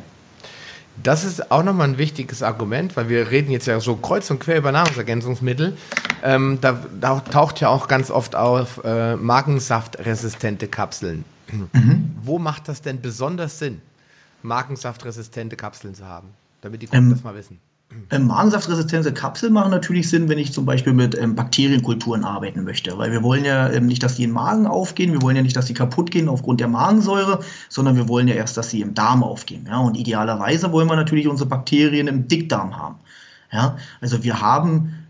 Das 1.01 1.23
ist 1.23 1.51
auch 1.51 1.63
nochmal 1.63 1.89
ein 1.89 1.97
wichtiges 1.97 2.43
Argument, 2.43 2.95
weil 2.97 3.07
wir 3.07 3.31
reden 3.31 3.51
jetzt 3.51 3.67
ja 3.67 3.79
so 3.79 3.95
kreuz 3.95 4.29
und 4.31 4.39
quer 4.39 4.57
über 4.57 4.71
Nahrungsergänzungsmittel. 4.71 5.77
Ähm, 6.23 6.59
da, 6.59 6.79
da, 6.99 7.19
taucht 7.19 7.61
ja 7.61 7.69
auch 7.69 7.87
ganz 7.87 8.11
oft 8.11 8.35
auf 8.35 8.81
äh, 8.83 9.15
magensaftresistente 9.15 10.67
Kapseln. 10.67 11.23
Mhm. 11.51 12.15
Wo 12.21 12.39
macht 12.39 12.67
das 12.67 12.81
denn 12.81 13.01
besonders 13.01 13.59
Sinn, 13.59 13.81
magensaftresistente 14.45 15.55
Kapseln 15.55 15.95
zu 15.95 16.05
haben? 16.05 16.29
Damit 16.61 16.81
die 16.81 16.87
Kunden 16.87 17.05
ähm, 17.05 17.11
das 17.11 17.23
mal 17.23 17.35
wissen. 17.35 17.59
Ähm, 18.11 18.27
Magensaftresistente 18.27 19.13
Kapseln 19.13 19.53
machen 19.53 19.71
natürlich 19.71 20.09
Sinn, 20.09 20.27
wenn 20.27 20.37
ich 20.37 20.51
zum 20.51 20.65
Beispiel 20.65 20.93
mit 20.93 21.17
ähm, 21.17 21.35
Bakterienkulturen 21.35 22.23
arbeiten 22.23 22.63
möchte. 22.63 22.97
Weil 22.97 23.11
wir 23.11 23.23
wollen 23.23 23.45
ja 23.45 23.69
ähm, 23.69 23.85
nicht, 23.85 24.03
dass 24.03 24.15
die 24.15 24.23
im 24.23 24.31
Magen 24.31 24.67
aufgehen, 24.67 25.13
wir 25.13 25.21
wollen 25.21 25.35
ja 25.35 25.41
nicht, 25.41 25.55
dass 25.55 25.65
die 25.65 25.73
kaputt 25.73 26.11
gehen 26.11 26.27
aufgrund 26.27 26.59
der 26.59 26.67
Magensäure, 26.67 27.39
sondern 27.69 27.95
wir 27.95 28.07
wollen 28.09 28.27
ja 28.27 28.35
erst, 28.35 28.57
dass 28.57 28.69
sie 28.69 28.81
im 28.81 28.93
Darm 28.93 29.23
aufgehen. 29.23 29.65
Ja? 29.67 29.79
Und 29.79 29.95
idealerweise 29.95 30.71
wollen 30.71 30.87
wir 30.87 30.95
natürlich 30.95 31.27
unsere 31.27 31.47
Bakterien 31.47 32.07
im 32.07 32.27
Dickdarm 32.27 32.77
haben. 32.77 32.95
Ja? 33.51 33.77
Also 34.01 34.23
wir 34.23 34.41
haben 34.41 35.04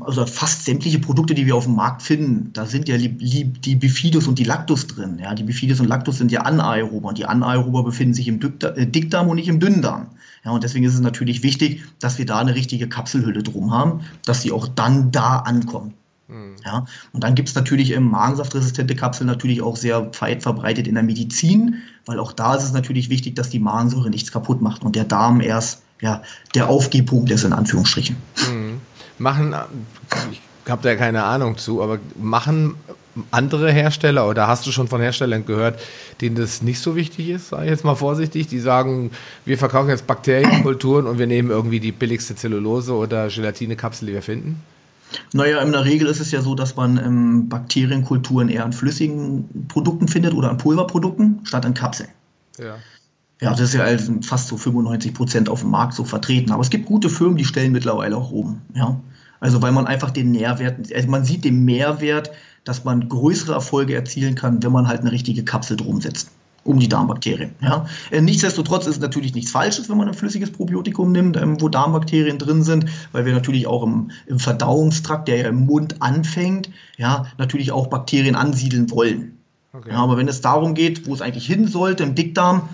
also 0.00 0.24
fast 0.24 0.64
sämtliche 0.64 0.98
Produkte, 0.98 1.34
die 1.34 1.44
wir 1.44 1.54
auf 1.54 1.64
dem 1.64 1.74
Markt 1.74 2.00
finden, 2.00 2.50
da 2.54 2.64
sind 2.64 2.88
ja 2.88 2.96
die 2.96 3.74
Bifidus 3.74 4.26
und 4.26 4.38
die 4.38 4.44
Lactus 4.44 4.86
drin. 4.86 5.18
Ja, 5.20 5.34
die 5.34 5.42
Bifidus 5.42 5.80
und 5.80 5.88
Lactus 5.88 6.18
sind 6.18 6.32
ja 6.32 6.42
Anaerober 6.42 7.08
und 7.08 7.18
die 7.18 7.26
Anaerober 7.26 7.84
befinden 7.84 8.14
sich 8.14 8.28
im 8.28 8.40
äh, 8.40 8.86
Dickdarm 8.86 9.28
und 9.28 9.36
nicht 9.36 9.48
im 9.48 9.60
Dünndarm. 9.60 10.06
Ja, 10.44 10.52
und 10.52 10.64
deswegen 10.64 10.86
ist 10.86 10.94
es 10.94 11.00
natürlich 11.00 11.42
wichtig, 11.42 11.82
dass 12.00 12.16
wir 12.16 12.24
da 12.24 12.38
eine 12.38 12.54
richtige 12.54 12.88
Kapselhülle 12.88 13.42
drum 13.42 13.70
haben, 13.70 14.00
dass 14.24 14.40
sie 14.40 14.52
auch 14.52 14.68
dann 14.68 15.10
da 15.10 15.40
ankommen. 15.40 15.92
Mhm. 16.28 16.56
Ja, 16.64 16.86
und 17.12 17.22
dann 17.22 17.34
gibt 17.34 17.50
es 17.50 17.54
natürlich 17.54 17.90
im 17.90 18.04
Magensaftresistente 18.04 18.96
Kapseln 18.96 19.26
natürlich 19.26 19.60
auch 19.60 19.76
sehr 19.76 20.10
weit 20.20 20.42
verbreitet 20.42 20.86
in 20.86 20.94
der 20.94 21.02
Medizin, 21.02 21.82
weil 22.06 22.20
auch 22.20 22.32
da 22.32 22.54
ist 22.54 22.64
es 22.64 22.72
natürlich 22.72 23.10
wichtig, 23.10 23.36
dass 23.36 23.50
die 23.50 23.58
Magensäure 23.58 24.08
nichts 24.08 24.32
kaputt 24.32 24.62
macht 24.62 24.82
und 24.82 24.96
der 24.96 25.04
Darm 25.04 25.42
erst 25.42 25.82
ja, 26.00 26.22
der 26.54 26.70
Aufgehpunkt 26.70 27.30
ist 27.30 27.44
in 27.44 27.52
Anführungsstrichen. 27.52 28.16
Mhm 28.50 28.80
machen, 29.18 29.54
ich 30.32 30.40
habe 30.68 30.82
da 30.82 30.94
keine 30.96 31.24
Ahnung 31.24 31.56
zu, 31.56 31.82
aber 31.82 31.98
machen 32.16 32.74
andere 33.30 33.72
Hersteller 33.72 34.28
oder 34.28 34.46
hast 34.46 34.66
du 34.66 34.72
schon 34.72 34.88
von 34.88 35.00
Herstellern 35.00 35.44
gehört, 35.44 35.80
denen 36.20 36.36
das 36.36 36.62
nicht 36.62 36.80
so 36.80 36.96
wichtig 36.96 37.30
ist, 37.30 37.48
sage 37.48 37.64
ich 37.64 37.70
jetzt 37.70 37.84
mal 37.84 37.94
vorsichtig, 37.94 38.46
die 38.46 38.60
sagen, 38.60 39.10
wir 39.44 39.58
verkaufen 39.58 39.88
jetzt 39.90 40.06
Bakterienkulturen 40.06 41.06
und 41.06 41.18
wir 41.18 41.26
nehmen 41.26 41.50
irgendwie 41.50 41.80
die 41.80 41.92
billigste 41.92 42.36
Zellulose 42.36 42.92
oder 42.94 43.28
Gelatinekapsel, 43.28 44.06
die 44.06 44.14
wir 44.14 44.22
finden? 44.22 44.62
Naja, 45.32 45.60
in 45.62 45.72
der 45.72 45.84
Regel 45.84 46.06
ist 46.06 46.20
es 46.20 46.30
ja 46.32 46.42
so, 46.42 46.54
dass 46.54 46.76
man 46.76 46.98
ähm, 46.98 47.48
Bakterienkulturen 47.48 48.48
eher 48.48 48.64
an 48.64 48.72
flüssigen 48.72 49.66
Produkten 49.68 50.06
findet 50.06 50.34
oder 50.34 50.50
an 50.50 50.58
Pulverprodukten 50.58 51.40
statt 51.44 51.64
an 51.64 51.74
Kapseln. 51.74 52.10
Ja. 52.58 52.76
Ja, 53.40 53.50
das 53.50 53.60
ist 53.60 53.74
ja 53.74 53.82
also 53.82 54.14
fast 54.22 54.48
so 54.48 54.56
95 54.56 55.14
Prozent 55.14 55.48
auf 55.48 55.60
dem 55.60 55.70
Markt 55.70 55.94
so 55.94 56.04
vertreten. 56.04 56.50
Aber 56.50 56.62
es 56.62 56.70
gibt 56.70 56.86
gute 56.86 57.08
Firmen, 57.08 57.36
die 57.36 57.44
stellen 57.44 57.72
mittlerweile 57.72 58.16
auch 58.16 58.30
um. 58.32 58.60
Ja. 58.74 59.00
Also 59.40 59.62
weil 59.62 59.72
man 59.72 59.86
einfach 59.86 60.10
den 60.10 60.32
Nährwert, 60.32 60.92
also 60.92 61.08
man 61.08 61.24
sieht 61.24 61.44
den 61.44 61.64
Mehrwert, 61.64 62.32
dass 62.64 62.84
man 62.84 63.08
größere 63.08 63.52
Erfolge 63.52 63.94
erzielen 63.94 64.34
kann, 64.34 64.62
wenn 64.62 64.72
man 64.72 64.88
halt 64.88 65.00
eine 65.02 65.12
richtige 65.12 65.44
Kapsel 65.44 65.76
drum 65.76 66.00
setzt 66.00 66.30
um 66.64 66.78
die 66.78 66.88
Darmbakterien. 66.88 67.54
Ja. 67.62 67.86
Äh, 68.10 68.20
nichtsdestotrotz 68.20 68.86
ist 68.86 68.96
es 68.96 69.00
natürlich 69.00 69.34
nichts 69.34 69.50
Falsches, 69.50 69.88
wenn 69.88 69.96
man 69.96 70.08
ein 70.08 70.14
flüssiges 70.14 70.52
Probiotikum 70.52 71.12
nimmt, 71.12 71.36
ähm, 71.36 71.60
wo 71.60 71.68
Darmbakterien 71.70 72.38
drin 72.38 72.62
sind, 72.62 72.86
weil 73.12 73.24
wir 73.24 73.32
natürlich 73.32 73.66
auch 73.66 73.82
im, 73.82 74.10
im 74.26 74.38
Verdauungstrakt, 74.38 75.28
der 75.28 75.36
ja 75.36 75.48
im 75.48 75.64
Mund 75.64 76.02
anfängt, 76.02 76.68
ja, 76.98 77.26
natürlich 77.38 77.72
auch 77.72 77.86
Bakterien 77.86 78.36
ansiedeln 78.36 78.90
wollen. 78.90 79.38
Okay. 79.72 79.90
Ja, 79.90 79.96
aber 79.96 80.18
wenn 80.18 80.28
es 80.28 80.42
darum 80.42 80.74
geht, 80.74 81.06
wo 81.06 81.14
es 81.14 81.22
eigentlich 81.22 81.46
hin 81.46 81.68
sollte, 81.68 82.02
im 82.02 82.14
Dickdarm, 82.14 82.68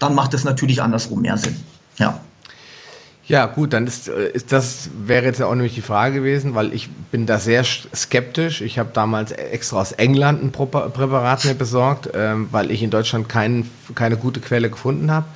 dann 0.00 0.14
macht 0.16 0.34
es 0.34 0.42
natürlich 0.42 0.82
andersrum 0.82 1.22
mehr 1.22 1.36
Sinn. 1.36 1.56
Ja. 1.98 2.18
Ja, 3.28 3.46
gut, 3.46 3.74
dann 3.74 3.86
ist, 3.86 4.08
äh, 4.08 4.30
ist 4.30 4.50
das 4.50 4.90
wäre 5.06 5.24
jetzt 5.24 5.40
auch 5.40 5.54
nämlich 5.54 5.76
die 5.76 5.82
Frage 5.82 6.16
gewesen, 6.16 6.56
weil 6.56 6.72
ich 6.72 6.90
bin 7.12 7.26
da 7.26 7.38
sehr 7.38 7.62
skeptisch. 7.62 8.60
Ich 8.60 8.76
habe 8.80 8.90
damals 8.92 9.30
extra 9.30 9.80
aus 9.80 9.92
England 9.92 10.42
ein 10.42 10.50
Präparat 10.50 11.44
mir 11.44 11.54
besorgt, 11.54 12.10
ähm, 12.12 12.48
weil 12.50 12.72
ich 12.72 12.82
in 12.82 12.90
Deutschland 12.90 13.28
kein, 13.28 13.70
keine 13.94 14.16
gute 14.16 14.40
Quelle 14.40 14.68
gefunden 14.68 15.12
habe 15.12 15.26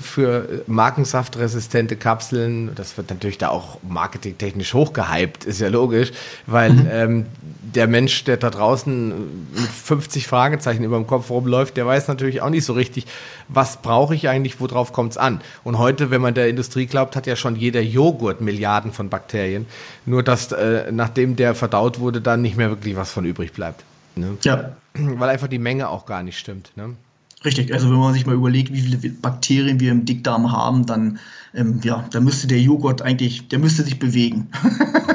für 0.00 0.62
markensaftresistente 0.66 1.96
Kapseln. 1.96 2.74
Das 2.74 2.96
wird 2.96 3.10
natürlich 3.10 3.38
da 3.38 3.48
auch 3.50 3.78
marketingtechnisch 3.86 4.72
hochgehypt, 4.72 5.44
ist 5.44 5.60
ja 5.60 5.68
logisch, 5.68 6.12
weil 6.46 6.72
mhm. 6.72 6.88
ähm, 6.90 7.26
der 7.74 7.86
Mensch, 7.86 8.24
der 8.24 8.38
da 8.38 8.50
draußen 8.50 9.08
mit 9.52 9.68
50 9.68 10.26
Fragezeichen 10.26 10.84
über 10.84 10.96
dem 10.96 11.06
Kopf 11.06 11.30
rumläuft, 11.30 11.76
der 11.76 11.86
weiß 11.86 12.08
natürlich 12.08 12.40
auch 12.40 12.50
nicht 12.50 12.64
so 12.64 12.72
richtig, 12.72 13.06
was 13.48 13.82
brauche 13.82 14.14
ich 14.14 14.28
eigentlich, 14.28 14.58
worauf 14.60 14.92
kommt 14.92 15.12
es 15.12 15.18
an. 15.18 15.40
Und 15.64 15.78
heute, 15.78 16.10
wenn 16.10 16.22
man 16.22 16.34
der 16.34 16.48
Industrie 16.48 16.86
glaubt, 16.86 17.14
hat 17.14 17.26
ja 17.26 17.36
schon 17.36 17.56
jeder 17.56 17.82
Joghurt 17.82 18.40
Milliarden 18.40 18.92
von 18.92 19.10
Bakterien. 19.10 19.66
Nur 20.06 20.22
dass 20.22 20.52
äh, 20.52 20.90
nachdem 20.90 21.36
der 21.36 21.54
verdaut 21.54 22.00
wurde, 22.00 22.20
dann 22.20 22.42
nicht 22.42 22.56
mehr 22.56 22.70
wirklich 22.70 22.96
was 22.96 23.10
von 23.10 23.24
übrig 23.24 23.52
bleibt. 23.52 23.84
Ne? 24.16 24.38
Ja. 24.42 24.76
Weil 24.94 25.28
einfach 25.28 25.48
die 25.48 25.58
Menge 25.58 25.88
auch 25.88 26.06
gar 26.06 26.22
nicht 26.22 26.38
stimmt. 26.38 26.72
Ne? 26.76 26.96
Richtig, 27.44 27.72
also 27.72 27.88
wenn 27.88 27.98
man 27.98 28.14
sich 28.14 28.26
mal 28.26 28.34
überlegt, 28.34 28.72
wie 28.72 28.80
viele 28.80 28.96
Bakterien 29.10 29.78
wir 29.78 29.92
im 29.92 30.04
Dickdarm 30.04 30.50
haben, 30.50 30.86
dann, 30.86 31.20
ähm, 31.54 31.80
ja, 31.84 32.04
dann 32.10 32.24
müsste 32.24 32.48
der 32.48 32.60
Joghurt 32.60 33.00
eigentlich, 33.00 33.46
der 33.46 33.60
müsste 33.60 33.84
sich 33.84 34.00
bewegen, 34.00 34.48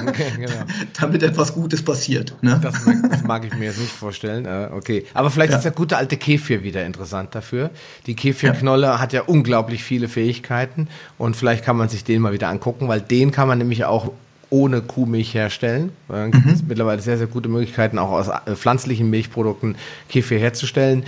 okay, 0.07 0.27
genau. 0.37 0.51
damit 0.97 1.21
etwas 1.21 1.53
Gutes 1.53 1.83
passiert. 1.83 2.33
Ne? 2.41 2.57
Das, 2.63 2.85
mag, 2.85 3.09
das, 3.09 3.23
mag, 3.23 3.45
ich 3.45 3.53
mir 3.55 3.65
jetzt 3.65 3.79
nicht 3.79 3.91
vorstellen. 3.91 4.45
Äh, 4.45 4.69
okay, 4.71 5.05
aber 5.13 5.31
vielleicht 5.31 5.51
ja. 5.51 5.57
ist 5.57 5.63
der 5.63 5.73
gute 5.73 5.97
alte 5.97 6.15
Kefir 6.15 6.63
wieder 6.63 6.85
interessant 6.85 7.35
dafür. 7.35 7.71
Die 8.05 8.15
Kefirknolle 8.15 8.87
ja. 8.87 8.99
hat 9.01 9.11
ja 9.11 9.23
unglaublich 9.23 9.83
viele 9.83 10.07
Fähigkeiten 10.07 10.87
und 11.17 11.35
vielleicht 11.35 11.65
kann 11.65 11.75
man 11.75 11.89
sich 11.89 12.05
den 12.05 12.21
mal 12.21 12.31
wieder 12.31 12.47
angucken, 12.47 12.87
weil 12.87 13.01
den 13.01 13.31
kann 13.31 13.49
man 13.49 13.57
nämlich 13.57 13.83
auch 13.83 14.13
ohne 14.49 14.81
Kuhmilch 14.81 15.33
herstellen. 15.33 15.91
Da 16.07 16.27
gibt 16.27 16.45
mhm. 16.45 16.51
es 16.53 16.63
mittlerweile 16.63 17.01
sehr, 17.01 17.17
sehr 17.17 17.27
gute 17.27 17.49
Möglichkeiten, 17.49 17.99
auch 17.99 18.11
aus 18.11 18.29
äh, 18.29 18.55
pflanzlichen 18.55 19.09
Milchprodukten 19.09 19.75
Kefir 20.07 20.39
herzustellen. 20.39 21.03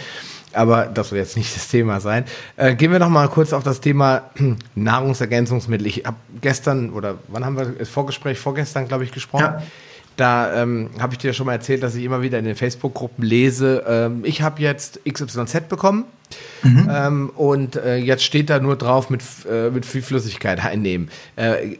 Aber 0.55 0.85
das 0.85 1.09
soll 1.09 1.19
jetzt 1.19 1.37
nicht 1.37 1.55
das 1.55 1.67
Thema 1.67 1.99
sein. 1.99 2.25
Äh, 2.57 2.75
gehen 2.75 2.91
wir 2.91 2.99
noch 2.99 3.09
mal 3.09 3.27
kurz 3.27 3.53
auf 3.53 3.63
das 3.63 3.81
Thema 3.81 4.29
Nahrungsergänzungsmittel. 4.75 5.87
Ich 5.87 6.05
habe 6.05 6.17
gestern 6.41 6.91
oder 6.91 7.15
wann 7.27 7.45
haben 7.45 7.57
wir 7.57 7.65
das 7.65 7.89
Vorgespräch 7.89 8.39
vorgestern, 8.39 8.87
glaube 8.87 9.03
ich, 9.03 9.11
gesprochen. 9.11 9.43
Ja. 9.43 9.63
Da 10.15 10.61
ähm, 10.61 10.89
habe 10.99 11.13
ich 11.13 11.19
dir 11.19 11.33
schon 11.33 11.45
mal 11.45 11.53
erzählt, 11.53 11.83
dass 11.83 11.95
ich 11.95 12.03
immer 12.03 12.21
wieder 12.21 12.39
in 12.39 12.45
den 12.45 12.55
Facebook-Gruppen 12.55 13.23
lese, 13.23 13.83
ähm, 13.87 14.21
ich 14.23 14.41
habe 14.41 14.61
jetzt 14.61 15.01
XYZ 15.05 15.67
bekommen 15.67 16.05
mhm. 16.63 16.89
ähm, 16.89 17.29
und 17.35 17.75
äh, 17.75 17.97
jetzt 17.97 18.23
steht 18.23 18.49
da 18.49 18.59
nur 18.59 18.77
drauf 18.77 19.09
mit, 19.09 19.21
äh, 19.49 19.69
mit 19.69 19.85
viel 19.85 20.01
Flüssigkeit 20.01 20.63
einnehmen. 20.63 21.09
Äh, 21.35 21.77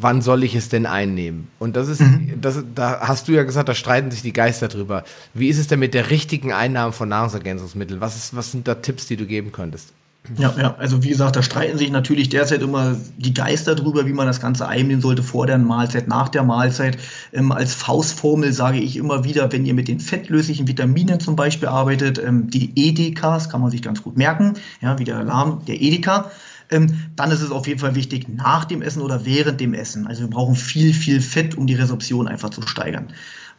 wann 0.00 0.20
soll 0.20 0.44
ich 0.44 0.54
es 0.54 0.68
denn 0.68 0.84
einnehmen? 0.84 1.48
Und 1.58 1.76
das 1.76 1.88
ist, 1.88 2.00
mhm. 2.00 2.40
das, 2.40 2.62
da 2.74 3.00
hast 3.00 3.28
du 3.28 3.32
ja 3.32 3.44
gesagt, 3.44 3.68
da 3.68 3.74
streiten 3.74 4.10
sich 4.10 4.22
die 4.22 4.32
Geister 4.32 4.68
drüber. 4.68 5.04
Wie 5.32 5.48
ist 5.48 5.58
es 5.58 5.66
denn 5.66 5.78
mit 5.78 5.94
der 5.94 6.10
richtigen 6.10 6.52
Einnahme 6.52 6.92
von 6.92 7.08
Nahrungsergänzungsmitteln? 7.08 8.00
Was, 8.00 8.16
ist, 8.16 8.36
was 8.36 8.52
sind 8.52 8.68
da 8.68 8.74
Tipps, 8.74 9.06
die 9.06 9.16
du 9.16 9.24
geben 9.24 9.52
könntest? 9.52 9.92
Ja, 10.36 10.54
ja, 10.58 10.74
also 10.76 11.02
wie 11.02 11.08
gesagt, 11.08 11.36
da 11.36 11.42
streiten 11.42 11.78
sich 11.78 11.90
natürlich 11.90 12.28
derzeit 12.28 12.60
immer 12.60 12.94
die 13.16 13.32
Geister 13.32 13.74
drüber, 13.74 14.06
wie 14.06 14.12
man 14.12 14.26
das 14.26 14.40
Ganze 14.40 14.68
einnehmen 14.68 15.00
sollte 15.00 15.22
vor 15.22 15.46
der 15.46 15.56
Mahlzeit, 15.58 16.08
nach 16.08 16.28
der 16.28 16.42
Mahlzeit. 16.42 16.98
Ähm, 17.32 17.52
als 17.52 17.72
Faustformel 17.74 18.52
sage 18.52 18.78
ich 18.78 18.96
immer 18.96 19.24
wieder, 19.24 19.50
wenn 19.50 19.64
ihr 19.64 19.72
mit 19.72 19.88
den 19.88 19.98
fettlöslichen 19.98 20.68
Vitaminen 20.68 21.20
zum 21.20 21.36
Beispiel 21.36 21.68
arbeitet, 21.68 22.18
ähm, 22.18 22.50
die 22.50 22.70
EDKs, 22.76 23.48
kann 23.48 23.62
man 23.62 23.70
sich 23.70 23.82
ganz 23.82 24.02
gut 24.02 24.18
merken, 24.18 24.54
ja, 24.82 24.98
wie 24.98 25.04
der 25.04 25.16
Alarm, 25.16 25.64
der 25.66 25.80
Edeka, 25.80 26.30
ähm, 26.70 27.10
dann 27.16 27.30
ist 27.30 27.40
es 27.40 27.50
auf 27.50 27.66
jeden 27.66 27.80
Fall 27.80 27.94
wichtig, 27.94 28.28
nach 28.28 28.66
dem 28.66 28.82
Essen 28.82 29.02
oder 29.02 29.24
während 29.24 29.58
dem 29.58 29.74
Essen. 29.74 30.06
Also 30.06 30.22
wir 30.22 30.30
brauchen 30.30 30.54
viel, 30.54 30.92
viel 30.92 31.22
Fett, 31.22 31.56
um 31.56 31.66
die 31.66 31.74
Resorption 31.74 32.28
einfach 32.28 32.50
zu 32.50 32.62
steigern. 32.62 33.08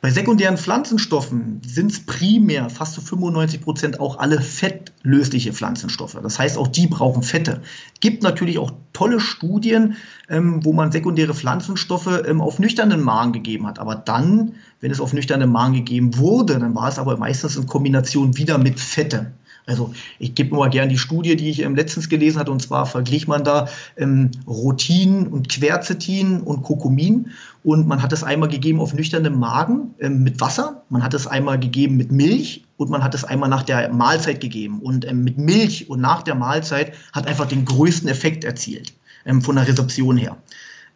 Bei 0.01 0.09
sekundären 0.09 0.57
Pflanzenstoffen 0.57 1.61
sind 1.63 1.91
es 1.91 2.03
primär 2.03 2.71
fast 2.71 2.95
zu 2.95 3.01
95 3.01 3.61
Prozent 3.61 3.99
auch 3.99 4.17
alle 4.17 4.41
fettlösliche 4.41 5.53
Pflanzenstoffe. 5.53 6.17
Das 6.23 6.39
heißt, 6.39 6.57
auch 6.57 6.67
die 6.67 6.87
brauchen 6.87 7.21
Fette. 7.21 7.61
Gibt 7.99 8.23
natürlich 8.23 8.57
auch 8.57 8.71
tolle 8.93 9.19
Studien, 9.19 9.95
ähm, 10.27 10.65
wo 10.65 10.73
man 10.73 10.91
sekundäre 10.91 11.35
Pflanzenstoffe 11.35 12.23
ähm, 12.25 12.41
auf 12.41 12.57
nüchternen 12.57 12.99
Magen 13.01 13.31
gegeben 13.31 13.67
hat. 13.67 13.77
Aber 13.77 13.93
dann, 13.93 14.53
wenn 14.79 14.89
es 14.89 14.99
auf 14.99 15.13
nüchternen 15.13 15.51
Magen 15.51 15.75
gegeben 15.75 16.17
wurde, 16.17 16.57
dann 16.57 16.73
war 16.73 16.89
es 16.89 16.97
aber 16.97 17.17
meistens 17.17 17.55
in 17.55 17.67
Kombination 17.67 18.35
wieder 18.37 18.57
mit 18.57 18.79
Fette. 18.79 19.33
Also 19.65 19.93
ich 20.19 20.35
gebe 20.35 20.55
mal 20.55 20.69
gerne 20.69 20.89
die 20.89 20.97
Studie, 20.97 21.35
die 21.35 21.49
ich 21.49 21.61
ähm, 21.61 21.75
letztens 21.75 22.09
gelesen 22.09 22.39
hatte, 22.39 22.51
und 22.51 22.61
zwar 22.61 22.85
verglich 22.85 23.27
man 23.27 23.43
da 23.43 23.67
ähm, 23.97 24.31
Rotin 24.47 25.27
und 25.27 25.49
Quercetin 25.49 26.41
und 26.41 26.63
Kokumin 26.63 27.31
und 27.63 27.87
man 27.87 28.01
hat 28.01 28.11
es 28.11 28.23
einmal 28.23 28.49
gegeben 28.49 28.79
auf 28.79 28.93
nüchternem 28.93 29.37
Magen 29.37 29.93
ähm, 29.99 30.23
mit 30.23 30.41
Wasser, 30.41 30.83
man 30.89 31.03
hat 31.03 31.13
es 31.13 31.27
einmal 31.27 31.59
gegeben 31.59 31.95
mit 31.95 32.11
Milch 32.11 32.63
und 32.77 32.89
man 32.89 33.03
hat 33.03 33.13
es 33.13 33.23
einmal 33.23 33.49
nach 33.49 33.63
der 33.63 33.93
Mahlzeit 33.93 34.41
gegeben. 34.41 34.79
Und 34.79 35.07
ähm, 35.07 35.23
mit 35.23 35.37
Milch 35.37 35.89
und 35.89 36.01
nach 36.01 36.23
der 36.23 36.33
Mahlzeit 36.33 36.93
hat 37.13 37.27
einfach 37.27 37.47
den 37.47 37.65
größten 37.65 38.09
Effekt 38.09 38.43
erzielt 38.43 38.93
ähm, 39.25 39.41
von 39.41 39.55
der 39.55 39.67
Rezeption 39.67 40.17
her. 40.17 40.37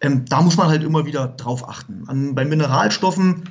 Ähm, 0.01 0.25
da 0.25 0.41
muss 0.41 0.57
man 0.57 0.67
halt 0.67 0.83
immer 0.83 1.05
wieder 1.05 1.27
drauf 1.27 1.67
achten. 1.69 2.03
An, 2.07 2.33
bei 2.33 2.43
Mineralstoffen 2.43 3.43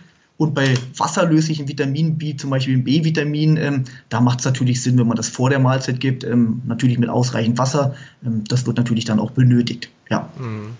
und 0.45 0.55
bei 0.55 0.75
wasserlöslichen 0.97 1.69
Vitaminen, 1.69 2.21
wie 2.21 2.37
zum 2.37 2.51
Beispiel 2.51 2.75
dem 2.75 2.85
B-Vitamin, 2.85 3.57
ähm, 3.57 3.85
da 4.09 4.21
macht 4.21 4.41
es 4.41 4.45
natürlich 4.45 4.83
Sinn, 4.83 4.99
wenn 4.99 5.07
man 5.07 5.17
das 5.17 5.29
vor 5.29 5.51
der 5.51 5.59
Mahlzeit 5.59 6.01
gibt, 6.01 6.23
ähm, 6.25 6.63
natürlich 6.67 6.99
mit 6.99 7.09
ausreichend 7.09 7.59
Wasser. 7.59 7.95
Ähm, 8.25 8.45
das 8.49 8.67
wird 8.67 8.77
natürlich 8.77 9.05
dann 9.05 9.19
auch 9.19 9.33
benötigt. 9.33 9.89
Ja. 10.11 10.29
Mhm. 10.39 10.77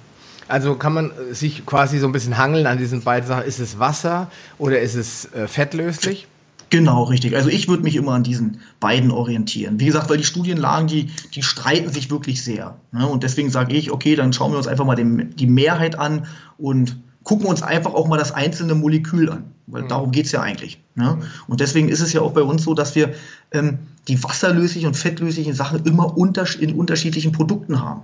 Also 0.47 0.75
kann 0.75 0.93
man 0.93 1.11
sich 1.33 1.65
quasi 1.65 1.99
so 1.99 2.07
ein 2.07 2.13
bisschen 2.13 2.37
hangeln 2.37 2.67
an 2.67 2.79
diesen 2.79 3.03
beiden 3.03 3.27
Sachen. 3.27 3.45
Ist 3.45 3.61
es 3.61 3.79
Wasser 3.79 4.31
oder 4.59 4.81
ist 4.81 4.95
es 4.95 5.33
äh, 5.33 5.49
fettlöslich? 5.49 6.27
Genau, 6.71 7.05
richtig. 7.05 7.37
Also 7.37 7.49
ich 7.49 7.69
würde 7.69 7.85
mich 7.85 7.97
immer 7.97 8.13
an 8.13 8.25
diesen 8.25 8.61
beiden 8.81 9.11
orientieren. 9.11 9.79
Wie 9.81 9.87
gesagt, 9.87 10.11
weil 10.11 10.19
die 10.19 10.25
Studienlagen, 10.25 10.89
die, 10.89 11.11
die 11.35 11.43
streiten 11.43 11.91
sich 11.91 12.11
wirklich 12.11 12.43
sehr. 12.43 12.77
Ne? 12.93 13.07
Und 13.07 13.23
deswegen 13.23 13.49
sage 13.51 13.75
ich, 13.75 13.93
okay, 13.93 14.17
dann 14.17 14.33
schauen 14.33 14.53
wir 14.53 14.59
uns 14.59 14.67
einfach 14.67 14.85
mal 14.85 14.97
den, 14.97 15.35
die 15.37 15.47
Mehrheit 15.47 15.99
an 15.99 16.27
und 16.59 16.97
gucken 17.25 17.47
uns 17.47 17.63
einfach 17.63 17.95
auch 17.95 18.07
mal 18.07 18.19
das 18.19 18.33
einzelne 18.33 18.75
Molekül 18.75 19.31
an, 19.31 19.45
weil 19.67 19.83
mhm. 19.83 19.89
darum 19.89 20.13
geht 20.13 20.27
es 20.27 20.33
ja 20.33 20.43
eigentlich. 20.43 20.79
Ne? 20.95 21.19
Und 21.49 21.61
deswegen 21.61 21.89
ist 21.89 22.01
es 22.01 22.13
ja 22.13 22.21
auch 22.21 22.33
bei 22.33 22.43
uns 22.43 22.63
so, 22.63 22.75
dass 22.75 22.95
wir 22.95 23.15
ähm, 23.51 23.79
die 24.07 24.23
wasserlöslichen 24.23 24.87
und 24.87 24.97
fettlöslichen 24.97 25.55
Sachen 25.55 25.85
immer 25.85 26.17
unter, 26.17 26.47
in 26.61 26.75
unterschiedlichen 26.75 27.33
Produkten 27.33 27.83
haben. 27.83 28.03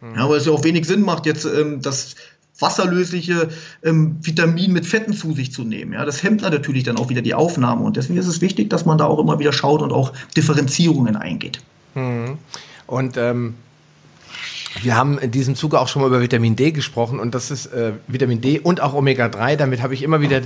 Mhm. 0.00 0.16
Ja, 0.16 0.28
weil 0.28 0.38
es 0.38 0.46
ja 0.46 0.52
auch 0.52 0.64
wenig 0.64 0.86
Sinn 0.86 1.02
macht, 1.02 1.26
jetzt 1.26 1.44
ähm, 1.44 1.80
das 1.80 2.16
wasserlösliche 2.58 3.48
ähm, 3.82 4.18
Vitamin 4.20 4.72
mit 4.72 4.84
Fetten 4.84 5.14
zu 5.14 5.32
sich 5.32 5.52
zu 5.52 5.62
nehmen. 5.62 5.94
Ja, 5.94 6.04
das 6.04 6.22
hemmt 6.22 6.42
natürlich 6.42 6.84
dann 6.84 6.98
auch 6.98 7.08
wieder 7.08 7.22
die 7.22 7.34
Aufnahme. 7.34 7.84
Und 7.84 7.96
deswegen 7.96 8.18
ist 8.18 8.26
es 8.26 8.40
wichtig, 8.40 8.68
dass 8.68 8.84
man 8.84 8.98
da 8.98 9.06
auch 9.06 9.18
immer 9.18 9.38
wieder 9.38 9.52
schaut 9.52 9.80
und 9.80 9.92
auch 9.92 10.12
Differenzierungen 10.36 11.16
eingeht. 11.16 11.62
Mhm. 11.94 12.36
Und 12.86 13.16
ähm 13.16 13.54
wir 14.82 14.96
haben 14.96 15.18
in 15.18 15.30
diesem 15.30 15.56
Zuge 15.56 15.80
auch 15.80 15.88
schon 15.88 16.02
mal 16.02 16.08
über 16.08 16.20
Vitamin 16.20 16.56
D 16.56 16.70
gesprochen 16.70 17.18
und 17.18 17.34
das 17.34 17.50
ist 17.50 17.66
äh, 17.66 17.92
Vitamin 18.06 18.40
D 18.40 18.60
und 18.60 18.80
auch 18.80 18.94
Omega-3. 18.94 19.56
Damit 19.56 19.82
habe 19.82 19.94
ich 19.94 20.02
immer 20.02 20.20
wieder 20.20 20.42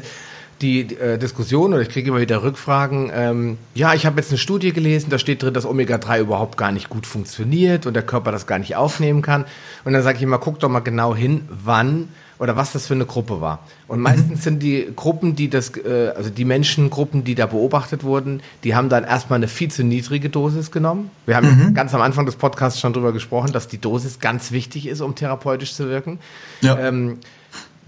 die 0.63 0.81
äh, 0.97 1.19
Diskussion 1.19 1.73
oder 1.73 1.83
ich 1.83 1.89
kriege 1.89 2.09
immer 2.09 2.21
wieder 2.21 2.43
Rückfragen. 2.43 3.11
Ähm, 3.13 3.59
ja, 3.75 3.95
ich 3.95 4.07
habe 4.07 4.21
jetzt 4.21 4.31
eine 4.31 4.39
Studie 4.39 4.73
gelesen, 4.73 5.11
da 5.11 5.19
steht 5.19 5.43
drin, 5.43 5.55
dass 5.55 5.67
Omega-3 5.67 6.21
überhaupt 6.21 6.57
gar 6.57 6.73
nicht 6.73 6.89
gut 6.89 7.07
funktioniert 7.07 7.87
und 7.87 7.95
der 7.95 8.03
Körper 8.03 8.33
das 8.33 8.47
gar 8.47 8.59
nicht 8.59 8.77
aufnehmen 8.77 9.23
kann. 9.23 9.45
Und 9.85 9.93
dann 9.93 10.03
sage 10.03 10.17
ich 10.17 10.23
immer, 10.23 10.39
guck 10.39 10.61
doch 10.61 10.69
mal 10.69 10.81
genau 10.81 11.15
hin, 11.15 11.49
wann 11.49 12.09
oder 12.45 12.57
was 12.57 12.73
das 12.73 12.87
für 12.87 12.93
eine 12.93 13.07
Gruppe 13.07 13.41
war. 13.41 13.61
Und 13.89 14.01
meistens 14.01 14.45
sind 14.45 14.63
die 14.63 14.93
Gruppen, 14.95 15.35
die 15.35 15.49
das, 15.49 15.75
äh, 15.79 16.13
also 16.15 16.29
die 16.29 16.45
Menschengruppen, 16.45 17.25
die 17.25 17.35
da 17.35 17.47
beobachtet 17.47 18.05
wurden, 18.05 18.43
die 18.65 18.75
haben 18.75 18.91
dann 18.91 19.03
erstmal 19.03 19.39
eine 19.39 19.49
viel 19.49 19.71
zu 19.71 19.83
niedrige 19.83 20.29
Dosis 20.29 20.71
genommen. 20.71 21.11
Wir 21.25 21.37
haben 21.37 21.69
mhm. 21.69 21.75
ganz 21.75 21.95
am 21.95 22.03
Anfang 22.03 22.27
des 22.27 22.37
Podcasts 22.37 22.79
schon 22.79 22.93
drüber 22.93 23.15
gesprochen, 23.15 23.53
dass 23.53 23.67
die 23.67 23.79
Dosis 23.79 24.21
ganz 24.21 24.53
wichtig 24.53 24.87
ist, 24.87 25.01
um 25.01 25.15
therapeutisch 25.15 25.73
zu 25.73 25.89
wirken. 25.89 26.19
Ja. 26.61 26.79
Ähm, 26.79 27.17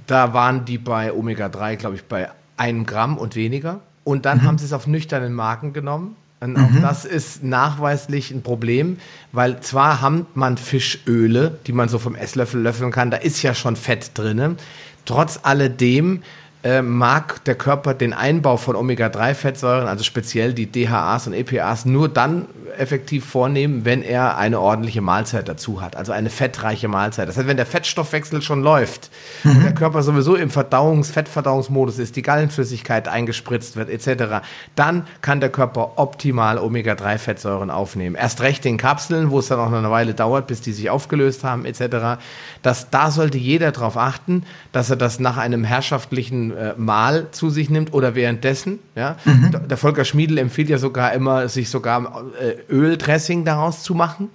da 0.06 0.32
waren 0.32 0.64
die 0.64 0.78
bei 0.78 1.12
Omega-3, 1.12 1.76
glaube 1.76 1.96
ich, 1.96 2.04
bei 2.04 2.30
einem 2.56 2.86
Gramm 2.86 3.18
und 3.18 3.36
weniger. 3.36 3.80
Und 4.04 4.24
dann 4.24 4.38
mhm. 4.38 4.42
haben 4.44 4.58
sie 4.58 4.64
es 4.64 4.72
auf 4.72 4.86
nüchternen 4.86 5.34
Marken 5.34 5.74
genommen 5.74 6.16
und 6.40 6.56
auch 6.58 6.70
mhm. 6.70 6.82
das 6.82 7.04
ist 7.04 7.42
nachweislich 7.42 8.30
ein 8.30 8.42
Problem, 8.42 8.98
weil 9.32 9.60
zwar 9.60 10.00
haben 10.00 10.26
man 10.34 10.58
Fischöle, 10.58 11.58
die 11.66 11.72
man 11.72 11.88
so 11.88 11.98
vom 11.98 12.14
Esslöffel 12.14 12.60
löffeln 12.60 12.92
kann, 12.92 13.10
da 13.10 13.16
ist 13.16 13.42
ja 13.42 13.54
schon 13.54 13.76
Fett 13.76 14.10
drin. 14.14 14.56
Trotz 15.06 15.40
alledem 15.42 16.22
äh, 16.62 16.82
mag 16.82 17.44
der 17.44 17.54
Körper 17.54 17.94
den 17.94 18.12
Einbau 18.12 18.56
von 18.56 18.76
Omega-3-Fettsäuren, 18.76 19.86
also 19.86 20.04
speziell 20.04 20.52
die 20.52 20.70
DHAs 20.70 21.26
und 21.26 21.34
EPAs, 21.34 21.84
nur 21.84 22.08
dann 22.08 22.46
effektiv 22.78 23.24
vornehmen, 23.24 23.84
wenn 23.84 24.02
er 24.02 24.36
eine 24.36 24.60
ordentliche 24.60 25.00
Mahlzeit 25.00 25.48
dazu 25.48 25.80
hat, 25.80 25.96
also 25.96 26.12
eine 26.12 26.30
fettreiche 26.30 26.88
Mahlzeit. 26.88 27.28
Das 27.28 27.36
heißt, 27.36 27.46
wenn 27.46 27.56
der 27.56 27.66
Fettstoffwechsel 27.66 28.42
schon 28.42 28.62
läuft 28.62 29.10
mhm. 29.44 29.56
und 29.56 29.64
der 29.64 29.74
Körper 29.74 30.02
sowieso 30.02 30.36
im 30.36 30.50
Verdauungs-, 30.50 31.12
Fettverdauungsmodus 31.12 31.98
ist, 31.98 32.16
die 32.16 32.22
Gallenflüssigkeit 32.22 33.08
eingespritzt 33.08 33.76
wird 33.76 33.90
etc., 33.90 34.46
dann 34.74 35.06
kann 35.22 35.40
der 35.40 35.50
Körper 35.50 35.92
optimal 35.96 36.58
Omega-3-Fettsäuren 36.58 37.70
aufnehmen. 37.70 38.16
Erst 38.16 38.40
recht 38.40 38.66
in 38.66 38.76
Kapseln, 38.76 39.30
wo 39.30 39.38
es 39.38 39.48
dann 39.48 39.58
auch 39.58 39.70
noch 39.70 39.78
eine 39.78 39.90
Weile 39.90 40.14
dauert, 40.14 40.46
bis 40.46 40.60
die 40.60 40.72
sich 40.72 40.90
aufgelöst 40.90 41.44
haben 41.44 41.64
etc. 41.64 42.20
Das, 42.62 42.90
da 42.90 43.10
sollte 43.10 43.38
jeder 43.38 43.72
darauf 43.72 43.96
achten, 43.96 44.44
dass 44.72 44.90
er 44.90 44.96
das 44.96 45.20
nach 45.20 45.36
einem 45.36 45.64
herrschaftlichen 45.64 46.45
äh, 46.50 46.74
Mahl 46.76 47.28
zu 47.30 47.50
sich 47.50 47.70
nimmt 47.70 47.92
oder 47.94 48.14
währenddessen. 48.14 48.78
Ja? 48.94 49.16
Mhm. 49.24 49.68
Der 49.68 49.76
Volker 49.76 50.04
Schmiedel 50.04 50.38
empfiehlt 50.38 50.68
ja 50.68 50.78
sogar 50.78 51.12
immer, 51.12 51.48
sich 51.48 51.70
sogar 51.70 52.24
äh, 52.40 52.72
Öldressing 52.72 53.44
daraus 53.44 53.82
zu 53.82 53.94
machen, 53.94 54.28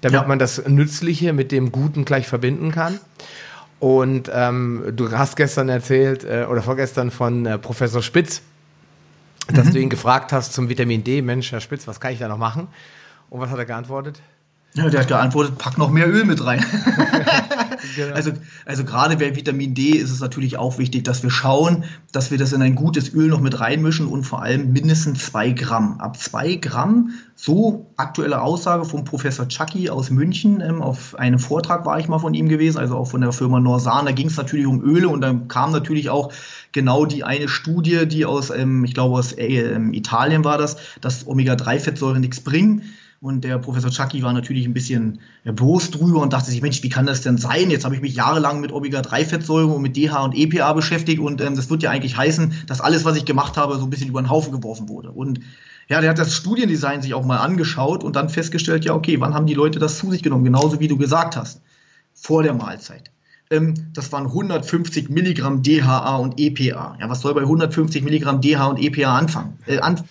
damit 0.00 0.20
ja. 0.20 0.26
man 0.26 0.38
das 0.38 0.66
Nützliche 0.66 1.32
mit 1.32 1.52
dem 1.52 1.72
Guten 1.72 2.04
gleich 2.04 2.28
verbinden 2.28 2.72
kann. 2.72 3.00
Und 3.80 4.30
ähm, 4.34 4.92
du 4.96 5.10
hast 5.12 5.36
gestern 5.36 5.68
erzählt 5.68 6.24
äh, 6.24 6.46
oder 6.50 6.62
vorgestern 6.62 7.10
von 7.10 7.46
äh, 7.46 7.58
Professor 7.58 8.02
Spitz, 8.02 8.42
dass 9.52 9.66
mhm. 9.66 9.72
du 9.72 9.80
ihn 9.80 9.90
gefragt 9.90 10.32
hast 10.32 10.52
zum 10.52 10.68
Vitamin 10.68 11.04
D. 11.04 11.22
Mensch, 11.22 11.52
Herr 11.52 11.60
Spitz, 11.60 11.86
was 11.86 12.00
kann 12.00 12.12
ich 12.12 12.18
da 12.18 12.28
noch 12.28 12.38
machen? 12.38 12.66
Und 13.30 13.40
was 13.40 13.50
hat 13.50 13.58
er 13.58 13.66
geantwortet? 13.66 14.20
Ja, 14.74 14.88
der 14.88 15.00
hat 15.00 15.08
geantwortet, 15.08 15.58
pack 15.58 15.78
noch 15.78 15.90
mehr 15.90 16.08
Öl 16.08 16.24
mit 16.24 16.44
rein. 16.44 16.64
genau. 17.96 18.14
Also, 18.14 18.32
also 18.64 18.84
gerade 18.84 19.16
bei 19.16 19.34
Vitamin 19.36 19.74
D 19.74 19.90
ist 19.90 20.10
es 20.10 20.20
natürlich 20.20 20.56
auch 20.56 20.78
wichtig, 20.78 21.04
dass 21.04 21.22
wir 21.22 21.30
schauen, 21.30 21.84
dass 22.12 22.30
wir 22.30 22.38
das 22.38 22.52
in 22.52 22.62
ein 22.62 22.74
gutes 22.74 23.12
Öl 23.14 23.28
noch 23.28 23.40
mit 23.40 23.60
reinmischen 23.60 24.06
und 24.06 24.24
vor 24.24 24.42
allem 24.42 24.72
mindestens 24.72 25.26
zwei 25.26 25.50
Gramm. 25.50 26.00
Ab 26.00 26.18
zwei 26.18 26.56
Gramm, 26.56 27.10
so 27.34 27.86
aktuelle 27.96 28.42
Aussage 28.42 28.84
vom 28.84 29.04
Professor 29.04 29.46
Chucky 29.48 29.90
aus 29.90 30.10
München. 30.10 30.60
Ähm, 30.60 30.82
auf 30.82 31.14
einem 31.16 31.38
Vortrag 31.38 31.86
war 31.86 31.98
ich 31.98 32.08
mal 32.08 32.18
von 32.18 32.34
ihm 32.34 32.48
gewesen, 32.48 32.78
also 32.78 32.96
auch 32.96 33.06
von 33.06 33.20
der 33.20 33.32
Firma 33.32 33.60
Norsan. 33.60 34.06
Da 34.06 34.12
ging 34.12 34.28
es 34.28 34.36
natürlich 34.36 34.66
um 34.66 34.82
Öle 34.82 35.08
und 35.08 35.20
dann 35.20 35.48
kam 35.48 35.72
natürlich 35.72 36.10
auch 36.10 36.32
genau 36.72 37.06
die 37.06 37.24
eine 37.24 37.48
Studie, 37.48 38.06
die 38.06 38.24
aus, 38.24 38.50
ähm, 38.50 38.84
ich 38.84 38.94
glaube 38.94 39.18
aus 39.18 39.32
äh, 39.32 39.78
Italien 39.92 40.44
war 40.44 40.58
das, 40.58 40.76
dass 41.00 41.26
Omega-3-Fettsäuren 41.26 42.20
nichts 42.20 42.40
bringen. 42.40 42.82
Und 43.20 43.42
der 43.42 43.58
Professor 43.58 43.90
Chucky 43.90 44.22
war 44.22 44.32
natürlich 44.32 44.64
ein 44.64 44.74
bisschen 44.74 45.20
erbost 45.42 45.96
drüber 45.96 46.20
und 46.20 46.32
dachte 46.32 46.50
sich, 46.50 46.62
Mensch, 46.62 46.82
wie 46.84 46.88
kann 46.88 47.06
das 47.06 47.20
denn 47.20 47.36
sein? 47.36 47.68
Jetzt 47.68 47.84
habe 47.84 47.96
ich 47.96 48.00
mich 48.00 48.14
jahrelang 48.14 48.60
mit 48.60 48.70
Omega-3-Fettsäuren 48.70 49.72
und 49.72 49.82
mit 49.82 49.96
DH 49.96 50.22
und 50.22 50.36
EPA 50.36 50.72
beschäftigt 50.72 51.18
und 51.20 51.40
ähm, 51.40 51.56
das 51.56 51.68
wird 51.68 51.82
ja 51.82 51.90
eigentlich 51.90 52.16
heißen, 52.16 52.54
dass 52.68 52.80
alles, 52.80 53.04
was 53.04 53.16
ich 53.16 53.24
gemacht 53.24 53.56
habe, 53.56 53.76
so 53.76 53.84
ein 53.84 53.90
bisschen 53.90 54.08
über 54.08 54.22
den 54.22 54.30
Haufen 54.30 54.52
geworfen 54.52 54.88
wurde. 54.88 55.10
Und 55.10 55.40
Ja, 55.88 56.00
der 56.00 56.10
hat 56.10 56.18
das 56.18 56.34
Studiendesign 56.34 57.02
sich 57.02 57.14
auch 57.14 57.24
mal 57.24 57.38
angeschaut 57.38 58.04
und 58.04 58.14
dann 58.14 58.28
festgestellt, 58.28 58.84
ja, 58.84 58.94
okay, 58.94 59.18
wann 59.20 59.34
haben 59.34 59.46
die 59.46 59.54
Leute 59.54 59.78
das 59.78 59.98
zu 59.98 60.10
sich 60.10 60.22
genommen? 60.22 60.44
Genauso 60.44 60.80
wie 60.80 60.88
du 60.88 60.96
gesagt 60.96 61.34
hast, 61.34 61.62
vor 62.14 62.42
der 62.42 62.54
Mahlzeit. 62.54 63.10
Ähm, 63.50 63.74
das 63.94 64.12
waren 64.12 64.26
150 64.26 65.08
Milligramm 65.08 65.62
DHA 65.62 66.16
und 66.18 66.38
EPA. 66.38 66.98
Ja, 67.00 67.08
was 67.08 67.22
soll 67.22 67.34
bei 67.34 67.40
150 67.40 68.04
Milligramm 68.04 68.40
DHA 68.42 68.66
und 68.66 68.78
EPA 68.78 69.16
anfangen? 69.18 69.58
Äh, 69.66 69.78
an, 69.78 70.04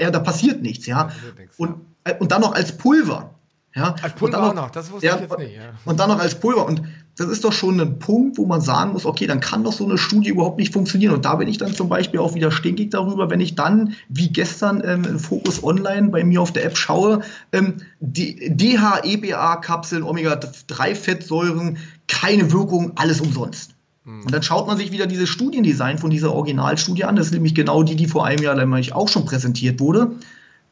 ja, 0.00 0.10
da 0.10 0.20
passiert 0.20 0.62
nichts, 0.62 0.86
ja. 0.86 1.08
Äh, 1.36 1.46
und 1.58 1.76
dann 2.20 2.40
noch 2.40 2.54
als 2.54 2.76
Pulver. 2.76 3.34
Ja, 3.74 3.94
als 4.02 4.14
Pulver 4.14 4.38
noch, 4.38 4.48
auch 4.48 4.54
noch, 4.54 4.70
das 4.70 4.90
wusste 4.90 5.06
ja, 5.06 5.14
ich 5.16 5.22
jetzt 5.22 5.38
nicht. 5.38 5.56
Ja. 5.56 5.74
Und 5.84 6.00
dann 6.00 6.08
noch 6.08 6.18
als 6.18 6.34
Pulver. 6.34 6.66
Und 6.66 6.82
das 7.16 7.28
ist 7.28 7.44
doch 7.44 7.52
schon 7.52 7.80
ein 7.80 7.98
Punkt, 7.98 8.38
wo 8.38 8.46
man 8.46 8.60
sagen 8.60 8.92
muss, 8.92 9.04
okay, 9.04 9.26
dann 9.26 9.40
kann 9.40 9.64
doch 9.64 9.72
so 9.72 9.84
eine 9.84 9.98
Studie 9.98 10.30
überhaupt 10.30 10.58
nicht 10.58 10.72
funktionieren. 10.72 11.14
Und 11.14 11.24
da 11.24 11.34
bin 11.34 11.48
ich 11.48 11.58
dann 11.58 11.74
zum 11.74 11.88
Beispiel 11.88 12.20
auch 12.20 12.34
wieder 12.34 12.50
stinkig 12.50 12.90
darüber, 12.90 13.28
wenn 13.28 13.40
ich 13.40 13.54
dann, 13.56 13.94
wie 14.08 14.28
gestern 14.28 14.82
ähm, 14.84 15.04
in 15.04 15.18
Focus 15.18 15.62
Online 15.62 16.08
bei 16.08 16.24
mir 16.24 16.40
auf 16.40 16.52
der 16.52 16.64
App 16.64 16.76
schaue, 16.76 17.20
ähm, 17.52 17.78
die 18.00 18.50
DHEBA-Kapseln, 18.56 20.02
Omega-3-Fettsäuren, 20.02 21.78
keine 22.06 22.50
Wirkung, 22.52 22.92
alles 22.96 23.20
umsonst. 23.20 23.74
Hm. 24.04 24.22
Und 24.22 24.32
dann 24.32 24.42
schaut 24.42 24.66
man 24.66 24.76
sich 24.76 24.92
wieder 24.92 25.06
dieses 25.06 25.28
Studiendesign 25.28 25.98
von 25.98 26.10
dieser 26.10 26.32
Originalstudie 26.32 27.04
an. 27.04 27.16
Das 27.16 27.26
ist 27.26 27.32
nämlich 27.32 27.54
genau 27.54 27.82
die, 27.82 27.96
die 27.96 28.06
vor 28.06 28.24
einem 28.24 28.42
Jahr 28.42 28.54
nämlich 28.54 28.92
auch 28.92 29.08
schon 29.08 29.24
präsentiert 29.24 29.80
wurde. 29.80 30.12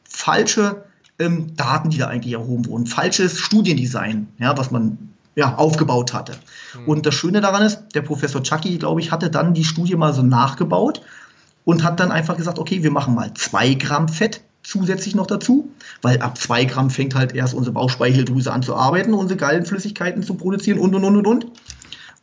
Falsche 0.04 0.84
ähm, 1.18 1.56
Daten, 1.56 1.90
die 1.90 1.98
da 1.98 2.08
eigentlich 2.08 2.34
erhoben 2.34 2.66
wurden. 2.66 2.86
Falsches 2.86 3.38
Studiendesign, 3.38 4.28
ja, 4.38 4.56
was 4.56 4.70
man 4.70 4.98
ja, 5.34 5.54
aufgebaut 5.56 6.12
hatte. 6.12 6.32
Mhm. 6.74 6.88
Und 6.88 7.06
das 7.06 7.14
Schöne 7.14 7.40
daran 7.40 7.62
ist, 7.62 7.80
der 7.94 8.02
Professor 8.02 8.42
Chucky, 8.42 8.78
glaube 8.78 9.00
ich, 9.00 9.12
hatte 9.12 9.30
dann 9.30 9.54
die 9.54 9.64
Studie 9.64 9.96
mal 9.96 10.12
so 10.12 10.22
nachgebaut 10.22 11.02
und 11.64 11.84
hat 11.84 12.00
dann 12.00 12.10
einfach 12.10 12.36
gesagt, 12.36 12.58
okay, 12.58 12.82
wir 12.82 12.90
machen 12.90 13.14
mal 13.14 13.32
zwei 13.34 13.74
Gramm 13.74 14.08
Fett 14.08 14.40
zusätzlich 14.62 15.14
noch 15.14 15.26
dazu, 15.26 15.68
weil 16.02 16.20
ab 16.22 16.38
zwei 16.38 16.64
Gramm 16.64 16.90
fängt 16.90 17.14
halt 17.14 17.34
erst 17.34 17.54
unsere 17.54 17.74
Bauchspeicheldrüse 17.74 18.52
an 18.52 18.62
zu 18.62 18.74
arbeiten, 18.74 19.14
unsere 19.14 19.38
Gallenflüssigkeiten 19.38 20.22
zu 20.22 20.34
produzieren 20.34 20.78
und 20.78 20.94
und 20.94 21.04
und 21.04 21.16
und 21.16 21.26
und. 21.26 21.46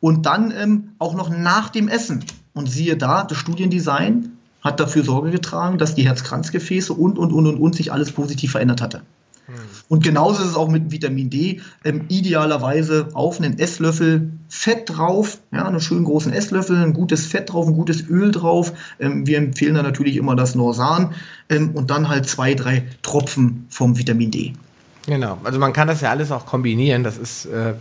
Und 0.01 0.25
dann 0.25 0.51
ähm, 0.51 0.89
auch 0.99 1.13
noch 1.13 1.29
nach 1.29 1.69
dem 1.69 1.87
Essen. 1.87 2.25
Und 2.53 2.69
siehe 2.69 2.97
da, 2.97 3.23
das 3.23 3.37
Studiendesign 3.37 4.33
hat 4.63 4.79
dafür 4.79 5.03
Sorge 5.03 5.31
getragen, 5.31 5.77
dass 5.77 5.95
die 5.95 6.07
Herzkranzgefäße 6.07 6.93
und, 6.93 7.17
und, 7.17 7.33
und, 7.33 7.47
und, 7.47 7.57
und 7.57 7.75
sich 7.75 7.91
alles 7.91 8.11
positiv 8.11 8.51
verändert 8.51 8.81
hatte. 8.81 9.01
Hm. 9.45 9.55
Und 9.89 10.03
genauso 10.03 10.41
ist 10.41 10.51
es 10.51 10.55
auch 10.55 10.69
mit 10.69 10.91
Vitamin 10.91 11.29
D. 11.29 11.61
Ähm, 11.83 12.05
idealerweise 12.07 13.09
auf 13.13 13.39
einen 13.39 13.59
Esslöffel 13.59 14.31
Fett 14.47 14.89
drauf, 14.89 15.39
ja, 15.51 15.65
einen 15.65 15.81
schönen 15.81 16.05
großen 16.05 16.31
Esslöffel, 16.31 16.77
ein 16.77 16.93
gutes 16.93 17.25
Fett 17.25 17.51
drauf, 17.51 17.67
ein 17.67 17.73
gutes 17.73 18.07
Öl 18.07 18.31
drauf. 18.31 18.71
Ähm, 18.99 19.27
wir 19.27 19.37
empfehlen 19.37 19.75
da 19.75 19.83
natürlich 19.83 20.15
immer 20.15 20.35
das 20.35 20.55
Norsan 20.55 21.13
ähm, 21.49 21.71
und 21.71 21.91
dann 21.91 22.07
halt 22.07 22.27
zwei, 22.27 22.53
drei 22.53 22.85
Tropfen 23.01 23.65
vom 23.69 23.97
Vitamin 23.97 24.31
D. 24.31 24.53
Genau, 25.05 25.37
also 25.43 25.59
man 25.59 25.73
kann 25.73 25.89
das 25.89 25.99
ja 25.99 26.11
alles 26.11 26.31
auch 26.31 26.45
kombinieren. 26.45 27.03
Das 27.03 27.17
ist 27.17 27.45
äh 27.47 27.73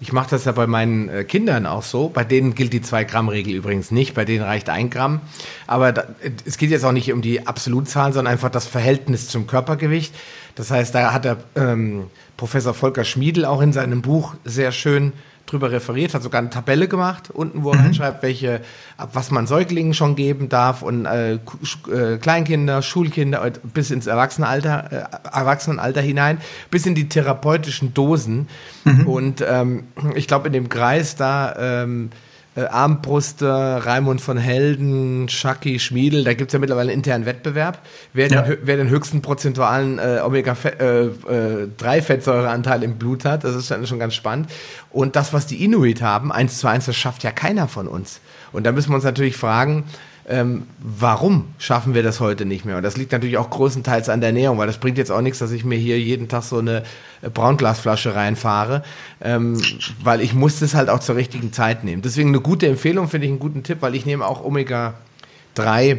ich 0.00 0.12
mache 0.12 0.30
das 0.30 0.44
ja 0.44 0.52
bei 0.52 0.66
meinen 0.66 1.08
äh, 1.08 1.24
Kindern 1.24 1.66
auch 1.66 1.82
so. 1.82 2.08
Bei 2.08 2.24
denen 2.24 2.54
gilt 2.54 2.72
die 2.72 2.80
2-Gramm-Regel 2.80 3.54
übrigens 3.54 3.90
nicht. 3.90 4.14
Bei 4.14 4.24
denen 4.24 4.44
reicht 4.44 4.68
ein 4.68 4.90
Gramm. 4.90 5.20
Aber 5.66 5.92
da, 5.92 6.04
es 6.44 6.56
geht 6.56 6.70
jetzt 6.70 6.84
auch 6.84 6.92
nicht 6.92 7.12
um 7.12 7.22
die 7.22 7.46
Absolutzahlen, 7.46 8.12
sondern 8.12 8.32
einfach 8.32 8.50
das 8.50 8.66
Verhältnis 8.66 9.28
zum 9.28 9.46
Körpergewicht. 9.46 10.14
Das 10.54 10.70
heißt, 10.70 10.94
da 10.94 11.12
hat 11.12 11.24
der 11.24 11.38
ähm, 11.56 12.06
Professor 12.36 12.74
Volker 12.74 13.04
Schmiedel 13.04 13.44
auch 13.44 13.60
in 13.60 13.72
seinem 13.72 14.02
Buch 14.02 14.34
sehr 14.44 14.72
schön 14.72 15.12
drüber 15.50 15.70
referiert, 15.70 16.14
hat 16.14 16.22
sogar 16.22 16.40
eine 16.40 16.50
Tabelle 16.50 16.88
gemacht, 16.88 17.30
unten, 17.30 17.64
wo 17.64 17.70
er 17.70 17.76
mhm. 17.76 17.84
reinschreibt, 17.84 18.22
welche, 18.22 18.60
ab 18.96 19.10
was 19.14 19.30
man 19.30 19.46
Säuglingen 19.46 19.94
schon 19.94 20.16
geben 20.16 20.48
darf 20.48 20.82
und 20.82 21.06
äh, 21.06 21.34
äh, 21.34 22.18
Kleinkinder, 22.20 22.82
Schulkinder 22.82 23.50
bis 23.62 23.90
ins 23.90 24.06
Erwachsenenalter, 24.06 24.92
äh, 24.92 25.36
Erwachsenenalter 25.36 26.00
hinein, 26.00 26.38
bis 26.70 26.86
in 26.86 26.94
die 26.94 27.08
therapeutischen 27.08 27.94
Dosen. 27.94 28.48
Mhm. 28.84 29.06
Und 29.06 29.44
ähm, 29.46 29.84
ich 30.14 30.26
glaube, 30.26 30.48
in 30.48 30.52
dem 30.52 30.68
Kreis 30.68 31.16
da 31.16 31.82
ähm, 31.82 32.10
äh, 32.58 32.64
Armbruster, 32.64 33.86
Raimund 33.86 34.20
von 34.20 34.36
Helden, 34.36 35.28
Schacki, 35.28 35.78
Schmiedel, 35.78 36.24
da 36.24 36.34
gibt 36.34 36.48
es 36.48 36.52
ja 36.52 36.58
mittlerweile 36.58 36.90
einen 36.90 36.98
internen 36.98 37.24
Wettbewerb, 37.24 37.78
wer, 38.12 38.26
ja. 38.28 38.42
den, 38.42 38.58
wer 38.62 38.76
den 38.76 38.88
höchsten 38.88 39.22
prozentualen 39.22 40.00
äh, 40.00 40.18
Omega-3-Fettsäureanteil 40.24 42.80
äh, 42.80 42.82
äh, 42.82 42.88
im 42.88 42.98
Blut 42.98 43.24
hat. 43.24 43.44
Das 43.44 43.54
ist 43.54 43.72
schon 43.88 44.00
ganz 44.00 44.14
spannend. 44.14 44.50
Und 44.90 45.14
das, 45.14 45.32
was 45.32 45.46
die 45.46 45.64
Inuit 45.64 46.02
haben, 46.02 46.32
eins 46.32 46.58
zu 46.58 46.66
eins, 46.66 46.86
das 46.86 46.96
schafft 46.96 47.22
ja 47.22 47.30
keiner 47.30 47.68
von 47.68 47.86
uns. 47.86 48.18
Und 48.52 48.66
da 48.66 48.72
müssen 48.72 48.90
wir 48.90 48.96
uns 48.96 49.04
natürlich 49.04 49.36
fragen, 49.36 49.84
ähm, 50.28 50.64
warum 50.78 51.46
schaffen 51.58 51.94
wir 51.94 52.02
das 52.02 52.20
heute 52.20 52.44
nicht 52.44 52.66
mehr? 52.66 52.76
Und 52.76 52.82
das 52.82 52.98
liegt 52.98 53.12
natürlich 53.12 53.38
auch 53.38 53.48
größtenteils 53.48 54.10
an 54.10 54.20
der 54.20 54.28
Ernährung, 54.28 54.58
weil 54.58 54.66
das 54.66 54.78
bringt 54.78 54.98
jetzt 54.98 55.10
auch 55.10 55.22
nichts, 55.22 55.38
dass 55.38 55.52
ich 55.52 55.64
mir 55.64 55.78
hier 55.78 55.98
jeden 55.98 56.28
Tag 56.28 56.42
so 56.42 56.58
eine 56.58 56.82
äh, 57.22 57.30
Braunglasflasche 57.30 58.14
reinfahre, 58.14 58.82
ähm, 59.22 59.58
weil 60.02 60.20
ich 60.20 60.34
muss 60.34 60.60
das 60.60 60.74
halt 60.74 60.90
auch 60.90 61.00
zur 61.00 61.16
richtigen 61.16 61.54
Zeit 61.54 61.82
nehmen. 61.82 62.02
Deswegen 62.02 62.28
eine 62.28 62.40
gute 62.40 62.66
Empfehlung, 62.66 63.08
finde 63.08 63.26
ich 63.26 63.30
einen 63.30 63.40
guten 63.40 63.62
Tipp, 63.62 63.78
weil 63.80 63.94
ich 63.94 64.04
nehme 64.04 64.26
auch 64.26 64.44
Omega-3 64.44 65.98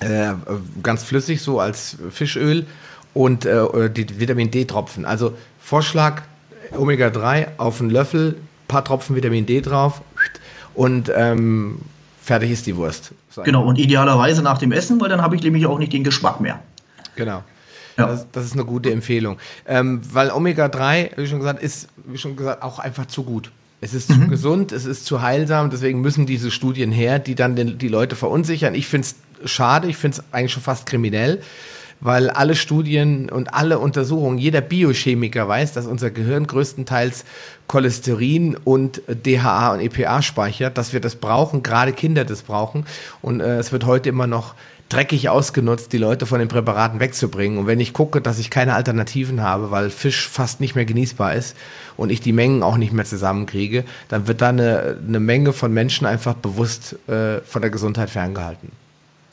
äh, 0.00 0.32
ganz 0.82 1.04
flüssig, 1.04 1.40
so 1.40 1.60
als 1.60 1.96
Fischöl 2.10 2.66
und 3.14 3.46
äh, 3.46 3.88
die 3.88 4.18
Vitamin 4.18 4.50
D-Tropfen. 4.50 5.04
Also 5.04 5.34
Vorschlag, 5.60 6.22
Omega-3 6.76 7.46
auf 7.58 7.80
einen 7.80 7.90
Löffel, 7.90 8.36
paar 8.66 8.84
Tropfen 8.84 9.14
Vitamin 9.14 9.46
D 9.46 9.60
drauf 9.60 10.02
und 10.74 11.12
ähm, 11.14 11.82
fertig 12.24 12.50
ist 12.50 12.66
die 12.66 12.76
Wurst. 12.76 13.12
Genau, 13.44 13.64
und 13.64 13.78
idealerweise 13.78 14.42
nach 14.42 14.58
dem 14.58 14.72
Essen, 14.72 15.00
weil 15.00 15.08
dann 15.08 15.20
habe 15.20 15.36
ich 15.36 15.42
nämlich 15.42 15.66
auch 15.66 15.78
nicht 15.78 15.92
den 15.92 16.04
Geschmack 16.04 16.40
mehr. 16.40 16.60
Genau. 17.16 17.42
Ja. 17.96 18.06
Das, 18.06 18.26
das, 18.32 18.44
ist 18.46 18.54
eine 18.54 18.64
gute 18.64 18.90
Empfehlung. 18.90 19.38
Ähm, 19.66 20.00
weil 20.12 20.30
Omega-3, 20.30 21.16
wie 21.16 21.26
schon 21.26 21.38
gesagt, 21.38 21.62
ist, 21.62 21.88
wie 22.06 22.18
schon 22.18 22.34
gesagt, 22.34 22.62
auch 22.62 22.78
einfach 22.78 23.06
zu 23.06 23.22
gut. 23.22 23.52
Es 23.80 23.94
ist 23.94 24.10
mhm. 24.10 24.22
zu 24.22 24.28
gesund, 24.28 24.72
es 24.72 24.86
ist 24.86 25.04
zu 25.04 25.22
heilsam, 25.22 25.70
deswegen 25.70 26.00
müssen 26.00 26.26
diese 26.26 26.50
Studien 26.50 26.90
her, 26.90 27.18
die 27.18 27.34
dann 27.34 27.54
den, 27.54 27.78
die 27.78 27.88
Leute 27.88 28.16
verunsichern. 28.16 28.74
Ich 28.74 28.86
finde 28.86 29.06
es 29.42 29.50
schade, 29.50 29.88
ich 29.88 29.96
finde 29.96 30.18
es 30.18 30.24
eigentlich 30.32 30.52
schon 30.52 30.62
fast 30.62 30.86
kriminell 30.86 31.42
weil 32.00 32.30
alle 32.30 32.54
Studien 32.54 33.30
und 33.30 33.54
alle 33.54 33.78
Untersuchungen, 33.78 34.38
jeder 34.38 34.60
Biochemiker 34.60 35.48
weiß, 35.48 35.72
dass 35.72 35.86
unser 35.86 36.10
Gehirn 36.10 36.46
größtenteils 36.46 37.24
Cholesterin 37.66 38.56
und 38.62 39.02
DHA 39.08 39.72
und 39.72 39.80
EPA 39.80 40.22
speichert, 40.22 40.76
dass 40.76 40.92
wir 40.92 41.00
das 41.00 41.16
brauchen, 41.16 41.62
gerade 41.62 41.92
Kinder 41.92 42.24
das 42.24 42.42
brauchen. 42.42 42.86
Und 43.22 43.40
äh, 43.40 43.58
es 43.58 43.72
wird 43.72 43.86
heute 43.86 44.08
immer 44.08 44.26
noch 44.26 44.54
dreckig 44.88 45.28
ausgenutzt, 45.28 45.92
die 45.92 45.98
Leute 45.98 46.26
von 46.26 46.38
den 46.38 46.48
Präparaten 46.48 47.00
wegzubringen. 47.00 47.58
Und 47.58 47.66
wenn 47.66 47.80
ich 47.80 47.92
gucke, 47.92 48.20
dass 48.20 48.38
ich 48.38 48.50
keine 48.50 48.74
Alternativen 48.74 49.42
habe, 49.42 49.70
weil 49.70 49.90
Fisch 49.90 50.28
fast 50.28 50.60
nicht 50.60 50.74
mehr 50.74 50.84
genießbar 50.84 51.34
ist 51.34 51.56
und 51.96 52.10
ich 52.10 52.20
die 52.20 52.32
Mengen 52.32 52.62
auch 52.62 52.76
nicht 52.76 52.92
mehr 52.92 53.04
zusammenkriege, 53.04 53.84
dann 54.08 54.28
wird 54.28 54.40
da 54.40 54.50
eine, 54.50 54.98
eine 55.06 55.20
Menge 55.20 55.52
von 55.52 55.72
Menschen 55.72 56.06
einfach 56.06 56.34
bewusst 56.34 56.96
äh, 57.08 57.40
von 57.40 57.62
der 57.62 57.70
Gesundheit 57.70 58.10
ferngehalten. 58.10 58.70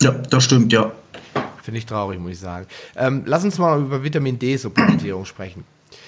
Ja, 0.02 0.12
das 0.12 0.46
stimmt, 0.46 0.74
ja. 0.74 0.92
Finde 1.62 1.78
ich 1.78 1.86
traurig, 1.86 2.20
muss 2.20 2.32
ich 2.32 2.40
sagen. 2.40 2.66
Ähm, 2.96 3.24
lass 3.26 3.44
uns 3.44 3.58
mal 3.58 3.80
über 3.80 4.04
Vitamin 4.04 4.40
D-Supplementierung 4.40 5.26
sprechen. 5.26 5.64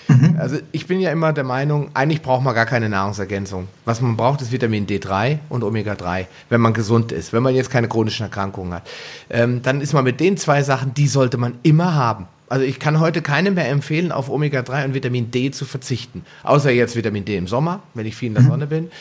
Mhm. 0.07 0.35
Also 0.37 0.57
ich 0.71 0.87
bin 0.87 0.99
ja 0.99 1.11
immer 1.11 1.33
der 1.33 1.43
Meinung, 1.43 1.89
eigentlich 1.93 2.21
braucht 2.21 2.43
man 2.43 2.55
gar 2.55 2.65
keine 2.65 2.89
Nahrungsergänzung. 2.89 3.67
Was 3.85 4.01
man 4.01 4.17
braucht, 4.17 4.41
ist 4.41 4.51
Vitamin 4.51 4.87
D3 4.87 5.39
und 5.49 5.63
Omega-3, 5.63 6.25
wenn 6.49 6.61
man 6.61 6.73
gesund 6.73 7.11
ist, 7.11 7.33
wenn 7.33 7.43
man 7.43 7.55
jetzt 7.55 7.69
keine 7.69 7.87
chronischen 7.87 8.23
Erkrankungen 8.23 8.73
hat. 8.73 8.87
Ähm, 9.29 9.61
dann 9.61 9.81
ist 9.81 9.93
man 9.93 10.03
mit 10.03 10.19
den 10.19 10.37
zwei 10.37 10.63
Sachen, 10.63 10.93
die 10.93 11.07
sollte 11.07 11.37
man 11.37 11.55
immer 11.63 11.95
haben. 11.95 12.27
Also 12.49 12.65
ich 12.65 12.79
kann 12.79 12.99
heute 12.99 13.21
keinem 13.21 13.55
mehr 13.55 13.69
empfehlen, 13.69 14.11
auf 14.11 14.29
Omega-3 14.29 14.85
und 14.85 14.93
Vitamin 14.93 15.31
D 15.31 15.51
zu 15.51 15.65
verzichten. 15.65 16.23
Außer 16.43 16.71
jetzt 16.71 16.95
Vitamin 16.95 17.25
D 17.25 17.35
im 17.37 17.47
Sommer, 17.47 17.81
wenn 17.93 18.05
ich 18.05 18.15
viel 18.15 18.27
in 18.27 18.35
der 18.35 18.43
mhm. 18.43 18.49
Sonne 18.49 18.67
bin. 18.67 18.91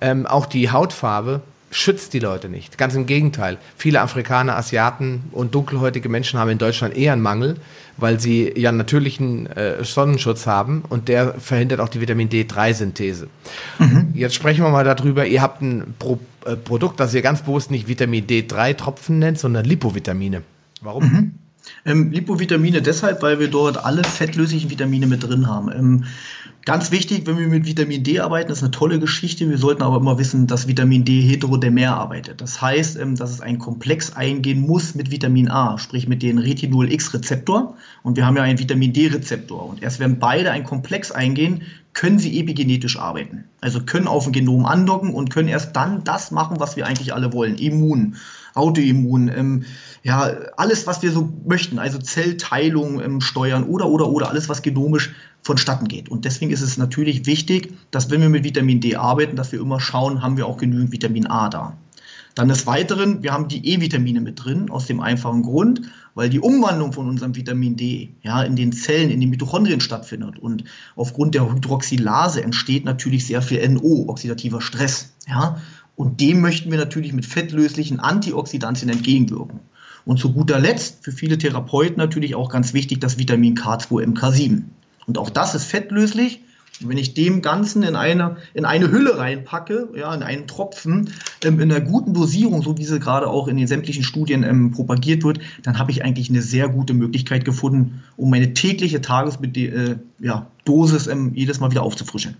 Ähm, 0.00 0.26
auch 0.26 0.46
die 0.46 0.70
Hautfarbe 0.70 1.42
schützt 1.72 2.12
die 2.12 2.18
Leute 2.18 2.48
nicht. 2.48 2.78
Ganz 2.78 2.94
im 2.94 3.06
Gegenteil. 3.06 3.58
Viele 3.76 4.02
Afrikaner, 4.02 4.56
Asiaten 4.56 5.24
und 5.32 5.54
dunkelhäutige 5.54 6.08
Menschen 6.08 6.38
haben 6.38 6.50
in 6.50 6.58
Deutschland 6.58 6.96
eher 6.96 7.14
einen 7.14 7.22
Mangel, 7.22 7.56
weil 7.96 8.20
sie 8.20 8.52
ja 8.56 8.70
natürlichen 8.70 9.46
äh, 9.46 9.82
Sonnenschutz 9.82 10.46
haben 10.46 10.82
und 10.88 11.08
der 11.08 11.34
verhindert 11.34 11.80
auch 11.80 11.88
die 11.88 12.00
Vitamin 12.00 12.28
D3-Synthese. 12.28 13.28
Mhm. 13.78 14.12
Jetzt 14.14 14.34
sprechen 14.34 14.62
wir 14.62 14.70
mal 14.70 14.84
darüber, 14.84 15.26
ihr 15.26 15.42
habt 15.42 15.62
ein 15.62 15.94
Pro 15.98 16.20
äh, 16.44 16.56
Produkt, 16.56 17.00
das 17.00 17.14
ihr 17.14 17.22
ganz 17.22 17.42
bewusst 17.42 17.70
nicht 17.70 17.88
Vitamin 17.88 18.26
D3-Tropfen 18.26 19.18
nennt, 19.18 19.38
sondern 19.38 19.64
Lipovitamine. 19.64 20.42
Warum? 20.82 21.04
Mhm. 21.04 21.32
Ähm, 21.84 22.12
Lipovitamine 22.12 22.82
deshalb, 22.82 23.22
weil 23.22 23.38
wir 23.38 23.48
dort 23.48 23.84
alle 23.84 24.04
fettlöslichen 24.04 24.70
Vitamine 24.70 25.06
mit 25.06 25.22
drin 25.22 25.46
haben. 25.46 25.70
Ähm, 25.72 26.04
Ganz 26.64 26.92
wichtig, 26.92 27.26
wenn 27.26 27.38
wir 27.38 27.48
mit 27.48 27.66
Vitamin 27.66 28.04
D 28.04 28.20
arbeiten, 28.20 28.52
ist 28.52 28.62
eine 28.62 28.70
tolle 28.70 29.00
Geschichte. 29.00 29.50
Wir 29.50 29.58
sollten 29.58 29.82
aber 29.82 29.96
immer 29.96 30.18
wissen, 30.18 30.46
dass 30.46 30.68
Vitamin 30.68 31.04
D 31.04 31.20
heterodemer 31.20 31.96
arbeitet. 31.96 32.40
Das 32.40 32.62
heißt, 32.62 32.98
ähm, 32.98 33.16
dass 33.16 33.32
es 33.32 33.40
einen 33.40 33.58
Komplex 33.58 34.12
eingehen 34.12 34.60
muss 34.60 34.94
mit 34.94 35.10
Vitamin 35.10 35.48
A, 35.50 35.76
sprich 35.78 36.06
mit 36.06 36.22
dem 36.22 36.38
Retinol-X-Rezeptor. 36.38 37.76
Und 38.04 38.16
wir 38.16 38.26
haben 38.26 38.36
ja 38.36 38.44
einen 38.44 38.60
Vitamin 38.60 38.92
D-Rezeptor. 38.92 39.68
Und 39.68 39.82
erst 39.82 39.98
wenn 39.98 40.20
beide 40.20 40.52
einen 40.52 40.64
Komplex 40.64 41.10
eingehen, 41.10 41.62
können 41.94 42.20
sie 42.20 42.38
epigenetisch 42.38 42.96
arbeiten. 42.96 43.44
Also 43.60 43.82
können 43.82 44.06
auf 44.06 44.24
dem 44.24 44.32
Genom 44.32 44.64
andocken 44.64 45.12
und 45.12 45.30
können 45.30 45.48
erst 45.48 45.74
dann 45.74 46.04
das 46.04 46.30
machen, 46.30 46.60
was 46.60 46.76
wir 46.76 46.86
eigentlich 46.86 47.12
alle 47.12 47.32
wollen. 47.32 47.56
Immun, 47.56 48.14
Autoimmun, 48.54 49.28
ähm, 49.28 49.64
ja, 50.02 50.30
alles, 50.56 50.86
was 50.86 51.02
wir 51.02 51.12
so 51.12 51.32
möchten, 51.46 51.78
also 51.78 51.98
Zellteilung 51.98 53.00
ähm, 53.00 53.20
steuern 53.20 53.64
oder, 53.64 53.88
oder, 53.88 54.08
oder, 54.08 54.28
alles, 54.28 54.48
was 54.48 54.62
genomisch 54.62 55.14
vonstatten 55.42 55.86
geht. 55.86 56.08
Und 56.08 56.24
deswegen 56.24 56.50
ist 56.50 56.60
es 56.60 56.76
natürlich 56.76 57.26
wichtig, 57.26 57.72
dass 57.90 58.10
wenn 58.10 58.20
wir 58.20 58.28
mit 58.28 58.44
Vitamin 58.44 58.80
D 58.80 58.96
arbeiten, 58.96 59.36
dass 59.36 59.52
wir 59.52 59.60
immer 59.60 59.80
schauen, 59.80 60.22
haben 60.22 60.36
wir 60.36 60.46
auch 60.46 60.56
genügend 60.56 60.92
Vitamin 60.92 61.26
A 61.28 61.48
da. 61.48 61.76
Dann 62.34 62.48
des 62.48 62.66
Weiteren, 62.66 63.22
wir 63.22 63.32
haben 63.32 63.48
die 63.48 63.66
E-Vitamine 63.66 64.20
mit 64.20 64.42
drin, 64.42 64.70
aus 64.70 64.86
dem 64.86 65.00
einfachen 65.00 65.42
Grund, 65.42 65.82
weil 66.14 66.30
die 66.30 66.40
Umwandlung 66.40 66.92
von 66.92 67.08
unserem 67.08 67.36
Vitamin 67.36 67.76
D 67.76 68.14
ja, 68.22 68.42
in 68.42 68.56
den 68.56 68.72
Zellen, 68.72 69.10
in 69.10 69.20
den 69.20 69.30
Mitochondrien 69.30 69.80
stattfindet. 69.80 70.38
Und 70.38 70.64
aufgrund 70.96 71.34
der 71.34 71.52
Hydroxylase 71.52 72.42
entsteht 72.42 72.84
natürlich 72.84 73.26
sehr 73.26 73.42
viel 73.42 73.68
NO, 73.68 74.06
oxidativer 74.08 74.62
Stress. 74.62 75.12
Ja? 75.28 75.60
Und 75.94 76.20
dem 76.20 76.40
möchten 76.40 76.70
wir 76.70 76.78
natürlich 76.78 77.12
mit 77.12 77.26
fettlöslichen 77.26 78.00
Antioxidantien 78.00 78.90
entgegenwirken. 78.90 79.60
Und 80.04 80.18
zu 80.18 80.32
guter 80.32 80.58
Letzt, 80.58 81.04
für 81.04 81.12
viele 81.12 81.38
Therapeuten 81.38 81.96
natürlich 81.96 82.34
auch 82.34 82.50
ganz 82.50 82.74
wichtig, 82.74 83.00
das 83.00 83.18
Vitamin 83.18 83.56
K2 83.56 84.04
MK7. 84.12 84.62
Und 85.06 85.18
auch 85.18 85.30
das 85.30 85.54
ist 85.54 85.64
fettlöslich 85.64 86.40
und 86.82 86.88
wenn 86.88 86.98
ich 86.98 87.14
dem 87.14 87.42
Ganzen 87.42 87.82
in 87.82 87.96
eine, 87.96 88.36
in 88.54 88.64
eine 88.64 88.90
Hülle 88.90 89.18
reinpacke, 89.18 89.90
ja, 89.94 90.12
in 90.14 90.22
einen 90.22 90.46
Tropfen, 90.46 91.10
ähm, 91.44 91.60
in 91.60 91.70
einer 91.70 91.80
guten 91.80 92.14
Dosierung, 92.14 92.62
so 92.62 92.78
wie 92.78 92.84
sie 92.84 92.98
gerade 92.98 93.28
auch 93.28 93.48
in 93.48 93.56
den 93.56 93.66
sämtlichen 93.66 94.02
Studien 94.02 94.42
ähm, 94.42 94.72
propagiert 94.72 95.22
wird, 95.22 95.38
dann 95.62 95.78
habe 95.78 95.90
ich 95.90 96.04
eigentlich 96.04 96.30
eine 96.30 96.42
sehr 96.42 96.68
gute 96.68 96.94
Möglichkeit 96.94 97.44
gefunden, 97.44 98.02
um 98.16 98.30
meine 98.30 98.54
tägliche 98.54 99.00
Tagesdosis 99.00 99.56
äh, 99.56 99.96
ja, 100.20 100.46
ähm, 101.12 101.32
jedes 101.34 101.60
Mal 101.60 101.70
wieder 101.70 101.82
aufzufrischen. 101.82 102.36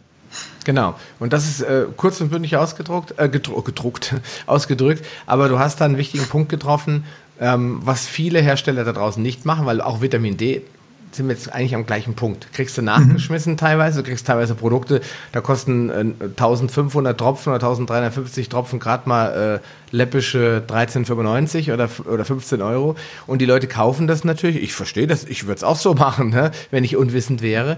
Genau. 0.65 0.95
Und 1.19 1.33
das 1.33 1.47
ist 1.47 1.61
äh, 1.61 1.87
kurz 1.97 2.21
und 2.21 2.31
bündig 2.31 2.57
ausgedruckt, 2.57 3.15
äh, 3.19 3.29
gedruckt, 3.29 4.15
ausgedrückt. 4.47 5.05
Aber 5.27 5.49
du 5.49 5.59
hast 5.59 5.81
da 5.81 5.85
einen 5.85 5.99
wichtigen 5.99 6.25
Punkt 6.25 6.49
getroffen, 6.49 7.05
ähm, 7.41 7.81
was 7.83 8.07
viele 8.07 8.41
Hersteller 8.41 8.85
da 8.85 8.93
draußen 8.93 9.23
nicht 9.23 9.45
machen, 9.45 9.67
weil 9.67 9.81
auch 9.81 10.01
Vitamin 10.01 10.37
D 10.37 10.63
sind 11.15 11.29
wir 11.29 11.35
jetzt 11.35 11.53
eigentlich 11.53 11.75
am 11.75 11.87
gleichen 11.87 12.15
Punkt. 12.15 12.53
Kriegst 12.53 12.77
du 12.79 12.83
nachgeschmissen 12.83 13.53
mhm. 13.53 13.57
teilweise, 13.59 14.03
du 14.03 14.09
kriegst 14.09 14.27
teilweise 14.27 14.55
Produkte, 14.55 15.01
da 15.33 15.41
kosten 15.41 15.91
äh, 15.91 16.25
1500 16.25 17.19
Tropfen 17.19 17.51
oder 17.51 17.57
1350 17.57 18.49
Tropfen 18.49 18.79
gerade 18.79 19.09
mal 19.09 19.61
äh, 19.61 19.95
läppische 19.95 20.63
13,95 20.67 21.73
oder, 21.73 21.89
oder 22.11 22.25
15 22.25 22.63
Euro 22.63 22.97
und 23.27 23.41
die 23.41 23.47
Leute 23.47 23.67
kaufen 23.67 24.07
das 24.07 24.25
natürlich. 24.25 24.63
Ich 24.63 24.73
verstehe 24.73 25.07
das, 25.07 25.25
ich 25.25 25.47
würde 25.47 25.57
es 25.57 25.65
auch 25.65 25.77
so 25.77 25.95
machen, 26.03 26.31
ne, 26.31 26.51
wenn 26.71 26.85
ich 26.85 26.97
unwissend 26.97 27.43
wäre 27.43 27.77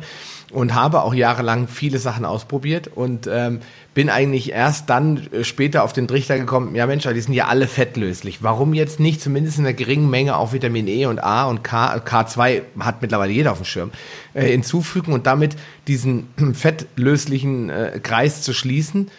und 0.54 0.74
habe 0.74 1.02
auch 1.02 1.14
jahrelang 1.14 1.66
viele 1.66 1.98
Sachen 1.98 2.24
ausprobiert 2.24 2.88
und 2.94 3.28
ähm, 3.30 3.60
bin 3.92 4.08
eigentlich 4.08 4.52
erst 4.52 4.88
dann 4.88 5.26
äh, 5.32 5.44
später 5.44 5.82
auf 5.82 5.92
den 5.92 6.06
Trichter 6.06 6.38
gekommen, 6.38 6.74
ja 6.74 6.86
Mensch, 6.86 7.06
die 7.06 7.20
sind 7.20 7.34
ja 7.34 7.46
alle 7.46 7.66
fettlöslich. 7.66 8.42
Warum 8.42 8.72
jetzt 8.72 9.00
nicht 9.00 9.20
zumindest 9.20 9.58
in 9.58 9.66
einer 9.66 9.74
geringen 9.74 10.08
Menge 10.08 10.36
auch 10.36 10.52
Vitamin 10.52 10.86
E 10.86 11.06
und 11.06 11.18
A 11.18 11.46
und 11.46 11.64
K, 11.64 11.96
K2 11.96 12.62
hat 12.78 13.02
mittlerweile 13.02 13.32
jeder 13.32 13.52
auf 13.52 13.58
dem 13.58 13.64
Schirm, 13.64 13.90
äh, 14.34 14.46
hinzufügen 14.46 15.12
und 15.12 15.26
damit 15.26 15.56
diesen 15.88 16.28
fettlöslichen 16.54 17.70
äh, 17.70 18.00
Kreis 18.02 18.42
zu 18.42 18.52
schließen? 18.52 19.10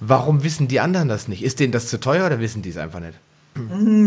Warum 0.00 0.44
wissen 0.44 0.68
die 0.68 0.78
anderen 0.78 1.08
das 1.08 1.26
nicht? 1.26 1.42
Ist 1.42 1.58
denen 1.58 1.72
das 1.72 1.88
zu 1.88 1.98
teuer 1.98 2.26
oder 2.26 2.38
wissen 2.38 2.62
die 2.62 2.70
es 2.70 2.76
einfach 2.76 3.00
nicht? 3.00 3.14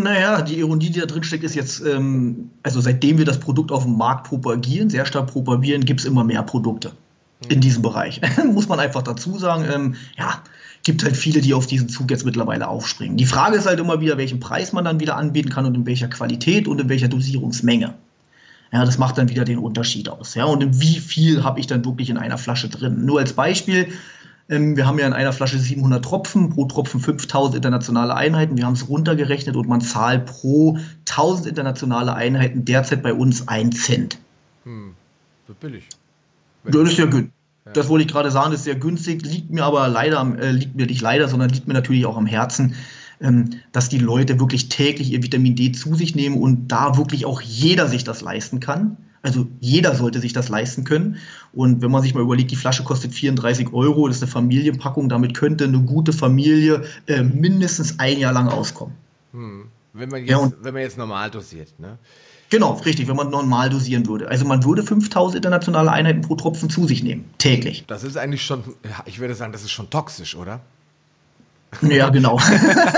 Naja, 0.04 0.42
die 0.42 0.60
Ironie, 0.60 0.90
die 0.90 1.00
da 1.00 1.06
drin 1.06 1.24
steckt, 1.24 1.44
ist 1.44 1.56
jetzt, 1.56 1.86
ähm, 1.86 2.52
also 2.64 2.82
seitdem 2.82 3.18
wir 3.18 3.26
das 3.26 3.40
Produkt 3.40 3.72
auf 3.72 3.84
dem 3.84 3.98
Markt 3.98 4.28
propagieren, 4.28 4.90
sehr 4.90 5.06
stark 5.06 5.28
propagieren, 5.28 5.86
gibt 5.86 6.00
es 6.00 6.06
immer 6.06 6.24
mehr 6.24 6.44
Produkte 6.44 6.92
in 7.50 7.62
diesem 7.62 7.82
Bereich. 7.82 8.22
Muss 8.46 8.68
man 8.68 8.80
einfach 8.80 9.02
dazu 9.02 9.38
sagen. 9.38 9.66
Ähm, 9.74 9.96
ja, 10.18 10.42
gibt 10.84 11.04
halt 11.04 11.18
viele, 11.18 11.42
die 11.42 11.54
auf 11.54 11.68
diesen 11.68 11.90
Zug 11.90 12.10
jetzt 12.12 12.26
mittlerweile 12.26 12.68
aufspringen. 12.68 13.18
Die 13.18 13.26
Frage 13.26 13.58
ist 13.58 13.68
halt 13.68 13.80
immer 13.80 14.02
wieder, 14.02 14.18
welchen 14.18 14.40
Preis 14.40 14.74
man 14.74 14.86
dann 14.86 15.00
wieder 15.00 15.16
anbieten 15.18 15.50
kann 15.50 15.66
und 15.66 15.76
in 15.76 15.86
welcher 15.86 16.08
Qualität 16.08 16.68
und 16.68 16.80
in 16.80 16.90
welcher 16.90 17.08
Dosierungsmenge. 17.08 17.94
Ja, 18.74 18.86
das 18.86 18.98
macht 18.98 19.18
dann 19.18 19.30
wieder 19.30 19.44
den 19.44 19.58
Unterschied 19.58 20.08
aus. 20.08 20.34
Ja, 20.36 20.46
und 20.46 20.80
wie 20.80 21.00
viel 21.00 21.44
habe 21.44 21.60
ich 21.60 21.68
dann 21.68 21.84
wirklich 21.84 22.10
in 22.10 22.18
einer 22.18 22.38
Flasche 22.38 22.70
drin? 22.70 23.06
Nur 23.06 23.20
als 23.20 23.34
Beispiel, 23.34 23.90
wir 24.48 24.86
haben 24.86 25.00
ja 25.00 25.08
in 25.08 25.14
einer 25.14 25.32
Flasche 25.34 25.58
700 25.58 26.04
Tropfen, 26.04 26.50
pro 26.50 26.66
Tropfen 26.66 27.00
5000 27.00 27.56
internationale 27.56 28.16
Einheiten. 28.16 28.58
Wir 28.58 28.66
haben 28.66 28.74
es 28.74 28.90
runtergerechnet 28.90 29.56
und 29.56 29.68
man 29.68 29.82
zahlt 29.82 30.26
pro 30.26 30.78
1000 31.10 31.48
internationale 31.48 32.14
Einheiten 32.14 32.66
derzeit 32.66 33.02
bei 33.02 33.14
uns 33.14 33.48
1 33.48 33.84
Cent. 33.84 34.18
Hm, 34.66 34.94
das 35.48 35.56
billig. 35.56 35.88
Das 36.64 36.90
ist 36.90 36.98
ja 36.98 37.06
günstig. 37.06 37.32
Ja. 37.66 37.72
Das 37.74 37.90
wollte 37.90 38.06
ich 38.06 38.12
gerade 38.12 38.32
sagen, 38.32 38.52
das 38.52 38.62
ist 38.62 38.66
sehr 38.66 38.76
günstig, 38.76 39.24
liegt 39.24 39.52
mir 39.52 39.64
aber 39.64 39.88
leider, 39.88 40.36
äh, 40.40 40.52
liegt 40.52 40.76
mir 40.76 40.88
nicht 40.88 41.02
leider, 41.02 41.28
sondern 41.28 41.50
liegt 41.50 41.68
mir 41.68 41.76
natürlich 41.76 42.06
auch 42.08 42.18
am 42.18 42.26
Herzen, 42.26 42.76
ähm, 43.20 43.52
dass 43.72 43.88
die 43.88 44.00
Leute 44.00 44.40
wirklich 44.40 44.68
täglich 44.70 45.12
ihr 45.12 45.22
Vitamin 45.22 45.56
D 45.56 45.72
zu 45.72 45.94
sich 45.94 46.16
nehmen 46.16 46.42
und 46.42 46.70
da 46.70 46.98
wirklich 46.98 47.26
auch 47.26 47.40
jeder 47.40 47.88
sich 47.88 48.04
das 48.04 48.22
leisten 48.22 48.60
kann. 48.60 48.98
Also 49.24 49.48
jeder 49.60 49.96
sollte 49.96 50.20
sich 50.20 50.34
das 50.34 50.50
leisten 50.50 50.84
können. 50.84 51.18
Und 51.54 51.82
wenn 51.82 51.92
man 51.92 52.02
sich 52.02 52.14
mal 52.14 52.22
überlegt, 52.22 52.52
die 52.52 52.56
Flasche 52.56 52.84
kostet 52.84 53.14
34 53.14 53.74
Euro, 53.74 54.08
das 54.08 54.18
ist 54.18 54.24
eine 54.24 54.32
Familienpackung, 54.32 55.10
damit 55.10 55.36
könnte 55.36 55.66
eine 55.66 55.80
gute 55.82 56.14
Familie 56.14 56.84
äh, 57.08 57.22
mindestens 57.22 58.00
ein 58.00 58.20
Jahr 58.20 58.34
lang 58.34 58.48
auskommen. 58.48 58.96
Hm. 59.34 59.66
Wenn, 59.94 60.10
man 60.10 60.22
jetzt, 60.22 60.30
ja, 60.30 60.52
wenn 60.62 60.74
man 60.74 60.84
jetzt 60.84 60.98
normal 60.98 61.30
dosiert, 61.30 61.78
ne? 61.80 61.98
Genau, 62.50 62.74
richtig, 62.86 63.08
wenn 63.08 63.16
man 63.16 63.30
normal 63.30 63.70
dosieren 63.70 64.06
würde. 64.08 64.28
Also 64.28 64.46
man 64.46 64.66
würde 64.66 64.84
5000 64.84 65.38
internationale 65.38 65.90
Einheiten 65.90 66.20
pro 66.22 66.36
Tropfen 66.36 66.70
zu 66.70 66.86
sich 66.86 67.02
nehmen, 67.02 67.24
täglich. 67.38 67.86
Das 67.88 68.04
ist 68.04 68.18
eigentlich 68.18 68.44
schon, 68.44 68.64
ich 69.06 69.20
würde 69.20 69.36
sagen, 69.36 69.54
das 69.54 69.64
ist 69.64 69.72
schon 69.72 69.90
toxisch, 69.90 70.36
oder? 70.36 70.60
Ja, 71.82 72.10
genau. 72.10 72.38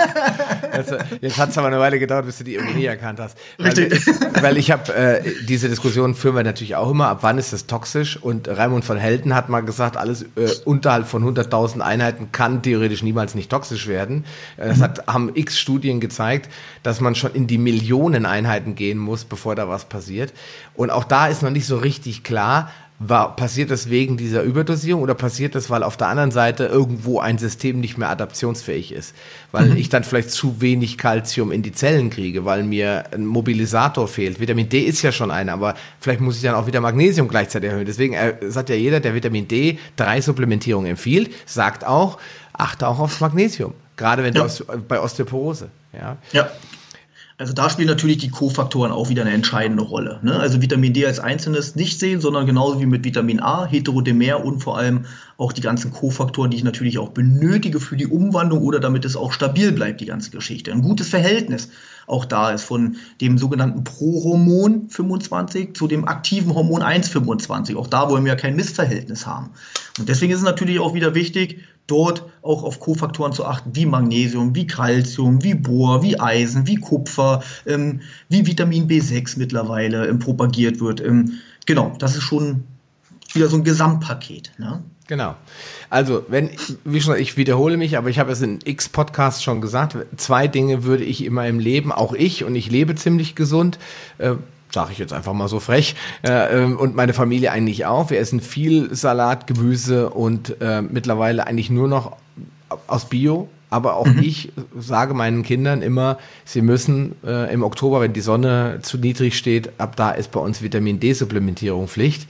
also, 0.72 0.98
jetzt 1.22 1.38
hat 1.38 1.50
es 1.50 1.58
aber 1.58 1.68
eine 1.68 1.80
Weile 1.80 2.00
gedauert, 2.00 2.26
bis 2.26 2.40
du 2.40 2.44
die 2.44 2.56
Ironie 2.56 2.86
erkannt 2.86 3.20
hast. 3.20 3.38
Richtig. 3.60 4.06
Weil, 4.08 4.44
weil 4.44 4.58
ich 4.58 4.72
habe, 4.72 4.94
äh, 4.94 5.24
diese 5.48 5.70
Diskussion 5.70 6.16
führen 6.16 6.36
wir 6.36 6.44
natürlich 6.44 6.76
auch 6.76 6.90
immer, 6.90 7.08
ab 7.08 7.20
wann 7.22 7.38
ist 7.38 7.54
das 7.54 7.68
toxisch? 7.68 8.18
Und 8.18 8.48
Raimund 8.48 8.84
von 8.84 8.98
Helden 8.98 9.36
hat 9.36 9.48
mal 9.48 9.62
gesagt, 9.62 9.96
alles 9.96 10.24
äh, 10.24 10.50
unterhalb 10.66 11.08
von 11.08 11.24
100.000 11.24 11.82
Einheiten 11.82 12.32
kann 12.32 12.62
theoretisch 12.62 13.04
niemals 13.04 13.36
nicht 13.36 13.50
toxisch 13.50 13.88
werden. 13.88 14.26
Äh, 14.58 14.70
das 14.70 14.80
mhm. 14.80 14.84
hat, 14.84 15.08
haben 15.08 15.32
x 15.34 15.60
Studien 15.60 16.00
gezeigt, 16.00 16.50
dass 16.82 17.00
man 17.00 17.16
schon 17.16 17.34
in 17.34 17.48
die 17.48 17.60
Millionen 17.60 18.26
Einheiten 18.26 18.76
gehen 18.76 18.98
muss, 18.98 19.24
bevor 19.24 19.56
da 19.56 19.70
was 19.70 19.86
passiert. 19.86 20.34
Und 20.76 20.90
auch 20.90 21.04
da 21.04 21.28
ist 21.28 21.44
noch 21.44 21.52
nicht 21.52 21.68
so 21.68 21.78
richtig 21.78 22.24
klar, 22.24 22.72
war, 23.10 23.36
passiert 23.36 23.72
das 23.72 23.90
wegen 23.90 24.18
dieser 24.18 24.44
Überdosierung 24.44 25.02
oder 25.02 25.14
passiert 25.14 25.56
das, 25.56 25.70
weil 25.70 25.84
auf 25.84 25.98
der 25.98 26.08
anderen 26.08 26.32
Seite 26.32 26.66
irgendwo 26.66 27.20
ein 27.20 27.38
System 27.38 27.80
nicht 27.80 27.98
mehr 27.98 28.10
adaptionsfähig 28.10 28.92
ist? 28.92 29.14
Weil 29.52 29.70
mhm. 29.70 29.78
ich 29.78 29.90
dann 29.90 30.04
vielleicht 30.04 30.32
zu 30.32 30.62
wenig 30.62 30.98
Kalzium 30.98 31.52
in 31.52 31.62
die 31.62 31.72
Zellen 31.72 32.10
kriege, 32.10 32.46
weil 32.46 32.64
mir 32.64 33.06
ein 33.14 33.26
Mobilisator 33.26 34.08
fehlt. 34.08 34.40
Vitamin 34.40 34.70
D 34.70 34.82
ist 34.82 35.02
ja 35.02 35.12
schon 35.12 35.32
einer, 35.32 35.54
aber 35.54 35.76
vielleicht 36.00 36.22
muss 36.22 36.38
ich 36.38 36.44
dann 36.44 36.56
auch 36.56 36.68
wieder 36.68 36.82
Magnesium 36.82 37.28
gleichzeitig 37.28 37.70
erhöhen. 37.70 37.86
Deswegen 37.86 38.14
äh, 38.14 38.36
sagt 38.50 38.70
ja 38.70 38.76
jeder, 38.76 39.00
der 39.00 39.16
Vitamin 39.16 39.48
D 39.48 39.80
drei 39.96 40.22
Supplementierungen 40.22 40.92
empfiehlt, 40.92 41.32
sagt 41.46 41.86
auch, 41.86 42.18
achte 42.54 42.88
auch 42.88 43.00
aufs 43.00 43.20
Magnesium. 43.20 43.74
Gerade 43.98 44.24
wenn 44.24 44.34
ja. 44.34 44.48
du 44.48 44.66
bei 44.88 45.00
Osteoporose. 45.00 45.70
Ja. 45.94 46.18
ja. 46.32 46.50
Also 47.44 47.52
da 47.52 47.70
spielen 47.70 47.90
natürlich 47.90 48.20
die 48.20 48.30
Kofaktoren 48.30 48.94
auch 48.94 49.10
wieder 49.10 49.24
eine 49.24 49.34
entscheidende 49.34 49.84
Rolle. 49.84 50.18
Ne? 50.22 50.40
Also 50.40 50.62
Vitamin 50.62 50.94
D 50.94 51.06
als 51.06 51.20
einzelnes 51.20 51.76
nicht 51.76 52.00
sehen, 52.00 52.22
sondern 52.22 52.46
genauso 52.46 52.80
wie 52.80 52.86
mit 52.86 53.04
Vitamin 53.04 53.42
A, 53.42 53.66
Heterodemer 53.66 54.46
und 54.46 54.62
vor 54.62 54.78
allem 54.78 55.04
auch 55.36 55.52
die 55.52 55.60
ganzen 55.60 55.92
Kofaktoren, 55.92 56.52
die 56.52 56.56
ich 56.56 56.64
natürlich 56.64 57.00
auch 57.00 57.10
benötige 57.10 57.82
für 57.82 57.98
die 57.98 58.08
Umwandlung 58.08 58.62
oder 58.62 58.80
damit 58.80 59.04
es 59.04 59.18
auch 59.18 59.34
stabil 59.34 59.74
bleibt, 59.74 60.00
die 60.00 60.06
ganze 60.06 60.32
Geschichte. 60.32 60.72
Ein 60.72 60.84
gutes 60.84 61.10
Verhältnis 61.10 61.68
auch 62.08 62.24
da 62.24 62.52
ist 62.52 62.64
von 62.64 62.96
dem 63.20 63.38
sogenannten 63.38 63.84
Prohormon 63.84 64.90
25 64.90 65.76
zu 65.76 65.88
dem 65.88 66.08
aktiven 66.08 66.54
Hormon 66.54 66.82
1,25. 66.82 67.76
Auch 67.76 67.88
da 67.88 68.10
wollen 68.10 68.24
wir 68.24 68.34
ja 68.34 68.40
kein 68.40 68.56
Missverhältnis 68.56 69.28
haben. 69.28 69.52
Und 70.00 70.08
deswegen 70.08 70.32
ist 70.32 70.40
es 70.40 70.46
natürlich 70.46 70.80
auch 70.80 70.94
wieder 70.94 71.14
wichtig, 71.14 71.60
dort 71.88 72.24
auch 72.42 72.64
auf 72.64 72.80
Kofaktoren 72.80 73.34
zu 73.34 73.46
achten, 73.46 73.76
wie 73.76 73.86
Magnesium, 73.86 74.56
wie 74.56 74.68
Calcium, 74.68 75.44
wie 75.44 75.54
Bohr, 75.54 76.02
wie 76.02 76.20
Eisen, 76.20 76.66
wie 76.68 76.76
Kupfer, 76.76 77.44
ähm, 77.66 78.02
wie 78.30 78.46
Vitamin 78.46 78.88
B6 78.88 79.38
mittlerweile 79.38 80.08
ähm, 80.08 80.20
propagiert 80.20 80.80
wird. 80.80 81.02
Ähm, 81.02 81.40
genau, 81.66 81.94
das 82.00 82.16
ist 82.16 82.24
schon 82.24 82.64
wieder 83.34 83.48
so 83.48 83.58
ein 83.58 83.64
Gesamtpaket. 83.64 84.52
Ne? 84.58 84.82
Genau. 85.08 85.36
Also, 85.90 86.26
wenn, 86.30 86.50
wie 86.86 87.02
schon, 87.02 87.18
ich 87.18 87.36
wiederhole 87.36 87.78
mich, 87.78 87.98
aber 87.98 88.10
ich 88.10 88.20
habe 88.20 88.32
es 88.32 88.42
in 88.42 88.60
x 88.64 88.88
Podcasts 88.88 89.44
schon 89.44 89.60
gesagt, 89.60 89.98
zwei 90.18 90.48
Dinge 90.48 90.84
würde 90.84 91.04
ich 91.04 91.26
immer 91.26 91.48
im 91.48 91.60
Leben, 91.60 91.92
auch 91.92 92.14
ich, 92.14 92.44
und 92.46 92.56
ich 92.56 92.72
lebe 92.72 92.96
ziemlich 92.96 93.36
gesund, 93.36 93.80
äh, 94.18 94.36
sage 94.74 94.92
ich 94.92 94.98
jetzt 94.98 95.14
einfach 95.14 95.34
mal 95.34 95.48
so 95.48 95.60
frech, 95.60 95.96
äh, 96.24 96.64
ähm, 96.64 96.78
und 96.78 96.96
meine 96.96 97.14
Familie 97.14 97.52
eigentlich 97.52 97.86
auch. 97.86 98.10
Wir 98.10 98.20
essen 98.20 98.42
viel 98.42 98.94
Salat, 98.96 99.48
Gemüse 99.48 100.10
und 100.10 100.62
äh, 100.62 100.82
mittlerweile 100.82 101.46
eigentlich 101.48 101.70
nur 101.70 101.88
noch 101.88 102.18
aus 102.88 103.06
Bio. 103.06 103.50
Aber 103.70 103.96
auch 103.96 104.06
mhm. 104.06 104.20
ich 104.20 104.52
sage 104.78 105.16
meinen 105.16 105.42
Kindern 105.42 105.82
immer, 105.82 106.20
sie 106.46 106.62
müssen 106.62 107.16
äh, 107.26 107.52
im 107.52 107.64
Oktober, 107.64 108.02
wenn 108.02 108.14
die 108.14 108.22
Sonne 108.22 108.80
zu 108.84 109.00
niedrig 109.00 109.36
steht, 109.36 109.72
ab 109.80 109.96
da 109.96 110.12
ist 110.12 110.32
bei 110.32 110.40
uns 110.40 110.62
Vitamin 110.62 111.00
D-Supplementierung 111.00 111.88
Pflicht. 111.88 112.28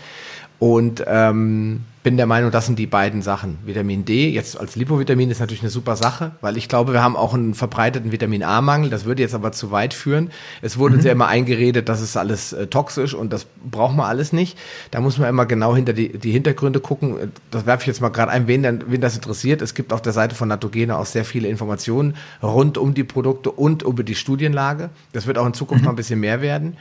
Und 0.64 1.04
ähm, 1.08 1.82
bin 2.04 2.16
der 2.16 2.26
Meinung, 2.26 2.50
das 2.50 2.68
sind 2.68 2.80
die 2.80 2.88
beiden 2.88 3.22
Sachen. 3.22 3.58
Vitamin 3.66 4.06
D, 4.06 4.30
jetzt 4.30 4.58
als 4.58 4.78
Lipovitamin 4.78 5.30
ist 5.30 5.42
natürlich 5.42 5.62
eine 5.62 5.70
super 5.70 5.98
Sache, 5.98 6.32
weil 6.40 6.56
ich 6.56 6.70
glaube, 6.70 6.94
wir 6.94 7.04
haben 7.04 7.18
auch 7.18 7.34
einen 7.34 7.54
verbreiteten 7.54 8.14
Vitamin 8.14 8.44
A-Mangel. 8.44 8.90
Das 8.90 9.04
würde 9.04 9.22
jetzt 9.22 9.36
aber 9.36 9.52
zu 9.52 9.72
weit 9.72 9.94
führen. 9.94 10.32
Es 10.62 10.78
wurde 10.78 10.96
mhm. 10.96 11.02
sehr 11.02 11.12
immer 11.12 11.28
eingeredet, 11.28 11.90
das 11.90 12.00
ist 12.00 12.16
alles 12.16 12.54
äh, 12.54 12.68
toxisch 12.68 13.14
und 13.14 13.34
das 13.34 13.46
braucht 13.70 13.94
man 13.98 14.06
alles 14.06 14.32
nicht. 14.32 14.58
Da 14.90 15.02
muss 15.02 15.18
man 15.18 15.28
immer 15.28 15.46
genau 15.46 15.76
hinter 15.76 15.92
die, 15.92 16.18
die 16.18 16.32
Hintergründe 16.32 16.80
gucken. 16.80 17.34
Das 17.52 17.66
werfe 17.66 17.82
ich 17.82 17.88
jetzt 17.88 18.00
mal 18.00 18.08
gerade 18.08 18.32
ein, 18.32 18.48
wen, 18.48 18.86
wen 18.88 19.02
das 19.02 19.16
interessiert. 19.16 19.62
Es 19.62 19.74
gibt 19.74 19.92
auf 19.92 20.02
der 20.02 20.14
Seite 20.14 20.34
von 20.34 20.48
Natogene 20.48 20.98
auch 20.98 21.06
sehr 21.06 21.26
viele 21.26 21.50
Informationen 21.50 22.16
rund 22.42 22.78
um 22.78 22.94
die 22.94 23.04
Produkte 23.04 23.52
und 23.52 23.82
über 23.82 24.04
die 24.04 24.16
Studienlage. 24.16 24.92
Das 25.12 25.28
wird 25.28 25.38
auch 25.38 25.46
in 25.46 25.54
Zukunft 25.54 25.82
mhm. 25.82 25.88
noch 25.88 25.92
ein 25.92 25.98
bisschen 25.98 26.22
mehr 26.22 26.42
werden 26.42 26.78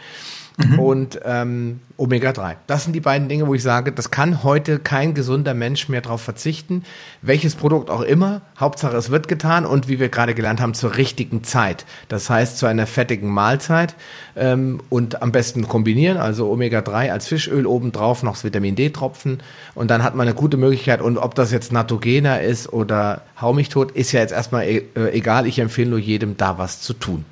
mhm. 0.57 0.79
und 0.79 1.21
ähm, 1.25 1.81
Omega-3. 1.97 2.57
Das 2.67 2.85
sind 2.85 2.95
die 2.95 3.01
beiden 3.01 3.29
Dinge, 3.29 3.47
wo 3.47 3.55
ich 3.55 3.63
sage, 3.63 3.93
das 3.93 4.11
kann 4.11 4.43
heute 4.43 4.79
kein 4.79 5.15
gesunder 5.15 5.55
Mensch 5.55 5.89
mehr 5.89 6.01
darauf 6.01 6.21
verzichten. 6.21 6.85
Welches 7.21 7.55
Produkt 7.55 7.91
auch 7.91 8.01
immer, 8.01 8.41
Hauptsache 8.59 8.97
es 8.97 9.11
wird 9.11 9.29
getan 9.29 9.65
und 9.65 9.89
wie 9.89 10.01
wir 10.01 10.09
gerade 10.09 10.35
gelernt 10.35 10.61
haben, 10.61 10.75
zur 10.75 10.97
richtigen 10.97 11.45
Zeit. 11.45 11.85
Das 12.09 12.29
heißt 12.29 12.59
zu 12.59 12.67
einer 12.67 12.87
fettigen 12.87 13.29
Mahlzeit 13.31 13.95
ähm, 14.37 14.81
und 14.89 15.23
am 15.23 15.33
besten 15.33 15.69
kombinieren, 15.69 16.17
also 16.17 16.51
Omega-3 16.51 17.13
als 17.13 17.29
Fischöl 17.29 17.67
obendrauf, 17.67 18.23
noch 18.23 18.33
das 18.33 18.45
Vitamin 18.45 18.75
D-Tropfen 18.75 19.39
und 19.75 19.91
dann 19.91 20.03
hat 20.03 20.15
man 20.15 20.27
eine 20.27 20.35
gute 20.35 20.57
Möglichkeit 20.57 21.01
und 21.01 21.19
ob 21.19 21.35
das 21.35 21.53
jetzt 21.53 21.73
Natogener 21.73 22.41
ist 22.41 22.73
oder 22.73 23.23
Hau 23.41 23.53
mich 23.53 23.69
tot, 23.69 23.91
ist 23.91 24.13
ja 24.13 24.21
jetzt 24.21 24.33
erstmal 24.33 24.65
äh, 24.65 24.83
egal. 25.13 25.47
Ich 25.47 25.59
empfehle 25.59 25.91
nur 25.91 25.99
jedem, 25.99 26.37
da 26.37 26.59
was 26.59 26.81
zu 26.81 26.95
tun. 26.95 27.25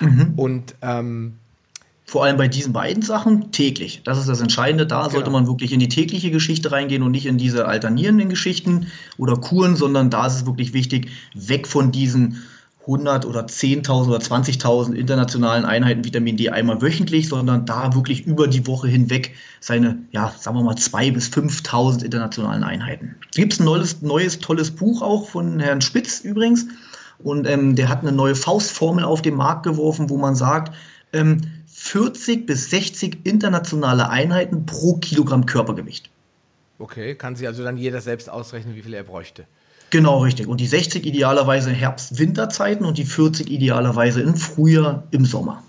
Mhm. 0.00 0.34
Und 0.36 0.74
ähm, 0.82 1.34
vor 2.08 2.24
allem 2.24 2.38
bei 2.38 2.48
diesen 2.48 2.72
beiden 2.72 3.02
Sachen 3.02 3.52
täglich. 3.52 4.00
Das 4.02 4.18
ist 4.18 4.30
das 4.30 4.40
Entscheidende. 4.40 4.86
Da 4.86 5.02
genau. 5.02 5.10
sollte 5.10 5.30
man 5.30 5.46
wirklich 5.46 5.72
in 5.72 5.78
die 5.78 5.90
tägliche 5.90 6.30
Geschichte 6.30 6.72
reingehen 6.72 7.02
und 7.02 7.10
nicht 7.10 7.26
in 7.26 7.36
diese 7.36 7.66
alternierenden 7.66 8.30
Geschichten 8.30 8.86
oder 9.18 9.36
Kuren, 9.36 9.76
sondern 9.76 10.08
da 10.08 10.26
ist 10.26 10.36
es 10.36 10.46
wirklich 10.46 10.72
wichtig, 10.72 11.10
weg 11.34 11.66
von 11.66 11.92
diesen 11.92 12.42
100 12.86 13.26
oder 13.26 13.44
10.000 13.44 14.08
oder 14.08 14.20
20.000 14.20 14.94
internationalen 14.94 15.66
Einheiten 15.66 16.02
Vitamin 16.02 16.38
D 16.38 16.48
einmal 16.48 16.80
wöchentlich, 16.80 17.28
sondern 17.28 17.66
da 17.66 17.94
wirklich 17.94 18.24
über 18.24 18.48
die 18.48 18.66
Woche 18.66 18.88
hinweg 18.88 19.34
seine, 19.60 19.98
ja, 20.10 20.32
sagen 20.38 20.56
wir 20.56 20.62
mal, 20.62 20.76
2.000 20.76 21.12
bis 21.12 21.28
5.000 21.28 22.04
internationalen 22.06 22.64
Einheiten. 22.64 23.16
Gibt 23.34 23.52
es 23.52 23.60
ein 23.60 23.66
neues, 23.66 24.00
neues, 24.00 24.38
tolles 24.38 24.70
Buch 24.70 25.02
auch 25.02 25.28
von 25.28 25.60
Herrn 25.60 25.82
Spitz 25.82 26.20
übrigens. 26.20 26.68
Und 27.18 27.46
ähm, 27.46 27.76
der 27.76 27.90
hat 27.90 28.00
eine 28.00 28.12
neue 28.12 28.34
Faustformel 28.34 29.04
auf 29.04 29.20
den 29.20 29.34
Markt 29.34 29.64
geworfen, 29.64 30.08
wo 30.08 30.16
man 30.16 30.34
sagt, 30.34 30.74
ähm, 31.12 31.42
40 31.80 32.44
bis 32.44 32.70
60 32.70 33.20
internationale 33.24 34.10
Einheiten 34.10 34.66
pro 34.66 34.96
Kilogramm 34.96 35.46
Körpergewicht. 35.46 36.10
Okay, 36.80 37.14
kann 37.14 37.36
sich 37.36 37.46
also 37.46 37.62
dann 37.62 37.76
jeder 37.76 38.00
selbst 38.00 38.28
ausrechnen, 38.28 38.74
wie 38.74 38.82
viel 38.82 38.94
er 38.94 39.04
bräuchte. 39.04 39.44
Genau, 39.90 40.18
richtig. 40.18 40.48
Und 40.48 40.60
die 40.60 40.66
60 40.66 41.06
idealerweise 41.06 41.70
in 41.70 41.76
Herbst-Winterzeiten 41.76 42.84
und 42.84 42.98
die 42.98 43.04
40 43.04 43.48
idealerweise 43.48 44.20
im 44.20 44.34
Frühjahr, 44.34 45.04
im 45.12 45.24
Sommer. 45.24 45.62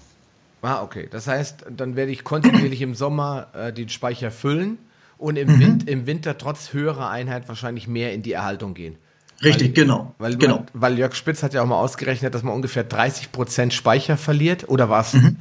Ah, 0.64 0.82
okay. 0.82 1.08
Das 1.10 1.28
heißt, 1.28 1.68
dann 1.78 1.96
werde 1.96 2.12
ich 2.12 2.24
kontinuierlich 2.24 2.82
im 2.82 2.96
Sommer 2.96 3.48
äh, 3.54 3.72
den 3.72 3.88
Speicher 3.88 4.32
füllen 4.32 4.80
und 5.20 5.38
im, 5.38 5.56
mhm. 5.56 5.60
Wind, 5.60 5.90
im 5.90 6.08
Winter 6.08 6.38
trotz 6.38 6.74
höherer 6.74 7.10
Einheit 7.10 7.48
wahrscheinlich 7.48 7.88
mehr 7.88 8.14
in 8.14 8.24
die 8.24 8.34
Erhaltung 8.34 8.74
gehen. 8.74 8.96
Richtig, 9.44 9.68
weil, 9.68 9.74
genau. 9.86 10.16
Weil, 10.18 10.36
genau. 10.38 10.66
weil 10.74 10.98
Jörg 10.98 11.16
Spitz 11.16 11.44
hat 11.44 11.54
ja 11.54 11.62
auch 11.62 11.68
mal 11.68 11.80
ausgerechnet, 11.80 12.34
dass 12.34 12.44
man 12.44 12.54
ungefähr 12.54 12.84
30 12.84 13.32
Prozent 13.32 13.74
Speicher 13.74 14.18
verliert. 14.18 14.68
Oder 14.68 14.90
war 14.90 15.02
es 15.02 15.14
mhm. 15.14 15.38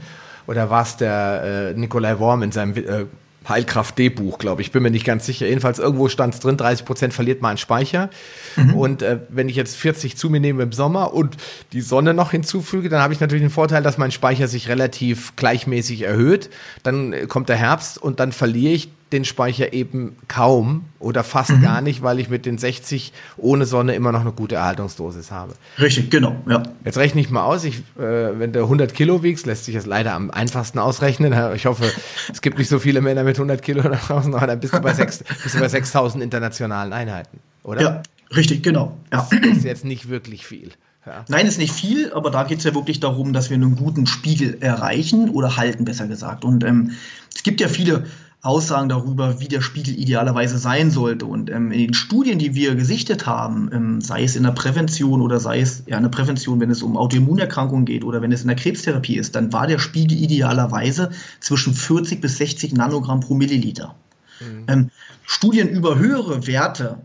Oder 0.49 0.87
der 0.99 1.73
äh, 1.75 1.79
Nikolai 1.79 2.19
Worm 2.19 2.43
in 2.43 2.53
seinem 2.53 2.75
äh, 2.75 3.05
Heilkraft 3.49 3.99
D-Buch, 3.99 4.39
glaube 4.39 4.63
ich. 4.63 4.73
Bin 4.73 4.83
mir 4.83 4.91
nicht 4.91 5.05
ganz 5.05 5.25
sicher. 5.27 5.47
Jedenfalls 5.47 5.79
irgendwo 5.79 6.09
stand 6.09 6.35
es 6.35 6.41
drin, 6.41 6.57
30 6.57 6.85
Prozent 6.85 7.15
verliert 7.15 7.41
man 7.43 7.57
Speicher. 7.57 8.11
Mhm. 8.57 8.75
Und 8.75 9.03
äh, 9.03 9.21
wenn 9.29 9.49
ich 9.49 9.57
jetzt 9.57 9.77
40 9.77 10.17
zu 10.17 10.31
mir 10.31 10.41
nehme 10.41 10.63
im 10.63 10.73
Sommer 10.73 11.15
und 11.15 11.37
die 11.73 11.81
Sonne 11.81 12.15
noch 12.15 12.31
hinzufüge, 12.31 12.89
dann 12.89 13.01
habe 13.01 13.13
ich 13.13 13.21
natürlich 13.21 13.45
den 13.45 13.51
Vorteil, 13.51 13.83
dass 13.83 13.99
mein 13.99 14.11
Speicher 14.11 14.49
sich 14.49 14.69
relativ 14.69 15.37
gleichmäßig 15.37 16.03
erhöht. 16.03 16.51
Dann 16.83 17.13
äh, 17.13 17.27
kommt 17.27 17.49
der 17.49 17.57
Herbst 17.57 17.99
und 17.99 18.19
dann 18.19 18.33
verliere 18.33 18.73
ich 18.73 18.91
den 19.13 19.25
Speicher 19.25 19.73
eben 19.73 20.17
kaum 20.29 20.85
oder 20.99 21.25
fast 21.25 21.51
mhm. 21.51 21.63
gar 21.63 21.81
nicht, 21.81 22.03
weil 22.03 22.19
ich 22.19 22.29
mit 22.29 22.45
den 22.47 22.59
60 22.59 23.13
ohne 23.37 23.65
Sonne 23.65 23.95
immer 23.95 24.13
noch 24.13 24.21
eine 24.21 24.33
gute 24.33 24.57
Erhaltungsdosis 24.57 25.31
habe. 25.31 25.55
Richtig, 25.79 26.11
genau. 26.11 26.37
Ja. 26.47 26.63
Jetzt 26.85 26.99
rechne 26.99 27.21
ich 27.21 27.31
mal 27.31 27.45
aus, 27.45 27.65
ich, 27.65 27.79
äh, 27.99 28.39
wenn 28.39 28.53
du 28.53 28.61
100 28.61 28.95
Kilo 28.95 29.23
wiegst, 29.23 29.47
lässt 29.47 29.65
sich 29.65 29.75
das 29.75 29.87
leider 29.87 30.13
am 30.15 30.31
einfachsten 30.31 30.79
ausrechnen. 30.79 31.35
Ich 31.59 31.67
hoffe, 31.67 31.91
es 32.31 32.43
gibt 32.43 32.59
nicht 32.59 32.69
so 32.69 32.79
viele 32.79 33.01
Männer 33.01 33.25
mit 33.25 33.37
100 33.37 33.63
Kilo 33.63 33.83
da 33.83 33.91
draußen, 33.91 34.35
aber 34.35 34.47
dann 34.47 34.61
bist 34.61 34.75
du 34.75 34.81
bei, 34.81 34.93
6, 34.93 35.25
bist 35.43 35.55
du 35.55 35.61
bei 35.61 35.69
6000 35.69 36.23
internationalen 36.23 36.93
Einheiten, 36.93 37.39
oder? 37.63 37.81
Ja, 37.81 38.03
richtig, 38.37 38.63
genau. 38.63 38.97
Ja. 39.13 39.27
Das 39.31 39.57
ist 39.57 39.65
jetzt 39.65 39.85
nicht 39.85 40.09
wirklich 40.09 40.47
viel. 40.47 40.73
Ja. 41.07 41.25
Nein, 41.29 41.47
ist 41.47 41.59
nicht 41.59 41.73
viel, 41.73 42.13
aber 42.13 42.31
da 42.31 42.45
geht 42.45 42.59
es 42.59 42.65
ja 42.65 42.75
wirklich 42.75 43.01
darum, 43.01 43.33
dass 43.33 43.49
wir 43.49 43.55
einen 43.55 43.77
guten 43.77 44.07
Spiegel 44.07 44.59
erreichen 44.61 45.31
oder 45.31 45.57
halten, 45.57 45.85
besser 45.85 46.07
gesagt. 46.07 46.45
Und 46.45 46.65
ähm, 46.65 46.93
es 47.35 47.43
gibt 47.43 47.61
ja 47.61 47.69
viele 47.69 48.05
Aussagen 48.41 48.89
darüber, 48.89 49.41
wie 49.41 49.49
der 49.49 49.61
Spiegel 49.61 49.99
idealerweise 49.99 50.59
sein 50.59 50.91
sollte. 50.93 51.27
Und 51.27 51.51
ähm, 51.51 51.73
in 51.73 51.79
den 51.81 51.95
Studien, 51.95 52.39
die 52.39 52.55
wir 52.55 52.77
gesichtet 52.77 53.27
haben, 53.27 53.69
ähm, 53.73 54.01
sei 54.01 54.23
es 54.23 54.37
in 54.37 54.45
der 54.45 54.53
Prävention 54.53 55.21
oder 55.23 55.41
sei 55.41 55.61
es 55.61 55.83
ja 55.87 55.97
in 55.97 56.05
der 56.05 56.11
Prävention, 56.11 56.61
wenn 56.61 56.71
es 56.71 56.83
um 56.83 56.97
Autoimmunerkrankungen 56.97 57.85
geht 57.85 58.05
oder 58.05 58.23
wenn 58.23 58.31
es 58.31 58.43
in 58.43 58.49
der 58.49 58.57
Krebstherapie 58.57 59.17
ist, 59.17 59.35
dann 59.35 59.53
war 59.53 59.67
der 59.67 59.81
Spiegel 59.81 60.17
idealerweise 60.17 61.11
zwischen 61.41 61.75
40 61.75 62.21
bis 62.21 62.39
60 62.39 62.75
Nanogramm 62.75 63.21
pro 63.21 63.35
Milliliter. 63.35 63.97
Mhm. 64.41 64.65
Ähm, 64.69 64.91
Studien 65.25 65.69
über 65.69 65.99
höhere 65.99 66.47
Werte 66.47 66.99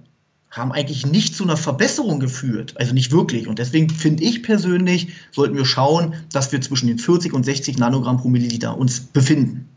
haben 0.52 0.72
eigentlich 0.72 1.06
nicht 1.08 1.36
zu 1.36 1.44
einer 1.44 1.58
Verbesserung 1.58 2.20
geführt. 2.20 2.76
Also 2.78 2.94
nicht 2.94 3.12
wirklich. 3.12 3.48
Und 3.48 3.58
deswegen 3.58 3.90
finde 3.90 4.24
ich 4.24 4.44
persönlich, 4.44 5.08
sollten 5.32 5.58
wir 5.58 5.66
schauen, 5.66 6.14
dass 6.32 6.52
wir 6.52 6.62
zwischen 6.62 6.86
den 6.86 7.00
40 7.00 7.34
und 7.34 7.44
60 7.44 7.80
Nanogramm 7.80 8.18
pro 8.18 8.30
Milliliter 8.30 8.78
uns 8.78 9.00
befinden. 9.00 9.68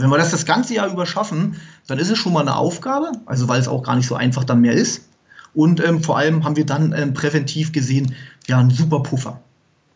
Wenn 0.00 0.10
wir 0.10 0.18
das 0.18 0.30
das 0.30 0.46
ganze 0.46 0.74
Jahr 0.74 0.90
über 0.90 1.06
schaffen, 1.06 1.56
dann 1.86 1.98
ist 1.98 2.10
es 2.10 2.18
schon 2.18 2.32
mal 2.32 2.40
eine 2.40 2.56
Aufgabe, 2.56 3.12
also 3.26 3.48
weil 3.48 3.60
es 3.60 3.68
auch 3.68 3.82
gar 3.82 3.96
nicht 3.96 4.06
so 4.06 4.14
einfach 4.14 4.44
dann 4.44 4.60
mehr 4.60 4.74
ist. 4.74 5.08
Und 5.54 5.84
ähm, 5.84 6.02
vor 6.02 6.18
allem 6.18 6.44
haben 6.44 6.56
wir 6.56 6.66
dann 6.66 6.92
ähm, 6.92 7.14
präventiv 7.14 7.72
gesehen 7.72 8.14
ja 8.46 8.58
einen 8.58 8.70
super 8.70 9.02
Puffer. 9.02 9.40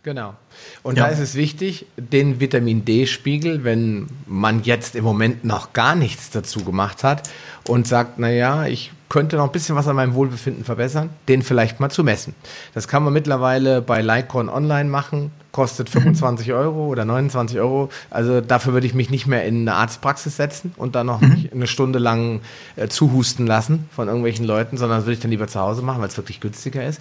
Genau. 0.02 0.34
Und 0.82 0.98
ja. 0.98 1.04
da 1.04 1.10
ist 1.10 1.20
es 1.20 1.36
wichtig, 1.36 1.86
den 1.96 2.40
Vitamin 2.40 2.84
D-Spiegel, 2.84 3.62
wenn 3.62 4.08
man 4.26 4.64
jetzt 4.64 4.96
im 4.96 5.04
Moment 5.04 5.44
noch 5.44 5.72
gar 5.74 5.94
nichts 5.94 6.30
dazu 6.30 6.64
gemacht 6.64 7.04
hat 7.04 7.28
und 7.68 7.86
sagt, 7.86 8.18
naja, 8.18 8.66
ich 8.66 8.90
könnte 9.08 9.36
noch 9.36 9.44
ein 9.44 9.52
bisschen 9.52 9.76
was 9.76 9.86
an 9.86 9.94
meinem 9.94 10.14
Wohlbefinden 10.14 10.64
verbessern, 10.64 11.10
den 11.28 11.42
vielleicht 11.42 11.78
mal 11.78 11.90
zu 11.90 12.02
messen. 12.02 12.34
Das 12.74 12.88
kann 12.88 13.04
man 13.04 13.12
mittlerweile 13.12 13.80
bei 13.80 14.02
Lycon 14.02 14.48
online 14.48 14.88
machen, 14.88 15.30
kostet 15.52 15.88
25 15.88 16.48
mhm. 16.48 16.54
Euro 16.54 16.86
oder 16.86 17.04
29 17.04 17.60
Euro. 17.60 17.90
Also 18.10 18.40
dafür 18.40 18.72
würde 18.72 18.86
ich 18.86 18.94
mich 18.94 19.10
nicht 19.10 19.26
mehr 19.28 19.44
in 19.44 19.68
eine 19.68 19.74
Arztpraxis 19.74 20.36
setzen 20.36 20.72
und 20.78 20.96
dann 20.96 21.06
noch 21.06 21.20
mhm. 21.20 21.48
eine 21.52 21.66
Stunde 21.68 22.00
lang 22.00 22.40
äh, 22.74 22.88
zuhusten 22.88 23.46
lassen 23.46 23.88
von 23.94 24.08
irgendwelchen 24.08 24.46
Leuten, 24.46 24.78
sondern 24.78 24.98
das 24.98 25.04
würde 25.04 25.14
ich 25.14 25.20
dann 25.20 25.30
lieber 25.30 25.46
zu 25.46 25.60
Hause 25.60 25.82
machen, 25.82 26.00
weil 26.00 26.08
es 26.08 26.16
wirklich 26.16 26.40
günstiger 26.40 26.84
ist. 26.84 27.00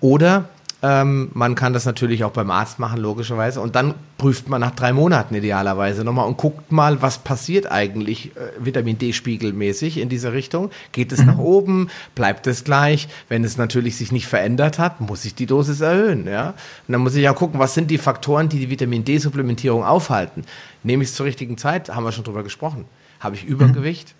Oder 0.00 0.48
ähm, 0.82 1.30
man 1.34 1.54
kann 1.54 1.72
das 1.72 1.84
natürlich 1.84 2.24
auch 2.24 2.30
beim 2.30 2.50
Arzt 2.50 2.78
machen, 2.78 3.00
logischerweise. 3.00 3.60
Und 3.60 3.76
dann 3.76 3.94
prüft 4.16 4.48
man 4.48 4.60
nach 4.60 4.70
drei 4.70 4.92
Monaten 4.92 5.34
idealerweise 5.34 6.04
nochmal 6.04 6.26
und 6.26 6.38
guckt 6.38 6.72
mal, 6.72 7.02
was 7.02 7.18
passiert 7.18 7.70
eigentlich 7.70 8.34
äh, 8.36 8.64
Vitamin 8.64 8.98
D-spiegelmäßig 8.98 9.98
in 9.98 10.08
diese 10.08 10.32
Richtung. 10.32 10.70
Geht 10.92 11.12
es 11.12 11.20
mhm. 11.20 11.26
nach 11.26 11.38
oben? 11.38 11.90
Bleibt 12.14 12.46
es 12.46 12.64
gleich? 12.64 13.08
Wenn 13.28 13.44
es 13.44 13.58
natürlich 13.58 13.96
sich 13.96 14.10
nicht 14.10 14.26
verändert 14.26 14.78
hat, 14.78 15.00
muss 15.00 15.24
ich 15.24 15.34
die 15.34 15.46
Dosis 15.46 15.82
erhöhen. 15.82 16.26
Ja? 16.26 16.54
Und 16.88 16.92
dann 16.92 17.02
muss 17.02 17.14
ich 17.14 17.22
ja 17.22 17.34
gucken, 17.34 17.60
was 17.60 17.74
sind 17.74 17.90
die 17.90 17.98
Faktoren, 17.98 18.48
die 18.48 18.58
die 18.58 18.70
Vitamin 18.70 19.04
D-Supplementierung 19.04 19.84
aufhalten. 19.84 20.44
Nehme 20.82 21.02
ich 21.02 21.10
es 21.10 21.14
zur 21.14 21.26
richtigen 21.26 21.58
Zeit? 21.58 21.94
Haben 21.94 22.04
wir 22.04 22.12
schon 22.12 22.24
drüber 22.24 22.42
gesprochen. 22.42 22.86
Habe 23.20 23.34
ich 23.34 23.44
Übergewicht? 23.44 24.14
Mhm. 24.14 24.19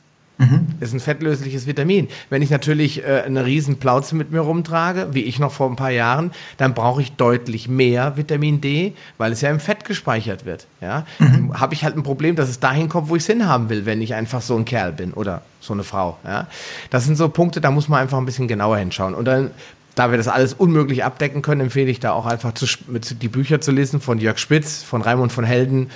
Ist 0.80 0.94
ein 0.94 1.00
fettlösliches 1.00 1.66
Vitamin. 1.66 2.08
Wenn 2.30 2.42
ich 2.42 2.50
natürlich 2.50 3.04
äh, 3.04 3.22
eine 3.26 3.44
riesen 3.44 3.78
Plauze 3.78 4.16
mit 4.16 4.30
mir 4.30 4.40
rumtrage, 4.40 5.08
wie 5.12 5.22
ich 5.22 5.38
noch 5.38 5.52
vor 5.52 5.68
ein 5.68 5.76
paar 5.76 5.90
Jahren, 5.90 6.30
dann 6.56 6.74
brauche 6.74 7.02
ich 7.02 7.12
deutlich 7.12 7.68
mehr 7.68 8.16
Vitamin 8.16 8.60
D, 8.60 8.94
weil 9.18 9.32
es 9.32 9.40
ja 9.40 9.50
im 9.50 9.60
Fett 9.60 9.84
gespeichert 9.84 10.44
wird. 10.46 10.66
Ja, 10.80 11.04
mhm. 11.18 11.60
habe 11.60 11.74
ich 11.74 11.84
halt 11.84 11.96
ein 11.96 12.02
Problem, 12.02 12.36
dass 12.36 12.48
es 12.48 12.60
dahin 12.60 12.88
kommt, 12.88 13.08
wo 13.08 13.16
ich 13.16 13.22
es 13.22 13.26
hinhaben 13.26 13.68
will, 13.68 13.86
wenn 13.86 14.00
ich 14.00 14.14
einfach 14.14 14.40
so 14.40 14.56
ein 14.56 14.64
Kerl 14.64 14.92
bin 14.92 15.12
oder 15.12 15.42
so 15.60 15.74
eine 15.74 15.84
Frau. 15.84 16.18
Ja, 16.24 16.46
das 16.88 17.04
sind 17.04 17.16
so 17.16 17.28
Punkte, 17.28 17.60
da 17.60 17.70
muss 17.70 17.88
man 17.88 18.00
einfach 18.00 18.18
ein 18.18 18.26
bisschen 18.26 18.48
genauer 18.48 18.78
hinschauen. 18.78 19.14
Und 19.14 19.26
dann 19.26 19.50
da 19.94 20.10
wir 20.10 20.16
das 20.16 20.28
alles 20.28 20.54
unmöglich 20.54 21.04
abdecken 21.04 21.42
können, 21.42 21.62
empfehle 21.62 21.90
ich 21.90 22.00
da 22.00 22.12
auch 22.12 22.26
einfach 22.26 22.54
zu, 22.54 22.66
mit, 22.86 23.22
die 23.22 23.28
Bücher 23.28 23.60
zu 23.60 23.70
lesen 23.72 24.00
von 24.00 24.18
Jörg 24.18 24.38
Spitz, 24.38 24.82
von 24.82 25.02
Raimund 25.02 25.32
von 25.32 25.44
Helden. 25.44 25.90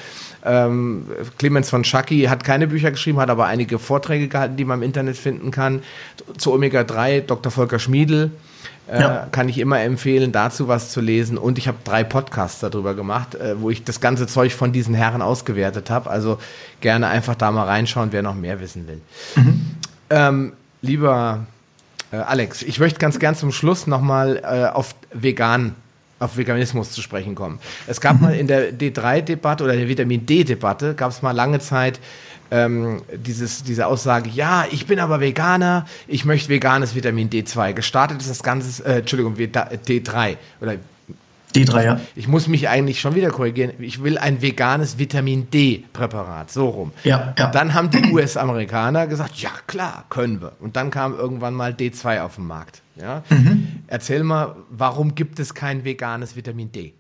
Ähm, 0.45 1.07
Clemens 1.39 1.71
von 1.71 1.85
Schacki 1.85 2.23
hat 2.25 2.45
keine 2.45 2.67
Bücher 2.67 2.91
geschrieben, 2.91 3.19
hat 3.19 3.31
aber 3.31 3.47
einige 3.47 3.79
Vorträge 3.79 4.29
gehalten, 4.29 4.57
die 4.57 4.65
man 4.65 4.81
im 4.81 4.83
Internet 4.85 5.17
finden 5.17 5.51
kann. 5.51 5.83
Zu 6.37 6.53
Omega 6.53 6.85
3, 6.85 7.21
Dr. 7.21 7.51
Volker 7.51 7.79
Schmiedel. 7.79 8.31
Äh, 8.87 9.01
ja. 9.01 9.29
kann 9.33 9.49
ich 9.49 9.59
immer 9.59 9.81
empfehlen, 9.81 10.31
dazu 10.31 10.69
was 10.69 10.91
zu 10.91 11.01
lesen. 11.01 11.39
Und 11.39 11.57
ich 11.57 11.69
habe 11.69 11.79
drei 11.85 12.05
Podcasts 12.05 12.61
darüber 12.61 12.95
gemacht, 12.95 13.35
äh, 13.35 13.59
wo 13.59 13.71
ich 13.71 13.83
das 13.83 14.01
ganze 14.01 14.27
Zeug 14.27 14.53
von 14.53 14.73
diesen 14.73 14.95
Herren 14.95 15.23
ausgewertet 15.23 15.89
habe. 15.89 16.11
Also 16.11 16.39
gerne 16.83 17.09
einfach 17.09 17.35
da 17.35 17.51
mal 17.51 17.65
reinschauen, 17.65 18.13
wer 18.13 18.23
noch 18.23 18.35
mehr 18.35 18.61
wissen 18.61 18.87
will. 18.87 19.01
Mhm. 19.37 19.61
Ähm, 20.11 20.53
lieber 20.83 21.47
äh, 22.13 22.17
Alex, 22.17 22.63
ich 22.63 22.79
möchte 22.79 22.99
ganz 22.99 23.19
gern 23.19 23.35
zum 23.35 23.53
Schluss 23.53 23.87
nochmal 23.87 24.43
äh, 24.45 24.67
auf 24.67 24.95
vegan 25.13 25.75
auf 26.19 26.37
Veganismus 26.37 26.93
zu 26.93 27.03
sprechen 27.03 27.35
kommen. 27.35 27.59
Es 27.87 28.01
gab 28.01 28.21
mal 28.21 28.35
in 28.35 28.47
der 28.47 28.73
D3-Debatte 28.73 29.65
oder 29.65 29.75
der 29.75 29.89
Vitamin 29.89 30.27
D-Debatte, 30.27 30.95
gab 30.95 31.11
es 31.11 31.23
mal 31.23 31.33
lange 31.33 31.59
Zeit 31.59 32.01
ähm, 32.51 33.03
dieses, 33.15 33.65
diese 33.65 33.87
Aussage, 33.87 34.31
ja, 34.31 34.67
ich 34.71 34.87
bin 34.87 35.01
aber 35.01 35.21
Veganer, 35.21 35.87
ich 36.07 36.25
möchte 36.25 36.51
veganes 36.51 36.95
Vitamin 36.95 37.31
D2. 37.31 37.73
Gestartet 37.73 38.21
ist 38.21 38.31
das 38.31 38.43
Ganze, 38.43 38.85
äh, 38.85 38.99
Entschuldigung, 38.99 39.35
D3 39.35 40.37
oder 40.61 40.77
D3, 41.55 41.85
ja. 41.85 42.01
Ich 42.17 42.29
muss 42.29 42.49
mich 42.49 42.69
eigentlich 42.69 43.01
schon 43.01 43.15
wieder 43.15 43.31
korrigieren. 43.31 43.73
Ich 43.79 44.03
will 44.03 44.19
ein 44.19 44.43
veganes 44.43 44.99
Vitamin 44.99 45.49
D-Präparat, 45.51 46.51
so 46.51 46.69
rum. 46.69 46.93
Ja, 47.05 47.35
ja. 47.39 47.51
Dann 47.51 47.75
haben 47.75 47.91
die 47.91 48.13
US-Amerikaner 48.13 49.07
gesagt, 49.07 49.37
ja 49.37 49.51
klar, 49.67 50.05
können 50.11 50.41
wir. 50.41 50.53
Und 50.61 50.77
dann 50.77 50.91
kam 50.91 51.15
irgendwann 51.15 51.55
mal 51.55 51.73
D2 51.73 52.23
auf 52.23 52.37
den 52.37 52.47
Markt. 52.47 52.83
Ja? 52.97 53.23
Mhm. 53.31 53.69
Erzähl 53.87 54.23
mal, 54.25 54.57
warum 54.71 55.15
gibt 55.15 55.39
es 55.39 55.55
kein 55.55 55.85
veganes 55.85 56.37
Vitamin 56.37 56.73
D? 56.73 56.95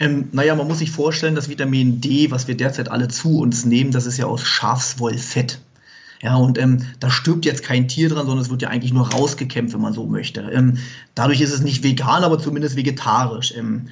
Ähm, 0.00 0.28
naja, 0.32 0.54
man 0.56 0.66
muss 0.66 0.80
sich 0.80 0.90
vorstellen, 0.90 1.34
das 1.34 1.48
Vitamin 1.48 2.00
D, 2.00 2.30
was 2.30 2.48
wir 2.48 2.56
derzeit 2.56 2.90
alle 2.90 3.08
zu 3.08 3.38
uns 3.38 3.64
nehmen, 3.64 3.92
das 3.92 4.06
ist 4.06 4.18
ja 4.18 4.26
aus 4.26 4.44
Schafswollfett. 4.44 5.60
Ja, 6.22 6.36
und 6.36 6.58
ähm, 6.58 6.82
da 7.00 7.10
stirbt 7.10 7.44
jetzt 7.44 7.62
kein 7.62 7.88
Tier 7.88 8.08
dran, 8.08 8.26
sondern 8.26 8.42
es 8.44 8.50
wird 8.50 8.62
ja 8.62 8.68
eigentlich 8.68 8.92
nur 8.92 9.10
rausgekämpft, 9.12 9.74
wenn 9.74 9.80
man 9.80 9.92
so 9.92 10.06
möchte. 10.06 10.40
Ähm, 10.40 10.78
dadurch 11.14 11.40
ist 11.40 11.52
es 11.52 11.60
nicht 11.60 11.82
vegan, 11.82 12.24
aber 12.24 12.38
zumindest 12.38 12.76
vegetarisch. 12.76 13.52
Ähm, 13.56 13.88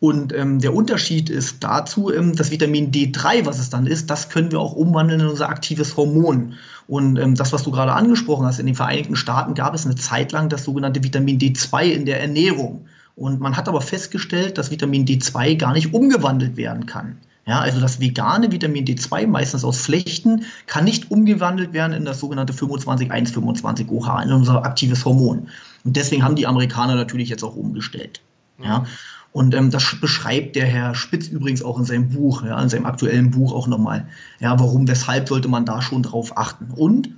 und 0.00 0.32
ähm, 0.32 0.60
der 0.60 0.74
Unterschied 0.74 1.28
ist 1.28 1.64
dazu, 1.64 2.12
ähm, 2.12 2.36
das 2.36 2.50
Vitamin 2.52 2.92
D3, 2.92 3.46
was 3.46 3.58
es 3.58 3.68
dann 3.68 3.86
ist, 3.86 4.08
das 4.10 4.28
können 4.28 4.52
wir 4.52 4.60
auch 4.60 4.72
umwandeln 4.72 5.20
in 5.20 5.26
unser 5.26 5.48
aktives 5.48 5.96
Hormon. 5.96 6.54
Und 6.86 7.18
ähm, 7.18 7.34
das, 7.34 7.52
was 7.52 7.64
du 7.64 7.72
gerade 7.72 7.92
angesprochen 7.92 8.46
hast, 8.46 8.60
in 8.60 8.66
den 8.66 8.76
Vereinigten 8.76 9.16
Staaten 9.16 9.54
gab 9.54 9.74
es 9.74 9.84
eine 9.84 9.96
Zeit 9.96 10.30
lang 10.30 10.48
das 10.48 10.64
sogenannte 10.64 11.02
Vitamin 11.02 11.38
D2 11.38 11.84
in 11.84 12.06
der 12.06 12.20
Ernährung. 12.20 12.86
Und 13.16 13.40
man 13.40 13.56
hat 13.56 13.68
aber 13.68 13.80
festgestellt, 13.80 14.56
dass 14.56 14.70
Vitamin 14.70 15.04
D2 15.04 15.56
gar 15.56 15.72
nicht 15.72 15.92
umgewandelt 15.92 16.56
werden 16.56 16.86
kann. 16.86 17.18
Ja, 17.48 17.60
also 17.60 17.80
das 17.80 17.98
vegane 17.98 18.52
Vitamin 18.52 18.84
D2, 18.84 19.26
meistens 19.26 19.64
aus 19.64 19.80
Flechten, 19.80 20.44
kann 20.66 20.84
nicht 20.84 21.10
umgewandelt 21.10 21.72
werden 21.72 21.94
in 21.94 22.04
das 22.04 22.20
sogenannte 22.20 22.52
25-1-25-OH, 22.52 24.22
in 24.22 24.32
unser 24.32 24.64
aktives 24.64 25.06
Hormon. 25.06 25.48
Und 25.82 25.96
deswegen 25.96 26.22
haben 26.22 26.36
die 26.36 26.46
Amerikaner 26.46 26.94
natürlich 26.94 27.30
jetzt 27.30 27.42
auch 27.42 27.56
umgestellt. 27.56 28.20
Ja. 28.62 28.84
Und 29.32 29.54
ähm, 29.54 29.70
das 29.70 29.96
beschreibt 29.98 30.56
der 30.56 30.66
Herr 30.66 30.94
Spitz 30.94 31.28
übrigens 31.28 31.62
auch 31.62 31.78
in 31.78 31.86
seinem 31.86 32.10
Buch, 32.10 32.44
ja, 32.44 32.60
in 32.60 32.68
seinem 32.68 32.84
aktuellen 32.84 33.30
Buch 33.30 33.54
auch 33.54 33.66
nochmal. 33.66 34.06
Ja, 34.40 34.60
warum, 34.60 34.86
weshalb 34.86 35.26
sollte 35.26 35.48
man 35.48 35.64
da 35.64 35.80
schon 35.80 36.02
drauf 36.02 36.36
achten? 36.36 36.70
Und 36.76 37.08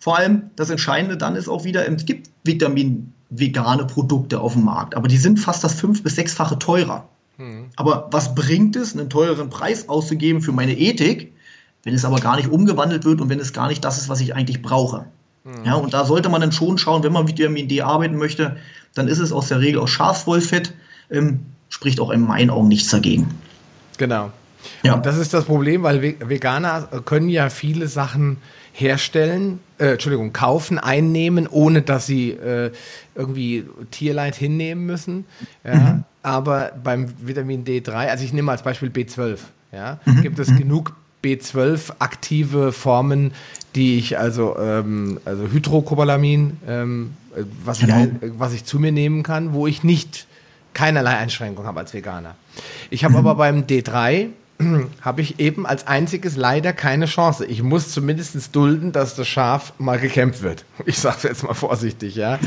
vor 0.00 0.18
allem 0.18 0.50
das 0.56 0.68
Entscheidende 0.68 1.16
dann 1.16 1.36
ist 1.36 1.48
auch 1.48 1.62
wieder, 1.62 1.88
es 1.88 2.04
gibt 2.04 2.30
Vitamin 2.42 3.12
vegane 3.30 3.84
Produkte 3.84 4.40
auf 4.40 4.54
dem 4.54 4.64
Markt, 4.64 4.96
aber 4.96 5.06
die 5.06 5.16
sind 5.16 5.38
fast 5.38 5.62
das 5.62 5.74
fünf- 5.74 6.02
bis 6.02 6.16
sechsfache 6.16 6.58
teurer. 6.58 7.08
Mhm. 7.38 7.66
Aber 7.76 8.08
was 8.10 8.34
bringt 8.34 8.76
es, 8.76 8.94
einen 8.94 9.10
teureren 9.10 9.50
Preis 9.50 9.88
auszugeben 9.88 10.40
für 10.40 10.52
meine 10.52 10.76
Ethik, 10.76 11.32
wenn 11.82 11.94
es 11.94 12.04
aber 12.04 12.20
gar 12.20 12.36
nicht 12.36 12.48
umgewandelt 12.48 13.04
wird 13.04 13.20
und 13.20 13.28
wenn 13.28 13.40
es 13.40 13.52
gar 13.52 13.68
nicht 13.68 13.84
das 13.84 13.98
ist, 13.98 14.08
was 14.08 14.20
ich 14.20 14.34
eigentlich 14.34 14.62
brauche? 14.62 15.06
Mhm. 15.44 15.64
Ja, 15.64 15.74
und 15.74 15.94
da 15.94 16.04
sollte 16.04 16.28
man 16.28 16.40
dann 16.40 16.52
schon 16.52 16.78
schauen, 16.78 17.02
wenn 17.02 17.12
man 17.12 17.24
mit 17.24 17.38
Vitamin 17.38 17.68
D 17.68 17.82
arbeiten 17.82 18.16
möchte, 18.16 18.56
dann 18.94 19.08
ist 19.08 19.18
es 19.18 19.32
aus 19.32 19.48
der 19.48 19.60
Regel 19.60 19.80
aus 19.80 19.90
Schafswollfett, 19.90 20.74
ähm, 21.10 21.40
spricht 21.68 22.00
auch 22.00 22.10
in 22.10 22.22
meinen 22.22 22.50
Augen 22.50 22.68
nichts 22.68 22.90
dagegen. 22.90 23.28
Genau. 23.98 24.32
Ja. 24.82 24.94
Und 24.94 25.06
das 25.06 25.16
ist 25.16 25.32
das 25.32 25.44
Problem, 25.44 25.82
weil 25.82 26.02
Veganer 26.02 26.88
können 27.04 27.28
ja 27.28 27.50
viele 27.50 27.86
Sachen 27.88 28.38
herstellen, 28.72 29.60
äh, 29.78 29.92
Entschuldigung, 29.92 30.32
kaufen, 30.32 30.78
einnehmen, 30.78 31.46
ohne 31.46 31.82
dass 31.82 32.06
sie 32.06 32.30
äh, 32.30 32.70
irgendwie 33.14 33.64
Tierleid 33.90 34.34
hinnehmen 34.34 34.86
müssen. 34.86 35.24
Ja. 35.64 35.74
Mhm. 35.74 36.04
Aber 36.22 36.72
beim 36.82 37.12
Vitamin 37.20 37.64
D3, 37.64 37.92
also 38.08 38.24
ich 38.24 38.32
nehme 38.32 38.50
als 38.50 38.62
Beispiel 38.62 38.88
B12, 38.88 39.38
ja, 39.72 40.00
mhm. 40.04 40.22
gibt 40.22 40.38
es 40.38 40.48
mhm. 40.48 40.56
genug 40.56 40.96
B12 41.22 41.92
aktive 41.98 42.72
Formen, 42.72 43.32
die 43.74 43.98
ich 43.98 44.18
also, 44.18 44.56
ähm, 44.58 45.20
also 45.24 45.48
Hydrocobalamin, 45.48 46.58
ähm, 46.66 47.14
was, 47.64 47.80
genau. 47.80 48.04
ich, 48.04 48.32
was 48.38 48.52
ich 48.54 48.64
zu 48.64 48.78
mir 48.78 48.92
nehmen 48.92 49.22
kann, 49.22 49.52
wo 49.52 49.66
ich 49.66 49.82
nicht 49.82 50.26
keinerlei 50.72 51.16
Einschränkung 51.16 51.66
habe 51.66 51.80
als 51.80 51.94
Veganer. 51.94 52.34
Ich 52.90 53.04
habe 53.04 53.12
mhm. 53.12 53.20
aber 53.20 53.34
beim 53.36 53.62
D3 53.62 54.28
habe 55.00 55.20
ich 55.20 55.38
eben 55.38 55.66
als 55.66 55.86
einziges 55.86 56.36
leider 56.36 56.72
keine 56.72 57.06
Chance. 57.06 57.44
Ich 57.46 57.62
muss 57.62 57.90
zumindest 57.90 58.54
dulden, 58.54 58.92
dass 58.92 59.14
das 59.14 59.28
Schaf 59.28 59.72
mal 59.78 59.98
gekämpft 59.98 60.42
wird. 60.42 60.64
Ich 60.84 60.98
sage 60.98 61.16
es 61.18 61.22
jetzt 61.24 61.42
mal 61.42 61.54
vorsichtig, 61.54 62.14
ja. 62.14 62.38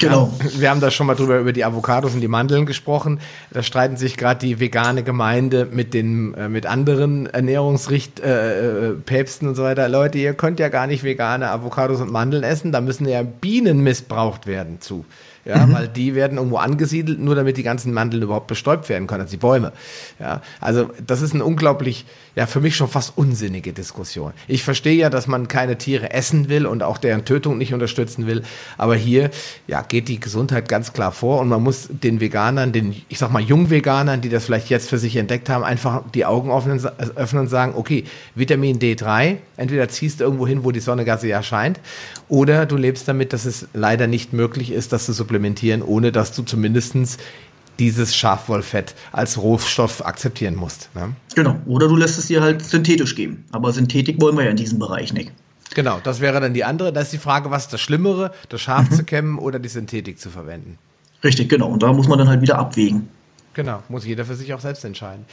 Genau. 0.00 0.32
Wir 0.56 0.70
haben 0.70 0.80
da 0.80 0.90
schon 0.90 1.06
mal 1.06 1.14
drüber 1.14 1.38
über 1.38 1.52
die 1.52 1.64
Avocados 1.64 2.14
und 2.14 2.20
die 2.20 2.28
Mandeln 2.28 2.64
gesprochen. 2.64 3.20
Da 3.50 3.62
streiten 3.62 3.96
sich 3.96 4.16
gerade 4.16 4.40
die 4.40 4.60
vegane 4.60 5.02
Gemeinde 5.02 5.68
mit 5.70 5.92
den 5.92 6.32
äh, 6.34 6.48
mit 6.48 6.64
anderen 6.64 7.26
Ernährungsricht 7.26 8.20
äh, 8.20 8.90
äh, 8.90 8.92
Päpsten 8.94 9.48
und 9.48 9.56
so 9.56 9.62
weiter. 9.62 9.88
Leute, 9.88 10.18
ihr 10.18 10.32
könnt 10.34 10.58
ja 10.58 10.68
gar 10.68 10.86
nicht 10.86 11.04
vegane 11.04 11.50
Avocados 11.50 12.00
und 12.00 12.10
Mandeln 12.10 12.44
essen. 12.44 12.72
Da 12.72 12.80
müssen 12.80 13.06
ja 13.06 13.22
Bienen 13.22 13.82
missbraucht 13.82 14.46
werden 14.46 14.80
zu 14.80 15.04
ja, 15.44 15.66
mhm. 15.66 15.72
weil 15.72 15.88
die 15.88 16.14
werden 16.14 16.38
irgendwo 16.38 16.58
angesiedelt, 16.58 17.18
nur 17.18 17.34
damit 17.34 17.56
die 17.56 17.62
ganzen 17.62 17.92
Mandeln 17.92 18.22
überhaupt 18.22 18.46
bestäubt 18.46 18.88
werden 18.88 19.06
können, 19.06 19.22
also 19.22 19.30
die 19.30 19.38
Bäume. 19.38 19.72
Ja, 20.20 20.42
also 20.60 20.90
das 21.06 21.22
ist 21.22 21.34
ein 21.34 21.42
unglaublich, 21.42 22.04
ja, 22.36 22.46
für 22.46 22.60
mich 22.60 22.76
schon 22.76 22.88
fast 22.88 23.16
unsinnige 23.16 23.72
Diskussion. 23.72 24.32
Ich 24.46 24.62
verstehe 24.62 24.96
ja, 24.96 25.10
dass 25.10 25.26
man 25.26 25.48
keine 25.48 25.78
Tiere 25.78 26.12
essen 26.12 26.48
will 26.48 26.66
und 26.66 26.82
auch 26.82 26.98
deren 26.98 27.24
Tötung 27.24 27.58
nicht 27.58 27.72
unterstützen 27.72 28.26
will, 28.26 28.42
aber 28.76 28.94
hier, 28.94 29.30
ja, 29.66 29.82
geht 29.82 30.08
die 30.08 30.20
Gesundheit 30.20 30.68
ganz 30.68 30.92
klar 30.92 31.12
vor 31.12 31.40
und 31.40 31.48
man 31.48 31.62
muss 31.62 31.88
den 31.90 32.20
Veganern, 32.20 32.72
den, 32.72 32.94
ich 33.08 33.18
sag 33.18 33.32
mal, 33.32 33.42
Jungveganern, 33.42 34.20
die 34.20 34.28
das 34.28 34.44
vielleicht 34.44 34.68
jetzt 34.68 34.90
für 34.90 34.98
sich 34.98 35.16
entdeckt 35.16 35.48
haben, 35.48 35.64
einfach 35.64 36.02
die 36.14 36.24
Augen 36.24 36.52
öffnen, 36.52 36.84
öffnen 37.16 37.42
und 37.42 37.48
sagen, 37.48 37.72
okay, 37.76 38.04
Vitamin 38.34 38.78
D3, 38.78 39.36
entweder 39.56 39.88
ziehst 39.88 40.20
du 40.20 40.24
irgendwo 40.24 40.46
hin, 40.46 40.64
wo 40.64 40.70
die 40.70 40.80
Sonne 40.80 41.04
gar 41.04 41.22
ja 41.26 41.42
scheint, 41.42 41.80
oder 42.28 42.66
du 42.66 42.76
lebst 42.76 43.06
damit, 43.06 43.32
dass 43.32 43.44
es 43.44 43.68
leider 43.74 44.06
nicht 44.06 44.32
möglich 44.32 44.72
ist, 44.72 44.92
dass 44.92 45.06
du 45.06 45.12
so 45.12 45.24
supplementieren, 45.32 45.82
ohne 45.82 46.12
dass 46.12 46.32
du 46.32 46.42
zumindestens 46.42 47.16
dieses 47.78 48.14
Schafwollfett 48.14 48.94
als 49.12 49.38
Rohstoff 49.38 50.04
akzeptieren 50.04 50.54
musst. 50.54 50.90
Ne? 50.94 51.14
Genau. 51.34 51.56
Oder 51.66 51.88
du 51.88 51.96
lässt 51.96 52.18
es 52.18 52.26
dir 52.26 52.42
halt 52.42 52.62
synthetisch 52.62 53.14
geben. 53.14 53.44
Aber 53.50 53.72
Synthetik 53.72 54.20
wollen 54.20 54.36
wir 54.36 54.44
ja 54.44 54.50
in 54.50 54.56
diesem 54.56 54.78
Bereich 54.78 55.12
nicht. 55.12 55.32
Genau, 55.74 56.00
das 56.04 56.20
wäre 56.20 56.38
dann 56.38 56.52
die 56.52 56.64
andere. 56.64 56.92
Da 56.92 57.00
ist 57.00 57.14
die 57.14 57.18
Frage, 57.18 57.50
was 57.50 57.64
ist 57.64 57.72
das 57.72 57.80
Schlimmere, 57.80 58.32
das 58.50 58.60
Schaf 58.60 58.90
mhm. 58.90 58.94
zu 58.94 59.04
kämmen 59.04 59.38
oder 59.38 59.58
die 59.58 59.70
Synthetik 59.70 60.20
zu 60.20 60.28
verwenden? 60.28 60.78
Richtig, 61.24 61.48
genau. 61.48 61.68
Und 61.68 61.82
da 61.82 61.92
muss 61.94 62.08
man 62.08 62.18
dann 62.18 62.28
halt 62.28 62.42
wieder 62.42 62.58
abwägen. 62.58 63.08
Genau, 63.54 63.82
muss 63.88 64.04
jeder 64.04 64.26
für 64.26 64.34
sich 64.34 64.52
auch 64.52 64.60
selbst 64.60 64.84
entscheiden. 64.84 65.24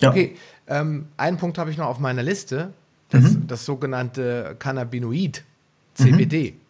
Ja. 0.00 0.10
Okay, 0.10 0.36
ähm, 0.66 1.06
einen 1.18 1.36
Punkt 1.36 1.58
habe 1.58 1.70
ich 1.70 1.76
noch 1.76 1.86
auf 1.86 1.98
meiner 1.98 2.22
Liste. 2.22 2.72
Das, 3.10 3.22
mhm. 3.22 3.46
das 3.46 3.66
sogenannte 3.66 4.56
Cannabinoid, 4.58 5.44
CBD. 5.94 6.52
Mhm. 6.52 6.61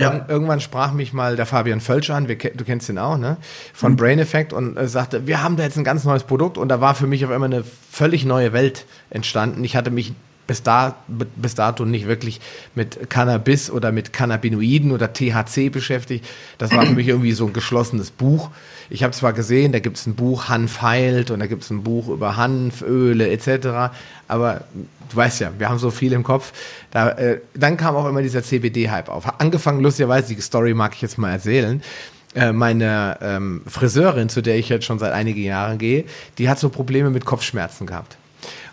Ja. 0.00 0.24
Irgendwann 0.28 0.60
sprach 0.60 0.92
mich 0.92 1.12
mal 1.12 1.36
der 1.36 1.46
Fabian 1.46 1.80
Völsch 1.80 2.10
an, 2.10 2.26
du 2.26 2.36
kennst 2.36 2.88
ihn 2.88 2.98
auch, 2.98 3.18
ne? 3.18 3.36
Von 3.74 3.92
mhm. 3.92 3.96
Brain 3.96 4.18
Effect 4.18 4.52
und 4.52 4.76
äh, 4.76 4.88
sagte, 4.88 5.26
wir 5.26 5.42
haben 5.42 5.56
da 5.56 5.64
jetzt 5.64 5.76
ein 5.76 5.84
ganz 5.84 6.04
neues 6.04 6.24
Produkt 6.24 6.58
und 6.58 6.68
da 6.68 6.80
war 6.80 6.94
für 6.94 7.06
mich 7.06 7.24
auf 7.24 7.30
einmal 7.30 7.52
eine 7.52 7.64
völlig 7.90 8.24
neue 8.24 8.52
Welt 8.52 8.86
entstanden. 9.10 9.62
Ich 9.64 9.76
hatte 9.76 9.90
mich 9.90 10.14
bis, 10.50 10.64
da, 10.64 10.96
bis 11.06 11.54
dato 11.54 11.84
nicht 11.84 12.08
wirklich 12.08 12.40
mit 12.74 13.08
Cannabis 13.08 13.70
oder 13.70 13.92
mit 13.92 14.12
Cannabinoiden 14.12 14.90
oder 14.90 15.12
THC 15.12 15.70
beschäftigt. 15.70 16.26
Das 16.58 16.72
war 16.72 16.86
für 16.86 16.94
mich 16.94 17.06
irgendwie 17.06 17.30
so 17.30 17.46
ein 17.46 17.52
geschlossenes 17.52 18.10
Buch. 18.10 18.50
Ich 18.90 19.04
habe 19.04 19.12
zwar 19.12 19.32
gesehen, 19.32 19.72
da 19.72 19.78
gibt 19.78 19.96
es 19.96 20.06
ein 20.06 20.16
Buch 20.16 20.48
Hanf 20.48 20.82
heilt 20.82 21.30
und 21.30 21.38
da 21.38 21.46
gibt 21.46 21.62
es 21.62 21.70
ein 21.70 21.84
Buch 21.84 22.08
über 22.08 22.36
Hanföle 22.36 23.30
etc., 23.30 23.94
aber 24.26 24.62
du 24.74 25.16
weißt 25.16 25.40
ja, 25.40 25.52
wir 25.58 25.68
haben 25.68 25.78
so 25.78 25.90
viel 25.90 26.12
im 26.12 26.22
Kopf. 26.22 26.52
Da, 26.90 27.10
äh, 27.10 27.40
dann 27.54 27.76
kam 27.76 27.96
auch 27.96 28.06
immer 28.06 28.22
dieser 28.22 28.42
CBD-Hype 28.42 29.08
auf. 29.08 29.40
Angefangen, 29.40 29.80
lustigerweise, 29.80 30.34
die 30.34 30.40
Story 30.40 30.74
mag 30.74 30.94
ich 30.94 31.02
jetzt 31.02 31.18
mal 31.18 31.32
erzählen. 31.32 31.82
Äh, 32.34 32.52
meine 32.52 33.18
ähm, 33.22 33.62
Friseurin, 33.66 34.28
zu 34.28 34.40
der 34.40 34.56
ich 34.56 34.68
jetzt 34.68 34.84
schon 34.84 34.98
seit 34.98 35.12
einigen 35.12 35.42
Jahren 35.42 35.78
gehe, 35.78 36.04
die 36.38 36.48
hat 36.48 36.58
so 36.58 36.68
Probleme 36.68 37.10
mit 37.10 37.24
Kopfschmerzen 37.24 37.86
gehabt. 37.86 38.16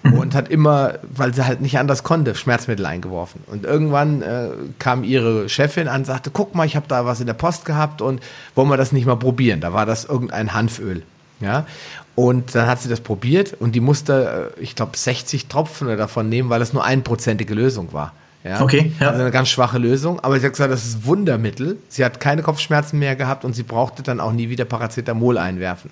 Mhm. 0.03 0.13
Und 0.13 0.35
hat 0.35 0.49
immer, 0.49 0.95
weil 1.03 1.33
sie 1.33 1.45
halt 1.45 1.61
nicht 1.61 1.77
anders 1.79 2.03
konnte, 2.03 2.35
Schmerzmittel 2.35 2.85
eingeworfen. 2.85 3.41
Und 3.47 3.65
irgendwann 3.65 4.21
äh, 4.21 4.49
kam 4.79 5.03
ihre 5.03 5.49
Chefin 5.49 5.87
an 5.87 6.01
und 6.01 6.05
sagte, 6.05 6.31
guck 6.31 6.55
mal, 6.55 6.65
ich 6.65 6.75
habe 6.75 6.87
da 6.87 7.05
was 7.05 7.19
in 7.19 7.27
der 7.27 7.33
Post 7.33 7.65
gehabt 7.65 8.01
und 8.01 8.21
wollen 8.55 8.69
wir 8.69 8.77
das 8.77 8.91
nicht 8.91 9.05
mal 9.05 9.17
probieren? 9.17 9.61
Da 9.61 9.73
war 9.73 9.85
das 9.85 10.05
irgendein 10.05 10.53
Hanföl. 10.53 11.03
Ja, 11.39 11.67
und 12.15 12.55
dann 12.55 12.65
hat 12.65 12.81
sie 12.81 12.89
das 12.89 12.99
probiert 12.99 13.53
und 13.59 13.75
die 13.75 13.79
musste, 13.79 14.53
äh, 14.57 14.59
ich 14.59 14.75
glaube, 14.75 14.97
60 14.97 15.45
Tropfen 15.45 15.87
davon 15.97 16.29
nehmen, 16.29 16.49
weil 16.49 16.59
das 16.59 16.73
nur 16.73 16.83
einprozentige 16.83 17.53
Lösung 17.53 17.93
war. 17.93 18.13
Ja? 18.43 18.61
Okay, 18.61 18.91
ja. 18.99 19.09
Also 19.09 19.21
eine 19.21 19.31
ganz 19.31 19.49
schwache 19.49 19.77
Lösung. 19.77 20.19
Aber 20.21 20.39
sie 20.39 20.45
hat 20.45 20.53
gesagt, 20.53 20.71
das 20.71 20.85
ist 20.85 21.05
Wundermittel. 21.05 21.77
Sie 21.89 22.03
hat 22.03 22.19
keine 22.19 22.41
Kopfschmerzen 22.41 22.97
mehr 22.97 23.15
gehabt 23.15 23.45
und 23.45 23.53
sie 23.53 23.63
brauchte 23.63 24.03
dann 24.03 24.19
auch 24.19 24.31
nie 24.31 24.49
wieder 24.49 24.65
Paracetamol 24.65 25.37
einwerfen. 25.37 25.91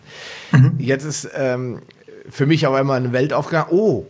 Mhm. 0.51 0.75
Jetzt 0.79 1.03
ist 1.03 1.29
ähm, 1.35 1.81
für 2.29 2.45
mich 2.45 2.65
auch 2.67 2.77
immer 2.77 2.93
eine 2.93 3.11
Welt 3.11 3.33
aufgegangen. 3.33 3.69
Oh, 3.71 4.05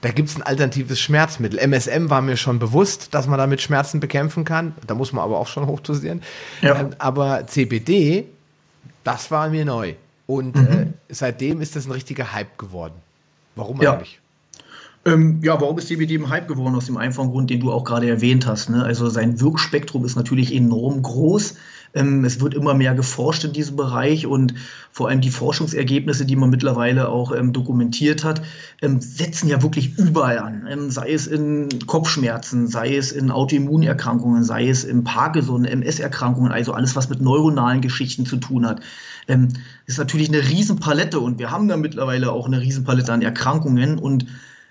da 0.00 0.10
gibt 0.10 0.28
es 0.28 0.36
ein 0.36 0.42
alternatives 0.42 1.00
Schmerzmittel. 1.00 1.58
MSM 1.58 2.08
war 2.08 2.22
mir 2.22 2.36
schon 2.36 2.58
bewusst, 2.58 3.14
dass 3.14 3.26
man 3.26 3.38
damit 3.38 3.60
Schmerzen 3.60 4.00
bekämpfen 4.00 4.44
kann. 4.44 4.74
Da 4.86 4.94
muss 4.94 5.12
man 5.12 5.24
aber 5.24 5.38
auch 5.38 5.48
schon 5.48 5.66
hochdosieren. 5.66 6.22
Ja. 6.62 6.80
Ähm, 6.80 6.90
aber 6.98 7.46
CBD, 7.46 8.26
das 9.02 9.30
war 9.30 9.48
mir 9.48 9.64
neu. 9.64 9.94
Und 10.26 10.56
mhm. 10.56 10.66
äh, 10.66 10.86
seitdem 11.08 11.60
ist 11.60 11.74
das 11.74 11.86
ein 11.86 11.92
richtiger 11.92 12.32
Hype 12.32 12.58
geworden. 12.58 12.94
Warum 13.56 13.80
ja. 13.80 13.94
eigentlich? 13.94 14.20
Ähm, 15.04 15.40
ja, 15.42 15.60
warum 15.60 15.78
ist 15.78 15.88
CBD 15.88 16.14
im 16.14 16.28
Hype 16.28 16.48
geworden? 16.48 16.74
Aus 16.74 16.86
dem 16.86 16.96
einfachen 16.96 17.30
Grund, 17.30 17.50
den 17.50 17.60
du 17.60 17.72
auch 17.72 17.84
gerade 17.84 18.08
erwähnt 18.08 18.46
hast. 18.46 18.70
Ne? 18.70 18.84
Also 18.84 19.08
sein 19.08 19.40
Wirkspektrum 19.40 20.04
ist 20.04 20.16
natürlich 20.16 20.54
enorm 20.54 21.02
groß. 21.02 21.54
Ähm, 21.94 22.24
es 22.24 22.40
wird 22.40 22.54
immer 22.54 22.74
mehr 22.74 22.94
geforscht 22.94 23.44
in 23.44 23.52
diesem 23.52 23.76
Bereich 23.76 24.26
und 24.26 24.54
vor 24.90 25.08
allem 25.08 25.20
die 25.20 25.30
Forschungsergebnisse, 25.30 26.26
die 26.26 26.36
man 26.36 26.50
mittlerweile 26.50 27.08
auch 27.08 27.32
ähm, 27.32 27.52
dokumentiert 27.52 28.24
hat, 28.24 28.42
ähm, 28.82 29.00
setzen 29.00 29.48
ja 29.48 29.62
wirklich 29.62 29.98
überall 29.98 30.38
an. 30.38 30.90
Sei 30.90 31.12
es 31.12 31.26
in 31.26 31.68
Kopfschmerzen, 31.86 32.68
sei 32.68 32.96
es 32.96 33.12
in 33.12 33.30
Autoimmunerkrankungen, 33.30 34.44
sei 34.44 34.68
es 34.68 34.84
in 34.84 35.04
Parkinson, 35.04 35.64
MS-Erkrankungen, 35.64 36.52
also 36.52 36.72
alles, 36.72 36.96
was 36.96 37.08
mit 37.08 37.20
neuronalen 37.20 37.80
Geschichten 37.80 38.26
zu 38.26 38.36
tun 38.36 38.66
hat. 38.66 38.80
Ist 39.84 39.98
natürlich 39.98 40.28
eine 40.28 40.48
Riesenpalette 40.48 41.20
und 41.20 41.38
wir 41.38 41.50
haben 41.50 41.68
da 41.68 41.76
mittlerweile 41.76 42.32
auch 42.32 42.46
eine 42.46 42.62
Riesenpalette 42.62 43.12
an 43.12 43.20
Erkrankungen 43.20 43.98
und 43.98 44.26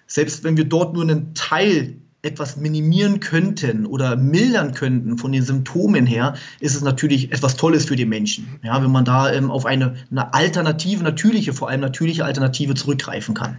selbst 0.08 0.44
wenn 0.44 0.58
wir 0.58 0.66
dort 0.66 0.94
nur 0.94 1.04
einen 1.04 1.36
Teil 1.36 1.98
etwas 2.28 2.58
minimieren 2.58 3.20
könnten 3.20 3.86
oder 3.86 4.16
mildern 4.16 4.74
könnten 4.74 5.18
von 5.18 5.32
den 5.32 5.44
Symptomen 5.44 6.06
her, 6.06 6.36
ist 6.60 6.76
es 6.76 6.82
natürlich 6.82 7.32
etwas 7.32 7.56
Tolles 7.56 7.86
für 7.86 7.96
die 7.96 8.06
Menschen. 8.06 8.60
Ja, 8.64 8.84
wenn 8.84 8.92
man 8.92 9.06
da 9.06 9.32
ähm, 9.32 9.50
auf 9.50 9.66
eine, 9.66 9.96
eine 10.12 10.34
alternative, 10.34 11.04
natürliche, 11.04 11.54
vor 11.54 11.70
allem 11.70 11.82
natürliche 11.82 12.26
Alternative 12.26 12.76
zurückgreifen 12.76 13.34
kann. 13.34 13.58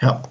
Ja. 0.00 0.22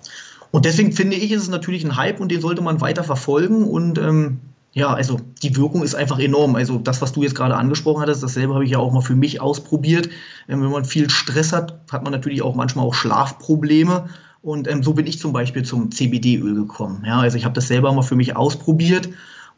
Und 0.52 0.66
deswegen 0.66 0.92
finde 0.92 1.16
ich, 1.16 1.32
ist 1.32 1.44
es 1.44 1.50
natürlich 1.50 1.84
ein 1.84 1.96
Hype 1.96 2.20
und 2.20 2.32
den 2.32 2.42
sollte 2.42 2.62
man 2.62 2.82
weiter 2.82 3.04
verfolgen 3.04 3.64
und 3.64 3.98
ähm, 3.98 4.40
ja, 4.74 4.92
also 4.92 5.20
die 5.44 5.56
Wirkung 5.56 5.84
ist 5.84 5.94
einfach 5.94 6.20
enorm. 6.20 6.56
Also 6.56 6.80
das, 6.80 7.02
was 7.02 7.14
du 7.14 7.22
jetzt 7.22 7.36
gerade 7.36 7.56
angesprochen 7.56 8.02
hattest, 8.02 8.24
dasselbe 8.24 8.56
habe 8.56 8.66
ich 8.66 8.72
ja 8.72 8.80
auch 8.80 8.92
mal 8.92 9.02
für 9.02 9.16
mich 9.16 9.40
ausprobiert. 9.40 10.10
Ähm, 10.50 10.64
wenn 10.64 10.72
man 10.72 10.86
viel 10.86 11.12
Stress 11.12 11.54
hat, 11.54 11.80
hat 11.92 12.04
man 12.04 12.12
natürlich 12.12 12.42
auch 12.42 12.56
manchmal 12.56 12.86
auch 12.86 12.96
Schlafprobleme. 12.96 14.10
Und 14.44 14.68
ähm, 14.68 14.84
so 14.84 14.94
bin 14.94 15.08
ich 15.08 15.20
zum 15.20 15.32
Beispiel 15.32 15.64
zum 15.64 15.90
CBD-Öl 15.90 16.54
gekommen. 16.54 17.04
Ja, 17.08 17.20
also 17.20 17.38
ich 17.38 17.46
habe 17.46 17.56
das 17.56 17.70
selber 17.70 17.94
mal 17.94 18.02
für 18.02 18.16
mich 18.16 18.36
ausprobiert 18.36 19.08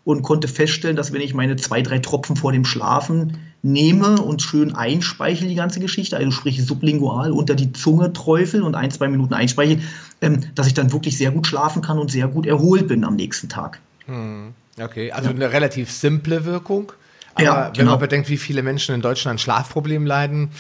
und 0.04 0.22
konnte 0.22 0.48
feststellen, 0.48 0.96
dass 0.96 1.12
wenn 1.12 1.22
ich 1.22 1.34
meine 1.34 1.56
zwei, 1.56 1.82
drei 1.82 1.98
Tropfen 1.98 2.36
vor 2.36 2.52
dem 2.52 2.64
Schlafen 2.66 3.40
nehme 3.64 4.22
und 4.22 4.44
schön 4.44 4.76
einspeichel 4.76 5.48
die 5.48 5.56
ganze 5.56 5.80
Geschichte, 5.80 6.18
also 6.18 6.30
sprich 6.30 6.64
sublingual 6.64 7.32
unter 7.32 7.56
die 7.56 7.74
Zunge 7.74 8.14
träufel 8.14 8.62
und 8.62 8.76
ein, 8.76 8.92
zwei 8.92 9.08
Minuten 9.08 9.34
einspeichel, 9.34 9.80
ähm, 10.22 10.42
dass 10.54 10.68
ich 10.68 10.76
dann 10.76 10.94
wirklich 10.94 11.18
sehr 11.18 11.32
gut 11.32 11.48
schlafen 11.48 11.82
kann 11.82 11.98
und 11.98 12.12
sehr 12.12 12.28
gut 12.28 12.46
erholt 12.46 12.88
bin 12.88 13.04
am 13.04 13.16
nächsten 13.16 13.50
Tag. 13.50 13.82
Hm. 14.06 14.54
Okay, 14.80 15.12
also 15.12 15.30
ja. 15.30 15.36
eine 15.36 15.52
relativ 15.52 15.90
simple 15.90 16.46
Wirkung. 16.46 16.92
Aber 17.34 17.44
ja, 17.44 17.64
genau. 17.70 17.78
wenn 17.78 17.86
man 17.88 18.00
bedenkt, 18.00 18.30
wie 18.30 18.38
viele 18.38 18.62
Menschen 18.62 18.94
in 18.94 19.02
Deutschland 19.02 19.34
an 19.34 19.40
Schlafproblemen 19.40 20.08
leiden, 20.08 20.52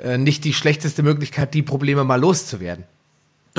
äh, 0.00 0.18
nicht 0.18 0.42
die 0.42 0.52
schlechteste 0.52 1.04
Möglichkeit, 1.04 1.54
die 1.54 1.62
Probleme 1.62 2.02
mal 2.02 2.20
loszuwerden. 2.20 2.84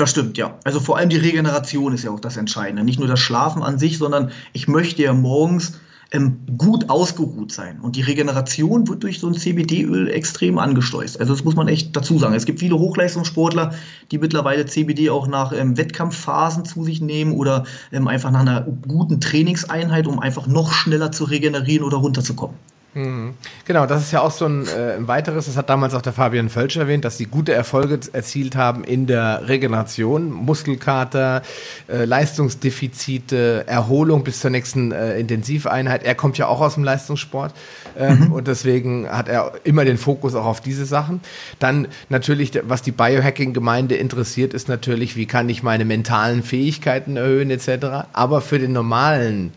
Das 0.00 0.12
stimmt, 0.12 0.38
ja. 0.38 0.58
Also 0.64 0.80
vor 0.80 0.96
allem 0.96 1.10
die 1.10 1.18
Regeneration 1.18 1.92
ist 1.92 2.04
ja 2.04 2.10
auch 2.10 2.20
das 2.20 2.38
Entscheidende. 2.38 2.82
Nicht 2.82 2.98
nur 2.98 3.06
das 3.06 3.20
Schlafen 3.20 3.62
an 3.62 3.78
sich, 3.78 3.98
sondern 3.98 4.30
ich 4.54 4.66
möchte 4.66 5.02
ja 5.02 5.12
morgens 5.12 5.78
ähm, 6.10 6.38
gut 6.56 6.88
ausgeruht 6.88 7.52
sein. 7.52 7.80
Und 7.82 7.96
die 7.96 8.00
Regeneration 8.00 8.88
wird 8.88 9.02
durch 9.02 9.20
so 9.20 9.26
ein 9.26 9.34
CBD-Öl 9.34 10.08
extrem 10.08 10.56
angesteuert. 10.56 11.20
Also 11.20 11.34
das 11.34 11.44
muss 11.44 11.54
man 11.54 11.68
echt 11.68 11.94
dazu 11.94 12.18
sagen. 12.18 12.34
Es 12.34 12.46
gibt 12.46 12.60
viele 12.60 12.78
Hochleistungssportler, 12.78 13.74
die 14.10 14.16
mittlerweile 14.16 14.64
CBD 14.64 15.10
auch 15.10 15.26
nach 15.26 15.52
ähm, 15.52 15.76
Wettkampfphasen 15.76 16.64
zu 16.64 16.82
sich 16.82 17.02
nehmen 17.02 17.32
oder 17.32 17.64
ähm, 17.92 18.08
einfach 18.08 18.30
nach 18.30 18.40
einer 18.40 18.62
guten 18.62 19.20
Trainingseinheit, 19.20 20.06
um 20.06 20.18
einfach 20.18 20.46
noch 20.46 20.72
schneller 20.72 21.12
zu 21.12 21.24
regenerieren 21.24 21.84
oder 21.84 21.98
runterzukommen. 21.98 22.56
Mhm. 22.92 23.34
Genau, 23.66 23.86
das 23.86 24.02
ist 24.02 24.12
ja 24.12 24.20
auch 24.20 24.32
so 24.32 24.46
ein, 24.46 24.66
äh, 24.66 24.96
ein 24.96 25.06
weiteres, 25.06 25.46
das 25.46 25.56
hat 25.56 25.70
damals 25.70 25.94
auch 25.94 26.02
der 26.02 26.12
Fabian 26.12 26.48
Völsch 26.48 26.76
erwähnt, 26.76 27.04
dass 27.04 27.18
sie 27.18 27.26
gute 27.26 27.52
Erfolge 27.52 28.00
erzielt 28.12 28.56
haben 28.56 28.82
in 28.82 29.06
der 29.06 29.48
Regeneration, 29.48 30.32
Muskelkater, 30.32 31.42
äh, 31.88 32.04
Leistungsdefizite, 32.04 33.64
Erholung 33.68 34.24
bis 34.24 34.40
zur 34.40 34.50
nächsten 34.50 34.90
äh, 34.90 35.20
Intensiveinheit. 35.20 36.02
Er 36.02 36.16
kommt 36.16 36.36
ja 36.38 36.48
auch 36.48 36.60
aus 36.60 36.74
dem 36.74 36.82
Leistungssport 36.82 37.54
ähm, 37.96 38.26
mhm. 38.26 38.32
und 38.32 38.48
deswegen 38.48 39.08
hat 39.08 39.28
er 39.28 39.52
immer 39.62 39.84
den 39.84 39.96
Fokus 39.96 40.34
auch 40.34 40.46
auf 40.46 40.60
diese 40.60 40.84
Sachen. 40.84 41.20
Dann 41.60 41.86
natürlich, 42.08 42.58
was 42.64 42.82
die 42.82 42.92
Biohacking-Gemeinde 42.92 43.94
interessiert, 43.94 44.52
ist 44.52 44.68
natürlich, 44.68 45.14
wie 45.14 45.26
kann 45.26 45.48
ich 45.48 45.62
meine 45.62 45.84
mentalen 45.84 46.42
Fähigkeiten 46.42 47.16
erhöhen 47.16 47.50
etc. 47.50 48.08
Aber 48.12 48.40
für 48.40 48.58
den 48.58 48.72
normalen 48.72 49.52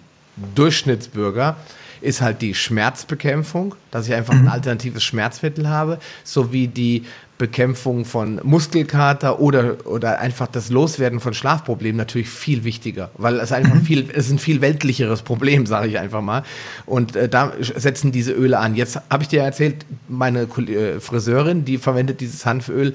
Durchschnittsbürger 0.53 1.57
ist 2.03 2.21
halt 2.21 2.41
die 2.41 2.53
Schmerzbekämpfung, 2.53 3.75
dass 3.91 4.07
ich 4.07 4.13
einfach 4.13 4.33
mhm. 4.33 4.41
ein 4.41 4.47
alternatives 4.49 5.03
Schmerzmittel 5.03 5.69
habe, 5.69 5.99
sowie 6.23 6.67
die 6.67 7.03
Bekämpfung 7.39 8.05
von 8.05 8.39
Muskelkater 8.43 9.39
oder, 9.39 9.85
oder 9.85 10.19
einfach 10.19 10.47
das 10.47 10.69
Loswerden 10.69 11.19
von 11.19 11.33
Schlafproblemen 11.33 11.97
natürlich 11.97 12.29
viel 12.29 12.63
wichtiger, 12.63 13.09
weil 13.17 13.39
es 13.39 13.51
einfach 13.51 13.73
mhm. 13.73 13.81
viel, 13.81 14.09
es 14.11 14.27
ist 14.27 14.31
ein 14.31 14.39
viel 14.39 14.61
weltlicheres 14.61 15.23
Problem, 15.23 15.65
sage 15.65 15.87
ich 15.87 15.99
einfach 15.99 16.21
mal. 16.21 16.43
Und 16.85 17.15
äh, 17.15 17.27
da 17.27 17.51
setzen 17.59 18.11
diese 18.11 18.33
Öle 18.33 18.59
an. 18.59 18.75
Jetzt 18.75 18.99
habe 19.09 19.23
ich 19.23 19.29
dir 19.29 19.41
erzählt, 19.41 19.85
meine 20.07 20.43
äh, 20.43 20.99
Friseurin, 20.99 21.65
die 21.65 21.79
verwendet 21.79 22.21
dieses 22.21 22.45
Hanföl 22.45 22.93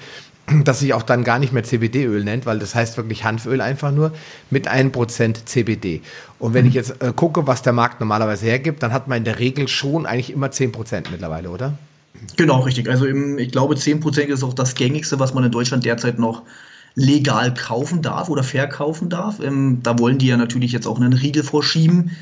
das 0.64 0.80
sich 0.80 0.94
auch 0.94 1.02
dann 1.02 1.24
gar 1.24 1.38
nicht 1.38 1.52
mehr 1.52 1.64
CBD-Öl 1.64 2.24
nennt, 2.24 2.46
weil 2.46 2.58
das 2.58 2.74
heißt 2.74 2.96
wirklich 2.96 3.24
Hanföl 3.24 3.60
einfach 3.60 3.90
nur 3.90 4.12
mit 4.50 4.68
1% 4.68 5.44
CBD. 5.44 6.02
Und 6.38 6.54
wenn 6.54 6.64
mhm. 6.64 6.68
ich 6.68 6.74
jetzt 6.74 7.02
äh, 7.02 7.12
gucke, 7.14 7.46
was 7.46 7.62
der 7.62 7.72
Markt 7.72 8.00
normalerweise 8.00 8.46
hergibt, 8.46 8.82
dann 8.82 8.92
hat 8.92 9.08
man 9.08 9.18
in 9.18 9.24
der 9.24 9.38
Regel 9.38 9.68
schon 9.68 10.06
eigentlich 10.06 10.32
immer 10.32 10.48
10% 10.48 11.10
mittlerweile, 11.10 11.50
oder? 11.50 11.74
Genau, 12.36 12.60
richtig. 12.60 12.88
Also 12.88 13.06
im, 13.06 13.38
ich 13.38 13.52
glaube, 13.52 13.74
10% 13.74 14.20
ist 14.26 14.42
auch 14.42 14.54
das 14.54 14.74
gängigste, 14.74 15.18
was 15.18 15.34
man 15.34 15.44
in 15.44 15.52
Deutschland 15.52 15.84
derzeit 15.84 16.18
noch 16.18 16.42
legal 16.94 17.54
kaufen 17.54 18.02
darf 18.02 18.28
oder 18.28 18.42
verkaufen 18.42 19.08
darf. 19.08 19.40
Ähm, 19.40 19.80
da 19.82 19.98
wollen 19.98 20.18
die 20.18 20.26
ja 20.26 20.36
natürlich 20.36 20.72
jetzt 20.72 20.86
auch 20.86 21.00
einen 21.00 21.12
Riegel 21.12 21.44
vorschieben. 21.44 22.16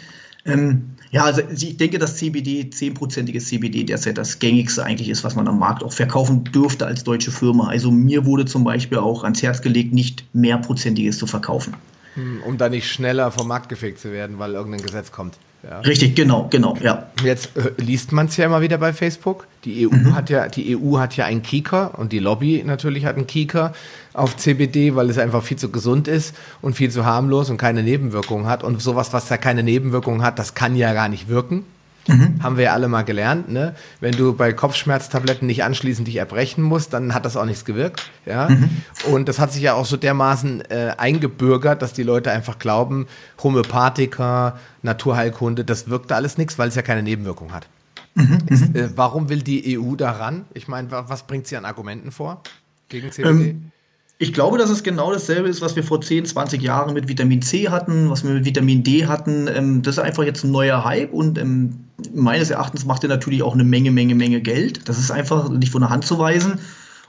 Ähm, 0.47 0.90
ja, 1.10 1.24
also 1.24 1.43
ich 1.51 1.77
denke, 1.77 1.98
dass 1.98 2.16
CBD, 2.16 2.68
10%iges 2.70 3.47
CBD 3.47 3.85
derzeit 3.85 4.18
das 4.18 4.39
gängigste 4.39 4.85
eigentlich 4.85 5.09
ist, 5.09 5.24
was 5.24 5.35
man 5.35 5.48
am 5.48 5.59
Markt 5.59 5.82
auch 5.82 5.93
verkaufen 5.93 6.44
dürfte 6.44 6.86
als 6.86 7.05
deutsche 7.05 7.31
Firma. 7.31 7.68
Also 7.68 7.90
mir 7.90 8.27
wurde 8.27 8.44
zum 8.44 8.64
Beispiel 8.64 8.98
auch 8.98 9.24
ans 9.24 9.43
Herz 9.43 9.62
gelegt, 9.62 9.93
nicht 9.93 10.24
mehrprozentiges 10.32 11.18
zu 11.18 11.27
verkaufen. 11.27 11.74
Hm, 12.14 12.43
um 12.44 12.59
da 12.59 12.68
nicht 12.68 12.90
schneller 12.90 13.31
vom 13.31 13.48
Markt 13.48 13.68
gefegt 13.68 14.01
zu 14.01 14.10
werden, 14.10 14.39
weil 14.39 14.55
irgendein 14.55 14.82
Gesetz 14.82 15.12
kommt. 15.12 15.39
Ja. 15.62 15.81
Richtig, 15.81 16.14
genau, 16.14 16.47
genau, 16.48 16.77
ja. 16.81 17.06
Jetzt 17.24 17.56
äh, 17.56 17.73
liest 17.82 18.12
man 18.12 18.27
es 18.27 18.36
ja 18.36 18.47
immer 18.47 18.60
wieder 18.60 18.78
bei 18.78 18.93
Facebook. 18.93 19.48
Die 19.64 19.86
EU 19.86 19.90
mhm. 19.90 20.14
hat 20.14 20.31
ja, 20.31 20.48
die 20.48 20.77
EU 20.77 20.98
hat 20.98 21.16
ja 21.16 21.24
einen 21.24 21.43
Kieker 21.43 21.98
und 21.98 22.12
die 22.12 22.20
Lobby 22.20 22.62
natürlich 22.64 23.05
hat 23.05 23.16
einen 23.16 23.27
Kieker 23.27 23.73
auf 24.16 24.36
CBD, 24.36 24.94
weil 24.94 25.10
es 25.10 25.18
einfach 25.18 25.43
viel 25.43 25.59
zu 25.59 25.70
gesund 25.70 26.09
ist 26.09 26.34
und 26.62 26.74
viel 26.74 26.90
zu 26.90 27.05
harmlos 27.05 27.51
und 27.51 27.59
keine 27.59 27.82
Nebenwirkungen 27.82 28.47
hat. 28.47 28.64
Und 28.64 28.80
sowas, 28.80 29.12
was 29.12 29.28
da 29.28 29.36
keine 29.36 29.62
Nebenwirkungen 29.62 30.22
hat, 30.22 30.38
das 30.38 30.55
kann 30.55 30.74
ja 30.74 30.93
gar 30.94 31.09
nicht 31.09 31.28
wirken. 31.28 31.64
Mhm. 32.09 32.43
Haben 32.43 32.56
wir 32.56 32.64
ja 32.64 32.72
alle 32.72 32.88
mal 32.88 33.02
gelernt. 33.02 33.51
Ne? 33.51 33.74
Wenn 34.01 34.12
du 34.12 34.32
bei 34.32 34.52
Kopfschmerztabletten 34.52 35.47
nicht 35.47 35.64
anschließend 35.64 36.06
dich 36.06 36.16
erbrechen 36.16 36.62
musst, 36.62 36.93
dann 36.93 37.14
hat 37.14 37.24
das 37.24 37.36
auch 37.36 37.44
nichts 37.44 37.64
gewirkt. 37.64 38.10
Ja? 38.24 38.48
Mhm. 38.48 38.70
Und 39.12 39.28
das 39.28 39.38
hat 39.38 39.52
sich 39.52 39.62
ja 39.62 39.74
auch 39.74 39.86
so 39.86 39.97
dermaßen 39.97 40.62
äh, 40.70 40.93
eingebürgert, 40.97 41.82
dass 41.82 41.93
die 41.93 42.05
Leute 42.05 42.30
einfach 42.30 42.59
glauben, 42.59 43.06
Homöopathika, 43.43 44.59
Naturheilkunde, 44.82 45.64
das 45.64 45.88
wirkt 45.88 46.12
alles 46.12 46.38
nichts, 46.38 46.59
weil 46.59 46.68
es 46.68 46.74
ja 46.74 46.82
keine 46.82 47.02
Nebenwirkung 47.02 47.52
hat. 47.52 47.66
Mhm. 48.14 48.38
Ist, 48.48 48.68
mhm. 48.68 48.76
äh, 48.76 48.88
warum 48.97 49.28
will 49.28 49.43
die 49.43 49.78
EU 49.78 49.97
daran? 49.97 50.44
Ich 50.55 50.68
meine, 50.68 50.88
was 50.90 51.24
bringt 51.24 51.48
sie 51.48 51.56
an 51.56 51.64
Argumenten 51.64 52.12
vor 52.12 52.40
gegen 52.88 53.10
CBD? 53.10 53.51
Ähm, 53.51 53.72
ich 54.18 54.32
glaube, 54.32 54.56
dass 54.56 54.70
es 54.70 54.82
genau 54.82 55.12
dasselbe 55.12 55.48
ist, 55.48 55.60
was 55.60 55.76
wir 55.76 55.82
vor 55.82 56.01
10, 56.01 56.24
20 56.24 56.62
Jahren 56.62 56.94
mit 56.94 57.06
Vitamin 57.09 57.43
C 57.43 57.68
hatten, 57.68 58.09
was 58.09 58.24
wir 58.24 58.32
mit 58.32 58.47
Vitamin 58.47 58.82
D 58.82 59.06
hatten. 59.06 59.47
Ähm, 59.48 59.82
das 59.82 59.97
ist 59.97 60.02
einfach 60.02 60.24
jetzt 60.24 60.43
ein 60.43 60.51
neuer 60.51 60.84
Hype 60.84 61.12
und 61.12 61.36
ähm, 61.38 61.84
meines 62.14 62.51
Erachtens 62.51 62.86
macht 62.86 63.02
er 63.02 63.10
natürlich 63.10 63.43
auch 63.43 63.52
eine 63.52 63.64
Menge, 63.64 63.90
Menge, 63.90 64.14
Menge 64.14 64.40
Geld. 64.40 64.88
Das 64.88 64.98
ist 64.98 65.10
einfach 65.10 65.51
nicht 65.51 65.70
von 65.70 65.82
der 65.82 65.90
Hand 65.90 66.06
zu 66.06 66.18
weisen. 66.18 66.59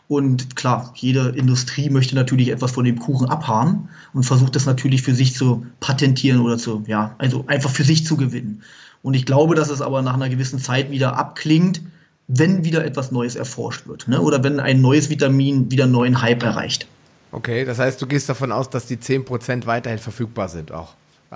Und 0.10 0.56
klar, 0.56 0.94
jede 0.96 1.30
Industrie 1.30 1.90
möchte 1.90 2.16
natürlich 2.16 2.50
etwas 2.50 2.72
von 2.72 2.86
dem 2.86 2.98
Kuchen 2.98 3.28
abhaben 3.28 3.90
und 4.14 4.24
versucht 4.24 4.56
das 4.56 4.66
natürlich 4.66 5.02
für 5.02 5.14
sich 5.14 5.34
zu 5.36 5.66
patentieren 5.82 6.40
oder 6.40 6.58
zu, 6.58 6.84
ja, 6.88 7.14
also 7.18 7.44
einfach 7.48 7.70
für 7.70 7.84
sich 7.84 8.06
zu 8.06 8.16
gewinnen. 8.16 8.62
Und 9.02 9.16
ich 9.16 9.26
glaube, 9.26 9.56
dass 9.56 9.70
es 9.70 9.82
aber 9.82 10.02
nach 10.02 10.14
einer 10.14 10.30
gewissen 10.30 10.60
Zeit 10.60 10.92
wieder 10.92 11.18
abklingt, 11.18 11.82
wenn 12.30 12.64
wieder 12.64 12.86
etwas 12.86 13.12
Neues 13.12 13.36
erforscht 13.36 13.88
wird. 13.88 14.08
Ne? 14.08 14.22
Oder 14.22 14.44
wenn 14.44 14.60
ein 14.60 14.82
neues 14.82 15.10
Vitamin 15.10 15.72
wieder 15.72 15.88
neuen 15.88 16.22
Hype 16.22 16.44
erreicht. 16.44 16.88
Okay, 17.32 17.66
das 17.66 17.80
heißt, 17.80 18.02
du 18.02 18.08
gehst 18.08 18.30
davon 18.30 18.52
aus, 18.52 18.70
dass 18.70 18.86
die 18.86 18.98
10% 18.98 19.66
weiterhin 19.66 20.00
verfügbar 20.00 20.50
sind 20.50 20.72
auch. 20.72 20.94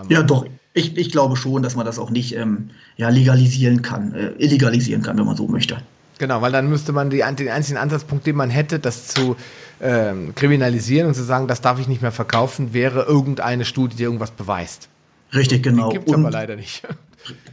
Ja, 0.09 0.23
doch. 0.23 0.45
Ich, 0.73 0.97
ich 0.97 1.11
glaube 1.11 1.35
schon, 1.35 1.63
dass 1.63 1.76
man 1.76 1.85
das 1.85 1.99
auch 1.99 2.09
nicht 2.09 2.35
ähm, 2.35 2.69
ja, 2.95 3.09
legalisieren 3.09 3.81
kann, 3.81 4.13
äh, 4.13 4.31
illegalisieren 4.38 5.01
kann, 5.01 5.18
wenn 5.18 5.26
man 5.26 5.35
so 5.35 5.47
möchte. 5.47 5.77
Genau, 6.18 6.41
weil 6.41 6.51
dann 6.51 6.69
müsste 6.69 6.93
man 6.93 7.09
die, 7.09 7.18
den 7.18 7.49
einzigen 7.49 7.77
Ansatzpunkt, 7.77 8.26
den 8.26 8.35
man 8.35 8.49
hätte, 8.49 8.80
das 8.80 9.07
zu 9.07 9.35
ähm, 9.81 10.34
kriminalisieren 10.35 11.07
und 11.07 11.15
zu 11.15 11.23
sagen, 11.23 11.47
das 11.47 11.61
darf 11.61 11.80
ich 11.80 11.88
nicht 11.88 12.01
mehr 12.01 12.11
verkaufen, 12.11 12.73
wäre 12.73 13.03
irgendeine 13.03 13.65
Studie, 13.65 13.95
die 13.97 14.03
irgendwas 14.03 14.31
beweist. 14.31 14.88
Richtig, 15.34 15.63
genau. 15.63 15.89
Gibt 15.89 16.07
es 16.07 16.13
aber 16.13 16.31
leider 16.31 16.55
nicht. 16.55 16.84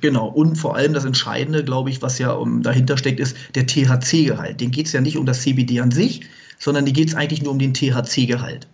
Genau, 0.01 0.29
und 0.29 0.57
vor 0.57 0.77
allem 0.77 0.95
das 0.95 1.05
Entscheidende, 1.05 1.63
glaube 1.63 1.91
ich, 1.91 2.01
was 2.01 2.19
ja 2.19 2.31
um, 2.31 2.63
dahinter 2.63 2.97
steckt, 2.97 3.21
ist 3.21 3.37
der 3.55 3.67
THC-Gehalt. 3.67 4.63
Den 4.63 4.71
geht 4.71 4.87
es 4.87 4.93
ja 4.93 5.03
nicht 5.03 5.19
um 5.19 5.27
das 5.27 5.43
CBD 5.43 5.81
an 5.81 5.91
sich, 5.91 6.23
sondern 6.59 6.87
die 6.87 6.93
geht 6.93 7.09
es 7.09 7.15
eigentlich 7.15 7.43
nur 7.43 7.53
um 7.53 7.59
den 7.59 7.75
THC-Gehalt. 7.75 8.67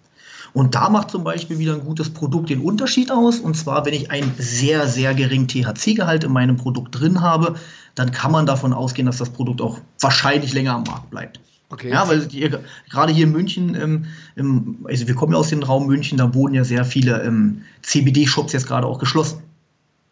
Und 0.54 0.76
da 0.76 0.88
macht 0.88 1.10
zum 1.10 1.24
Beispiel 1.24 1.58
wieder 1.58 1.74
ein 1.74 1.84
gutes 1.84 2.10
Produkt 2.10 2.48
den 2.48 2.60
Unterschied 2.60 3.10
aus. 3.10 3.40
Und 3.40 3.56
zwar, 3.56 3.84
wenn 3.84 3.92
ich 3.92 4.12
einen 4.12 4.32
sehr, 4.38 4.86
sehr 4.86 5.12
geringen 5.12 5.48
THC-Gehalt 5.48 6.22
in 6.22 6.32
meinem 6.32 6.56
Produkt 6.56 6.98
drin 6.98 7.20
habe, 7.20 7.56
dann 7.96 8.12
kann 8.12 8.30
man 8.30 8.46
davon 8.46 8.72
ausgehen, 8.72 9.06
dass 9.06 9.18
das 9.18 9.30
Produkt 9.30 9.60
auch 9.60 9.80
wahrscheinlich 10.00 10.52
länger 10.52 10.74
am 10.74 10.84
Markt 10.84 11.10
bleibt. 11.10 11.40
Okay. 11.70 11.90
Ja, 11.90 12.06
weil 12.06 12.26
die, 12.26 12.48
gerade 12.88 13.12
hier 13.12 13.26
in 13.26 13.32
München, 13.32 13.74
ähm, 13.74 14.04
im, 14.36 14.78
also 14.84 15.08
wir 15.08 15.14
kommen 15.16 15.32
ja 15.32 15.38
aus 15.38 15.48
dem 15.48 15.62
Raum 15.62 15.88
München, 15.88 16.18
da 16.18 16.32
wurden 16.34 16.54
ja 16.54 16.62
sehr 16.62 16.84
viele 16.84 17.22
ähm, 17.22 17.62
CBD-Shops 17.82 18.52
jetzt 18.52 18.68
gerade 18.68 18.86
auch 18.86 19.00
geschlossen. 19.00 19.42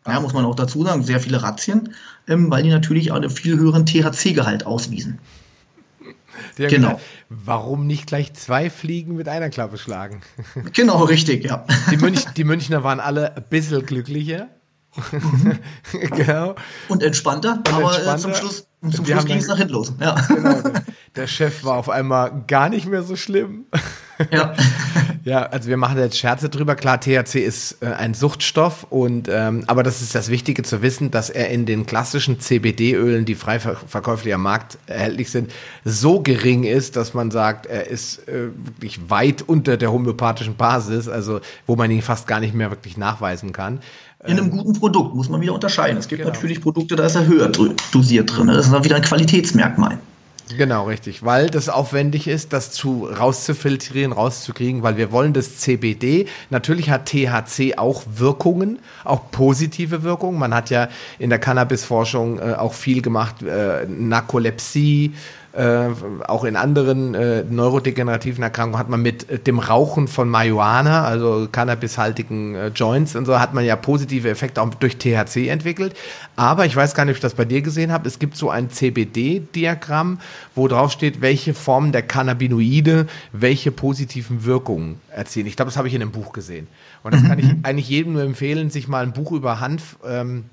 Ja, 0.06 0.18
muss 0.18 0.32
man 0.32 0.44
auch 0.44 0.56
dazu 0.56 0.82
sagen, 0.82 1.04
sehr 1.04 1.20
viele 1.20 1.40
Razzien, 1.40 1.90
ähm, 2.26 2.50
weil 2.50 2.64
die 2.64 2.70
natürlich 2.70 3.12
einen 3.12 3.30
viel 3.30 3.56
höheren 3.56 3.86
THC-Gehalt 3.86 4.66
auswiesen. 4.66 5.20
genau. 6.56 6.88
Gedacht, 6.88 7.02
warum 7.28 7.86
nicht 7.86 8.06
gleich 8.06 8.32
zwei 8.34 8.70
Fliegen 8.70 9.16
mit 9.16 9.28
einer 9.28 9.50
Klappe 9.50 9.78
schlagen? 9.78 10.22
Genau, 10.72 11.04
richtig, 11.04 11.44
ja. 11.44 11.64
Die, 11.90 11.96
Münch, 11.96 12.24
die 12.36 12.44
Münchner 12.44 12.82
waren 12.84 13.00
alle 13.00 13.36
ein 13.36 13.44
bisschen 13.48 13.84
glücklicher. 13.84 14.48
Mhm. 15.10 15.58
genau. 16.10 16.54
Und 16.88 17.02
entspannter, 17.02 17.58
Und 17.58 17.72
aber 17.72 17.94
entspannter. 17.94 18.14
Äh, 18.14 18.18
zum 18.18 18.34
Schluss, 18.34 18.66
zum 18.94 19.06
Schluss 19.06 19.24
ging 19.24 19.38
es 19.38 19.46
nach 19.46 19.58
hinten 19.58 19.72
los. 19.72 19.92
Ja. 20.00 20.14
Genau, 20.28 20.62
der 21.16 21.26
Chef 21.26 21.64
war 21.64 21.76
auf 21.76 21.88
einmal 21.88 22.44
gar 22.46 22.68
nicht 22.68 22.86
mehr 22.86 23.02
so 23.02 23.16
schlimm. 23.16 23.66
Ja. 24.30 24.54
Ja, 25.24 25.42
also 25.42 25.68
wir 25.68 25.76
machen 25.76 25.98
jetzt 25.98 26.18
Scherze 26.18 26.48
drüber. 26.48 26.74
Klar, 26.74 27.00
THC 27.00 27.36
ist 27.36 27.82
äh, 27.82 27.86
ein 27.86 28.14
Suchtstoff 28.14 28.86
und 28.90 29.28
ähm, 29.30 29.64
aber 29.66 29.82
das 29.82 30.02
ist 30.02 30.14
das 30.14 30.30
Wichtige 30.30 30.62
zu 30.62 30.82
wissen, 30.82 31.10
dass 31.10 31.30
er 31.30 31.50
in 31.50 31.64
den 31.64 31.86
klassischen 31.86 32.40
CBD-Ölen, 32.40 33.24
die 33.24 33.34
frei 33.34 33.60
verkäuflich 33.60 34.34
am 34.34 34.42
Markt 34.42 34.78
erhältlich 34.86 35.30
sind, 35.30 35.52
so 35.84 36.20
gering 36.20 36.64
ist, 36.64 36.96
dass 36.96 37.14
man 37.14 37.30
sagt, 37.30 37.66
er 37.66 37.86
ist 37.86 38.26
äh, 38.28 38.48
wirklich 38.64 39.10
weit 39.10 39.42
unter 39.42 39.76
der 39.76 39.92
homöopathischen 39.92 40.56
Basis, 40.56 41.08
also 41.08 41.40
wo 41.66 41.76
man 41.76 41.90
ihn 41.90 42.02
fast 42.02 42.26
gar 42.26 42.40
nicht 42.40 42.54
mehr 42.54 42.70
wirklich 42.70 42.96
nachweisen 42.96 43.52
kann. 43.52 43.80
In 44.24 44.38
einem 44.38 44.50
guten 44.50 44.72
Produkt 44.72 45.14
muss 45.14 45.28
man 45.28 45.40
wieder 45.40 45.52
unterscheiden. 45.52 45.98
Es 45.98 46.08
gibt 46.08 46.22
genau. 46.22 46.32
natürlich 46.32 46.60
Produkte, 46.60 46.96
da 46.96 47.06
ist 47.06 47.16
er 47.16 47.26
höher 47.26 47.50
dosiert 47.92 48.36
drin. 48.36 48.46
Das 48.46 48.66
ist 48.66 48.72
dann 48.72 48.84
wieder 48.84 48.96
ein 48.96 49.02
Qualitätsmerkmal. 49.02 49.98
Genau, 50.56 50.86
richtig, 50.86 51.24
weil 51.24 51.48
das 51.48 51.68
aufwendig 51.68 52.26
ist, 52.26 52.52
das 52.52 52.70
zu 52.72 53.06
rauszufiltrieren, 53.06 54.12
rauszukriegen, 54.12 54.82
weil 54.82 54.96
wir 54.96 55.12
wollen 55.12 55.32
das 55.32 55.58
CBD. 55.58 56.26
Natürlich 56.50 56.90
hat 56.90 57.06
THC 57.06 57.78
auch 57.78 58.02
Wirkungen, 58.14 58.78
auch 59.04 59.30
positive 59.30 60.02
Wirkungen. 60.02 60.38
Man 60.38 60.54
hat 60.54 60.70
ja 60.70 60.88
in 61.18 61.30
der 61.30 61.38
Cannabisforschung 61.38 62.38
äh, 62.38 62.54
auch 62.54 62.74
viel 62.74 63.02
gemacht, 63.02 63.42
äh, 63.42 63.86
Narkolepsie, 63.86 65.14
äh, 65.52 65.88
auch 66.26 66.44
in 66.44 66.56
anderen 66.56 67.14
äh, 67.14 67.44
neurodegenerativen 67.44 68.42
Erkrankungen 68.42 68.78
hat 68.78 68.88
man 68.88 69.02
mit 69.02 69.28
äh, 69.28 69.38
dem 69.38 69.58
Rauchen 69.58 70.08
von 70.08 70.28
Marihuana, 70.28 71.04
also 71.04 71.46
cannabishaltigen 71.52 72.54
äh, 72.54 72.68
Joints 72.68 73.16
und 73.16 73.26
so, 73.26 73.38
hat 73.38 73.52
man 73.52 73.64
ja 73.64 73.76
positive 73.76 74.30
Effekte 74.30 74.62
auch 74.62 74.70
durch 74.74 74.96
THC 74.96 75.48
entwickelt. 75.48 75.94
Aber 76.36 76.64
ich 76.64 76.74
weiß 76.74 76.94
gar 76.94 77.04
nicht, 77.04 77.12
ob 77.12 77.16
ich 77.16 77.22
das 77.22 77.34
bei 77.34 77.44
dir 77.44 77.60
gesehen 77.60 77.92
habe. 77.92 78.08
Es 78.08 78.18
gibt 78.18 78.36
so 78.36 78.48
ein 78.48 78.70
CBD-Diagramm, 78.70 80.20
wo 80.54 80.68
drauf 80.68 80.90
steht, 80.90 81.20
welche 81.20 81.52
Formen 81.52 81.92
der 81.92 82.02
Cannabinoide 82.02 83.06
welche 83.32 83.72
positiven 83.72 84.44
Wirkungen 84.44 85.00
erzielen. 85.10 85.46
Ich 85.46 85.56
glaube, 85.56 85.68
das 85.68 85.76
habe 85.76 85.86
ich 85.86 85.94
in 85.94 86.00
einem 86.00 86.12
Buch 86.12 86.32
gesehen. 86.32 86.66
Und 87.02 87.12
das 87.12 87.24
kann 87.24 87.38
ich 87.38 87.46
eigentlich 87.62 87.88
jedem 87.88 88.14
nur 88.14 88.22
empfehlen, 88.22 88.70
sich 88.70 88.88
mal 88.88 89.02
ein 89.02 89.12
Buch 89.12 89.32
über 89.32 89.60
Hanf 89.60 89.96
ähm, 90.06 90.44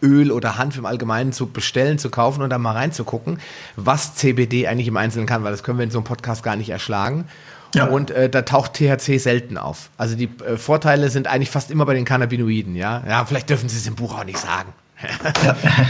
Öl 0.00 0.30
oder 0.30 0.58
Hanf 0.58 0.76
im 0.78 0.86
Allgemeinen 0.86 1.32
zu 1.32 1.46
bestellen, 1.46 1.98
zu 1.98 2.10
kaufen 2.10 2.42
und 2.42 2.50
dann 2.50 2.62
mal 2.62 2.72
reinzugucken, 2.72 3.38
was 3.76 4.14
CBD 4.14 4.66
eigentlich 4.68 4.88
im 4.88 4.96
Einzelnen 4.96 5.26
kann, 5.26 5.44
weil 5.44 5.52
das 5.52 5.62
können 5.62 5.78
wir 5.78 5.84
in 5.84 5.90
so 5.90 5.98
einem 5.98 6.04
Podcast 6.04 6.42
gar 6.42 6.56
nicht 6.56 6.70
erschlagen. 6.70 7.26
Ja. 7.74 7.86
Und 7.86 8.10
äh, 8.10 8.28
da 8.28 8.42
taucht 8.42 8.74
THC 8.74 9.18
selten 9.18 9.56
auf. 9.56 9.90
Also 9.96 10.14
die 10.14 10.28
äh, 10.46 10.56
Vorteile 10.56 11.08
sind 11.08 11.26
eigentlich 11.26 11.50
fast 11.50 11.70
immer 11.70 11.86
bei 11.86 11.94
den 11.94 12.04
Cannabinoiden, 12.04 12.76
ja. 12.76 13.02
Ja, 13.08 13.24
vielleicht 13.24 13.48
dürfen 13.48 13.68
Sie 13.68 13.78
es 13.78 13.86
im 13.86 13.94
Buch 13.94 14.18
auch 14.18 14.24
nicht 14.24 14.38
sagen. 14.38 14.72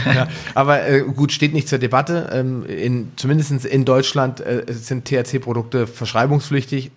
ja. 0.05 0.27
aber 0.55 0.87
äh, 0.87 1.01
gut, 1.01 1.31
steht 1.31 1.53
nicht 1.53 1.67
zur 1.67 1.79
Debatte. 1.79 2.29
Ähm, 2.33 2.65
in, 2.65 3.11
zumindest 3.15 3.65
in 3.65 3.85
Deutschland 3.85 4.39
äh, 4.39 4.63
sind 4.67 5.05
THC-Produkte 5.05 5.87
verschreibungspflichtig. 5.87 6.91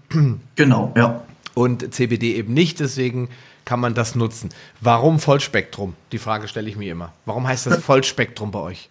Genau, 0.54 0.92
ja. 0.96 1.22
Und 1.54 1.94
CBD 1.94 2.36
eben 2.36 2.54
nicht, 2.54 2.80
deswegen 2.80 3.28
kann 3.66 3.80
man 3.80 3.92
das 3.92 4.14
nutzen. 4.14 4.48
Warum 4.80 5.18
Vollspektrum? 5.18 5.94
Die 6.12 6.18
Frage 6.18 6.48
stelle 6.48 6.70
ich 6.70 6.76
mir 6.76 6.92
immer. 6.92 7.12
Warum 7.26 7.46
heißt 7.46 7.66
das 7.66 7.82
Vollspektrum 7.84 8.50
bei 8.50 8.60
euch? 8.60 8.88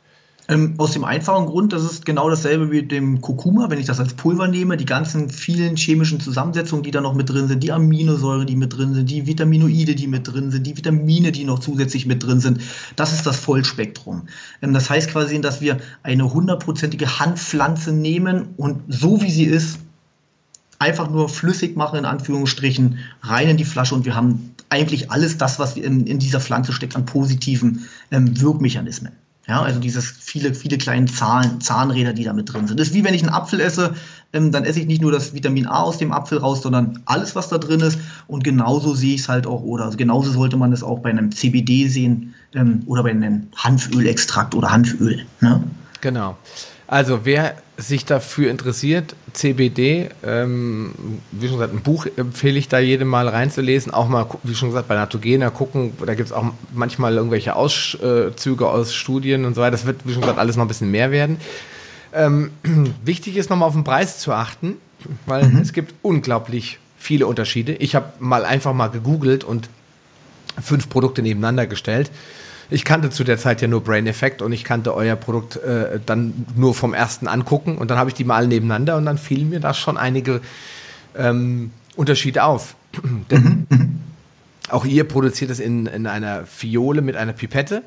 Ähm, 0.48 0.76
aus 0.78 0.92
dem 0.92 1.04
einfachen 1.04 1.48
Grund, 1.48 1.74
das 1.74 1.84
ist 1.84 2.06
genau 2.06 2.30
dasselbe 2.30 2.70
wie 2.70 2.84
dem 2.84 3.20
Kurkuma, 3.20 3.72
wenn 3.72 3.80
ich 3.80 3.88
das 3.88 4.00
als 4.00 4.14
Pulver 4.14 4.48
nehme, 4.48 4.78
die 4.78 4.86
ganzen 4.86 5.32
vielen 5.32 5.76
chemischen 5.76 6.20
Zusammensetzungen, 6.20 6.84
die 6.84 6.92
da 6.92 7.02
noch 7.02 7.16
mit 7.16 7.32
drin 7.32 7.48
sind, 7.48 7.64
die 7.64 7.72
Aminosäuren, 7.72 8.46
die 8.46 8.56
mit 8.56 8.78
drin 8.78 8.94
sind, 8.94 9.10
die 9.10 9.26
Vitaminoide, 9.26 9.96
die 9.96 10.06
mit 10.06 10.32
drin 10.32 10.52
sind, 10.52 10.68
die 10.68 10.78
Vitamine, 10.78 11.32
die 11.32 11.46
noch 11.46 11.58
zusätzlich 11.58 12.06
mit 12.06 12.22
drin 12.22 12.42
sind, 12.42 12.62
das 12.96 13.12
ist 13.12 13.26
das 13.26 13.38
Vollspektrum. 13.38 14.28
Ähm, 14.62 14.74
das 14.74 14.88
heißt 14.88 15.10
quasi, 15.10 15.42
dass 15.42 15.62
wir 15.62 15.78
eine 16.04 16.32
hundertprozentige 16.32 17.18
Handpflanze 17.20 17.92
nehmen 17.92 18.50
und 18.58 18.84
so 18.88 19.24
wie 19.24 19.32
sie 19.32 19.46
ist, 19.46 19.80
einfach 20.78 21.10
nur 21.10 21.30
flüssig 21.30 21.76
machen, 21.76 21.98
in 21.98 22.06
Anführungsstrichen, 22.06 23.00
rein 23.22 23.50
in 23.50 23.58
die 23.58 23.66
Flasche 23.66 23.96
und 23.96 24.06
wir 24.06 24.16
haben 24.16 24.55
eigentlich 24.70 25.12
alles 25.12 25.38
das, 25.38 25.60
was 25.60 25.78
in, 25.78 26.08
in 26.08 26.20
dieser 26.20 26.40
Pflanze 26.40 26.74
steckt 26.74 26.96
an 26.96 27.06
positiven 27.06 27.88
ähm, 28.12 28.40
Wirkmechanismen. 28.40 29.12
Ja, 29.48 29.62
also 29.62 29.80
dieses 29.80 30.10
viele, 30.10 30.56
viele 30.56 30.80
kleinen 30.80 31.08
Zahn, 31.08 31.62
Zahnräder, 31.62 32.14
die 32.14 32.24
da 32.24 32.34
mit 32.34 32.52
drin 32.52 32.68
sind. 32.68 32.80
Das 32.80 32.88
ist 32.88 32.94
wie 32.96 33.04
wenn 33.04 33.14
ich 33.14 33.22
einen 33.22 33.34
Apfel 33.34 33.60
esse, 33.60 33.94
ähm, 34.34 34.52
dann 34.52 34.64
esse 34.66 34.80
ich 34.80 34.88
nicht 34.88 35.04
nur 35.04 35.12
das 35.12 35.36
Vitamin 35.36 35.68
A 35.68 35.84
aus 35.84 36.00
dem 36.00 36.12
Apfel 36.12 36.40
raus, 36.40 36.64
sondern 36.64 37.00
alles, 37.06 37.36
was 37.36 37.50
da 37.50 37.60
drin 37.60 37.80
ist. 37.82 38.00
Und 38.28 38.44
genauso 38.44 38.96
sehe 38.96 39.14
ich 39.14 39.22
es 39.22 39.30
halt 39.30 39.46
auch, 39.46 39.62
oder 39.62 39.92
genauso 39.92 40.32
sollte 40.32 40.58
man 40.58 40.74
es 40.74 40.82
auch 40.82 41.00
bei 41.00 41.12
einem 41.12 41.32
CBD 41.32 41.88
sehen 41.88 42.34
ähm, 42.56 42.82
oder 42.88 43.04
bei 43.04 43.12
einem 43.12 43.48
Hanfölextrakt 43.56 44.56
oder 44.56 44.72
Hanföl. 44.72 45.24
Ne? 45.42 45.64
Genau. 46.02 46.38
Also 46.88 47.20
wer 47.24 47.56
sich 47.78 48.06
dafür 48.06 48.50
interessiert, 48.52 49.16
CBD, 49.34 50.10
ähm, 50.24 50.94
wie 51.32 51.48
schon 51.48 51.58
gesagt, 51.58 51.74
ein 51.74 51.82
Buch 51.82 52.06
empfehle 52.16 52.58
ich 52.58 52.70
da 52.70 52.80
jedem 52.80 53.10
mal 53.10 53.28
reinzulesen, 53.28 53.94
auch 53.94 54.08
mal, 54.08 54.28
wie 54.44 54.56
schon 54.56 54.70
gesagt, 54.70 54.88
bei 54.88 54.96
Natogena 54.96 55.50
gucken, 55.50 55.92
da 56.06 56.16
gibt 56.16 56.30
es 56.30 56.34
auch 56.34 56.46
manchmal 56.74 57.16
irgendwelche 57.16 57.56
Auszüge 57.56 58.70
aus 58.70 58.94
Studien 58.94 59.46
und 59.46 59.56
so 59.56 59.62
weiter, 59.62 59.72
das 59.72 59.86
wird, 59.86 60.02
wie 60.06 60.14
schon 60.14 60.22
gesagt, 60.22 60.40
alles 60.40 60.56
noch 60.56 60.64
ein 60.64 60.70
bisschen 60.70 60.92
mehr 60.92 61.12
werden. 61.12 61.38
Ähm, 62.14 62.52
wichtig 63.04 63.36
ist 63.36 63.50
nochmal 63.50 63.68
auf 63.68 63.74
den 63.74 63.84
Preis 63.84 64.20
zu 64.20 64.32
achten, 64.32 64.78
weil 65.26 65.50
mhm. 65.50 65.60
es 65.60 65.74
gibt 65.74 65.94
unglaublich 66.02 66.80
viele 66.98 67.28
Unterschiede. 67.28 67.74
Ich 67.74 67.94
habe 67.94 68.14
mal 68.20 68.46
einfach 68.46 68.74
mal 68.74 68.88
gegoogelt 68.88 69.44
und 69.44 69.70
fünf 70.62 70.88
Produkte 70.88 71.22
nebeneinander 71.22 71.68
gestellt 71.68 72.10
ich 72.70 72.86
kannte 72.86 73.10
zu 73.10 73.24
der 73.24 73.38
Zeit 73.38 73.62
ja 73.62 73.68
nur 73.68 73.84
Brain 73.84 74.08
Effect 74.08 74.42
und 74.42 74.52
ich 74.52 74.64
kannte 74.64 74.94
euer 74.96 75.16
Produkt 75.16 75.58
äh, 75.58 76.00
dann 76.06 76.46
nur 76.56 76.74
vom 76.74 76.94
ersten 76.94 77.28
angucken 77.28 77.78
und 77.78 77.92
dann 77.92 77.98
habe 77.98 78.10
ich 78.10 78.16
die 78.16 78.24
mal 78.24 78.48
nebeneinander 78.48 78.98
und 78.98 79.06
dann 79.06 79.18
fielen 79.18 79.50
mir 79.50 79.60
da 79.60 79.74
schon 79.74 79.98
einige 79.98 80.42
ähm, 81.18 81.72
Unterschiede 81.96 82.44
auf. 82.44 82.76
Denn 83.32 83.68
mhm. 83.70 84.00
auch 84.70 84.86
ihr 84.86 85.04
produziert 85.04 85.52
es 85.52 85.60
in, 85.60 85.86
in 85.86 86.08
einer 86.08 86.46
Fiole 86.46 87.02
mit 87.02 87.16
einer 87.16 87.34
Pipette. 87.34 87.84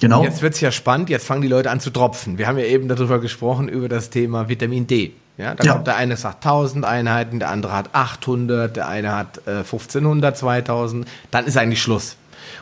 Genau. 0.00 0.20
Und 0.20 0.24
jetzt 0.24 0.40
wird 0.42 0.54
es 0.54 0.60
ja 0.60 0.72
spannend, 0.72 1.10
jetzt 1.10 1.26
fangen 1.26 1.42
die 1.42 1.48
Leute 1.48 1.70
an 1.70 1.80
zu 1.80 1.90
tropfen. 1.90 2.38
Wir 2.38 2.46
haben 2.46 2.58
ja 2.58 2.64
eben 2.64 2.88
darüber 2.88 3.20
gesprochen, 3.20 3.68
über 3.68 3.88
das 3.88 4.10
Thema 4.10 4.48
Vitamin 4.48 4.86
D. 4.86 5.12
Ja, 5.38 5.54
da 5.54 5.64
ja. 5.64 5.72
kommt 5.72 5.86
der 5.86 5.96
eine 5.96 6.16
sagt 6.16 6.44
1000 6.44 6.84
Einheiten, 6.84 7.38
der 7.38 7.50
andere 7.50 7.72
hat 7.72 7.90
800, 7.94 8.76
der 8.76 8.88
eine 8.88 9.14
hat 9.14 9.40
äh, 9.46 9.58
1500, 9.58 10.36
2000. 10.36 11.08
Dann 11.30 11.46
ist 11.46 11.56
eigentlich 11.56 11.82
Schluss. 11.82 12.16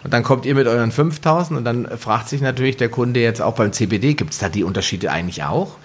Und 0.04 0.12
dann 0.12 0.22
kommt 0.22 0.46
ihr 0.46 0.54
mit 0.54 0.66
euren 0.66 0.92
5000 0.92 1.58
und 1.58 1.64
dann 1.64 1.88
fragt 1.98 2.28
sich 2.28 2.40
natürlich 2.40 2.76
der 2.76 2.88
Kunde 2.88 3.20
jetzt 3.20 3.42
auch 3.42 3.54
beim 3.54 3.72
CBD, 3.72 4.14
gibt 4.14 4.32
es 4.32 4.38
da 4.38 4.48
die 4.48 4.64
Unterschiede 4.64 5.10
eigentlich 5.10 5.44
auch? 5.44 5.76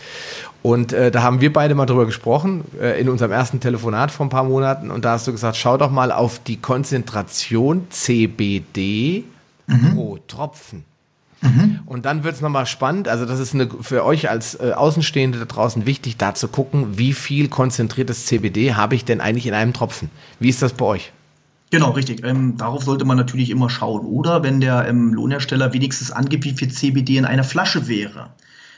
Und 0.65 0.93
äh, 0.93 1.11
da 1.11 1.21
haben 1.21 1.41
wir 1.41 1.53
beide 1.53 1.75
mal 1.75 1.85
drüber 1.85 2.07
gesprochen, 2.07 2.63
äh, 2.81 2.99
in 2.99 3.07
unserem 3.07 3.31
ersten 3.31 3.59
Telefonat 3.59 4.09
vor 4.09 4.25
ein 4.25 4.29
paar 4.29 4.45
Monaten. 4.45 4.89
Und 4.89 5.05
da 5.05 5.11
hast 5.11 5.27
du 5.27 5.31
gesagt, 5.31 5.57
schau 5.57 5.77
doch 5.77 5.91
mal 5.91 6.11
auf 6.11 6.39
die 6.39 6.57
Konzentration 6.57 7.85
CBD 7.91 9.25
mhm. 9.67 9.93
pro 9.93 10.17
Tropfen. 10.27 10.83
Mhm. 11.41 11.81
Und 11.85 12.05
dann 12.05 12.23
wird 12.23 12.33
es 12.33 12.41
nochmal 12.41 12.65
spannend. 12.65 13.07
Also 13.07 13.25
das 13.25 13.39
ist 13.39 13.53
eine, 13.53 13.69
für 13.81 14.03
euch 14.03 14.29
als 14.29 14.59
äh, 14.59 14.71
Außenstehende 14.75 15.37
da 15.37 15.45
draußen 15.45 15.85
wichtig, 15.85 16.17
da 16.17 16.33
zu 16.33 16.47
gucken, 16.47 16.97
wie 16.97 17.13
viel 17.13 17.47
konzentriertes 17.47 18.25
CBD 18.25 18.73
habe 18.73 18.95
ich 18.95 19.05
denn 19.05 19.21
eigentlich 19.21 19.45
in 19.45 19.53
einem 19.53 19.73
Tropfen? 19.73 20.09
Wie 20.39 20.49
ist 20.49 20.63
das 20.63 20.73
bei 20.73 20.85
euch? 20.85 21.11
Genau, 21.75 21.89
richtig. 21.89 22.23
Ähm, 22.23 22.55
darauf 22.55 22.85
sollte 22.85 23.03
man 23.03 23.17
natürlich 23.17 23.49
immer 23.49 23.69
schauen. 23.69 24.05
Oder 24.05 24.43
wenn 24.43 24.61
der 24.61 24.87
ähm, 24.87 25.13
Lohnhersteller 25.13 25.73
wenigstens 25.73 26.09
angibt, 26.09 26.45
wie 26.45 26.53
viel 26.53 26.69
CBD 26.69 27.17
in 27.17 27.25
einer 27.25 27.43
Flasche 27.43 27.89
wäre. 27.89 28.29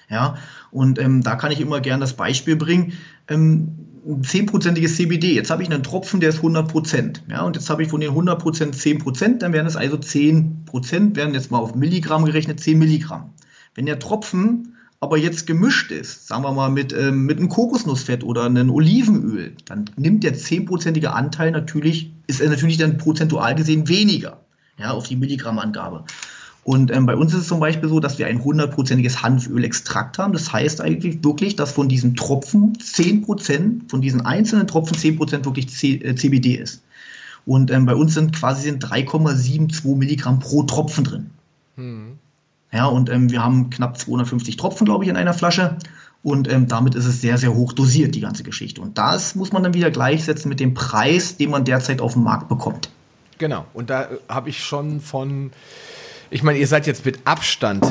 Ja, 0.10 0.38
und 0.72 0.98
ähm, 0.98 1.22
da 1.22 1.36
kann 1.36 1.52
ich 1.52 1.62
immer 1.62 1.80
gern 1.80 2.00
das 2.00 2.14
Beispiel 2.14 2.56
bringen. 2.56 2.94
Ähm, 3.28 3.68
10%iges 4.08 4.96
CBD. 4.96 5.36
Jetzt 5.36 5.52
habe 5.52 5.62
ich 5.62 5.70
einen 5.70 5.84
Tropfen, 5.84 6.22
der 6.22 6.30
ist 6.30 6.40
100%. 6.40 7.20
Ja, 7.30 7.44
und 7.44 7.56
jetzt 7.56 7.70
habe 7.70 7.84
ich 7.84 7.90
von 7.90 8.02
den 8.02 8.14
100% 8.14 8.74
10%, 8.74 9.38
dann 9.38 9.54
wären 9.54 9.68
es 9.68 9.76
also 9.76 9.98
10%, 9.98 11.16
werden 11.16 11.36
jetzt 11.36 11.52
mal 11.52 11.60
auf 11.60 11.76
Milligramm 11.76 12.26
gerechnet, 12.26 12.60
10 12.60 12.80
Milligramm. 12.80 13.30
Wenn 13.76 13.86
der 13.86 14.00
Tropfen 14.00 14.76
aber 15.00 15.18
jetzt 15.18 15.46
gemischt 15.46 15.92
ist, 15.92 16.28
sagen 16.28 16.44
wir 16.44 16.52
mal 16.52 16.70
mit, 16.70 16.92
ähm, 16.94 17.26
mit 17.26 17.38
einem 17.38 17.50
Kokosnussfett 17.50 18.24
oder 18.24 18.46
einem 18.46 18.72
Olivenöl, 18.72 19.54
dann 19.66 19.90
nimmt 19.96 20.24
der 20.24 20.36
10%ige 20.36 21.14
Anteil 21.14 21.52
natürlich, 21.52 22.12
ist 22.26 22.42
er 22.42 22.50
natürlich 22.50 22.78
dann 22.78 22.98
prozentual 22.98 23.54
gesehen 23.56 23.88
weniger, 23.88 24.40
ja, 24.80 24.92
auf 24.92 25.08
die 25.08 25.16
Milligrammangabe. 25.16 26.04
Und 26.64 26.92
ähm, 26.92 27.06
bei 27.06 27.16
uns 27.16 27.34
ist 27.34 27.42
es 27.42 27.48
zum 27.48 27.62
Beispiel 27.62 27.88
so, 27.88 28.02
dass 28.02 28.20
wir 28.20 28.28
ein 28.28 28.44
hundertprozentiges 28.44 29.22
Hanfölextrakt 29.22 30.18
haben. 30.18 30.34
Das 30.34 30.52
heißt 30.52 30.82
eigentlich 30.82 31.24
wirklich, 31.24 31.56
dass 31.56 31.72
von 31.72 31.88
diesem 31.88 32.14
Tropfen 32.16 32.74
10%, 32.74 33.90
von 33.90 34.02
diesen 34.02 34.26
einzelnen 34.26 34.68
Tropfen 34.68 34.98
10% 34.98 35.46
wirklich 35.46 35.70
C, 35.70 35.94
äh, 35.94 36.16
CBD 36.16 36.56
ist. 36.56 36.84
Und 37.46 37.72
ähm, 37.72 37.86
bei 37.86 37.96
uns 37.96 38.16
sind 38.16 38.36
quasi 38.36 38.70
3,72 38.70 39.96
Milligramm 39.96 40.40
pro 40.40 40.64
Tropfen 40.64 41.06
drin. 41.06 41.30
Hm. 41.78 42.20
Ja, 42.72 42.86
und 42.86 43.10
ähm, 43.10 43.32
wir 43.32 43.44
haben 43.44 43.70
knapp 43.70 43.98
250 43.98 44.58
Tropfen, 44.58 44.86
glaube 44.86 45.04
ich, 45.04 45.10
in 45.10 45.18
einer 45.18 45.34
Flasche. 45.34 45.78
Und 46.24 46.52
ähm, 46.52 46.68
damit 46.68 46.96
ist 46.96 47.06
es 47.06 47.22
sehr, 47.22 47.38
sehr 47.38 47.54
hoch 47.54 47.74
dosiert, 47.74 48.16
die 48.16 48.22
ganze 48.22 48.44
Geschichte. 48.44 48.82
Und 48.82 48.98
das 48.98 49.36
muss 49.36 49.52
man 49.54 49.64
dann 49.64 49.74
wieder 49.74 49.92
gleichsetzen 49.92 50.50
mit 50.50 50.60
dem 50.60 50.74
Preis, 50.74 51.38
den 51.38 51.52
man 51.52 51.64
derzeit 51.64 52.02
auf 52.02 52.14
dem 52.14 52.24
Markt 52.24 52.50
bekommt. 52.50 52.90
Genau. 53.38 53.66
Und 53.74 53.90
da 53.90 54.04
äh, 54.04 54.08
habe 54.28 54.50
ich 54.50 54.64
schon 54.64 55.00
von 55.00 55.52
ich 56.30 56.44
meine, 56.44 56.60
ihr 56.60 56.68
seid 56.68 56.88
jetzt 56.88 57.06
mit 57.06 57.20
Abstand 57.26 57.86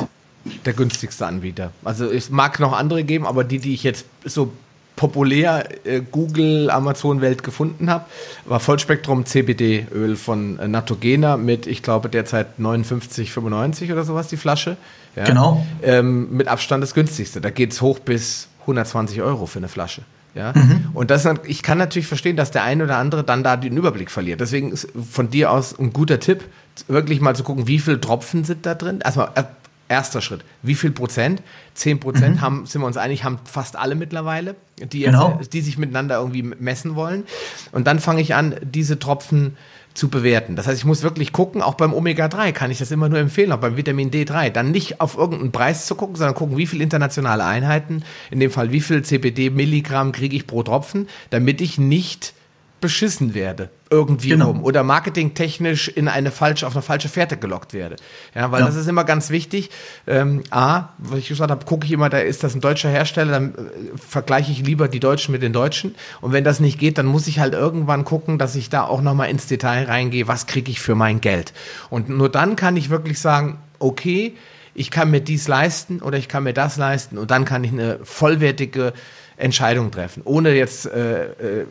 der 0.65 0.73
günstigste 0.73 1.25
Anbieter. 1.25 1.71
Also 1.83 2.09
es 2.09 2.29
mag 2.29 2.59
noch 2.59 2.73
andere 2.73 3.03
geben, 3.03 3.25
aber 3.25 3.43
die, 3.43 3.59
die 3.59 3.73
ich 3.73 3.83
jetzt 3.83 4.05
so 4.23 4.51
populär 4.97 5.69
äh, 5.85 6.01
Google, 6.01 6.69
Amazon 6.69 7.21
Welt 7.21 7.43
gefunden 7.43 7.89
habe, 7.89 8.05
war 8.45 8.59
Vollspektrum 8.59 9.25
CBD-Öl 9.25 10.17
von 10.17 10.59
äh, 10.59 10.67
Natogena 10.67 11.37
mit, 11.37 11.67
ich 11.67 11.81
glaube, 11.81 12.09
derzeit 12.09 12.59
59,95 12.59 13.93
oder 13.93 14.03
sowas 14.03 14.27
die 14.27 14.35
Flasche. 14.35 14.75
Ja. 15.15 15.23
Genau. 15.23 15.65
Ähm, 15.81 16.35
mit 16.35 16.49
Abstand 16.49 16.83
das 16.83 16.93
günstigste. 16.93 17.39
Da 17.39 17.49
geht 17.49 17.71
es 17.71 17.81
hoch 17.81 17.99
bis 17.99 18.49
120 18.61 19.21
Euro 19.21 19.45
für 19.45 19.59
eine 19.59 19.69
Flasche. 19.69 20.01
Ja? 20.33 20.53
Mhm. 20.55 20.89
Und 20.93 21.11
das, 21.11 21.27
ich 21.45 21.63
kann 21.63 21.77
natürlich 21.77 22.07
verstehen, 22.07 22.35
dass 22.35 22.51
der 22.51 22.63
eine 22.63 22.83
oder 22.83 22.97
andere 22.97 23.23
dann 23.23 23.43
da 23.43 23.55
den 23.55 23.77
Überblick 23.77 24.11
verliert. 24.11 24.41
Deswegen 24.41 24.71
ist 24.71 24.87
von 25.09 25.29
dir 25.29 25.51
aus 25.51 25.77
ein 25.77 25.93
guter 25.93 26.19
Tipp, 26.19 26.43
wirklich 26.87 27.21
mal 27.21 27.35
zu 27.35 27.43
gucken, 27.43 27.67
wie 27.67 27.79
viele 27.79 28.01
Tropfen 28.01 28.43
sind 28.43 28.65
da 28.65 28.75
drin. 28.75 28.99
Erstmal, 29.03 29.29
äh, 29.35 29.43
erster 29.89 30.21
Schritt. 30.21 30.41
Wie 30.61 30.75
viel 30.75 30.91
Prozent? 30.91 31.41
Zehn 31.73 31.99
Prozent 31.99 32.37
mhm. 32.37 32.41
haben, 32.41 32.65
sind 32.65 32.81
wir 32.81 32.87
uns 32.87 32.97
einig, 32.97 33.23
haben 33.23 33.39
fast 33.45 33.75
alle 33.75 33.95
mittlerweile, 33.95 34.55
die, 34.79 35.01
genau. 35.01 35.37
jetzt, 35.39 35.53
die 35.53 35.61
sich 35.61 35.77
miteinander 35.77 36.17
irgendwie 36.17 36.43
messen 36.43 36.95
wollen. 36.95 37.23
Und 37.71 37.87
dann 37.87 37.99
fange 37.99 38.21
ich 38.21 38.35
an, 38.35 38.55
diese 38.61 38.99
Tropfen 38.99 39.57
zu 39.93 40.09
bewerten. 40.09 40.55
Das 40.55 40.67
heißt, 40.67 40.77
ich 40.77 40.85
muss 40.85 41.01
wirklich 41.01 41.33
gucken, 41.33 41.61
auch 41.61 41.73
beim 41.73 41.93
Omega-3 41.93 42.51
kann 42.51 42.69
ich 42.69 42.77
das 42.77 42.91
immer 42.91 43.09
nur 43.09 43.17
empfehlen, 43.17 43.51
auch 43.51 43.57
beim 43.57 43.77
Vitamin 43.77 44.11
D3, 44.11 44.51
dann 44.51 44.71
nicht 44.71 45.01
auf 45.01 45.17
irgendeinen 45.17 45.51
Preis 45.51 45.87
zu 45.87 45.95
gucken, 45.95 46.15
sondern 46.15 46.35
gucken, 46.35 46.55
wie 46.55 46.67
viel 46.67 46.81
internationale 46.81 47.43
Einheiten, 47.43 48.03
in 48.29 48.39
dem 48.39 48.51
Fall 48.51 48.71
wie 48.71 48.81
viel 48.81 49.01
CPD-Milligramm 49.01 50.11
kriege 50.11 50.35
ich 50.35 50.45
pro 50.45 50.61
Tropfen, 50.61 51.09
damit 51.31 51.61
ich 51.61 51.79
nicht 51.79 52.33
beschissen 52.79 53.33
werde 53.33 53.69
irgendwie 53.89 54.29
genau. 54.29 54.47
rum. 54.47 54.63
Oder 54.63 54.83
marketingtechnisch 54.83 55.87
in 55.87 56.07
eine 56.07 56.31
falsche 56.31 56.67
auf 56.67 56.75
eine 56.75 56.81
falsche 56.81 57.09
Fährte 57.09 57.37
gelockt 57.37 57.73
werde. 57.73 57.95
Ja 58.35 58.51
weil 58.51 58.61
ja. 58.61 58.65
das 58.65 58.75
ist 58.75 58.87
immer 58.87 59.03
ganz 59.03 59.29
wichtig. 59.29 59.69
Ähm, 60.05 60.43
a 60.51 60.89
was 60.97 61.19
ich 61.19 61.27
gesagt 61.27 61.51
habe 61.51 61.65
gucke 61.65 61.85
ich 61.85 61.91
immer 61.91 62.09
da 62.09 62.19
ist 62.19 62.43
das 62.43 62.55
ein 62.55 62.61
deutscher 62.61 62.89
Hersteller 62.89 63.31
dann 63.31 63.55
äh, 63.55 63.97
vergleiche 63.97 64.51
ich 64.51 64.65
lieber 64.65 64.87
die 64.87 64.99
Deutschen 64.99 65.31
mit 65.31 65.41
den 65.41 65.53
Deutschen. 65.53 65.95
Und 66.21 66.33
wenn 66.33 66.43
das 66.43 66.59
nicht 66.59 66.79
geht 66.79 66.97
dann 66.97 67.05
muss 67.05 67.27
ich 67.27 67.39
halt 67.39 67.53
irgendwann 67.53 68.05
gucken 68.05 68.37
dass 68.37 68.55
ich 68.55 68.69
da 68.69 68.83
auch 68.83 69.01
noch 69.01 69.13
mal 69.13 69.25
ins 69.25 69.47
Detail 69.47 69.85
reingehe 69.85 70.27
was 70.27 70.45
kriege 70.45 70.71
ich 70.71 70.79
für 70.79 70.95
mein 70.95 71.21
Geld. 71.21 71.53
Und 71.89 72.09
nur 72.09 72.29
dann 72.29 72.55
kann 72.55 72.77
ich 72.77 72.89
wirklich 72.89 73.19
sagen 73.19 73.57
okay 73.79 74.35
ich 74.77 74.91
kann 74.91 75.09
mir 75.09 75.21
dies 75.21 75.47
leisten 75.47 76.01
oder 76.03 76.19
ich 76.19 76.27
kann 76.27 76.43
mir 76.43 76.53
das 76.53 76.77
leisten. 76.77 77.17
Und 77.17 77.31
dann 77.31 77.45
kann 77.45 77.63
ich 77.63 77.71
eine 77.71 77.97
vollwertige 78.03 78.93
Entscheidung 79.35 79.89
treffen, 79.89 80.21
ohne 80.23 80.53
jetzt 80.53 80.85
äh, 80.85 81.61
äh, 81.61 81.65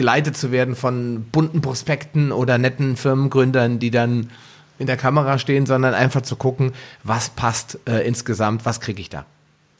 geleitet 0.00 0.34
zu 0.34 0.50
werden 0.50 0.76
von 0.76 1.26
bunten 1.30 1.60
Prospekten 1.60 2.32
oder 2.32 2.56
netten 2.56 2.96
Firmengründern, 2.96 3.78
die 3.78 3.90
dann 3.90 4.30
in 4.78 4.86
der 4.86 4.96
Kamera 4.96 5.38
stehen, 5.38 5.66
sondern 5.66 5.92
einfach 5.92 6.22
zu 6.22 6.36
gucken, 6.36 6.72
was 7.04 7.28
passt 7.28 7.78
äh, 7.86 8.08
insgesamt, 8.08 8.64
was 8.64 8.80
kriege 8.80 8.98
ich 8.98 9.10
da. 9.10 9.26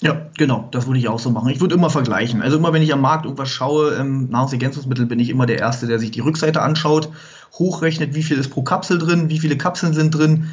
Ja, 0.02 0.26
genau, 0.36 0.68
das 0.72 0.86
würde 0.86 0.98
ich 0.98 1.08
auch 1.08 1.18
so 1.18 1.30
machen. 1.30 1.48
Ich 1.48 1.62
würde 1.62 1.74
immer 1.74 1.88
vergleichen. 1.88 2.42
Also 2.42 2.58
immer, 2.58 2.74
wenn 2.74 2.82
ich 2.82 2.92
am 2.92 3.00
Markt 3.00 3.24
irgendwas 3.24 3.48
schaue, 3.48 3.94
ähm, 3.94 4.28
Nahrungsergänzungsmittel, 4.28 5.06
bin 5.06 5.20
ich 5.20 5.30
immer 5.30 5.46
der 5.46 5.58
Erste, 5.58 5.86
der 5.86 5.98
sich 5.98 6.10
die 6.10 6.20
Rückseite 6.20 6.60
anschaut, 6.60 7.08
hochrechnet, 7.54 8.14
wie 8.14 8.22
viel 8.22 8.36
ist 8.36 8.50
pro 8.50 8.62
Kapsel 8.62 8.98
drin, 8.98 9.30
wie 9.30 9.38
viele 9.38 9.56
Kapseln 9.56 9.94
sind 9.94 10.10
drin 10.10 10.50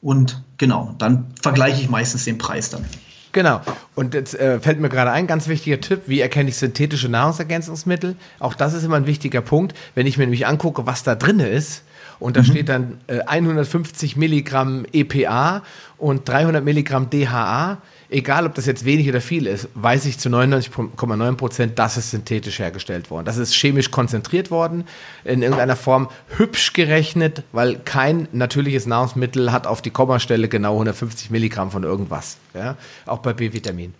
und 0.00 0.42
genau, 0.56 0.94
dann 0.96 1.26
vergleiche 1.42 1.82
ich 1.82 1.90
meistens 1.90 2.24
den 2.24 2.38
Preis 2.38 2.70
dann. 2.70 2.86
Genau. 3.32 3.60
Und 3.94 4.14
jetzt 4.14 4.34
äh, 4.34 4.58
fällt 4.60 4.80
mir 4.80 4.88
gerade 4.88 5.12
ein, 5.12 5.26
ganz 5.26 5.46
wichtiger 5.46 5.80
Tipp, 5.80 6.02
wie 6.06 6.20
erkenne 6.20 6.48
ich 6.48 6.56
synthetische 6.56 7.08
Nahrungsergänzungsmittel? 7.08 8.16
Auch 8.38 8.54
das 8.54 8.74
ist 8.74 8.84
immer 8.84 8.96
ein 8.96 9.06
wichtiger 9.06 9.40
Punkt. 9.40 9.76
Wenn 9.94 10.06
ich 10.06 10.18
mir 10.18 10.24
nämlich 10.24 10.46
angucke, 10.46 10.86
was 10.86 11.02
da 11.02 11.14
drin 11.14 11.40
ist, 11.40 11.82
und 12.18 12.36
da 12.36 12.42
mhm. 12.42 12.46
steht 12.46 12.68
dann 12.68 13.00
äh, 13.06 13.20
150 13.20 14.16
Milligramm 14.16 14.84
EPA 14.92 15.62
und 15.96 16.28
300 16.28 16.62
Milligramm 16.62 17.08
DHA, 17.08 17.78
egal 18.10 18.46
ob 18.46 18.54
das 18.54 18.66
jetzt 18.66 18.84
wenig 18.84 19.08
oder 19.08 19.20
viel 19.20 19.46
ist, 19.46 19.68
weiß 19.74 20.04
ich 20.06 20.18
zu 20.18 20.28
99,9 20.28 21.36
Prozent, 21.36 21.78
das 21.78 21.96
ist 21.96 22.10
synthetisch 22.10 22.58
hergestellt 22.58 23.10
worden. 23.10 23.24
Das 23.24 23.36
ist 23.36 23.54
chemisch 23.54 23.90
konzentriert 23.90 24.50
worden, 24.50 24.84
in 25.24 25.42
irgendeiner 25.42 25.76
Form 25.76 26.08
hübsch 26.36 26.72
gerechnet, 26.72 27.42
weil 27.52 27.78
kein 27.78 28.28
natürliches 28.32 28.86
Nahrungsmittel 28.86 29.52
hat 29.52 29.66
auf 29.66 29.82
die 29.82 29.90
Kommastelle 29.90 30.48
genau 30.48 30.72
150 30.72 31.30
Milligramm 31.30 31.70
von 31.70 31.84
irgendwas. 31.84 32.38
Ja? 32.54 32.76
Auch 33.06 33.18
bei 33.18 33.32
B-Vitamin. 33.32 33.94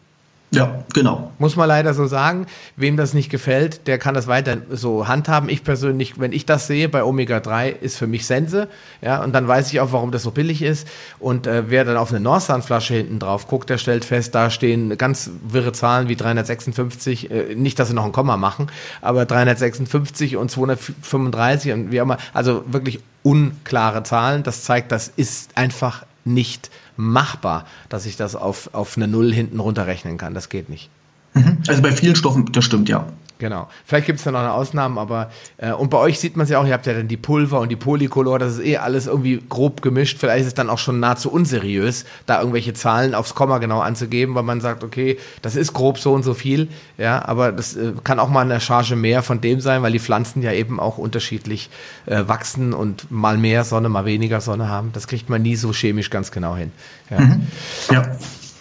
Ja, 0.52 0.82
genau. 0.92 1.30
Muss 1.38 1.54
man 1.54 1.68
leider 1.68 1.94
so 1.94 2.06
sagen. 2.06 2.46
Wem 2.74 2.96
das 2.96 3.14
nicht 3.14 3.30
gefällt, 3.30 3.86
der 3.86 3.98
kann 3.98 4.14
das 4.14 4.26
weiter 4.26 4.56
so 4.68 5.06
handhaben. 5.06 5.48
Ich 5.48 5.62
persönlich, 5.62 6.18
wenn 6.18 6.32
ich 6.32 6.44
das 6.44 6.66
sehe 6.66 6.88
bei 6.88 7.04
Omega-3, 7.04 7.68
ist 7.68 7.96
für 7.96 8.08
mich 8.08 8.26
Sense. 8.26 8.66
Ja, 9.00 9.22
und 9.22 9.32
dann 9.32 9.46
weiß 9.46 9.72
ich 9.72 9.78
auch, 9.78 9.92
warum 9.92 10.10
das 10.10 10.24
so 10.24 10.32
billig 10.32 10.62
ist. 10.62 10.88
Und 11.20 11.46
äh, 11.46 11.70
wer 11.70 11.84
dann 11.84 11.96
auf 11.96 12.10
eine 12.10 12.18
Norsan-Flasche 12.18 12.94
hinten 12.94 13.20
drauf 13.20 13.46
guckt, 13.46 13.70
der 13.70 13.78
stellt 13.78 14.04
fest, 14.04 14.34
da 14.34 14.50
stehen 14.50 14.98
ganz 14.98 15.30
wirre 15.48 15.72
Zahlen 15.72 16.08
wie 16.08 16.16
356. 16.16 17.30
Äh, 17.30 17.54
nicht, 17.54 17.78
dass 17.78 17.86
sie 17.86 17.94
noch 17.94 18.04
ein 18.04 18.12
Komma 18.12 18.36
machen, 18.36 18.66
aber 19.02 19.26
356 19.26 20.36
und 20.36 20.50
235 20.50 21.72
und 21.72 21.92
wie 21.92 22.00
auch 22.00 22.04
immer. 22.04 22.18
Also 22.34 22.64
wirklich 22.66 22.98
unklare 23.22 24.02
Zahlen. 24.02 24.42
Das 24.42 24.64
zeigt, 24.64 24.90
das 24.90 25.12
ist 25.14 25.56
einfach 25.56 26.04
nicht 26.24 26.70
machbar, 27.00 27.66
dass 27.88 28.06
ich 28.06 28.16
das 28.16 28.36
auf, 28.36 28.70
auf 28.72 28.96
eine 28.96 29.08
Null 29.08 29.32
hinten 29.32 29.60
runterrechnen 29.60 30.18
kann. 30.18 30.34
Das 30.34 30.48
geht 30.48 30.68
nicht. 30.68 30.90
Mhm. 31.34 31.58
Also 31.68 31.82
bei 31.82 31.92
vielen 31.92 32.16
Stoffen, 32.16 32.50
das 32.52 32.64
stimmt, 32.64 32.88
ja. 32.88 33.06
Genau. 33.40 33.68
Vielleicht 33.86 34.06
gibt 34.06 34.18
es 34.18 34.24
da 34.24 34.30
noch 34.30 34.40
eine 34.40 34.52
Ausnahme, 34.52 35.00
aber 35.00 35.30
äh, 35.56 35.72
und 35.72 35.88
bei 35.88 35.96
euch 35.96 36.20
sieht 36.20 36.36
man 36.36 36.44
es 36.44 36.50
ja 36.50 36.60
auch, 36.60 36.66
ihr 36.66 36.74
habt 36.74 36.86
ja 36.86 36.92
dann 36.92 37.08
die 37.08 37.16
Pulver 37.16 37.60
und 37.60 37.70
die 37.70 37.76
Polycolor, 37.76 38.38
das 38.38 38.58
ist 38.58 38.64
eh 38.64 38.76
alles 38.76 39.06
irgendwie 39.06 39.42
grob 39.48 39.80
gemischt. 39.80 40.18
Vielleicht 40.18 40.42
ist 40.42 40.46
es 40.48 40.54
dann 40.54 40.68
auch 40.68 40.78
schon 40.78 41.00
nahezu 41.00 41.32
unseriös, 41.32 42.04
da 42.26 42.38
irgendwelche 42.38 42.74
Zahlen 42.74 43.14
aufs 43.14 43.34
Komma 43.34 43.56
genau 43.56 43.80
anzugeben, 43.80 44.34
weil 44.34 44.42
man 44.42 44.60
sagt, 44.60 44.84
okay, 44.84 45.18
das 45.40 45.56
ist 45.56 45.72
grob 45.72 45.98
so 45.98 46.12
und 46.12 46.22
so 46.22 46.34
viel, 46.34 46.68
ja, 46.98 47.24
aber 47.26 47.50
das 47.50 47.76
äh, 47.76 47.94
kann 48.04 48.18
auch 48.18 48.28
mal 48.28 48.42
eine 48.42 48.60
Charge 48.60 48.94
mehr 48.94 49.22
von 49.22 49.40
dem 49.40 49.60
sein, 49.60 49.82
weil 49.82 49.92
die 49.92 50.00
Pflanzen 50.00 50.42
ja 50.42 50.52
eben 50.52 50.78
auch 50.78 50.98
unterschiedlich 50.98 51.70
äh, 52.04 52.28
wachsen 52.28 52.74
und 52.74 53.10
mal 53.10 53.38
mehr 53.38 53.64
Sonne, 53.64 53.88
mal 53.88 54.04
weniger 54.04 54.42
Sonne 54.42 54.68
haben. 54.68 54.90
Das 54.92 55.06
kriegt 55.06 55.30
man 55.30 55.40
nie 55.40 55.56
so 55.56 55.72
chemisch 55.72 56.10
ganz 56.10 56.30
genau 56.30 56.56
hin. 56.56 56.72
Ja. 57.08 57.20
Mhm. 57.20 57.46
ja. 57.90 58.02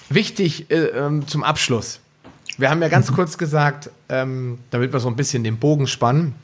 Wichtig 0.07 0.71
äh, 0.71 0.85
ähm, 0.85 1.27
zum 1.27 1.43
Abschluss. 1.43 1.99
Wir 2.59 2.69
haben 2.69 2.81
ja 2.81 2.89
ganz 2.89 3.13
kurz 3.13 3.37
gesagt, 3.37 3.89
ähm, 4.09 4.59
damit 4.69 4.91
wir 4.91 4.99
so 4.99 5.07
ein 5.07 5.15
bisschen 5.15 5.45
den 5.45 5.59
Bogen 5.59 5.87
spannen, 5.87 6.35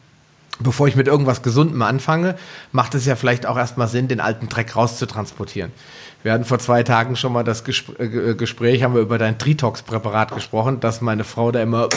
bevor 0.62 0.88
ich 0.88 0.96
mit 0.96 1.08
irgendwas 1.08 1.42
Gesundem 1.42 1.82
anfange, 1.82 2.38
macht 2.72 2.96
es 2.96 3.06
ja 3.06 3.18
vielleicht 3.18 3.46
auch 3.46 3.58
erstmal 3.58 3.90
Sinn, 3.90 4.08
den 4.08 4.22
alten 4.22 4.48
Dreck 4.48 4.78
rauszutransportieren. 4.78 5.74
Wir 6.24 6.32
hatten 6.32 6.46
vor 6.46 6.60
zwei 6.60 6.84
Tagen 6.84 7.18
schon 7.18 7.34
mal 7.34 7.44
das 7.44 7.66
Gespr 7.66 8.00
äh, 8.00 8.34
Gespräch, 8.34 8.82
haben 8.82 8.96
wir 8.96 9.02
über 9.02 9.18
dein 9.18 9.38
Tritox-Präparat 9.38 10.34
gesprochen, 10.34 10.80
dass 10.80 11.02
meine 11.02 11.26
Frau 11.26 11.52
da 11.52 11.62
immer 11.62 11.90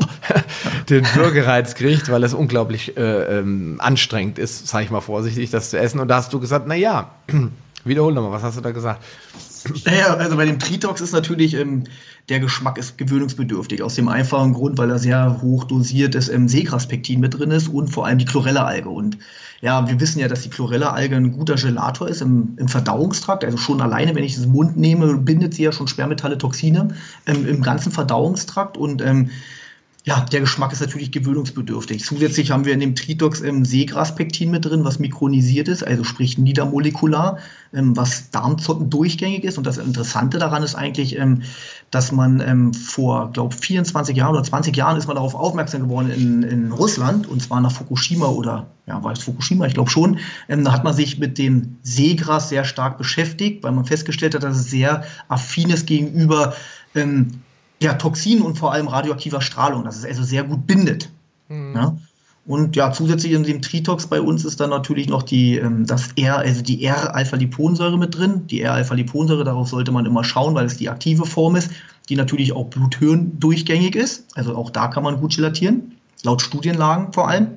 den 0.90 1.06
Würgereiz 1.14 1.74
kriegt, 1.74 2.10
weil 2.10 2.22
es 2.22 2.34
unglaublich 2.34 2.98
äh, 2.98 3.38
ähm, 3.38 3.76
anstrengend 3.78 4.38
ist, 4.38 4.68
sage 4.68 4.84
ich 4.84 4.90
mal 4.90 5.00
vorsichtig, 5.00 5.48
das 5.48 5.70
zu 5.70 5.78
essen. 5.78 6.00
Und 6.00 6.08
da 6.08 6.16
hast 6.16 6.34
du 6.34 6.38
gesagt, 6.38 6.66
na 6.68 6.74
ja, 6.74 7.12
wiederhol 7.84 8.12
nochmal, 8.12 8.32
was 8.32 8.42
hast 8.42 8.58
du 8.58 8.60
da 8.60 8.72
gesagt? 8.72 9.02
Naja, 9.84 10.14
also 10.14 10.36
bei 10.36 10.44
dem 10.44 10.58
Tritox 10.58 11.00
ist 11.00 11.12
natürlich, 11.12 11.54
ähm, 11.54 11.84
der 12.28 12.40
Geschmack 12.40 12.78
ist 12.78 12.98
gewöhnungsbedürftig. 12.98 13.82
Aus 13.82 13.94
dem 13.94 14.08
einfachen 14.08 14.52
Grund, 14.52 14.78
weil 14.78 14.88
da 14.88 14.98
sehr 14.98 15.40
hoch 15.42 15.64
dosiertes 15.64 16.28
ähm, 16.28 16.48
Seegraspektin 16.48 17.20
mit 17.20 17.38
drin 17.38 17.50
ist 17.50 17.68
und 17.68 17.88
vor 17.88 18.06
allem 18.06 18.18
die 18.18 18.24
Chlorella-Alge. 18.24 18.88
Und 18.88 19.18
ja, 19.60 19.88
wir 19.88 20.00
wissen 20.00 20.18
ja, 20.18 20.28
dass 20.28 20.42
die 20.42 20.50
Chlorella-Alge 20.50 21.16
ein 21.16 21.32
guter 21.32 21.54
Gelator 21.54 22.08
ist 22.08 22.20
im, 22.20 22.56
im, 22.58 22.68
Verdauungstrakt. 22.68 23.44
Also 23.44 23.56
schon 23.56 23.80
alleine, 23.80 24.14
wenn 24.14 24.24
ich 24.24 24.36
es 24.36 24.44
im 24.44 24.52
Mund 24.52 24.76
nehme, 24.76 25.16
bindet 25.18 25.54
sie 25.54 25.62
ja 25.62 25.72
schon 25.72 25.88
Sperrmetalle, 25.88 26.38
Toxine 26.38 26.88
ähm, 27.26 27.46
im 27.46 27.62
ganzen 27.62 27.92
Verdauungstrakt. 27.92 28.76
Und 28.76 29.02
ähm, 29.02 29.30
ja, 30.06 30.20
der 30.20 30.38
Geschmack 30.38 30.72
ist 30.72 30.80
natürlich 30.80 31.10
gewöhnungsbedürftig. 31.10 32.04
Zusätzlich 32.04 32.52
haben 32.52 32.64
wir 32.64 32.72
in 32.72 32.78
dem 32.78 32.94
Tritox 32.94 33.40
ähm, 33.40 33.64
Seegraspektin 33.64 34.52
mit 34.52 34.64
drin, 34.64 34.84
was 34.84 35.00
mikronisiert 35.00 35.66
ist, 35.66 35.84
also 35.84 36.04
sprich 36.04 36.38
niedermolekular, 36.38 37.38
ähm, 37.74 37.96
was 37.96 38.30
Darmzotten 38.30 38.88
durchgängig 38.88 39.42
ist. 39.42 39.58
Und 39.58 39.66
das 39.66 39.78
Interessante 39.78 40.38
daran 40.38 40.62
ist 40.62 40.76
eigentlich, 40.76 41.18
ähm, 41.18 41.42
dass 41.90 42.12
man 42.12 42.38
ähm, 42.38 42.72
vor, 42.72 43.32
glaube 43.32 43.52
24 43.52 44.16
Jahren 44.16 44.36
oder 44.36 44.44
20 44.44 44.76
Jahren 44.76 44.96
ist 44.96 45.08
man 45.08 45.16
darauf 45.16 45.34
aufmerksam 45.34 45.82
geworden 45.82 46.10
in, 46.10 46.44
in 46.44 46.70
Russland, 46.70 47.26
und 47.26 47.42
zwar 47.42 47.60
nach 47.60 47.72
Fukushima 47.72 48.26
oder, 48.26 48.68
ja, 48.86 49.02
war 49.02 49.10
es 49.10 49.24
Fukushima, 49.24 49.66
ich 49.66 49.74
glaube 49.74 49.90
schon. 49.90 50.20
Ähm, 50.48 50.62
da 50.62 50.72
hat 50.72 50.84
man 50.84 50.94
sich 50.94 51.18
mit 51.18 51.36
dem 51.36 51.78
Seegras 51.82 52.48
sehr 52.48 52.64
stark 52.64 52.96
beschäftigt, 52.96 53.64
weil 53.64 53.72
man 53.72 53.84
festgestellt 53.84 54.36
hat, 54.36 54.44
dass 54.44 54.56
es 54.56 54.70
sehr 54.70 55.02
affin 55.26 55.70
ist 55.70 55.84
gegenüber 55.84 56.54
ähm, 56.94 57.40
ja, 57.80 57.94
Toxinen 57.94 58.42
und 58.42 58.56
vor 58.56 58.72
allem 58.72 58.88
radioaktiver 58.88 59.40
Strahlung, 59.40 59.84
dass 59.84 59.96
es 59.96 60.04
also 60.04 60.22
sehr 60.22 60.44
gut 60.44 60.66
bindet. 60.66 61.10
Mhm. 61.48 61.74
Ja? 61.74 61.96
Und 62.46 62.76
ja, 62.76 62.92
zusätzlich 62.92 63.32
in 63.32 63.42
dem 63.42 63.60
Tritox 63.60 64.06
bei 64.06 64.20
uns 64.20 64.44
ist 64.44 64.60
dann 64.60 64.70
natürlich 64.70 65.08
noch 65.08 65.24
die, 65.24 65.56
ähm, 65.56 65.84
das 65.84 66.10
R, 66.16 66.38
also 66.38 66.62
die 66.62 66.84
R-Alpha-Liponsäure 66.84 67.98
mit 67.98 68.16
drin. 68.16 68.46
Die 68.46 68.60
R-Alpha-Liponsäure, 68.60 69.42
darauf 69.42 69.68
sollte 69.68 69.90
man 69.90 70.06
immer 70.06 70.22
schauen, 70.22 70.54
weil 70.54 70.66
es 70.66 70.76
die 70.76 70.88
aktive 70.88 71.26
Form 71.26 71.56
ist, 71.56 71.70
die 72.08 72.14
natürlich 72.14 72.52
auch 72.52 72.66
Bluthirn 72.66 73.38
durchgängig 73.40 73.96
ist. 73.96 74.26
Also 74.36 74.54
auch 74.54 74.70
da 74.70 74.86
kann 74.86 75.02
man 75.02 75.20
gut 75.20 75.34
gelatieren, 75.34 75.96
laut 76.22 76.40
Studienlagen 76.40 77.12
vor 77.12 77.28
allem. 77.28 77.48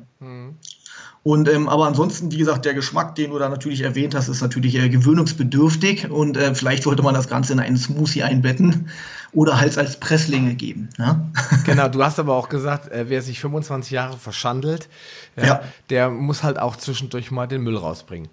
Und 1.21 1.49
ähm, 1.49 1.69
aber 1.69 1.85
ansonsten, 1.85 2.31
wie 2.31 2.37
gesagt, 2.37 2.65
der 2.65 2.73
Geschmack, 2.73 3.13
den 3.15 3.31
du 3.31 3.37
da 3.37 3.49
natürlich 3.49 3.81
erwähnt 3.81 4.15
hast, 4.15 4.29
ist 4.29 4.41
natürlich 4.41 4.75
äh, 4.75 4.89
gewöhnungsbedürftig 4.89 6.09
und 6.09 6.37
äh, 6.37 6.55
vielleicht 6.55 6.85
wollte 6.85 7.03
man 7.03 7.13
das 7.13 7.27
Ganze 7.27 7.53
in 7.53 7.59
einen 7.59 7.77
Smoothie 7.77 8.23
einbetten 8.23 8.89
oder 9.31 9.59
halt 9.59 9.77
als 9.77 9.99
Presslinge 9.99 10.55
geben. 10.55 10.89
Ne? 10.97 11.31
Genau, 11.65 11.87
du 11.87 12.03
hast 12.03 12.19
aber 12.19 12.35
auch 12.35 12.49
gesagt, 12.49 12.91
äh, 12.91 13.09
wer 13.09 13.21
sich 13.21 13.39
25 13.39 13.91
Jahre 13.91 14.17
verschandelt, 14.17 14.89
ja, 15.35 15.45
ja. 15.45 15.61
der 15.89 16.09
muss 16.09 16.43
halt 16.43 16.59
auch 16.59 16.75
zwischendurch 16.75 17.31
mal 17.31 17.47
den 17.47 17.61
Müll 17.61 17.77
rausbringen. 17.77 18.29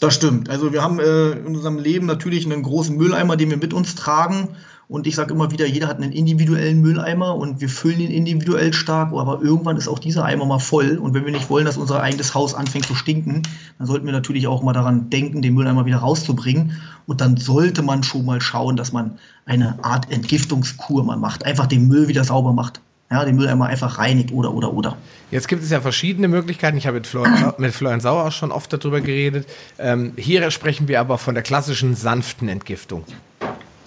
Das 0.00 0.14
stimmt. 0.14 0.48
Also 0.48 0.72
wir 0.72 0.82
haben 0.82 0.98
äh, 0.98 1.32
in 1.32 1.54
unserem 1.54 1.78
Leben 1.78 2.06
natürlich 2.06 2.46
einen 2.46 2.62
großen 2.62 2.96
Mülleimer, 2.96 3.36
den 3.36 3.50
wir 3.50 3.58
mit 3.58 3.74
uns 3.74 3.94
tragen 3.94 4.56
und 4.90 5.06
ich 5.06 5.14
sage 5.14 5.32
immer 5.32 5.52
wieder, 5.52 5.66
jeder 5.66 5.86
hat 5.86 5.98
einen 5.98 6.10
individuellen 6.10 6.80
Mülleimer 6.80 7.36
und 7.36 7.60
wir 7.60 7.68
füllen 7.68 8.00
ihn 8.00 8.10
individuell 8.10 8.72
stark, 8.72 9.12
aber 9.12 9.40
irgendwann 9.40 9.76
ist 9.76 9.86
auch 9.86 10.00
dieser 10.00 10.24
Eimer 10.24 10.46
mal 10.46 10.58
voll. 10.58 10.98
Und 10.98 11.14
wenn 11.14 11.24
wir 11.24 11.30
nicht 11.30 11.48
wollen, 11.48 11.64
dass 11.64 11.76
unser 11.76 12.02
eigenes 12.02 12.34
Haus 12.34 12.54
anfängt 12.54 12.86
zu 12.86 12.96
stinken, 12.96 13.44
dann 13.78 13.86
sollten 13.86 14.04
wir 14.04 14.12
natürlich 14.12 14.48
auch 14.48 14.64
mal 14.64 14.72
daran 14.72 15.08
denken, 15.08 15.42
den 15.42 15.54
Mülleimer 15.54 15.86
wieder 15.86 15.98
rauszubringen. 15.98 16.72
Und 17.06 17.20
dann 17.20 17.36
sollte 17.36 17.82
man 17.82 18.02
schon 18.02 18.24
mal 18.24 18.40
schauen, 18.40 18.76
dass 18.76 18.92
man 18.92 19.16
eine 19.46 19.78
Art 19.84 20.10
Entgiftungskur 20.10 21.04
mal 21.04 21.16
macht, 21.16 21.46
einfach 21.46 21.68
den 21.68 21.86
Müll 21.86 22.08
wieder 22.08 22.24
sauber 22.24 22.52
macht. 22.52 22.80
Ja, 23.12 23.24
den 23.24 23.36
Mülleimer 23.36 23.66
einfach 23.66 23.98
reinigt 23.98 24.32
oder, 24.32 24.52
oder, 24.52 24.72
oder. 24.72 24.96
Jetzt 25.30 25.46
gibt 25.46 25.62
es 25.62 25.70
ja 25.70 25.80
verschiedene 25.80 26.26
Möglichkeiten. 26.26 26.76
Ich 26.76 26.88
habe 26.88 26.96
mit 26.96 27.06
Florian, 27.06 27.54
mit 27.58 27.72
Florian 27.72 28.00
Sauer 28.00 28.26
auch 28.26 28.32
schon 28.32 28.50
oft 28.50 28.72
darüber 28.72 29.00
geredet. 29.00 29.46
Ähm, 29.78 30.14
hier 30.16 30.50
sprechen 30.50 30.88
wir 30.88 30.98
aber 30.98 31.16
von 31.16 31.34
der 31.34 31.44
klassischen 31.44 31.94
sanften 31.94 32.48
Entgiftung. 32.48 33.04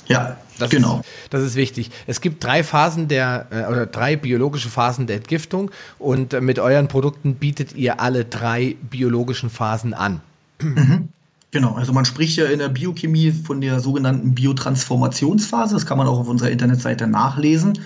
Ja, 0.07 0.37
das 0.59 0.69
genau. 0.69 0.99
Ist, 0.99 1.33
das 1.33 1.43
ist 1.43 1.55
wichtig. 1.55 1.91
Es 2.07 2.21
gibt 2.21 2.43
drei 2.43 2.63
Phasen 2.63 3.07
der, 3.07 3.47
äh, 3.51 3.71
oder 3.71 3.85
drei 3.85 4.15
biologische 4.15 4.69
Phasen 4.69 5.07
der 5.07 5.17
Entgiftung 5.17 5.71
und 5.99 6.33
äh, 6.33 6.41
mit 6.41 6.59
euren 6.59 6.87
Produkten 6.87 7.35
bietet 7.35 7.73
ihr 7.75 7.99
alle 7.99 8.25
drei 8.25 8.75
biologischen 8.89 9.49
Phasen 9.49 9.93
an. 9.93 10.21
Mhm. 10.61 11.09
Genau, 11.51 11.75
also 11.75 11.93
man 11.93 12.05
spricht 12.05 12.35
ja 12.37 12.45
in 12.45 12.59
der 12.59 12.69
Biochemie 12.69 13.31
von 13.31 13.61
der 13.61 13.79
sogenannten 13.79 14.33
Biotransformationsphase. 14.33 15.75
Das 15.75 15.85
kann 15.85 15.99
man 15.99 16.07
auch 16.07 16.19
auf 16.19 16.27
unserer 16.27 16.49
Internetseite 16.49 17.05
nachlesen. 17.05 17.79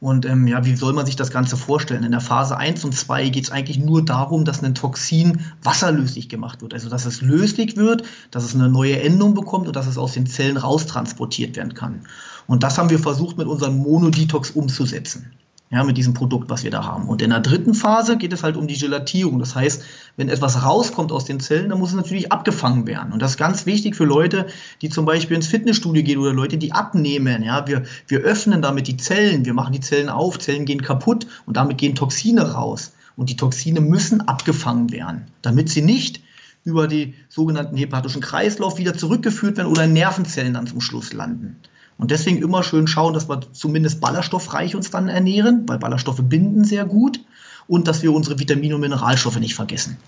Und 0.00 0.24
ähm, 0.24 0.46
ja, 0.46 0.64
wie 0.64 0.76
soll 0.76 0.94
man 0.94 1.04
sich 1.04 1.16
das 1.16 1.30
Ganze 1.30 1.58
vorstellen? 1.58 2.04
In 2.04 2.12
der 2.12 2.22
Phase 2.22 2.56
1 2.56 2.84
und 2.84 2.94
2 2.94 3.28
geht 3.28 3.44
es 3.44 3.50
eigentlich 3.50 3.78
nur 3.78 4.02
darum, 4.02 4.46
dass 4.46 4.62
ein 4.64 4.74
Toxin 4.74 5.40
wasserlöslich 5.62 6.30
gemacht 6.30 6.62
wird. 6.62 6.72
Also 6.72 6.88
dass 6.88 7.04
es 7.04 7.20
löslich 7.20 7.76
wird, 7.76 8.04
dass 8.30 8.44
es 8.44 8.54
eine 8.54 8.70
neue 8.70 9.00
Endung 9.00 9.34
bekommt 9.34 9.66
und 9.66 9.76
dass 9.76 9.86
es 9.86 9.98
aus 9.98 10.14
den 10.14 10.26
Zellen 10.26 10.56
raustransportiert 10.56 11.54
werden 11.56 11.74
kann. 11.74 12.00
Und 12.46 12.62
das 12.62 12.78
haben 12.78 12.88
wir 12.88 12.98
versucht 12.98 13.36
mit 13.36 13.46
unserem 13.46 13.76
Monodetox 13.76 14.52
umzusetzen 14.52 15.30
ja, 15.72 15.84
mit 15.84 15.96
diesem 15.96 16.14
Produkt, 16.14 16.50
was 16.50 16.64
wir 16.64 16.72
da 16.72 16.84
haben. 16.84 17.08
Und 17.08 17.22
in 17.22 17.30
der 17.30 17.38
dritten 17.38 17.74
Phase 17.74 18.16
geht 18.16 18.32
es 18.32 18.42
halt 18.42 18.56
um 18.56 18.66
die 18.66 18.76
Gelatierung. 18.76 19.38
Das 19.38 19.54
heißt, 19.54 19.84
wenn 20.16 20.28
etwas 20.28 20.64
rauskommt 20.64 21.12
aus 21.12 21.24
den 21.24 21.38
Zellen, 21.38 21.68
dann 21.68 21.78
muss 21.78 21.90
es 21.90 21.94
natürlich 21.94 22.32
abgefangen 22.32 22.88
werden. 22.88 23.12
Und 23.12 23.22
das 23.22 23.32
ist 23.32 23.36
ganz 23.36 23.66
wichtig 23.66 23.94
für 23.94 24.04
Leute, 24.04 24.48
die 24.82 24.88
zum 24.88 25.04
Beispiel 25.04 25.36
ins 25.36 25.46
Fitnessstudio 25.46 26.02
gehen 26.02 26.18
oder 26.18 26.32
Leute, 26.32 26.58
die 26.58 26.72
abnehmen. 26.72 27.44
Ja, 27.44 27.68
wir, 27.68 27.84
wir 28.08 28.18
öffnen 28.18 28.62
damit 28.62 28.88
die 28.88 28.96
Zellen, 28.96 29.44
wir 29.44 29.54
machen 29.54 29.72
die 29.72 29.80
Zellen 29.80 30.08
auf, 30.08 30.40
Zellen 30.40 30.64
gehen 30.64 30.82
kaputt 30.82 31.28
und 31.46 31.56
damit 31.56 31.78
gehen 31.78 31.94
Toxine 31.94 32.52
raus. 32.52 32.92
Und 33.14 33.30
die 33.30 33.36
Toxine 33.36 33.80
müssen 33.80 34.22
abgefangen 34.22 34.90
werden, 34.90 35.26
damit 35.40 35.68
sie 35.68 35.82
nicht 35.82 36.20
über 36.64 36.88
die 36.88 37.14
sogenannten 37.28 37.76
hepatischen 37.76 38.20
Kreislauf 38.20 38.78
wieder 38.78 38.94
zurückgeführt 38.94 39.56
werden 39.56 39.68
oder 39.68 39.84
in 39.84 39.92
Nervenzellen 39.92 40.54
dann 40.54 40.66
zum 40.66 40.80
Schluss 40.80 41.12
landen. 41.12 41.56
Und 42.00 42.10
deswegen 42.10 42.38
immer 42.38 42.62
schön 42.62 42.86
schauen, 42.86 43.12
dass 43.12 43.28
wir 43.28 43.40
zumindest 43.52 44.00
ballaststoffreich 44.00 44.74
uns 44.74 44.90
dann 44.90 45.08
ernähren, 45.08 45.64
weil 45.66 45.78
Ballaststoffe 45.78 46.22
binden 46.22 46.64
sehr 46.64 46.86
gut 46.86 47.20
und 47.68 47.86
dass 47.86 48.02
wir 48.02 48.12
unsere 48.12 48.38
Vitamine 48.38 48.74
und 48.74 48.80
Mineralstoffe 48.80 49.38
nicht 49.38 49.54
vergessen. 49.54 49.98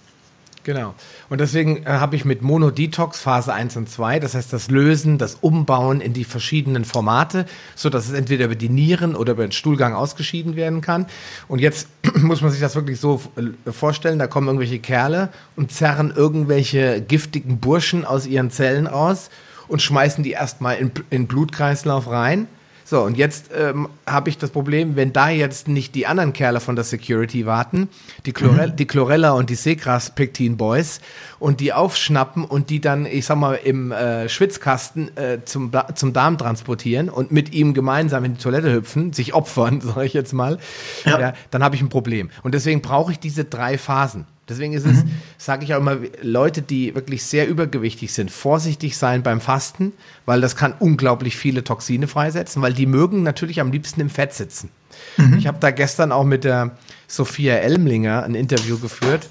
Genau. 0.64 0.94
Und 1.28 1.40
deswegen 1.40 1.84
äh, 1.84 1.86
habe 1.86 2.16
ich 2.16 2.24
mit 2.24 2.40
Monodetox 2.40 3.20
Phase 3.20 3.52
1 3.52 3.76
und 3.76 3.90
2, 3.90 4.20
das 4.20 4.34
heißt 4.34 4.52
das 4.52 4.70
Lösen, 4.70 5.18
das 5.18 5.34
Umbauen 5.34 6.00
in 6.00 6.12
die 6.12 6.24
verschiedenen 6.24 6.84
Formate, 6.84 7.46
so 7.74 7.90
dass 7.90 8.06
es 8.06 8.12
entweder 8.12 8.46
über 8.46 8.54
die 8.54 8.68
Nieren 8.68 9.14
oder 9.14 9.32
über 9.32 9.46
den 9.46 9.52
Stuhlgang 9.52 9.92
ausgeschieden 9.92 10.56
werden 10.56 10.80
kann. 10.80 11.06
Und 11.48 11.58
jetzt 11.58 11.88
muss 12.14 12.40
man 12.40 12.52
sich 12.52 12.60
das 12.60 12.74
wirklich 12.74 13.00
so 13.00 13.20
äh, 13.36 13.72
vorstellen, 13.72 14.18
da 14.18 14.28
kommen 14.28 14.46
irgendwelche 14.46 14.78
Kerle 14.78 15.28
und 15.56 15.72
zerren 15.72 16.12
irgendwelche 16.14 17.02
giftigen 17.02 17.58
Burschen 17.58 18.04
aus 18.06 18.26
ihren 18.26 18.50
Zellen 18.50 18.86
raus 18.86 19.30
und 19.68 19.82
schmeißen 19.82 20.22
die 20.24 20.32
erstmal 20.32 20.76
in, 20.76 20.92
in 21.10 21.26
Blutkreislauf 21.26 22.08
rein. 22.08 22.48
So, 22.92 23.00
und 23.00 23.16
jetzt 23.16 23.50
ähm, 23.56 23.88
habe 24.06 24.28
ich 24.28 24.36
das 24.36 24.50
Problem, 24.50 24.96
wenn 24.96 25.14
da 25.14 25.30
jetzt 25.30 25.66
nicht 25.66 25.94
die 25.94 26.06
anderen 26.06 26.34
Kerle 26.34 26.60
von 26.60 26.76
der 26.76 26.84
Security 26.84 27.46
warten, 27.46 27.88
die, 28.26 28.34
Chlorella, 28.34 28.72
mhm. 28.72 28.76
die 28.76 28.86
Chlorella 28.86 29.30
und 29.30 29.48
die 29.48 29.54
Seegras 29.54 30.10
Pectin 30.14 30.58
Boys, 30.58 31.00
und 31.38 31.60
die 31.60 31.72
aufschnappen 31.72 32.44
und 32.44 32.68
die 32.68 32.82
dann, 32.82 33.06
ich 33.06 33.24
sag 33.24 33.36
mal, 33.36 33.54
im 33.54 33.92
äh, 33.92 34.28
Schwitzkasten 34.28 35.16
äh, 35.16 35.38
zum, 35.44 35.70
zum 35.94 36.12
Darm 36.12 36.36
transportieren 36.36 37.08
und 37.08 37.32
mit 37.32 37.54
ihm 37.54 37.72
gemeinsam 37.72 38.24
in 38.24 38.34
die 38.34 38.42
Toilette 38.42 38.70
hüpfen, 38.70 39.14
sich 39.14 39.32
opfern, 39.32 39.80
sage 39.80 40.04
ich 40.04 40.12
jetzt 40.12 40.34
mal, 40.34 40.58
ja. 41.06 41.18
ja 41.18 41.32
dann 41.50 41.64
habe 41.64 41.74
ich 41.76 41.80
ein 41.80 41.88
Problem. 41.88 42.30
Und 42.42 42.52
deswegen 42.52 42.82
brauche 42.82 43.12
ich 43.12 43.18
diese 43.18 43.46
drei 43.46 43.78
Phasen. 43.78 44.26
Deswegen 44.48 44.72
ist 44.72 44.84
es, 44.84 45.04
mhm. 45.04 45.10
sage 45.38 45.64
ich 45.64 45.72
auch 45.72 45.78
immer, 45.78 45.98
Leute, 46.20 46.62
die 46.62 46.94
wirklich 46.94 47.24
sehr 47.24 47.48
übergewichtig 47.48 48.12
sind, 48.12 48.30
vorsichtig 48.30 48.96
sein 48.96 49.22
beim 49.22 49.40
Fasten, 49.40 49.92
weil 50.26 50.40
das 50.40 50.56
kann 50.56 50.74
unglaublich 50.78 51.36
viele 51.36 51.62
Toxine 51.62 52.08
freisetzen, 52.08 52.60
weil 52.60 52.72
die 52.72 52.86
mögen 52.86 53.22
natürlich 53.22 53.60
am 53.60 53.70
liebsten 53.70 54.00
im 54.00 54.10
Fett 54.10 54.32
sitzen. 54.32 54.70
Mhm. 55.16 55.38
Ich 55.38 55.46
habe 55.46 55.58
da 55.60 55.70
gestern 55.70 56.10
auch 56.10 56.24
mit 56.24 56.44
der 56.44 56.72
Sophia 57.06 57.54
Elmlinger 57.54 58.24
ein 58.24 58.34
Interview 58.34 58.78
geführt. 58.78 59.28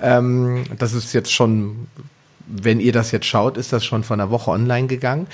Ähm, 0.00 0.64
das 0.78 0.94
ist 0.94 1.12
jetzt 1.12 1.32
schon 1.32 1.86
wenn 2.46 2.80
ihr 2.80 2.92
das 2.92 3.10
jetzt 3.10 3.26
schaut, 3.26 3.56
ist 3.56 3.72
das 3.72 3.84
schon 3.84 4.04
vor 4.04 4.14
einer 4.14 4.30
Woche 4.30 4.50
online 4.50 4.86
gegangen. 4.86 5.26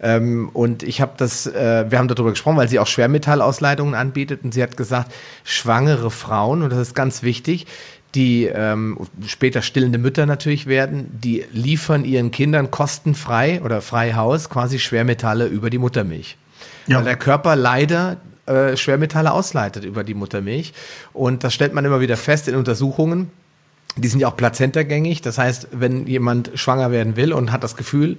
Ähm, 0.00 0.50
und 0.52 0.82
ich 0.82 1.00
habe 1.00 1.12
das, 1.16 1.46
äh, 1.46 1.86
wir 1.88 1.98
haben 1.98 2.08
darüber 2.08 2.30
gesprochen, 2.30 2.56
weil 2.56 2.68
sie 2.68 2.78
auch 2.78 2.86
Schwermetallausleitungen 2.86 3.94
anbietet 3.94 4.44
und 4.44 4.52
sie 4.52 4.62
hat 4.62 4.76
gesagt, 4.76 5.12
schwangere 5.44 6.10
Frauen, 6.10 6.62
und 6.62 6.70
das 6.70 6.78
ist 6.78 6.94
ganz 6.94 7.22
wichtig, 7.22 7.66
die 8.14 8.46
ähm, 8.46 8.98
später 9.26 9.62
stillende 9.62 9.98
Mütter 9.98 10.26
natürlich 10.26 10.66
werden, 10.66 11.06
die 11.22 11.44
liefern 11.52 12.04
ihren 12.04 12.30
Kindern 12.30 12.70
kostenfrei 12.70 13.60
oder 13.62 13.82
frei 13.82 14.14
Haus 14.14 14.48
quasi 14.48 14.78
Schwermetalle 14.78 15.46
über 15.46 15.70
die 15.70 15.78
Muttermilch. 15.78 16.36
Ja. 16.86 16.98
Weil 16.98 17.04
der 17.04 17.16
Körper 17.16 17.54
leider 17.54 18.16
äh, 18.46 18.76
Schwermetalle 18.76 19.32
ausleitet 19.32 19.84
über 19.84 20.04
die 20.04 20.14
Muttermilch. 20.14 20.72
Und 21.12 21.44
das 21.44 21.52
stellt 21.52 21.74
man 21.74 21.84
immer 21.84 22.00
wieder 22.00 22.16
fest 22.16 22.48
in 22.48 22.54
Untersuchungen. 22.54 23.30
Die 23.96 24.08
sind 24.08 24.20
ja 24.20 24.28
auch 24.28 24.36
plazentagängig. 24.36 25.20
Das 25.20 25.36
heißt, 25.36 25.68
wenn 25.72 26.06
jemand 26.06 26.52
schwanger 26.54 26.90
werden 26.90 27.16
will 27.16 27.32
und 27.32 27.52
hat 27.52 27.62
das 27.62 27.76
Gefühl, 27.76 28.16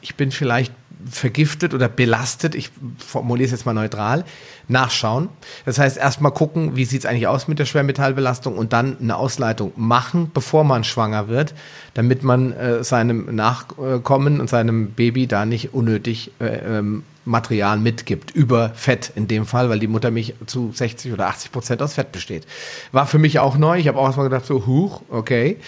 ich 0.00 0.14
bin 0.14 0.30
vielleicht 0.30 0.72
vergiftet 1.10 1.74
oder 1.74 1.88
belastet, 1.88 2.54
ich 2.54 2.70
formuliere 2.98 3.46
es 3.46 3.52
jetzt 3.52 3.66
mal 3.66 3.72
neutral, 3.72 4.24
nachschauen. 4.66 5.28
Das 5.64 5.78
heißt, 5.78 5.96
erstmal 5.96 6.32
gucken, 6.32 6.76
wie 6.76 6.84
sieht 6.84 7.00
es 7.00 7.06
eigentlich 7.06 7.26
aus 7.26 7.48
mit 7.48 7.58
der 7.58 7.64
Schwermetallbelastung 7.64 8.56
und 8.56 8.72
dann 8.72 8.98
eine 9.00 9.16
Ausleitung 9.16 9.72
machen, 9.76 10.30
bevor 10.32 10.64
man 10.64 10.84
schwanger 10.84 11.28
wird, 11.28 11.54
damit 11.94 12.22
man 12.22 12.52
äh, 12.52 12.84
seinem 12.84 13.34
Nachkommen 13.34 14.40
und 14.40 14.50
seinem 14.50 14.90
Baby 14.90 15.26
da 15.26 15.46
nicht 15.46 15.72
unnötig 15.72 16.32
äh, 16.40 16.78
ähm, 16.78 17.04
Material 17.24 17.78
mitgibt, 17.78 18.30
über 18.30 18.70
Fett 18.70 19.12
in 19.14 19.28
dem 19.28 19.44
Fall, 19.44 19.68
weil 19.68 19.78
die 19.78 19.86
Muttermilch 19.86 20.34
zu 20.46 20.72
60 20.72 21.12
oder 21.12 21.28
80 21.28 21.52
Prozent 21.52 21.82
aus 21.82 21.94
Fett 21.94 22.10
besteht. 22.10 22.46
War 22.90 23.06
für 23.06 23.18
mich 23.18 23.38
auch 23.38 23.58
neu. 23.58 23.78
Ich 23.78 23.86
habe 23.86 23.98
auch 23.98 24.06
erstmal 24.06 24.28
gedacht, 24.28 24.46
so, 24.46 24.66
huch, 24.66 25.02
okay, 25.10 25.58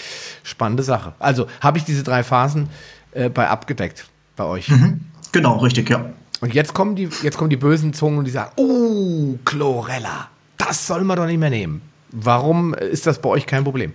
spannende 0.42 0.82
Sache. 0.82 1.12
Also 1.18 1.46
habe 1.60 1.78
ich 1.78 1.84
diese 1.84 2.02
drei 2.02 2.22
Phasen 2.22 2.70
äh, 3.12 3.28
bei 3.28 3.48
abgedeckt 3.48 4.06
bei 4.40 4.46
euch. 4.46 4.68
Mhm. 4.70 5.00
Genau, 5.32 5.58
richtig, 5.58 5.90
ja. 5.90 6.06
Und 6.40 6.54
jetzt 6.54 6.72
kommen 6.72 6.96
die, 6.96 7.08
jetzt 7.22 7.36
kommen 7.36 7.50
die 7.50 7.56
bösen 7.56 7.92
Zungen 7.92 8.18
und 8.18 8.24
die 8.24 8.30
sagen, 8.30 8.52
oh, 8.56 9.38
Chlorella, 9.44 10.28
das 10.56 10.86
soll 10.86 11.04
man 11.04 11.16
doch 11.16 11.26
nicht 11.26 11.38
mehr 11.38 11.50
nehmen. 11.50 11.82
Warum 12.10 12.72
ist 12.74 13.06
das 13.06 13.20
bei 13.20 13.28
euch 13.28 13.46
kein 13.46 13.64
Problem? 13.64 13.92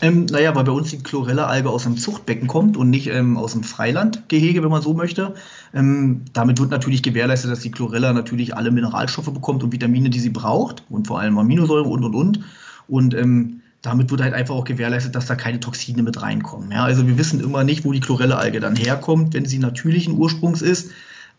Ähm, 0.00 0.26
naja, 0.26 0.54
weil 0.54 0.64
bei 0.64 0.72
uns 0.72 0.90
die 0.90 1.02
Chlorella-Alge 1.02 1.68
aus 1.68 1.82
dem 1.82 1.98
Zuchtbecken 1.98 2.46
kommt 2.46 2.76
und 2.76 2.88
nicht 2.88 3.08
ähm, 3.08 3.36
aus 3.36 3.52
dem 3.52 3.64
Freilandgehege, 3.64 4.62
wenn 4.62 4.70
man 4.70 4.80
so 4.80 4.94
möchte. 4.94 5.34
Ähm, 5.74 6.22
damit 6.32 6.58
wird 6.58 6.70
natürlich 6.70 7.02
gewährleistet, 7.02 7.50
dass 7.50 7.60
die 7.60 7.70
Chlorella 7.70 8.12
natürlich 8.12 8.56
alle 8.56 8.70
Mineralstoffe 8.70 9.34
bekommt 9.34 9.62
und 9.62 9.72
Vitamine, 9.72 10.08
die 10.08 10.20
sie 10.20 10.30
braucht 10.30 10.84
und 10.88 11.08
vor 11.08 11.20
allem 11.20 11.36
Aminosäure 11.36 11.88
und 11.88 12.04
und 12.04 12.14
und. 12.14 12.40
Und 12.88 13.14
ähm, 13.14 13.59
damit 13.82 14.10
wird 14.10 14.20
halt 14.20 14.34
einfach 14.34 14.54
auch 14.54 14.64
gewährleistet, 14.64 15.14
dass 15.14 15.26
da 15.26 15.34
keine 15.34 15.60
Toxine 15.60 16.02
mit 16.02 16.20
reinkommen. 16.20 16.70
Ja, 16.70 16.84
also 16.84 17.06
wir 17.06 17.16
wissen 17.16 17.40
immer 17.40 17.64
nicht, 17.64 17.84
wo 17.84 17.92
die 17.92 18.00
Chlorella-Alge 18.00 18.60
dann 18.60 18.76
herkommt, 18.76 19.34
wenn 19.34 19.46
sie 19.46 19.58
natürlichen 19.58 20.14
Ursprungs 20.18 20.62
ist. 20.62 20.90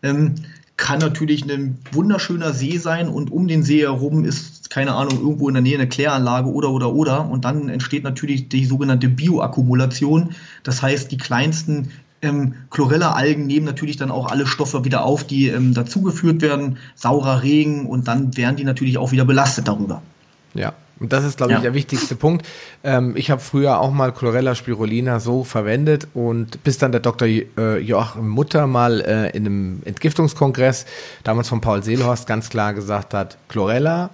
Ähm, 0.02 0.34
kann 0.76 0.98
natürlich 0.98 1.48
ein 1.48 1.78
wunderschöner 1.92 2.52
See 2.52 2.78
sein 2.78 3.08
und 3.08 3.30
um 3.30 3.46
den 3.46 3.62
See 3.62 3.82
herum 3.82 4.24
ist, 4.24 4.70
keine 4.70 4.94
Ahnung, 4.94 5.20
irgendwo 5.20 5.48
in 5.48 5.54
der 5.54 5.62
Nähe 5.62 5.76
eine 5.76 5.88
Kläranlage 5.88 6.48
oder 6.50 6.70
oder 6.70 6.92
oder. 6.92 7.28
Und 7.28 7.44
dann 7.44 7.68
entsteht 7.68 8.02
natürlich 8.02 8.48
die 8.48 8.64
sogenannte 8.64 9.08
Bioakkumulation. 9.08 10.34
Das 10.64 10.82
heißt, 10.82 11.12
die 11.12 11.18
kleinsten 11.18 11.90
ähm, 12.22 12.54
Chlorella-Algen 12.70 13.46
nehmen 13.46 13.66
natürlich 13.66 13.96
dann 13.96 14.10
auch 14.10 14.30
alle 14.30 14.46
Stoffe 14.46 14.84
wieder 14.84 15.04
auf, 15.04 15.24
die 15.24 15.48
ähm, 15.48 15.74
dazugeführt 15.74 16.40
werden, 16.40 16.78
saurer 16.96 17.42
Regen 17.42 17.86
und 17.86 18.08
dann 18.08 18.36
werden 18.36 18.56
die 18.56 18.64
natürlich 18.64 18.98
auch 18.98 19.12
wieder 19.12 19.24
belastet 19.24 19.68
darüber. 19.68 20.02
Ja, 20.54 20.72
und 21.02 21.12
das 21.12 21.24
ist, 21.24 21.36
glaube 21.36 21.54
ich, 21.54 21.58
der 21.58 21.74
wichtigste 21.74 22.14
Punkt. 22.14 22.46
Ähm, 22.84 23.14
ich 23.16 23.32
habe 23.32 23.40
früher 23.40 23.80
auch 23.80 23.90
mal 23.90 24.12
Chlorella 24.12 24.54
spirulina 24.54 25.18
so 25.18 25.42
verwendet 25.42 26.06
und 26.14 26.62
bis 26.62 26.78
dann 26.78 26.92
der 26.92 27.00
Dr. 27.00 27.26
Äh, 27.26 27.78
Joachim 27.78 28.28
Mutter 28.28 28.68
mal 28.68 29.00
äh, 29.00 29.36
in 29.36 29.44
einem 29.44 29.82
Entgiftungskongress, 29.84 30.86
damals 31.24 31.48
von 31.48 31.60
Paul 31.60 31.82
Seelhorst, 31.82 32.28
ganz 32.28 32.50
klar 32.50 32.72
gesagt 32.72 33.14
hat, 33.14 33.36
Chlorella, 33.48 34.10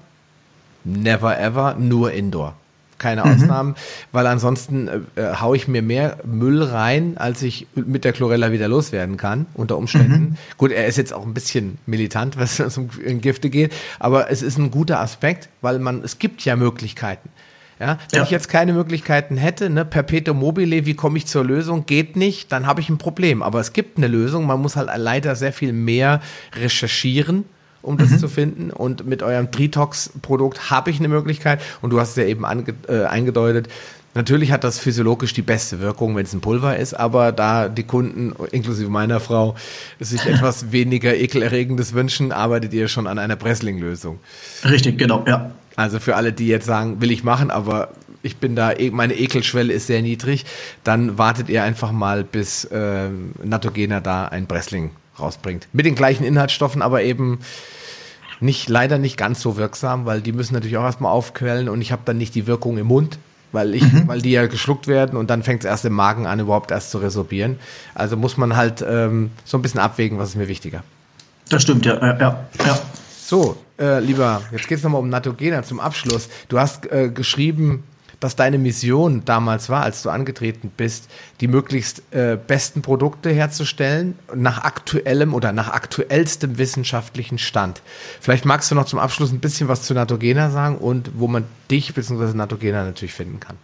never 0.85 1.39
ever, 1.39 1.75
nur 1.79 2.13
Indoor 2.13 2.55
keine 2.99 3.25
mhm. 3.25 3.33
Ausnahmen, 3.33 3.75
weil 4.13 4.27
ansonsten 4.27 4.89
äh, 4.89 5.01
äh, 5.17 5.37
haue 5.37 5.57
ich 5.57 5.69
mir 5.69 5.83
mehr 5.83 6.19
Müll 6.25 6.63
rein, 6.63 7.17
als 7.17 7.43
ich 7.43 7.67
mit 7.75 8.05
der 8.05 8.13
Chlorella 8.13 8.53
wieder 8.53 8.69
loswerden 8.69 9.17
kann, 9.17 9.47
unter 9.55 9.77
Umständen. 9.77 10.21
Mhm. 10.21 10.37
Gut, 10.57 10.73
er 10.73 10.87
ist 10.87 10.99
jetzt 10.99 11.13
auch 11.13 11.25
ein 11.25 11.35
bisschen 11.35 11.79
militant, 11.87 12.37
was 12.39 12.59
es 12.59 12.77
um 12.77 12.89
Gifte 13.21 13.51
geht, 13.51 13.73
aber 13.99 14.31
es 14.31 14.43
ist 14.43 14.59
ein 14.59 14.71
guter 14.71 15.01
Aspekt, 15.01 15.49
weil 15.61 15.79
man, 15.79 16.03
es 16.03 16.19
gibt 16.19 16.45
ja 16.45 16.57
Möglichkeiten. 16.57 17.29
Ja, 17.81 17.99
wenn 18.11 18.19
ja. 18.19 18.25
ich 18.25 18.31
jetzt 18.31 18.49
keine 18.49 18.73
Möglichkeiten 18.73 19.37
hätte, 19.37 19.71
ne, 19.71 19.85
Perpetuum 19.85 20.41
mobile, 20.41 20.85
wie 20.85 20.95
komme 20.95 21.17
ich 21.17 21.27
zur 21.27 21.45
Lösung? 21.45 21.87
Geht 21.87 22.17
nicht, 22.17 22.51
dann 22.51 22.67
habe 22.67 22.81
ich 22.81 22.89
ein 22.89 22.99
Problem. 22.99 23.41
Aber 23.41 23.61
es 23.61 23.73
gibt 23.73 23.99
eine 23.99 24.09
Lösung. 24.09 24.47
Man 24.47 24.61
muss 24.61 24.75
halt 24.75 24.91
leider 24.97 25.37
sehr 25.37 25.53
viel 25.53 25.73
mehr 25.73 26.21
recherchieren 26.57 27.45
um 27.89 27.97
das 27.97 28.11
mhm. 28.11 28.19
zu 28.19 28.29
finden. 28.29 28.71
Und 28.71 29.07
mit 29.07 29.23
eurem 29.23 29.51
Tritox-Produkt 29.51 30.71
habe 30.71 30.91
ich 30.91 30.99
eine 30.99 31.09
Möglichkeit. 31.09 31.61
Und 31.81 31.91
du 31.91 31.99
hast 31.99 32.11
es 32.11 32.17
ja 32.17 32.25
eben 32.25 32.45
ange, 32.45 32.75
äh, 32.87 33.05
eingedeutet. 33.05 33.69
Natürlich 34.15 34.53
hat 34.53 34.65
das 34.65 34.79
physiologisch 34.79 35.33
die 35.33 35.43
beste 35.43 35.81
Wirkung, 35.81 36.17
wenn 36.17 36.25
es 36.25 36.33
ein 36.33 36.41
Pulver 36.41 36.77
ist, 36.77 36.95
aber 36.95 37.31
da 37.31 37.69
die 37.69 37.85
Kunden, 37.85 38.35
inklusive 38.51 38.91
meiner 38.91 39.21
Frau, 39.21 39.55
sich 40.01 40.27
etwas 40.27 40.73
weniger 40.73 41.15
ekelerregendes 41.15 41.95
wünschen, 41.95 42.33
arbeitet 42.33 42.73
ihr 42.75 42.89
schon 42.89 43.07
an 43.07 43.19
einer 43.19 43.37
Pressling-Lösung. 43.37 44.19
Richtig, 44.65 44.99
genau, 44.99 45.25
ja. 45.27 45.53
Also 45.77 46.01
für 46.01 46.17
alle, 46.17 46.33
die 46.33 46.49
jetzt 46.49 46.67
sagen, 46.67 47.01
will 47.01 47.13
ich 47.13 47.23
machen, 47.23 47.51
aber 47.51 47.91
ich 48.23 48.39
bin 48.39 48.57
da, 48.57 48.73
e, 48.73 48.91
meine 48.91 49.15
Ekelschwelle 49.15 49.73
ist 49.73 49.87
sehr 49.87 50.03
niedrig, 50.03 50.45
dann 50.83 51.19
wartet 51.19 51.49
ihr 51.49 51.63
einfach 51.63 51.93
mal, 51.93 52.25
bis 52.25 52.65
äh, 52.65 53.09
Natogena 53.45 54.01
da 54.01 54.27
ein 54.27 54.47
Pressling 54.47 54.91
rausbringt. 55.21 55.69
Mit 55.73 55.87
den 55.87 55.95
gleichen 55.95 56.25
Inhaltsstoffen, 56.25 56.83
aber 56.83 57.03
eben 57.03 57.39
nicht, 58.41 58.69
leider 58.69 58.99
nicht 58.99 59.17
ganz 59.17 59.41
so 59.41 59.57
wirksam, 59.57 60.07
weil 60.07 60.21
die 60.21 60.33
müssen 60.33 60.55
natürlich 60.55 60.77
auch 60.77 60.85
erstmal 60.85 61.13
aufquellen 61.13 61.69
und 61.69 61.81
ich 61.81 61.93
habe 61.93 62.03
dann 62.05 62.19
nicht 62.19 62.35
die 62.35 62.47
Wirkung 62.47 62.79
im 62.79 62.87
Mund, 62.87 63.19
weil 63.53 63.75
ich, 63.75 63.83
mhm. 63.83 64.07
weil 64.07 64.21
die 64.21 64.31
ja 64.31 64.47
geschluckt 64.47 64.87
werden 64.87 65.17
und 65.17 65.31
dann 65.31 65.43
fängt 65.43 65.65
es 65.65 65.67
erst 65.67 65.85
im 65.85 65.95
Magen 65.95 66.27
an, 66.27 66.41
überhaupt 66.41 66.71
erst 66.71 66.91
zu 66.91 66.99
resorbieren. 66.99 67.59
Also 67.95 68.17
muss 68.17 68.37
man 68.37 68.57
halt 68.57 68.85
ähm, 68.87 69.31
so 69.45 69.59
ein 69.59 69.63
bisschen 69.63 69.81
abwägen, 69.81 70.19
was 70.19 70.31
ist 70.31 70.37
mir 70.37 70.49
wichtiger. 70.49 70.83
Das 71.49 71.63
stimmt, 71.63 71.87
ja, 71.87 71.97
ja, 72.19 72.47
ja. 72.59 72.79
So, 73.21 73.57
äh, 73.79 74.01
lieber, 74.01 74.43
jetzt 74.53 74.69
geht 74.69 74.79
es 74.79 74.85
nochmal 74.85 75.01
um 75.01 75.09
Natogena 75.09 75.63
zum 75.63 75.81
Abschluss. 75.81 76.29
Du 76.49 76.59
hast 76.59 76.91
äh, 76.91 77.11
geschrieben, 77.11 77.85
dass 78.21 78.37
deine 78.37 78.59
Mission 78.59 79.25
damals 79.25 79.69
war, 79.69 79.83
als 79.83 80.03
du 80.03 80.11
angetreten 80.11 80.73
bist, 80.77 81.09
die 81.41 81.49
möglichst 81.49 82.03
äh, 82.11 82.37
besten 82.37 82.83
Produkte 82.83 83.31
herzustellen 83.31 84.19
nach 84.35 84.65
aktuellem 84.65 85.35
oder 85.35 85.53
nach 85.53 85.69
aktuellstem 85.69 86.59
wissenschaftlichen 86.59 87.39
Stand. 87.39 87.81
Vielleicht 88.21 88.45
magst 88.45 88.71
du 88.71 88.75
noch 88.75 88.87
zum 88.87 88.99
Abschluss 88.99 89.31
ein 89.31 89.41
bisschen 89.41 89.69
was 89.69 89.83
zu 89.83 89.95
Natogena 89.95 90.51
sagen 90.51 90.79
und 90.79 91.13
wo 91.15 91.29
man 91.29 91.45
dich 91.71 91.95
bzw. 91.95 92.35
Natogena 92.35 92.85
natürlich 92.85 93.15
finden 93.15 93.41
kann. 93.41 93.57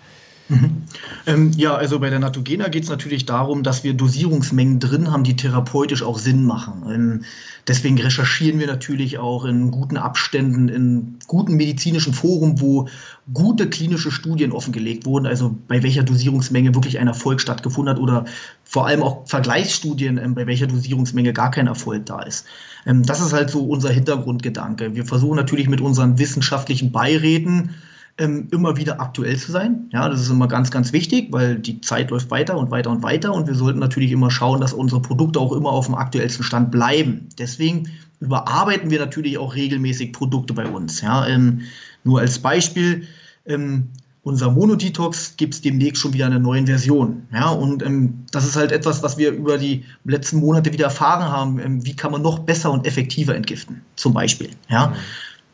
Mhm. 0.49 0.83
Ähm, 1.27 1.53
ja, 1.57 1.75
also 1.75 1.99
bei 1.99 2.11
der 2.11 2.19
Natogena 2.19 2.69
geht 2.69 2.85
es 2.85 2.91
natürlich 2.91 3.25
darum, 3.25 3.63
dass 3.63 3.83
wir 3.83 3.95
Dosierungsmengen 3.95 4.79
drin 4.79 5.11
haben, 5.11 5.25
die 5.25 5.37
therapeutisch 5.37 6.03
auch 6.03 6.19
Sinn 6.19 6.45
machen. 6.45 6.83
Ähm, 6.93 7.25
deswegen 7.67 7.99
recherchieren 7.99 8.59
wir 8.59 8.67
natürlich 8.67 9.17
auch 9.19 9.47
in 9.47 9.71
guten 9.71 9.97
Abständen, 9.97 10.69
in 10.69 11.19
guten 11.27 11.55
medizinischen 11.55 12.13
Foren, 12.13 12.61
wo 12.61 12.89
gute 13.33 13.71
klinische 13.71 14.11
Studien 14.11 14.53
offengelegt 14.53 15.07
wurden, 15.07 15.27
also 15.27 15.57
bei 15.67 15.83
welcher 15.83 16.03
Dosierungsmenge 16.03 16.75
wirklich 16.75 16.99
ein 16.99 17.09
Erfolg 17.09 17.41
stattgefunden 17.41 17.95
hat 17.95 18.03
oder 18.03 18.27
vor 18.65 18.87
allem 18.87 19.03
auch 19.03 19.27
Vergleichsstudien, 19.27 20.19
ähm, 20.19 20.35
bei 20.35 20.47
welcher 20.47 20.67
Dosierungsmenge 20.67 21.33
gar 21.33 21.51
kein 21.51 21.69
Erfolg 21.69 22.05
da 22.05 22.21
ist. 22.21 22.45
Ähm, 22.85 23.03
das 23.03 23.23
ist 23.23 23.33
halt 23.33 23.49
so 23.49 23.65
unser 23.65 23.89
Hintergrundgedanke. 23.89 24.95
Wir 24.95 25.07
versuchen 25.07 25.37
natürlich 25.37 25.71
mit 25.71 25.81
unseren 25.81 26.19
wissenschaftlichen 26.19 26.93
Beiräten, 26.93 27.71
ähm, 28.19 28.49
immer 28.53 28.77
wieder 28.77 29.01
aktuell 29.01 29.37
zu 29.37 29.51
sein. 29.51 29.89
Ja, 29.93 30.09
das 30.09 30.21
ist 30.21 30.31
immer 30.31 30.49
ganz, 30.49 30.71
ganz 30.71 30.93
wichtig, 30.93 31.29
weil 31.33 31.59
die 31.59 31.81
Zeit 31.81 32.11
läuft 32.11 32.31
weiter 32.31 32.57
und 32.57 32.71
weiter 32.71 32.91
und 32.91 33.03
weiter 33.03 33.33
und 33.33 33.47
wir 33.47 33.55
sollten 33.55 33.81
natürlich 33.81 34.13
immer 34.13 34.31
schauen, 34.31 34.61
dass 34.61 34.73
unsere 34.73 35.03
Produkte 35.03 35.41
auch 35.41 35.53
immer 35.53 35.71
auf 35.71 35.87
dem 35.87 35.95
aktuellsten 35.95 36.45
Stand 36.45 36.71
bleiben. 36.71 37.29
Deswegen 37.39 37.89
überarbeiten 38.21 38.91
wir 38.91 39.01
natürlich 39.01 39.39
auch 39.39 39.55
regelmäßig 39.55 40.13
Produkte 40.13 40.55
bei 40.55 40.67
uns. 40.67 41.01
Ja, 41.01 41.27
ähm, 41.27 41.63
nur 42.05 42.21
als 42.21 42.39
Beispiel, 42.39 43.07
ähm, 43.47 43.89
unser 44.23 44.51
Monodetox 44.51 45.37
gibt 45.37 45.55
es 45.55 45.61
demnächst 45.61 46.01
schon 46.01 46.15
wieder 46.15 46.27
eine 46.27 46.41
neue 46.41 46.65
Version. 46.65 47.27
Ja, 47.33 47.51
und 47.51 47.83
ähm, 47.83 48.25
das 48.33 48.47
ist 48.47 48.57
halt 48.57 48.73
etwas, 48.73 49.03
was 49.03 49.19
wir 49.19 49.33
über 49.33 49.59
die 49.59 49.85
letzten 50.05 50.39
Monate 50.39 50.73
wieder 50.73 50.87
erfahren 50.87 51.25
haben. 51.25 51.59
Ähm, 51.59 51.85
wie 51.85 51.95
kann 51.95 52.13
man 52.13 52.23
noch 52.23 52.39
besser 52.39 52.71
und 52.71 52.87
effektiver 52.87 53.35
entgiften, 53.35 53.83
zum 53.97 54.15
Beispiel. 54.15 54.51
Ja, 54.69 54.95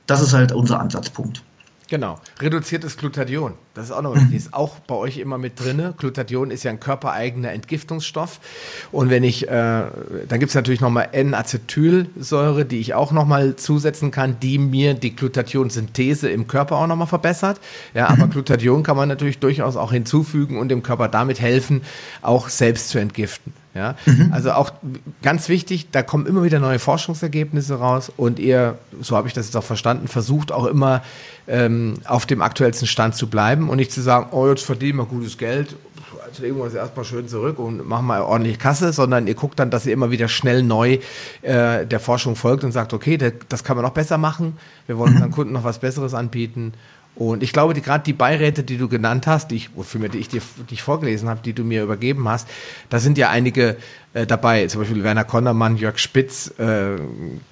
das 0.06 0.20
ist 0.20 0.34
halt 0.34 0.52
unser 0.52 0.78
Ansatzpunkt. 0.78 1.42
Genau. 1.90 2.20
Reduziertes 2.38 2.96
Glutathion. 2.96 3.54
Das 3.74 3.86
ist 3.86 3.90
auch 3.90 4.02
noch 4.02 4.14
wichtig. 4.14 4.36
Ist 4.36 4.54
auch 4.54 4.78
bei 4.78 4.94
euch 4.94 5.18
immer 5.18 5.38
mit 5.38 5.58
drin. 5.58 5.92
Glutathion 5.98 6.52
ist 6.52 6.62
ja 6.62 6.70
ein 6.70 6.78
körpereigener 6.78 7.50
Entgiftungsstoff. 7.50 8.38
Und 8.92 9.10
wenn 9.10 9.24
ich, 9.24 9.48
äh, 9.48 9.50
dann 9.50 10.38
gibt 10.38 10.50
es 10.50 10.54
natürlich 10.54 10.80
nochmal 10.80 11.08
N-Acetylsäure, 11.10 12.64
die 12.64 12.78
ich 12.78 12.94
auch 12.94 13.10
nochmal 13.10 13.56
zusetzen 13.56 14.12
kann, 14.12 14.38
die 14.38 14.58
mir 14.58 14.94
die 14.94 15.16
Glutathion-Synthese 15.16 16.30
im 16.30 16.46
Körper 16.46 16.76
auch 16.76 16.86
nochmal 16.86 17.08
verbessert. 17.08 17.60
Ja, 17.92 18.08
aber 18.08 18.26
mhm. 18.26 18.30
Glutathion 18.30 18.84
kann 18.84 18.96
man 18.96 19.08
natürlich 19.08 19.40
durchaus 19.40 19.76
auch 19.76 19.90
hinzufügen 19.90 20.58
und 20.58 20.68
dem 20.68 20.84
Körper 20.84 21.08
damit 21.08 21.40
helfen, 21.40 21.82
auch 22.22 22.48
selbst 22.50 22.90
zu 22.90 23.00
entgiften. 23.00 23.52
Ja, 23.72 23.94
mhm. 24.04 24.30
also 24.32 24.50
auch 24.50 24.72
ganz 25.22 25.48
wichtig, 25.48 25.88
da 25.92 26.02
kommen 26.02 26.26
immer 26.26 26.42
wieder 26.42 26.58
neue 26.58 26.80
Forschungsergebnisse 26.80 27.76
raus 27.76 28.10
und 28.16 28.40
ihr, 28.40 28.78
so 29.00 29.16
habe 29.16 29.28
ich 29.28 29.34
das 29.34 29.46
jetzt 29.46 29.56
auch 29.56 29.62
verstanden, 29.62 30.08
versucht 30.08 30.50
auch 30.50 30.66
immer 30.66 31.02
ähm, 31.46 31.94
auf 32.04 32.26
dem 32.26 32.42
aktuellsten 32.42 32.88
Stand 32.88 33.14
zu 33.14 33.28
bleiben 33.28 33.68
und 33.68 33.76
nicht 33.76 33.92
zu 33.92 34.00
sagen, 34.00 34.28
oh, 34.32 34.48
jetzt 34.48 34.64
verdienen 34.64 34.98
wir 34.98 35.04
gutes 35.04 35.38
Geld, 35.38 35.76
jetzt 36.26 36.40
legen 36.40 36.56
wir 36.56 36.64
uns 36.64 36.74
erstmal 36.74 37.04
schön 37.04 37.28
zurück 37.28 37.60
und 37.60 37.86
machen 37.88 38.06
mal 38.06 38.22
ordentlich 38.22 38.58
Kasse, 38.58 38.92
sondern 38.92 39.28
ihr 39.28 39.34
guckt 39.34 39.60
dann, 39.60 39.70
dass 39.70 39.86
ihr 39.86 39.92
immer 39.92 40.10
wieder 40.10 40.26
schnell 40.26 40.64
neu 40.64 40.98
äh, 41.42 41.86
der 41.86 42.00
Forschung 42.00 42.34
folgt 42.34 42.64
und 42.64 42.72
sagt, 42.72 42.92
okay, 42.92 43.18
das 43.48 43.62
kann 43.62 43.76
man 43.76 43.84
noch 43.84 43.92
besser 43.92 44.18
machen, 44.18 44.56
wir 44.88 44.98
wollen 44.98 45.14
unseren 45.14 45.30
Kunden 45.30 45.52
noch 45.52 45.62
was 45.62 45.78
Besseres 45.78 46.12
anbieten 46.12 46.72
und 47.16 47.42
ich 47.42 47.52
glaube, 47.52 47.74
die, 47.74 47.82
gerade 47.82 48.04
die 48.04 48.12
Beiräte, 48.12 48.62
die 48.62 48.78
du 48.78 48.88
genannt 48.88 49.26
hast, 49.26 49.50
die 49.50 49.56
ich, 49.56 49.70
für 49.82 49.98
mich, 49.98 50.12
die 50.12 50.18
ich 50.18 50.28
dir 50.28 50.40
die 50.70 50.74
ich 50.74 50.82
vorgelesen 50.82 51.28
habe, 51.28 51.40
die 51.42 51.52
du 51.52 51.64
mir 51.64 51.82
übergeben 51.82 52.28
hast, 52.28 52.48
da 52.88 52.98
sind 52.98 53.18
ja 53.18 53.28
einige 53.30 53.76
äh, 54.12 54.26
dabei. 54.26 54.66
Zum 54.66 54.80
Beispiel 54.80 55.02
Werner 55.04 55.24
Kondermann, 55.24 55.76
Jörg 55.76 55.98
Spitz, 55.98 56.52
äh, 56.58 56.96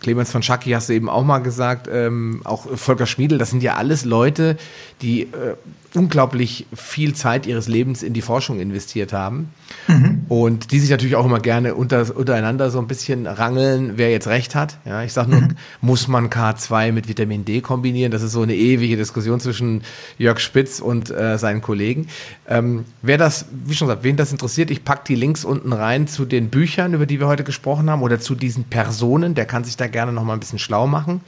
Clemens 0.01 0.31
von 0.31 0.43
Schacki 0.43 0.71
hast 0.71 0.89
du 0.89 0.93
eben 0.93 1.09
auch 1.09 1.25
mal 1.25 1.39
gesagt, 1.39 1.89
ähm, 1.91 2.41
auch 2.45 2.67
Volker 2.77 3.07
Schmiedel, 3.07 3.39
das 3.39 3.51
sind 3.51 3.63
ja 3.63 3.77
alles 3.77 4.05
Leute, 4.05 4.57
die 5.01 5.23
äh, 5.23 5.55
unglaublich 5.95 6.67
viel 6.75 7.15
Zeit 7.15 7.47
ihres 7.47 7.69
Lebens 7.69 8.03
in 8.03 8.13
die 8.13 8.21
Forschung 8.21 8.61
investiert 8.61 9.13
haben. 9.13 9.51
Mhm. 9.87 10.23
Und 10.29 10.73
die 10.73 10.81
sich 10.81 10.91
natürlich 10.91 11.17
auch 11.17 11.25
immer 11.25 11.41
gerne 11.41 11.75
unter, 11.75 12.15
untereinander 12.15 12.71
so 12.71 12.79
ein 12.79 12.87
bisschen 12.87 13.27
rangeln, 13.27 13.93
wer 13.97 14.11
jetzt 14.11 14.29
recht 14.29 14.55
hat. 14.55 14.79
Ja, 14.85 15.03
ich 15.03 15.13
sage 15.13 15.31
nur, 15.31 15.41
mhm. 15.41 15.57
muss 15.81 16.09
man 16.09 16.29
K2 16.29 16.93
mit 16.93 17.09
Vitamin 17.09 17.45
D 17.45 17.61
kombinieren? 17.61 18.13
Das 18.13 18.23
ist 18.23 18.33
so 18.33 18.43
eine 18.43 18.55
ewige 18.55 18.97
Diskussion 18.97 19.41
zwischen 19.41 19.83
Jörg 20.19 20.41
Spitz 20.41 20.81
und 20.81 21.11
äh, 21.11 21.39
seinen 21.39 21.63
Kollegen. 21.63 22.09
Ähm, 22.47 22.85
wer 23.03 23.19
das, 23.19 23.47
wie 23.65 23.75
schon 23.75 23.89
gesagt, 23.89 24.05
wen 24.05 24.17
das 24.17 24.33
interessiert, 24.33 24.71
ich 24.71 24.85
pack 24.85 25.05
die 25.05 25.15
Links 25.15 25.45
unten 25.45 25.73
rein 25.73 26.07
zu 26.07 26.25
den 26.25 26.48
Büchern, 26.49 26.95
über 26.95 27.07
die 27.07 27.21
wir 27.21 27.27
heute 27.27 27.45
gesprochen 27.45 27.91
haben, 27.91 28.03
oder 28.03 28.21
zu 28.21 28.35
diesen 28.35 28.65
Personen. 28.65 29.35
Der 29.35 29.47
kann 29.47 29.65
sich 29.65 29.77
da 29.77 29.87
gerne 29.87 30.13
noch 30.13 30.25
mal 30.25 30.35
ein 30.35 30.41
bisschen 30.41 30.59
schlau 30.59 30.87
machen. 30.87 31.21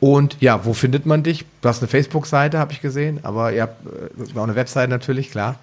Und 0.00 0.38
ja, 0.40 0.64
wo 0.64 0.72
findet 0.72 1.04
man 1.04 1.22
dich? 1.22 1.44
Du 1.60 1.68
hast 1.68 1.82
eine 1.82 1.88
Facebook-Seite, 1.88 2.58
habe 2.58 2.72
ich 2.72 2.80
gesehen, 2.80 3.20
aber 3.22 3.52
ihr 3.52 3.62
habt 3.62 3.86
äh, 3.86 4.38
auch 4.38 4.42
eine 4.42 4.56
Webseite 4.56 4.90
natürlich, 4.90 5.30
klar. 5.30 5.56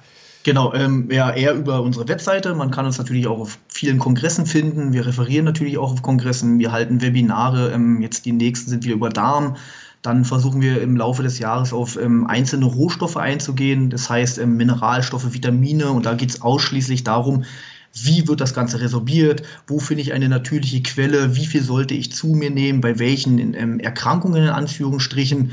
Genau, 0.44 0.74
ähm, 0.74 1.10
ja, 1.12 1.32
eher 1.32 1.56
über 1.56 1.82
unsere 1.82 2.08
Webseite. 2.08 2.56
Man 2.56 2.72
kann 2.72 2.86
uns 2.86 2.98
natürlich 2.98 3.28
auch 3.28 3.40
auf 3.40 3.58
vielen 3.68 4.00
Kongressen 4.00 4.46
finden. 4.46 4.94
Wir 4.94 5.06
referieren 5.06 5.44
natürlich 5.44 5.78
auch 5.78 5.92
auf 5.92 6.02
Kongressen. 6.02 6.60
Wir 6.60 6.72
halten 6.72 7.02
Webinare. 7.02 7.72
Ähm, 7.72 8.02
jetzt 8.02 8.26
die 8.26 8.32
nächsten 8.32 8.70
sind 8.70 8.86
wieder 8.86 8.94
über 8.94 9.10
Darm. 9.10 9.58
Dann 10.04 10.24
versuchen 10.24 10.62
wir 10.62 10.82
im 10.82 10.96
Laufe 10.96 11.22
des 11.22 11.40
Jahres 11.40 11.74
auf 11.74 11.98
ähm, 12.02 12.28
einzelne 12.28 12.66
Rohstoffe 12.66 13.18
einzugehen. 13.18 13.90
Das 13.90 14.10
heißt 14.10 14.38
ähm, 14.38 14.56
Mineralstoffe, 14.56 15.34
Vitamine. 15.34 15.92
Und 15.92 16.06
da 16.06 16.14
geht 16.14 16.30
es 16.30 16.42
ausschließlich 16.42 17.04
darum, 17.04 17.44
wie 18.04 18.28
wird 18.28 18.42
das 18.42 18.54
Ganze 18.54 18.80
resorbiert, 18.80 19.44
wo 19.68 19.80
finde 19.80 20.02
ich 20.02 20.14
eine 20.14 20.30
natürliche 20.30 20.82
Quelle, 20.82 21.36
wie 21.36 21.46
viel 21.46 21.64
sollte 21.64 21.94
ich 21.94 22.12
zu 22.12 22.28
mir 22.28 22.50
nehmen, 22.50 22.82
bei 22.82 23.00
welchen 23.00 23.54
ähm, 23.54 23.80
Erkrankungen 23.80 24.44
in 24.44 24.50
Anführungsstrichen. 24.50 25.52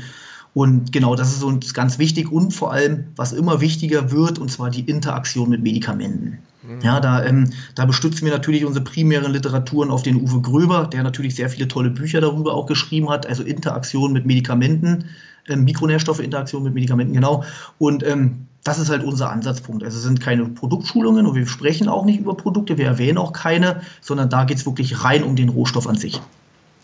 Und 0.53 0.93
genau, 0.93 1.15
das 1.15 1.33
ist 1.33 1.43
uns 1.43 1.73
ganz 1.73 1.99
wichtig 1.99 2.31
und 2.31 2.53
vor 2.53 2.71
allem, 2.71 3.05
was 3.15 3.33
immer 3.33 3.59
wichtiger 3.59 4.11
wird, 4.11 4.39
und 4.39 4.49
zwar 4.49 4.69
die 4.69 4.81
Interaktion 4.81 5.49
mit 5.49 5.61
Medikamenten. 5.61 6.39
Mhm. 6.63 6.81
Ja, 6.81 6.99
da, 6.99 7.23
ähm, 7.25 7.49
da 7.75 7.85
bestützen 7.85 8.25
wir 8.25 8.31
natürlich 8.31 8.63
unsere 8.63 8.83
primären 8.83 9.33
Literaturen 9.33 9.91
auf 9.91 10.03
den 10.03 10.21
Uwe 10.21 10.41
Gröber, 10.41 10.87
der 10.87 11.03
natürlich 11.03 11.35
sehr 11.35 11.49
viele 11.49 11.67
tolle 11.67 11.89
Bücher 11.89 12.21
darüber 12.21 12.53
auch 12.53 12.67
geschrieben 12.67 13.09
hat, 13.09 13.27
also 13.27 13.43
Interaktion 13.43 14.13
mit 14.13 14.25
Medikamenten, 14.25 15.09
ähm, 15.47 15.63
Mikronährstoffe-Interaktion 15.63 16.63
mit 16.63 16.73
Medikamenten, 16.73 17.13
genau. 17.13 17.43
Und 17.77 18.03
ähm, 18.03 18.47
das 18.63 18.79
ist 18.79 18.89
halt 18.89 19.03
unser 19.03 19.29
Ansatzpunkt. 19.29 19.83
Also 19.83 19.97
es 19.97 20.03
sind 20.03 20.21
keine 20.21 20.45
Produktschulungen 20.45 21.27
und 21.27 21.35
wir 21.35 21.45
sprechen 21.45 21.87
auch 21.87 22.03
nicht 22.03 22.19
über 22.19 22.35
Produkte, 22.35 22.77
wir 22.77 22.85
erwähnen 22.85 23.19
auch 23.19 23.31
keine, 23.31 23.81
sondern 24.01 24.29
da 24.29 24.43
geht 24.43 24.57
es 24.57 24.65
wirklich 24.65 25.03
rein 25.03 25.23
um 25.23 25.35
den 25.35 25.49
Rohstoff 25.49 25.87
an 25.87 25.95
sich. 25.95 26.19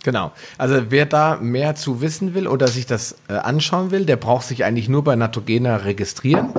Genau. 0.03 0.31
Also 0.57 0.75
wer 0.89 1.05
da 1.05 1.38
mehr 1.41 1.75
zu 1.75 2.01
wissen 2.01 2.33
will 2.33 2.47
oder 2.47 2.67
sich 2.67 2.85
das 2.85 3.15
äh, 3.27 3.33
anschauen 3.33 3.91
will, 3.91 4.05
der 4.05 4.15
braucht 4.15 4.45
sich 4.45 4.63
eigentlich 4.63 4.89
nur 4.89 5.03
bei 5.03 5.15
Natogena 5.15 5.77
registrieren. 5.77 6.49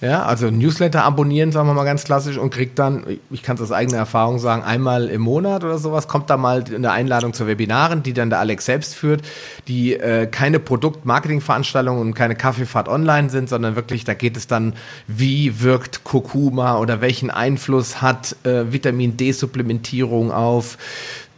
Ja, 0.00 0.22
also 0.22 0.50
Newsletter 0.50 1.04
abonnieren, 1.04 1.52
sagen 1.52 1.68
wir 1.68 1.74
mal 1.74 1.84
ganz 1.84 2.04
klassisch, 2.04 2.38
und 2.38 2.48
kriegt 2.48 2.78
dann, 2.78 3.04
ich 3.30 3.42
kann 3.42 3.56
es 3.56 3.62
aus 3.62 3.70
eigener 3.70 3.98
Erfahrung 3.98 4.38
sagen, 4.38 4.62
einmal 4.62 5.08
im 5.08 5.20
Monat 5.20 5.62
oder 5.62 5.76
sowas, 5.76 6.08
kommt 6.08 6.30
da 6.30 6.38
mal 6.38 6.64
eine 6.74 6.90
Einladung 6.90 7.34
zu 7.34 7.46
Webinaren, 7.46 8.02
die 8.02 8.14
dann 8.14 8.30
der 8.30 8.38
Alex 8.38 8.64
selbst 8.64 8.94
führt, 8.94 9.20
die 9.68 9.92
äh, 9.92 10.26
keine 10.26 10.58
Produkt-Marketing-Veranstaltungen 10.58 12.00
und 12.00 12.14
keine 12.14 12.34
Kaffeefahrt 12.34 12.88
online 12.88 13.28
sind, 13.28 13.50
sondern 13.50 13.76
wirklich, 13.76 14.04
da 14.04 14.14
geht 14.14 14.38
es 14.38 14.46
dann, 14.46 14.72
wie 15.06 15.60
wirkt 15.60 16.02
Kurkuma 16.02 16.78
oder 16.78 17.02
welchen 17.02 17.30
Einfluss 17.30 18.00
hat 18.00 18.36
äh, 18.44 18.72
Vitamin 18.72 19.18
D-Supplementierung 19.18 20.32
auf 20.32 20.78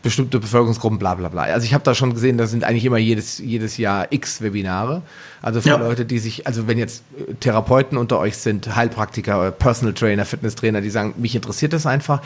bestimmte 0.02 0.40
Bevölkerungsgruppen, 0.40 0.98
bla 0.98 1.14
bla 1.14 1.28
bla. 1.28 1.42
Also 1.42 1.64
ich 1.64 1.74
habe 1.74 1.84
da 1.84 1.94
schon 1.94 2.12
gesehen, 2.14 2.38
da 2.38 2.46
sind 2.46 2.64
eigentlich 2.64 2.84
immer 2.84 2.98
jedes, 2.98 3.38
jedes 3.38 3.76
Jahr 3.76 4.08
x 4.10 4.42
Webinare. 4.42 5.02
Also 5.40 5.60
für 5.60 5.70
ja. 5.70 5.76
Leute, 5.76 6.04
die 6.04 6.18
sich, 6.18 6.46
also 6.46 6.66
wenn 6.66 6.78
jetzt 6.78 7.04
äh, 7.16 7.34
Therapeuten 7.34 7.96
unter 7.96 8.18
euch 8.18 8.36
sind, 8.36 8.74
Heilpraktiker, 8.74 9.50
Personal 9.52 9.94
Trainer, 9.94 10.24
Fitnesstrainer, 10.24 10.80
die 10.80 10.90
sagen, 10.90 11.14
mich 11.16 11.34
interessiert 11.34 11.72
das 11.72 11.86
einfach, 11.86 12.20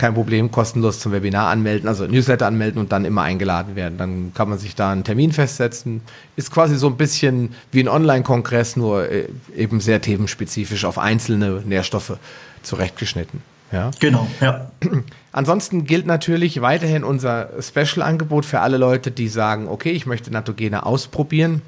kein 0.00 0.14
Problem, 0.14 0.50
kostenlos 0.50 0.98
zum 0.98 1.12
Webinar 1.12 1.50
anmelden, 1.50 1.86
also 1.86 2.06
Newsletter 2.06 2.46
anmelden 2.46 2.80
und 2.80 2.90
dann 2.90 3.04
immer 3.04 3.22
eingeladen 3.22 3.76
werden. 3.76 3.98
Dann 3.98 4.32
kann 4.32 4.48
man 4.48 4.58
sich 4.58 4.74
da 4.74 4.92
einen 4.92 5.04
Termin 5.04 5.30
festsetzen. 5.30 6.00
Ist 6.36 6.50
quasi 6.50 6.76
so 6.76 6.86
ein 6.86 6.96
bisschen 6.96 7.54
wie 7.70 7.80
ein 7.80 7.88
Online-Kongress, 7.88 8.76
nur 8.76 9.10
äh, 9.10 9.28
eben 9.54 9.80
sehr 9.80 10.00
themenspezifisch 10.00 10.86
auf 10.86 10.96
einzelne 10.98 11.62
Nährstoffe 11.66 12.16
zurechtgeschnitten. 12.62 13.42
Ja. 13.72 13.90
Genau, 14.00 14.26
ja. 14.40 14.70
Ansonsten 15.32 15.84
gilt 15.84 16.06
natürlich 16.06 16.60
weiterhin 16.60 17.04
unser 17.04 17.50
Special-Angebot 17.60 18.44
für 18.44 18.60
alle 18.60 18.78
Leute, 18.78 19.10
die 19.10 19.28
sagen, 19.28 19.68
okay, 19.68 19.90
ich 19.90 20.06
möchte 20.06 20.32
Natogene 20.32 20.84
ausprobieren 20.84 21.62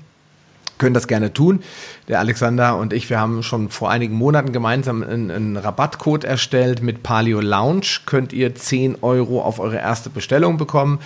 können 0.83 0.95
das 0.95 1.07
gerne 1.07 1.33
tun. 1.33 1.63
Der 2.09 2.19
Alexander 2.19 2.77
und 2.77 2.93
ich, 2.93 3.09
wir 3.09 3.21
haben 3.21 3.45
schon 3.45 3.69
vor 3.71 3.89
einigen 3.89 4.17
Monaten 4.17 4.53
gemeinsam 4.53 5.05
einen, 5.05 5.31
einen 5.31 5.57
Rabattcode 5.57 6.25
erstellt. 6.25 6.83
Mit 6.83 7.05
Paleo 7.05 7.41
Lounge 7.41 8.01
könnt 8.05 8.33
ihr 8.33 8.53
10 8.53 8.97
Euro 9.03 9.41
auf 9.43 9.61
eure 9.61 9.77
erste 9.77 10.11
Bestellung 10.11 10.57
bekommen. 10.57 10.99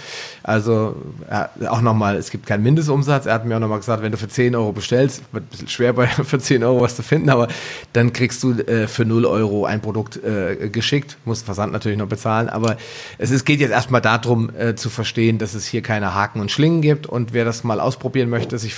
Also 0.43 0.97
äh, 1.29 1.67
auch 1.67 1.83
nochmal, 1.83 2.17
es 2.17 2.31
gibt 2.31 2.47
keinen 2.47 2.63
Mindestumsatz. 2.63 3.27
Er 3.27 3.35
hat 3.35 3.45
mir 3.45 3.57
auch 3.57 3.61
nochmal 3.61 3.81
gesagt, 3.81 4.03
wenn 4.03 4.13
du 4.13 4.17
für 4.17 4.29
10 4.29 4.57
Euro 4.57 4.73
bestellst, 4.73 5.23
wird 5.33 5.45
ein 5.45 5.49
bisschen 5.49 5.69
schwer 5.69 5.93
bei, 5.93 6.07
für 6.25 6.39
10 6.39 6.65
Euro 6.65 6.81
was 6.81 6.97
zu 6.97 7.03
finden, 7.03 7.29
aber 7.29 7.49
dann 7.93 8.15
kriegst 8.15 8.43
du 8.43 8.53
äh, 8.53 8.89
für 8.89 9.05
0 9.05 9.27
Euro 9.27 9.67
ein 9.67 9.83
Produkt 9.83 10.25
äh, 10.25 10.71
geschickt. 10.71 11.19
Musst 11.27 11.45
Versand 11.45 11.75
natürlich 11.75 11.99
noch 11.99 12.09
bezahlen, 12.09 12.49
aber 12.49 12.79
es 13.19 13.31
ist, 13.31 13.45
geht 13.45 13.61
jetzt 13.61 13.73
erstmal 13.73 14.01
darum 14.01 14.51
äh, 14.59 14.75
zu 14.75 14.89
verstehen, 14.89 15.37
dass 15.37 15.53
es 15.53 15.67
hier 15.67 15.83
keine 15.83 16.15
Haken 16.15 16.41
und 16.41 16.51
Schlingen 16.51 16.81
gibt 16.81 17.07
und 17.07 17.35
wer 17.35 17.45
das 17.45 17.63
mal 17.63 17.79
ausprobieren 17.79 18.31
möchte, 18.31 18.57
sich 18.57 18.75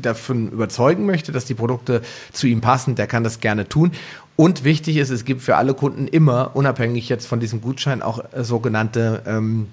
davon 0.00 0.50
überzeugen 0.50 1.06
möchte, 1.06 1.32
dass 1.32 1.44
die 1.44 1.54
Produkte 1.54 2.02
zu 2.32 2.46
ihm 2.46 2.60
passen, 2.60 2.94
der 2.94 3.06
kann 3.06 3.24
das 3.24 3.40
gerne 3.40 3.68
tun. 3.68 3.92
Und 4.36 4.64
wichtig 4.64 4.98
ist, 4.98 5.10
es 5.10 5.24
gibt 5.24 5.42
für 5.42 5.56
alle 5.56 5.74
Kunden 5.74 6.06
immer, 6.06 6.54
unabhängig 6.54 7.08
jetzt 7.08 7.26
von 7.26 7.40
diesem 7.40 7.60
Gutschein, 7.60 8.02
auch 8.02 8.20
äh, 8.32 8.44
sogenannte, 8.44 9.22
ähm, 9.26 9.68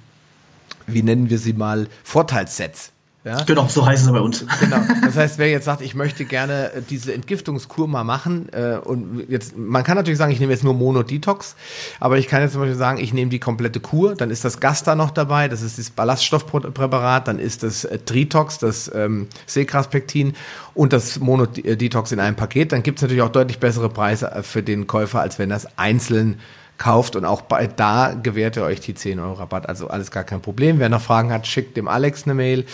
wie 0.88 1.04
nennen 1.04 1.30
wir 1.30 1.38
sie 1.38 1.54
mal, 1.54 1.88
Vorteilssets. 2.04 2.92
Ja? 3.26 3.42
Genau, 3.44 3.68
so 3.68 3.86
heißen 3.86 4.06
sie 4.06 4.12
bei 4.12 4.20
uns. 4.20 4.46
Genau. 4.60 4.80
Das 5.04 5.16
heißt, 5.16 5.38
wer 5.38 5.50
jetzt 5.50 5.64
sagt, 5.64 5.82
ich 5.82 5.96
möchte 5.96 6.26
gerne 6.26 6.74
äh, 6.74 6.82
diese 6.82 7.14
Entgiftungskur 7.14 7.88
mal 7.88 8.04
machen, 8.04 8.50
äh, 8.52 8.76
und 8.76 9.26
jetzt, 9.30 9.58
man 9.58 9.84
kann 9.84 9.96
natürlich 9.96 10.18
sagen, 10.18 10.34
ich 10.34 10.42
nehme 10.42 10.52
jetzt 10.52 10.64
nur 10.64 10.74
Mono-Detox, 10.74 11.56
aber 12.02 12.18
ich 12.18 12.28
kann 12.28 12.42
jetzt 12.42 12.52
zum 12.52 12.62
Beispiel 12.62 12.78
sagen, 12.78 13.00
ich 13.00 13.14
nehme 13.14 13.30
die 13.30 13.40
komplette 13.40 13.80
Kur, 13.80 14.16
dann 14.16 14.30
ist 14.30 14.44
das 14.44 14.60
Gasta 14.60 14.96
noch 14.96 15.12
dabei, 15.12 15.48
das 15.48 15.62
ist 15.62 15.80
das 15.80 15.90
Ballaststoffpräparat, 15.90 17.30
dann 17.30 17.40
ist 17.40 17.64
das 17.64 17.86
äh, 17.86 17.98
Tritox, 18.00 18.58
das 18.58 18.92
ähm, 18.94 19.28
Sekraspektin 19.46 20.34
und 20.74 20.92
das 20.92 21.20
Mono-Detox 21.20 22.12
in 22.12 22.20
einem 22.20 22.36
Paket. 22.36 22.74
Dann 22.74 22.84
gibt 22.84 23.00
es 23.00 23.04
natürlich 23.04 23.24
auch 23.24 23.30
deutlich 23.30 23.60
bessere 23.60 23.90
Preise 23.90 24.32
äh, 24.32 24.44
für 24.44 24.64
den 24.64 24.86
Käufer, 24.86 25.22
als 25.22 25.40
wenn 25.40 25.50
das 25.50 25.78
einzeln 25.78 26.40
kauft 26.78 27.16
und 27.16 27.24
auch 27.24 27.42
bei 27.42 27.68
da 27.68 28.14
gewährt 28.22 28.58
ihr 28.58 28.64
euch 28.64 28.82
die 28.82 28.94
10 28.94 29.20
Euro 29.20 29.34
Rabatt. 29.34 29.70
Also 29.70 29.88
alles 29.88 30.12
gar 30.12 30.24
kein 30.24 30.42
Problem. 30.42 30.80
Wer 30.80 30.90
noch 30.90 31.02
Fragen 31.02 31.32
hat, 31.32 31.48
schickt 31.48 31.78
dem 31.78 31.88
Alex 31.88 32.24
eine 32.24 32.34
Mail 32.34 32.66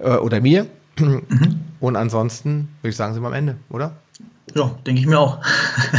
äh, 0.00 0.16
oder 0.16 0.40
mir. 0.40 0.66
Mhm. 0.98 1.22
Und 1.80 1.96
ansonsten 1.96 2.68
würde 2.82 2.90
ich 2.90 2.96
sagen, 2.96 3.14
sind 3.14 3.22
wir 3.22 3.28
am 3.28 3.34
Ende, 3.34 3.56
oder? 3.70 3.92
Ja, 4.54 4.74
denke 4.86 5.00
ich 5.00 5.06
mir 5.06 5.18
auch. 5.18 5.38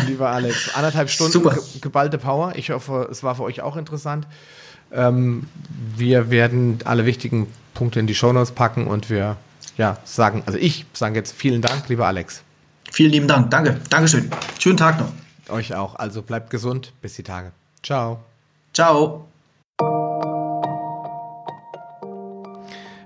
Lieber 0.08 0.30
Alex, 0.30 0.70
anderthalb 0.76 1.10
Stunden 1.10 1.34
Super. 1.34 1.58
geballte 1.82 2.18
Power. 2.18 2.54
Ich 2.56 2.70
hoffe, 2.70 3.08
es 3.10 3.24
war 3.24 3.36
für 3.36 3.44
euch 3.44 3.62
auch 3.62 3.78
interessant. 3.78 4.28
Ähm, 4.92 5.48
wir 5.96 6.30
werden 6.30 6.80
alle 6.84 7.06
wichtigen 7.06 7.48
Punkte 7.74 8.00
in 8.00 8.08
die 8.08 8.16
Shownotes 8.16 8.52
packen 8.52 8.88
und 8.88 9.10
wir 9.10 9.38
ja, 9.78 9.98
sagen, 10.04 10.44
also 10.46 10.58
ich 10.58 10.86
sage 10.94 11.16
jetzt 11.16 11.34
vielen 11.34 11.62
Dank, 11.62 11.88
lieber 11.88 12.08
Alex. 12.08 12.44
Vielen 12.92 13.12
lieben 13.12 13.28
Dank. 13.28 13.52
Danke. 13.52 13.80
Dankeschön. 13.90 14.30
Schönen 14.60 14.78
Tag 14.78 15.00
noch. 15.00 15.12
Euch 15.50 15.74
auch. 15.74 15.96
Also 15.96 16.22
bleibt 16.22 16.50
gesund. 16.50 16.94
Bis 17.02 17.14
die 17.16 17.24
Tage. 17.24 17.54
Ciao. 17.82 18.20
Ciao. 18.74 19.31